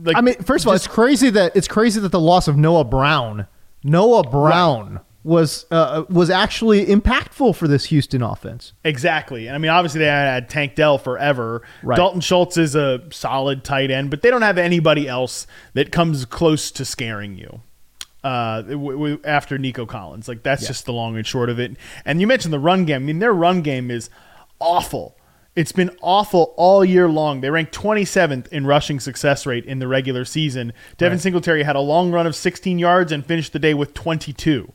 Like, 0.00 0.16
I 0.16 0.20
mean, 0.20 0.34
first 0.42 0.64
of 0.64 0.68
all, 0.68 0.74
it's 0.74 0.86
crazy 0.86 1.30
that 1.30 1.56
it's 1.56 1.68
crazy 1.68 2.00
that 2.00 2.10
the 2.10 2.20
loss 2.20 2.48
of 2.48 2.56
Noah 2.56 2.84
Brown, 2.84 3.46
Noah 3.82 4.24
Brown. 4.24 4.94
Right. 4.94 5.00
Was 5.24 5.64
uh, 5.70 6.04
was 6.10 6.28
actually 6.28 6.84
impactful 6.84 7.56
for 7.56 7.66
this 7.66 7.86
Houston 7.86 8.20
offense. 8.20 8.74
Exactly, 8.84 9.46
and 9.46 9.56
I 9.56 9.58
mean, 9.58 9.70
obviously 9.70 10.00
they 10.00 10.04
had 10.04 10.50
Tank 10.50 10.74
Dell 10.74 10.98
forever. 10.98 11.62
Right. 11.82 11.96
Dalton 11.96 12.20
Schultz 12.20 12.58
is 12.58 12.74
a 12.74 13.02
solid 13.10 13.64
tight 13.64 13.90
end, 13.90 14.10
but 14.10 14.20
they 14.20 14.28
don't 14.28 14.42
have 14.42 14.58
anybody 14.58 15.08
else 15.08 15.46
that 15.72 15.90
comes 15.90 16.26
close 16.26 16.70
to 16.72 16.84
scaring 16.84 17.38
you 17.38 17.62
uh, 18.24 18.62
w- 18.62 18.92
w- 18.92 19.20
after 19.24 19.58
Nico 19.58 19.86
Collins. 19.86 20.26
Like 20.26 20.42
that's 20.42 20.62
yeah. 20.62 20.68
just 20.68 20.86
the 20.86 20.92
long 20.92 21.16
and 21.16 21.26
short 21.26 21.50
of 21.50 21.60
it. 21.60 21.76
And 22.04 22.20
you 22.20 22.26
mentioned 22.26 22.52
the 22.52 22.58
run 22.58 22.84
game. 22.86 23.02
I 23.02 23.04
mean, 23.04 23.18
their 23.20 23.34
run 23.34 23.62
game 23.62 23.90
is 23.90 24.10
awful. 24.58 25.16
It's 25.54 25.70
been 25.70 25.96
awful 26.02 26.52
all 26.56 26.84
year 26.84 27.08
long. 27.08 27.40
They 27.40 27.50
ranked 27.50 27.72
27th 27.72 28.48
in 28.48 28.66
rushing 28.66 28.98
success 28.98 29.46
rate 29.46 29.64
in 29.64 29.78
the 29.78 29.86
regular 29.86 30.24
season. 30.24 30.72
Devin 30.96 31.18
right. 31.18 31.22
Singletary 31.22 31.62
had 31.62 31.76
a 31.76 31.80
long 31.80 32.10
run 32.10 32.26
of 32.26 32.34
16 32.34 32.78
yards 32.80 33.12
and 33.12 33.24
finished 33.24 33.52
the 33.52 33.60
day 33.60 33.72
with 33.72 33.94
22. 33.94 34.72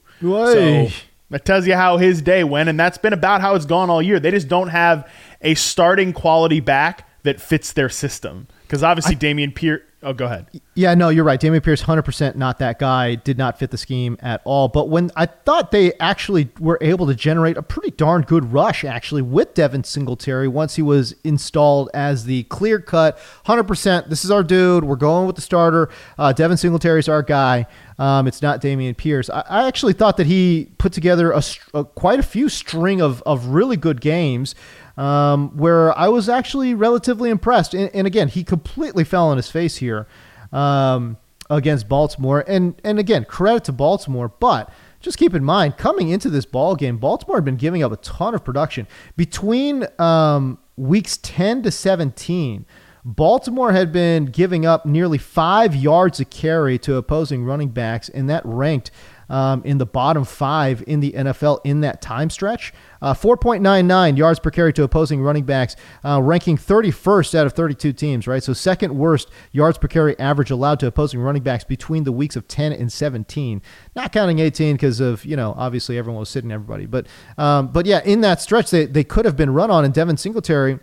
So 0.90 1.02
that 1.32 1.44
tells 1.44 1.68
you 1.68 1.76
how 1.76 1.98
his 1.98 2.22
day 2.22 2.46
went, 2.46 2.70
and 2.70 2.80
that's 2.80 2.98
been 2.98 3.14
about 3.14 3.42
how 3.42 3.56
it's 3.56 3.66
gone 3.66 3.90
all 3.90 4.02
year. 4.02 4.20
They 4.22 4.32
just 4.32 4.48
don't 4.48 4.70
have 4.70 5.10
a 5.42 5.54
starting 5.56 6.14
quality 6.14 6.62
back 6.62 7.10
that 7.24 7.42
fits 7.42 7.74
their 7.74 7.90
system. 7.90 8.48
Because 8.62 8.82
obviously, 8.84 9.16
I, 9.16 9.20
Dameon 9.20 9.54
Pierce. 9.54 9.82
Oh, 10.02 10.14
go 10.14 10.26
ahead. 10.26 10.48
Yeah, 10.76 10.94
no, 10.94 11.10
you're 11.10 11.26
right. 11.26 11.40
Dameon 11.40 11.62
Pierce, 11.62 11.84
100% 11.84 12.36
not 12.36 12.58
that 12.60 12.80
guy. 12.80 13.16
Did 13.16 13.38
not 13.38 13.60
fit 13.60 13.72
the 13.72 13.78
scheme 13.78 14.18
at 14.22 14.42
all. 14.46 14.70
But 14.70 14.88
when 14.88 15.12
I 15.18 15.26
thought 15.26 15.72
they 15.72 15.92
actually 16.00 16.50
were 16.58 16.78
able 16.80 17.06
to 17.08 17.16
generate 17.16 17.58
a 17.58 17.62
pretty 17.62 17.92
darn 17.92 18.22
good 18.22 18.54
rush, 18.54 18.86
actually, 18.86 19.22
with 19.22 19.54
Devin 19.56 19.84
Singletary 19.84 20.48
once 20.48 20.76
he 20.76 20.82
was 20.82 21.16
installed 21.26 21.90
as 21.94 22.24
the 22.24 22.44
clear 22.44 22.80
cut 22.80 23.20
100%. 23.46 24.08
This 24.08 24.24
is 24.24 24.32
our 24.32 24.44
dude. 24.44 24.86
We're 24.86 24.96
going 24.96 25.28
with 25.28 25.36
the 25.36 25.42
starter. 25.42 25.90
Uh, 26.18 26.32
Devin 26.32 26.56
Singletary's 26.56 27.10
our 27.10 27.22
guy. 27.22 27.68
Um, 27.98 28.26
it's 28.28 28.42
not 28.42 28.62
Dameon 28.62 28.96
Pierce. 28.96 29.30
I, 29.30 29.44
I, 29.50 29.68
actually 29.68 29.92
thought 29.92 30.16
that 30.16 30.28
he 30.28 30.70
put 30.78 30.94
together 30.94 31.32
a, 31.32 31.44
a, 31.74 31.84
quite 31.84 32.18
a 32.18 32.24
few 32.24 32.48
string 32.48 33.02
of, 33.02 33.22
of 33.24 33.48
really 33.48 33.76
good 33.76 34.00
games 34.00 34.56
um, 35.00 35.56
where 35.56 35.98
I 35.98 36.10
was 36.10 36.28
actually 36.28 36.74
relatively 36.74 37.30
impressed. 37.30 37.74
And, 37.74 37.90
and, 37.94 38.06
again, 38.06 38.28
he 38.28 38.44
completely 38.44 39.06
fell 39.06 39.30
on 39.30 39.38
his 39.38 39.50
face 39.50 39.78
here 39.78 40.08
um, 40.52 41.18
against 41.50 41.88
Baltimore. 41.88 42.44
And 42.48 42.80
and 42.84 43.00
again, 43.00 43.24
credit 43.24 43.64
to 43.66 43.72
Baltimore, 43.72 44.28
but 44.28 44.72
just 45.00 45.18
keep 45.18 45.34
in 45.34 45.44
mind 45.44 45.78
coming 45.78 46.10
into 46.10 46.30
this 46.30 46.46
ball 46.46 46.76
game, 46.76 46.98
Baltimore 46.98 47.38
had 47.38 47.46
been 47.46 47.56
giving 47.56 47.82
up 47.82 47.94
a 47.94 47.98
ton 47.98 48.36
of 48.36 48.44
production 48.44 48.86
between 49.16 49.88
um, 49.98 50.60
weeks 50.76 51.18
10 51.24 51.64
to 51.64 51.72
17. 51.72 52.66
Baltimore 53.06 53.72
had 53.72 53.94
been 53.94 54.26
giving 54.26 54.66
up 54.66 54.86
nearly 54.86 55.18
five 55.18 55.74
yards 55.74 56.20
a 56.20 56.26
carry 56.26 56.78
to 56.80 56.98
opposing 56.98 57.46
running 57.46 57.70
backs, 57.70 58.10
and 58.10 58.30
that 58.30 58.42
ranked 58.46 58.92
um, 59.30 59.62
in 59.64 59.78
the 59.78 59.86
bottom 59.86 60.24
five 60.26 60.84
in 60.88 61.00
the 61.00 61.12
NFL 61.12 61.62
in 61.64 61.82
that 61.82 62.02
time 62.02 62.30
stretch. 62.30 62.74
Uh, 63.02 63.14
4.99 63.14 64.18
yards 64.18 64.40
per 64.40 64.52
carry 64.52 64.74
to 64.74 64.84
opposing 64.84 65.22
running 65.22 65.46
backs, 65.46 65.76
uh, 66.04 66.22
ranking 66.22 66.58
31st 66.58 67.36
out 67.36 67.46
of 67.46 67.54
32 67.54 67.94
teams, 67.94 68.28
right? 68.28 68.44
So, 68.44 68.52
second 68.52 68.98
worst 68.98 69.30
yards 69.52 69.78
per 69.78 69.88
carry 69.88 70.20
average 70.20 70.52
allowed 70.52 70.80
to 70.82 70.88
opposing 70.88 71.22
running 71.22 71.44
backs 71.44 71.64
between 71.64 72.04
the 72.04 72.12
weeks 72.12 72.36
of 72.36 72.48
10 72.48 72.74
and 72.74 72.92
17. 72.92 73.62
Not 73.96 74.12
counting 74.12 74.40
18 74.40 74.76
because 74.76 75.00
of, 75.00 75.24
you 75.24 75.38
know, 75.38 75.54
obviously 75.58 75.98
everyone 75.98 76.20
was 76.20 76.30
sitting 76.30 76.52
everybody. 76.52 76.86
But, 76.86 77.08
um, 77.38 77.70
but 77.72 77.86
yeah, 77.86 78.02
in 78.04 78.22
that 78.22 78.42
stretch, 78.42 78.70
they, 78.70 78.86
they 78.86 79.04
could 79.04 79.26
have 79.26 79.38
been 79.38 79.52
run 79.52 79.72
on, 79.72 79.86
and 79.86 79.94
Devin 79.94 80.18
Singletary 80.18 80.80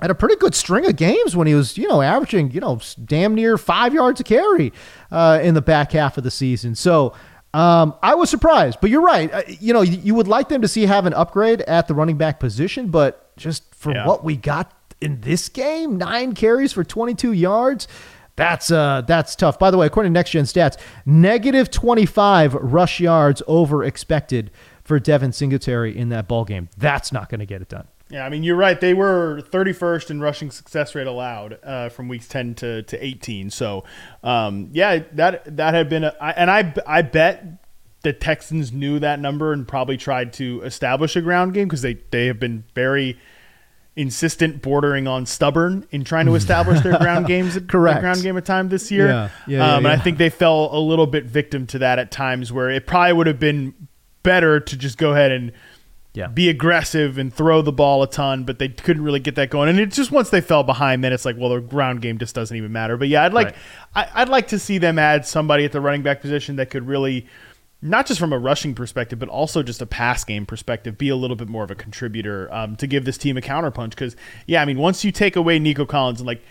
had 0.00 0.10
a 0.10 0.14
pretty 0.14 0.36
good 0.36 0.54
string 0.54 0.86
of 0.86 0.96
games 0.96 1.34
when 1.34 1.46
he 1.46 1.54
was, 1.54 1.76
you 1.76 1.88
know, 1.88 2.02
averaging, 2.02 2.50
you 2.52 2.60
know, 2.60 2.80
damn 3.04 3.34
near 3.34 3.58
five 3.58 3.92
yards 3.92 4.20
a 4.20 4.24
carry 4.24 4.72
uh, 5.10 5.40
in 5.42 5.54
the 5.54 5.62
back 5.62 5.92
half 5.92 6.16
of 6.18 6.24
the 6.24 6.30
season. 6.30 6.74
So, 6.74 7.14
um, 7.54 7.94
I 8.02 8.14
was 8.14 8.28
surprised, 8.28 8.78
but 8.80 8.90
you're 8.90 9.02
right. 9.02 9.32
Uh, 9.32 9.42
you 9.46 9.72
know, 9.72 9.80
you, 9.80 9.98
you, 9.98 10.14
would 10.14 10.28
like 10.28 10.48
them 10.48 10.62
to 10.62 10.68
see 10.68 10.84
have 10.86 11.06
an 11.06 11.14
upgrade 11.14 11.62
at 11.62 11.88
the 11.88 11.94
running 11.94 12.18
back 12.18 12.40
position, 12.40 12.88
but 12.88 13.34
just 13.36 13.74
for 13.74 13.92
yeah. 13.92 14.06
what 14.06 14.22
we 14.22 14.36
got 14.36 14.72
in 15.00 15.20
this 15.22 15.48
game, 15.48 15.96
nine 15.96 16.34
carries 16.34 16.72
for 16.72 16.84
22 16.84 17.32
yards. 17.32 17.88
That's 18.36 18.70
uh 18.70 19.02
that's 19.06 19.34
tough. 19.34 19.58
By 19.58 19.72
the 19.72 19.78
way, 19.78 19.86
according 19.86 20.12
to 20.12 20.14
Next 20.14 20.30
Gen 20.30 20.44
Stats, 20.44 20.78
negative 21.04 21.70
25 21.70 22.54
rush 22.54 23.00
yards 23.00 23.42
over 23.48 23.82
expected 23.82 24.52
for 24.84 25.00
Devin 25.00 25.32
Singletary 25.32 25.96
in 25.96 26.10
that 26.10 26.28
ball 26.28 26.44
game. 26.44 26.68
That's 26.76 27.12
not 27.12 27.28
going 27.30 27.40
to 27.40 27.46
get 27.46 27.62
it 27.62 27.68
done. 27.68 27.88
Yeah, 28.10 28.24
I 28.24 28.28
mean 28.28 28.42
you're 28.42 28.56
right. 28.56 28.80
They 28.80 28.94
were 28.94 29.42
31st 29.50 30.10
in 30.10 30.20
rushing 30.20 30.50
success 30.50 30.94
rate 30.94 31.06
allowed 31.06 31.58
uh, 31.62 31.88
from 31.90 32.08
weeks 32.08 32.26
10 32.28 32.54
to, 32.56 32.82
to 32.84 33.04
18. 33.04 33.50
So, 33.50 33.84
um, 34.22 34.70
yeah, 34.72 35.02
that 35.12 35.56
that 35.56 35.74
had 35.74 35.88
been, 35.88 36.04
a, 36.04 36.14
I, 36.20 36.30
and 36.30 36.50
I 36.50 36.74
I 36.86 37.02
bet 37.02 37.44
the 38.02 38.12
Texans 38.12 38.72
knew 38.72 38.98
that 39.00 39.20
number 39.20 39.52
and 39.52 39.66
probably 39.66 39.96
tried 39.96 40.32
to 40.34 40.62
establish 40.62 41.16
a 41.16 41.20
ground 41.20 41.52
game 41.54 41.68
because 41.68 41.82
they 41.82 41.98
they 42.10 42.26
have 42.26 42.40
been 42.40 42.64
very 42.74 43.18
insistent, 43.96 44.62
bordering 44.62 45.08
on 45.08 45.26
stubborn 45.26 45.84
in 45.90 46.04
trying 46.04 46.26
to 46.26 46.34
establish 46.36 46.80
their 46.82 46.96
ground 46.98 47.26
games, 47.28 47.58
correct 47.66 48.00
ground 48.00 48.22
game 48.22 48.36
at 48.36 48.44
time 48.44 48.68
this 48.68 48.92
year. 48.92 49.08
Yeah, 49.08 49.30
yeah, 49.46 49.58
yeah, 49.58 49.74
um, 49.74 49.84
and 49.84 49.92
I 49.92 49.98
think 49.98 50.18
they 50.18 50.30
fell 50.30 50.70
a 50.72 50.78
little 50.78 51.06
bit 51.06 51.24
victim 51.24 51.66
to 51.68 51.80
that 51.80 51.98
at 51.98 52.12
times 52.12 52.52
where 52.52 52.70
it 52.70 52.86
probably 52.86 53.12
would 53.12 53.26
have 53.26 53.40
been 53.40 53.74
better 54.22 54.60
to 54.60 54.76
just 54.76 54.98
go 54.98 55.12
ahead 55.12 55.32
and 55.32 55.52
yeah. 56.18 56.26
be 56.26 56.48
aggressive 56.48 57.16
and 57.16 57.32
throw 57.32 57.62
the 57.62 57.72
ball 57.72 58.02
a 58.02 58.10
ton, 58.10 58.44
but 58.44 58.58
they 58.58 58.68
couldn't 58.68 59.02
really 59.04 59.20
get 59.20 59.36
that 59.36 59.50
going. 59.50 59.68
And 59.68 59.78
it's 59.78 59.96
just 59.96 60.10
once 60.10 60.30
they 60.30 60.40
fell 60.40 60.64
behind, 60.64 61.04
then 61.04 61.12
it's 61.12 61.24
like, 61.24 61.36
well, 61.38 61.50
the 61.50 61.60
ground 61.60 62.02
game 62.02 62.18
just 62.18 62.34
doesn't 62.34 62.56
even 62.56 62.72
matter. 62.72 62.96
But 62.96 63.08
yeah, 63.08 63.24
I'd 63.24 63.32
like 63.32 63.54
right. 63.94 64.08
I, 64.14 64.22
would 64.22 64.28
like 64.28 64.48
to 64.48 64.58
see 64.58 64.78
them 64.78 64.98
add 64.98 65.24
somebody 65.24 65.64
at 65.64 65.72
the 65.72 65.80
running 65.80 66.02
back 66.02 66.20
position 66.20 66.56
that 66.56 66.70
could 66.70 66.86
really, 66.88 67.26
not 67.80 68.06
just 68.06 68.18
from 68.18 68.32
a 68.32 68.38
rushing 68.38 68.74
perspective, 68.74 69.18
but 69.18 69.28
also 69.28 69.62
just 69.62 69.80
a 69.80 69.86
pass 69.86 70.24
game 70.24 70.44
perspective, 70.44 70.98
be 70.98 71.08
a 71.08 71.16
little 71.16 71.36
bit 71.36 71.48
more 71.48 71.62
of 71.62 71.70
a 71.70 71.76
contributor 71.76 72.52
um, 72.52 72.74
to 72.76 72.86
give 72.88 73.04
this 73.04 73.16
team 73.16 73.36
a 73.36 73.40
counterpunch. 73.40 73.90
Because 73.90 74.16
yeah, 74.46 74.60
I 74.60 74.64
mean, 74.64 74.78
once 74.78 75.04
you 75.04 75.12
take 75.12 75.36
away 75.36 75.60
Nico 75.60 75.86
Collins 75.86 76.20
and 76.20 76.26
like 76.26 76.42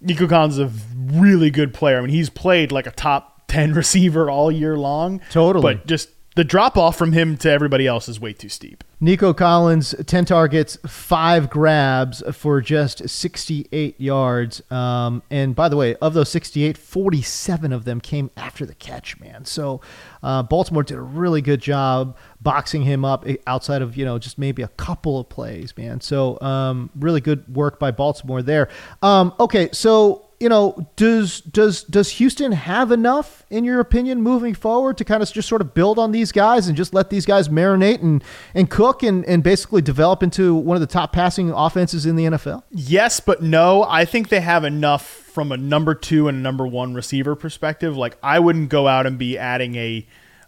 Nico 0.00 0.26
Collins 0.26 0.58
is 0.58 0.72
a 0.72 0.72
really 1.12 1.50
good 1.50 1.72
player. 1.72 1.98
I 1.98 2.00
mean, 2.00 2.10
he's 2.10 2.28
played 2.28 2.72
like 2.72 2.86
a 2.86 2.90
top 2.90 3.46
ten 3.46 3.72
receiver 3.72 4.28
all 4.28 4.50
year 4.50 4.76
long. 4.76 5.20
Totally, 5.30 5.62
but 5.62 5.86
just 5.86 6.10
the 6.36 6.44
drop 6.44 6.76
off 6.76 6.96
from 6.96 7.12
him 7.12 7.38
to 7.38 7.50
everybody 7.50 7.86
else 7.86 8.10
is 8.10 8.20
way 8.20 8.34
too 8.34 8.50
steep. 8.50 8.84
Nico 9.00 9.32
Collins, 9.32 9.94
10 10.06 10.26
targets, 10.26 10.76
five 10.86 11.48
grabs 11.48 12.22
for 12.36 12.60
just 12.60 13.08
68 13.08 13.98
yards. 13.98 14.62
Um, 14.70 15.22
and 15.30 15.54
by 15.54 15.70
the 15.70 15.78
way, 15.78 15.96
of 15.96 16.12
those 16.12 16.28
68, 16.28 16.76
47 16.76 17.72
of 17.72 17.86
them 17.86 18.02
came 18.02 18.30
after 18.36 18.66
the 18.66 18.74
catch, 18.74 19.18
man. 19.18 19.46
So 19.46 19.80
uh, 20.22 20.42
Baltimore 20.42 20.82
did 20.82 20.98
a 20.98 21.02
really 21.02 21.40
good 21.40 21.60
job 21.60 22.18
boxing 22.42 22.82
him 22.82 23.02
up 23.02 23.26
outside 23.46 23.80
of, 23.80 23.96
you 23.96 24.04
know, 24.04 24.18
just 24.18 24.36
maybe 24.36 24.60
a 24.60 24.68
couple 24.68 25.18
of 25.18 25.30
plays, 25.30 25.74
man. 25.78 26.02
So 26.02 26.38
um, 26.42 26.90
really 26.96 27.22
good 27.22 27.54
work 27.54 27.78
by 27.78 27.92
Baltimore 27.92 28.42
there. 28.42 28.68
Um, 29.02 29.32
okay, 29.40 29.70
so 29.72 30.25
you 30.38 30.48
know, 30.48 30.88
does 30.96 31.40
does 31.40 31.82
does 31.84 32.10
Houston 32.12 32.52
have 32.52 32.92
enough, 32.92 33.44
in 33.50 33.64
your 33.64 33.80
opinion, 33.80 34.22
moving 34.22 34.54
forward 34.54 34.98
to 34.98 35.04
kind 35.04 35.22
of 35.22 35.32
just 35.32 35.48
sort 35.48 35.60
of 35.60 35.72
build 35.72 35.98
on 35.98 36.12
these 36.12 36.32
guys 36.32 36.68
and 36.68 36.76
just 36.76 36.92
let 36.92 37.10
these 37.10 37.24
guys 37.24 37.48
marinate 37.48 38.02
and 38.02 38.22
and 38.54 38.68
cook 38.68 39.02
and 39.02 39.24
and 39.24 39.42
basically 39.42 39.80
develop 39.80 40.22
into 40.22 40.54
one 40.54 40.76
of 40.76 40.80
the 40.80 40.86
top 40.86 41.12
passing 41.12 41.50
offenses 41.50 42.04
in 42.04 42.16
the 42.16 42.24
NFL? 42.24 42.62
Yes, 42.70 43.20
but 43.20 43.42
no. 43.42 43.84
I 43.84 44.04
think 44.04 44.28
they 44.28 44.40
have 44.40 44.64
enough 44.64 45.06
from 45.06 45.52
a 45.52 45.56
number 45.56 45.94
two 45.94 46.28
and 46.28 46.42
number 46.42 46.66
one 46.66 46.94
receiver 46.94 47.34
perspective. 47.34 47.96
Like 47.96 48.18
I 48.22 48.38
wouldn't 48.38 48.68
go 48.68 48.88
out 48.88 49.06
and 49.06 49.18
be 49.18 49.38
adding 49.38 49.74
a 49.76 50.06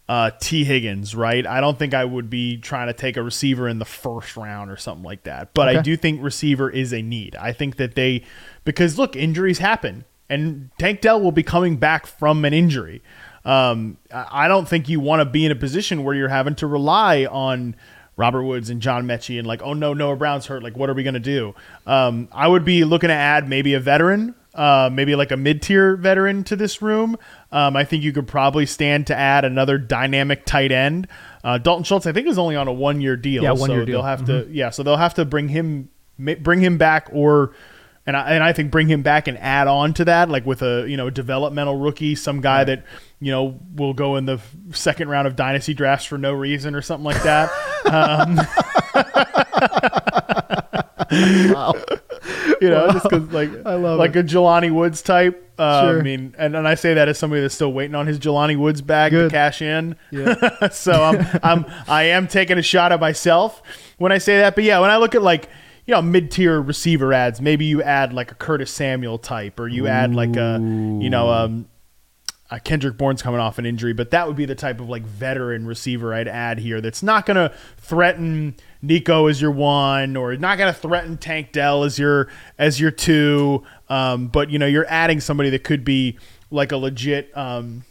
uh, 0.09 0.31
Tee 0.41 0.65
Higgins, 0.65 1.15
right? 1.15 1.47
I 1.47 1.61
don't 1.61 1.79
think 1.79 1.93
I 1.93 2.05
would 2.05 2.31
be 2.31 2.57
trying 2.57 2.87
to 2.87 2.95
take 2.95 3.17
a 3.17 3.23
receiver 3.23 3.69
in 3.69 3.79
the 3.79 3.85
first 3.85 4.37
round 4.37 4.71
or 4.71 4.77
something 4.77 5.05
like 5.05 5.25
that. 5.25 5.53
But 5.53 5.69
okay. 5.69 5.79
I 5.79 5.83
do 5.83 5.97
think 5.97 6.23
receiver 6.23 6.71
is 6.71 6.93
a 6.93 7.03
need. 7.03 7.37
I 7.37 7.53
think 7.53 7.77
that 7.77 7.95
they, 7.95 8.25
because 8.65 8.99
look, 8.99 9.17
injuries 9.17 9.59
happen, 9.59 10.05
and 10.31 10.71
Tank 10.79 11.03
Dell 11.03 11.21
will 11.21 11.33
be 11.33 11.43
coming 11.43 11.77
back 11.77 12.07
from 12.07 12.45
an 12.45 12.55
injury. 12.55 13.03
Um, 13.45 13.99
I 14.13 14.49
don't 14.49 14.69
think 14.69 14.89
you 14.89 15.01
want 15.01 15.21
to 15.21 15.25
be 15.25 15.45
in 15.45 15.53
a 15.53 15.57
position 15.57 16.05
where 16.05 16.15
you're 16.15 16.29
having 16.29 16.55
to 16.57 16.67
rely 16.67 17.25
on 17.25 17.77
Robert 18.17 18.43
Woods 18.43 18.69
and 18.69 18.83
John 18.83 19.07
Metchie 19.07 19.39
and 19.39 19.47
like, 19.47 19.63
oh 19.63 19.73
no, 19.73 19.95
Noah 19.95 20.17
Brown's 20.17 20.47
hurt. 20.47 20.63
Like, 20.63 20.77
what 20.77 20.91
are 20.91 20.95
we 20.95 21.03
going 21.03 21.15
to 21.15 21.21
do? 21.21 21.55
Um, 21.87 22.29
I 22.33 22.49
would 22.49 22.65
be 22.65 22.85
looking 22.85 23.09
to 23.09 23.15
add 23.15 23.49
maybe 23.49 23.75
a 23.75 23.81
veteran 23.81 24.35
uh, 24.59 24.91
maybe 24.93 25.15
like 25.15 25.31
a 25.31 25.37
mid 25.37 25.63
tier 25.63 25.97
veteran 25.97 26.43
to 26.43 26.57
this 26.57 26.83
room. 26.83 27.17
Um, 27.53 27.77
I 27.77 27.85
think 27.85 28.03
you 28.03 28.13
could 28.13 28.27
probably 28.27 28.67
stand 28.67 29.07
to 29.07 29.17
add 29.17 29.45
another 29.45 29.79
dynamic 29.79 30.45
tight 30.45 30.73
end. 30.73 31.07
Uh, 31.45 31.59
Dalton 31.59 31.85
Schultz, 31.85 32.07
I 32.07 32.13
think, 32.13 32.27
is 32.27 32.39
only 32.39 32.57
on 32.57 32.67
a 32.67 32.73
one 32.73 33.01
year 33.01 33.17
deal. 33.17 33.45
Yeah, 33.45 33.53
one 33.53 33.71
year 33.71 33.83
so 33.83 33.85
deal. 33.87 33.99
They'll 33.99 34.09
have 34.09 34.23
mm-hmm. 34.23 34.51
to, 34.51 34.53
yeah, 34.53 34.71
so 34.71 34.83
they'll 34.83 34.97
have 34.97 35.15
to 35.15 35.25
bring 35.25 35.49
him, 35.49 35.91
bring 36.19 36.61
him 36.61 36.77
back, 36.77 37.09
or 37.13 37.55
and 38.05 38.17
I, 38.17 38.33
and 38.33 38.43
I 38.43 38.53
think 38.53 38.73
bring 38.73 38.89
him 38.89 39.03
back 39.03 39.29
and 39.29 39.39
add 39.39 39.69
on 39.69 39.95
to 39.95 40.07
that, 40.07 40.29
like 40.29 40.45
with 40.45 40.63
a 40.63 40.87
you 40.89 40.97
know 40.97 41.09
developmental 41.09 41.77
rookie, 41.77 42.17
some 42.17 42.41
guy 42.41 42.59
right. 42.59 42.65
that 42.65 42.85
you 43.21 43.31
know 43.31 43.61
will 43.77 43.95
go 43.95 44.17
in 44.17 44.25
the 44.25 44.41
second 44.73 45.09
round 45.09 45.29
of 45.29 45.37
dynasty 45.37 45.73
drafts 45.73 46.05
for 46.05 46.19
no 46.19 46.33
reason 46.33 46.75
or 46.75 46.83
something 46.83 47.05
like 47.05 47.23
that. 47.23 47.49
um, 47.87 48.37
wow. 51.55 51.75
you 52.63 52.71
know, 52.71 52.87
wow. 52.87 52.93
just 52.93 53.09
because 53.09 53.29
like 53.31 53.51
I 53.67 53.75
love 53.75 53.99
like 53.99 54.17
it. 54.17 54.21
a 54.21 54.23
Jelani 54.23 54.73
Woods 54.73 55.03
type. 55.03 55.45
Uh, 55.59 55.83
sure. 55.83 55.99
I 55.99 56.03
mean, 56.03 56.35
and, 56.39 56.55
and 56.55 56.69
I 56.69 56.75
say 56.75 56.95
that 56.95 57.09
as 57.09 57.19
somebody 57.19 57.43
that's 57.43 57.55
still 57.55 57.73
waiting 57.73 57.95
on 57.95 58.07
his 58.07 58.19
Jelani 58.19 58.57
Woods 58.57 58.81
bag 58.81 59.11
Good. 59.11 59.31
to 59.31 59.35
cash 59.35 59.61
in. 59.61 59.97
Yeah. 60.11 60.69
so 60.73 60.93
I'm 60.93 61.27
I'm 61.43 61.67
I 61.89 62.05
am 62.05 62.29
taking 62.29 62.59
a 62.59 62.63
shot 62.63 62.93
at 62.93 63.01
myself 63.01 63.63
when 63.99 64.13
I 64.13 64.19
say 64.19 64.39
that. 64.39 64.55
But 64.55 64.65
yeah, 64.65 64.79
when 64.81 64.91
I 64.91 64.99
look 64.99 65.15
at 65.15 65.23
like 65.23 65.49
you 65.87 65.95
know 65.95 66.03
mid 66.03 66.31
tier 66.31 66.61
receiver 66.61 67.13
ads, 67.13 67.41
maybe 67.41 67.65
you 67.65 67.83
add 67.83 68.13
like 68.13 68.31
a 68.31 68.35
Curtis 68.35 68.71
Samuel 68.71 69.19
type, 69.19 69.59
or 69.59 69.69
you 69.69 69.85
Ooh. 69.85 69.89
add 69.89 70.15
like 70.15 70.37
a 70.37 70.59
you 70.61 71.11
know 71.11 71.29
um 71.31 71.69
uh, 72.51 72.59
Kendrick 72.63 72.97
Bourne's 72.97 73.23
coming 73.23 73.41
off 73.41 73.59
an 73.59 73.67
injury, 73.67 73.93
but 73.93 74.11
that 74.11 74.27
would 74.27 74.37
be 74.37 74.47
the 74.47 74.55
type 74.55 74.81
of 74.81 74.89
like 74.89 75.03
veteran 75.03 75.67
receiver 75.67 76.15
I'd 76.15 76.29
add 76.29 76.59
here 76.59 76.81
that's 76.81 77.03
not 77.03 77.27
going 77.27 77.37
to 77.37 77.55
threaten 77.77 78.57
Nico 78.81 79.27
as 79.27 79.41
your 79.41 79.51
one 79.51 80.17
or 80.17 80.37
not 80.37 80.59
going 80.59 80.73
to 80.73 80.79
threaten 80.79 81.17
Tank 81.17 81.53
Dell 81.53 81.85
as 81.85 81.99
your 81.99 82.29
as 82.59 82.81
your 82.81 82.91
two. 82.91 83.65
Um, 83.89 84.29
but 84.29 84.51
you 84.51 84.59
know, 84.59 84.67
you're 84.67 84.87
adding 84.89 85.21
somebody 85.21 85.51
that 85.51 85.65
could 85.65 85.85
be 85.85 86.19
like 86.51 86.73
a 86.73 86.77
legit 86.77 87.37
um, 87.37 87.85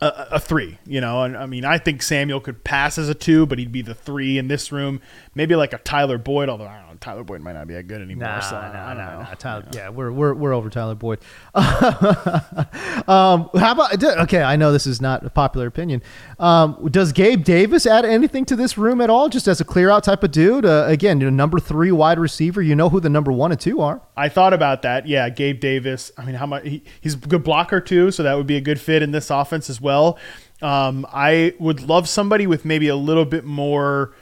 a, 0.00 0.28
a, 0.32 0.40
three. 0.40 0.78
You 0.84 1.00
know, 1.00 1.22
and 1.22 1.36
I 1.36 1.46
mean, 1.46 1.64
I 1.64 1.78
think 1.78 2.02
Samuel 2.02 2.40
could 2.40 2.64
pass 2.64 2.98
as 2.98 3.08
a 3.08 3.14
two, 3.14 3.46
but 3.46 3.58
he'd 3.58 3.72
be 3.72 3.82
the 3.82 3.94
three 3.94 4.38
in 4.38 4.48
this 4.48 4.72
room. 4.72 5.00
Maybe 5.34 5.54
like 5.54 5.72
a 5.72 5.78
Tyler 5.78 6.18
Boyd, 6.18 6.48
although 6.48 6.66
I 6.66 6.80
don't. 6.80 6.89
Tyler 7.00 7.24
Boyd 7.24 7.40
might 7.40 7.54
not 7.54 7.66
be 7.66 7.74
that 7.74 7.84
good 7.84 8.02
anymore. 8.02 8.28
Nah, 8.28 8.40
so, 8.40 8.56
nah, 8.56 8.60
I 8.60 8.94
don't 8.94 8.98
nah, 8.98 9.12
know. 9.12 9.18
nah, 9.20 9.34
Tyler, 9.34 9.64
yeah, 9.72 9.88
we're 9.88 10.12
we're 10.12 10.34
we're 10.34 10.52
over 10.52 10.68
Tyler 10.68 10.94
Boyd. 10.94 11.20
um, 11.54 13.48
how 13.54 13.72
about 13.72 14.02
okay? 14.02 14.42
I 14.42 14.56
know 14.56 14.70
this 14.70 14.86
is 14.86 15.00
not 15.00 15.24
a 15.24 15.30
popular 15.30 15.66
opinion. 15.66 16.02
Um, 16.38 16.88
does 16.90 17.12
Gabe 17.12 17.42
Davis 17.42 17.86
add 17.86 18.04
anything 18.04 18.44
to 18.46 18.56
this 18.56 18.76
room 18.76 19.00
at 19.00 19.08
all? 19.08 19.28
Just 19.28 19.48
as 19.48 19.60
a 19.60 19.64
clear 19.64 19.88
out 19.90 20.04
type 20.04 20.22
of 20.22 20.30
dude. 20.30 20.66
Uh, 20.66 20.84
again, 20.86 21.20
you 21.20 21.30
know, 21.30 21.34
number 21.34 21.58
three 21.58 21.90
wide 21.90 22.18
receiver. 22.18 22.60
You 22.60 22.74
know 22.74 22.90
who 22.90 23.00
the 23.00 23.10
number 23.10 23.32
one 23.32 23.50
and 23.50 23.60
two 23.60 23.80
are. 23.80 24.02
I 24.16 24.28
thought 24.28 24.52
about 24.52 24.82
that. 24.82 25.08
Yeah, 25.08 25.28
Gabe 25.30 25.58
Davis. 25.58 26.12
I 26.18 26.24
mean, 26.26 26.34
how 26.34 26.46
much 26.46 26.64
he, 26.64 26.82
he's 27.00 27.14
a 27.14 27.18
good 27.18 27.44
blocker 27.44 27.80
too, 27.80 28.10
so 28.10 28.22
that 28.22 28.34
would 28.34 28.46
be 28.46 28.56
a 28.56 28.60
good 28.60 28.80
fit 28.80 29.02
in 29.02 29.10
this 29.10 29.30
offense 29.30 29.70
as 29.70 29.80
well. 29.80 30.18
Um, 30.60 31.06
I 31.10 31.54
would 31.58 31.80
love 31.80 32.08
somebody 32.08 32.46
with 32.46 32.66
maybe 32.66 32.88
a 32.88 32.96
little 32.96 33.24
bit 33.24 33.44
more 33.44 34.14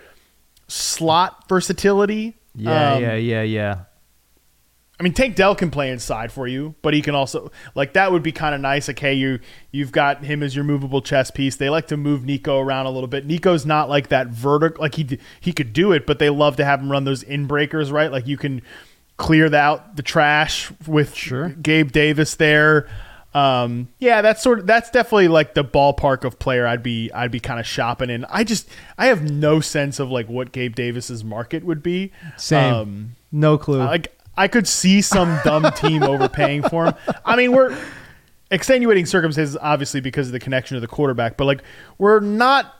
slot 0.68 1.48
versatility. 1.48 2.36
Yeah, 2.54 2.94
Um, 2.94 3.02
yeah, 3.02 3.14
yeah, 3.14 3.42
yeah. 3.42 3.80
I 5.00 5.04
mean, 5.04 5.12
Tank 5.12 5.36
Dell 5.36 5.54
can 5.54 5.70
play 5.70 5.90
inside 5.90 6.32
for 6.32 6.48
you, 6.48 6.74
but 6.82 6.92
he 6.92 7.02
can 7.02 7.14
also 7.14 7.52
like 7.76 7.92
that 7.92 8.10
would 8.10 8.24
be 8.24 8.32
kind 8.32 8.52
of 8.52 8.60
nice. 8.60 8.88
Like, 8.88 8.98
hey, 8.98 9.14
you 9.14 9.38
you've 9.70 9.92
got 9.92 10.24
him 10.24 10.42
as 10.42 10.56
your 10.56 10.64
movable 10.64 11.00
chess 11.00 11.30
piece. 11.30 11.54
They 11.54 11.70
like 11.70 11.86
to 11.88 11.96
move 11.96 12.24
Nico 12.24 12.58
around 12.58 12.86
a 12.86 12.90
little 12.90 13.06
bit. 13.06 13.24
Nico's 13.24 13.64
not 13.64 13.88
like 13.88 14.08
that 14.08 14.28
vertical. 14.28 14.82
Like 14.82 14.96
he 14.96 15.20
he 15.40 15.52
could 15.52 15.72
do 15.72 15.92
it, 15.92 16.04
but 16.04 16.18
they 16.18 16.30
love 16.30 16.56
to 16.56 16.64
have 16.64 16.80
him 16.80 16.90
run 16.90 17.04
those 17.04 17.22
in 17.22 17.46
breakers, 17.46 17.92
right? 17.92 18.10
Like 18.10 18.26
you 18.26 18.36
can 18.36 18.60
clear 19.18 19.54
out 19.54 19.94
the 19.94 20.02
trash 20.02 20.72
with 20.86 21.14
sure. 21.14 21.50
Gabe 21.50 21.92
Davis 21.92 22.34
there. 22.34 22.88
Um, 23.34 23.88
yeah, 23.98 24.22
that's 24.22 24.42
sort 24.42 24.60
of 24.60 24.66
that's 24.66 24.90
definitely 24.90 25.28
like 25.28 25.54
the 25.54 25.64
ballpark 25.64 26.24
of 26.24 26.38
player 26.38 26.66
I'd 26.66 26.82
be 26.82 27.12
I'd 27.12 27.30
be 27.30 27.40
kind 27.40 27.60
of 27.60 27.66
shopping 27.66 28.10
in. 28.10 28.24
I 28.26 28.42
just 28.42 28.68
I 28.96 29.06
have 29.06 29.30
no 29.30 29.60
sense 29.60 29.98
of 30.00 30.10
like 30.10 30.28
what 30.28 30.52
Gabe 30.52 30.74
Davis's 30.74 31.22
market 31.22 31.64
would 31.64 31.82
be. 31.82 32.12
Same. 32.36 32.74
Um, 32.74 33.16
no 33.30 33.58
clue. 33.58 33.78
like 33.78 34.16
I 34.36 34.48
could 34.48 34.66
see 34.66 35.02
some 35.02 35.38
dumb 35.44 35.70
team 35.76 36.02
overpaying 36.02 36.62
for 36.62 36.86
him. 36.86 36.94
I 37.24 37.36
mean, 37.36 37.52
we're 37.52 37.76
extenuating 38.50 39.04
circumstances, 39.04 39.58
obviously, 39.60 40.00
because 40.00 40.28
of 40.28 40.32
the 40.32 40.40
connection 40.40 40.76
to 40.76 40.80
the 40.80 40.86
quarterback, 40.86 41.36
but 41.36 41.44
like 41.44 41.62
we're 41.98 42.20
not. 42.20 42.74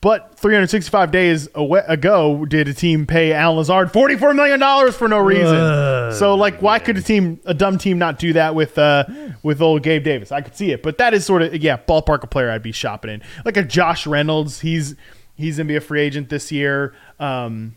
But 0.00 0.38
365 0.38 1.10
days 1.10 1.48
ago, 1.54 2.44
did 2.44 2.68
a 2.68 2.74
team 2.74 3.06
pay 3.06 3.32
Allen 3.32 3.56
Lazard 3.56 3.90
44 3.90 4.34
million 4.34 4.60
dollars 4.60 4.94
for 4.94 5.08
no 5.08 5.18
reason? 5.18 5.56
Ugh. 5.56 6.12
so, 6.12 6.34
like, 6.34 6.60
why 6.60 6.78
could 6.78 6.98
a 6.98 7.02
team, 7.02 7.40
a 7.46 7.54
dumb 7.54 7.78
team, 7.78 7.98
not 7.98 8.18
do 8.18 8.34
that 8.34 8.54
with 8.54 8.78
uh 8.78 9.04
with 9.42 9.62
old 9.62 9.82
Gabe 9.82 10.04
Davis? 10.04 10.30
I 10.30 10.42
could 10.42 10.54
see 10.54 10.72
it, 10.72 10.82
but 10.82 10.98
that 10.98 11.14
is 11.14 11.24
sort 11.24 11.42
of 11.42 11.56
yeah, 11.56 11.78
ballpark 11.78 12.22
a 12.22 12.26
player 12.26 12.50
I'd 12.50 12.62
be 12.62 12.72
shopping 12.72 13.10
in, 13.10 13.22
like 13.44 13.56
a 13.56 13.62
Josh 13.62 14.06
Reynolds. 14.06 14.60
He's 14.60 14.94
he's 15.34 15.56
gonna 15.56 15.68
be 15.68 15.76
a 15.76 15.80
free 15.80 16.02
agent 16.02 16.28
this 16.28 16.52
year. 16.52 16.94
Um, 17.18 17.74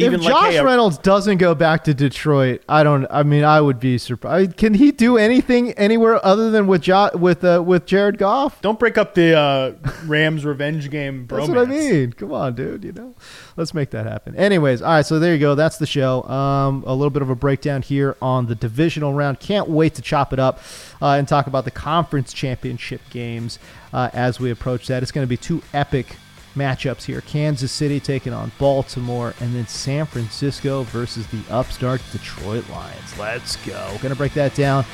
if 0.00 0.20
Josh 0.20 0.52
hey, 0.52 0.56
a- 0.58 0.64
Reynolds 0.64 0.98
doesn't 0.98 1.38
go 1.38 1.54
back 1.54 1.84
to 1.84 1.94
Detroit, 1.94 2.62
I 2.68 2.82
don't. 2.82 3.06
I 3.10 3.22
mean, 3.22 3.44
I 3.44 3.60
would 3.60 3.80
be 3.80 3.98
surprised. 3.98 4.56
Can 4.56 4.74
he 4.74 4.92
do 4.92 5.16
anything 5.16 5.72
anywhere 5.72 6.24
other 6.24 6.50
than 6.50 6.66
with 6.66 6.82
jo- 6.82 7.10
with 7.14 7.44
uh, 7.44 7.62
with 7.64 7.86
Jared 7.86 8.18
Goff? 8.18 8.60
Don't 8.60 8.78
break 8.78 8.98
up 8.98 9.14
the 9.14 9.36
uh, 9.36 9.72
Rams 10.04 10.44
revenge 10.44 10.90
game. 10.90 11.26
That's 11.30 11.48
what 11.48 11.58
I 11.58 11.64
mean. 11.64 12.12
Come 12.12 12.32
on, 12.32 12.54
dude. 12.54 12.84
You 12.84 12.92
know, 12.92 13.14
let's 13.56 13.74
make 13.74 13.90
that 13.90 14.06
happen. 14.06 14.36
Anyways, 14.36 14.82
all 14.82 14.90
right. 14.90 15.06
So 15.06 15.18
there 15.18 15.34
you 15.34 15.40
go. 15.40 15.54
That's 15.54 15.78
the 15.78 15.86
show. 15.86 16.22
Um, 16.24 16.84
a 16.86 16.94
little 16.94 17.10
bit 17.10 17.22
of 17.22 17.30
a 17.30 17.36
breakdown 17.36 17.82
here 17.82 18.16
on 18.22 18.46
the 18.46 18.54
divisional 18.54 19.14
round. 19.14 19.40
Can't 19.40 19.68
wait 19.68 19.94
to 19.94 20.02
chop 20.02 20.32
it 20.32 20.38
up 20.38 20.60
uh, 21.00 21.12
and 21.12 21.26
talk 21.26 21.46
about 21.46 21.64
the 21.64 21.70
conference 21.70 22.32
championship 22.32 23.00
games 23.10 23.58
uh, 23.92 24.10
as 24.12 24.40
we 24.40 24.50
approach 24.50 24.86
that. 24.88 25.02
It's 25.02 25.12
going 25.12 25.24
to 25.24 25.28
be 25.28 25.36
two 25.36 25.62
epic 25.72 26.16
matchups 26.58 27.04
here 27.04 27.20
Kansas 27.22 27.72
City 27.72 28.00
taking 28.00 28.32
on 28.32 28.52
Baltimore, 28.58 29.34
and 29.40 29.54
then 29.54 29.66
San 29.66 30.06
Francisco 30.06 30.82
versus 30.84 31.26
the 31.28 31.42
upstart 31.50 32.02
Detroit 32.12 32.68
Lions. 32.70 33.18
Let's 33.18 33.56
go. 33.56 33.88
We're 33.92 33.98
Going 33.98 34.10
to 34.10 34.16
break 34.16 34.34
that 34.34 34.54
down 34.54 34.84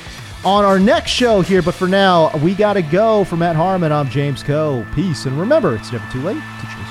on 0.44 0.64
our 0.64 0.78
next 0.78 1.10
show 1.10 1.40
here, 1.40 1.62
but 1.62 1.74
for 1.74 1.88
now, 1.88 2.36
we 2.38 2.54
got 2.54 2.74
to 2.74 2.82
go. 2.82 3.24
For 3.24 3.36
Matt 3.36 3.56
Harmon, 3.56 3.92
I'm 3.92 4.10
James 4.10 4.42
Koh. 4.42 4.86
Peace, 4.94 5.26
and 5.26 5.38
remember, 5.38 5.74
it's 5.74 5.90
never 5.90 6.10
too 6.12 6.22
late 6.22 6.34
to 6.34 6.66
change. 6.66 6.83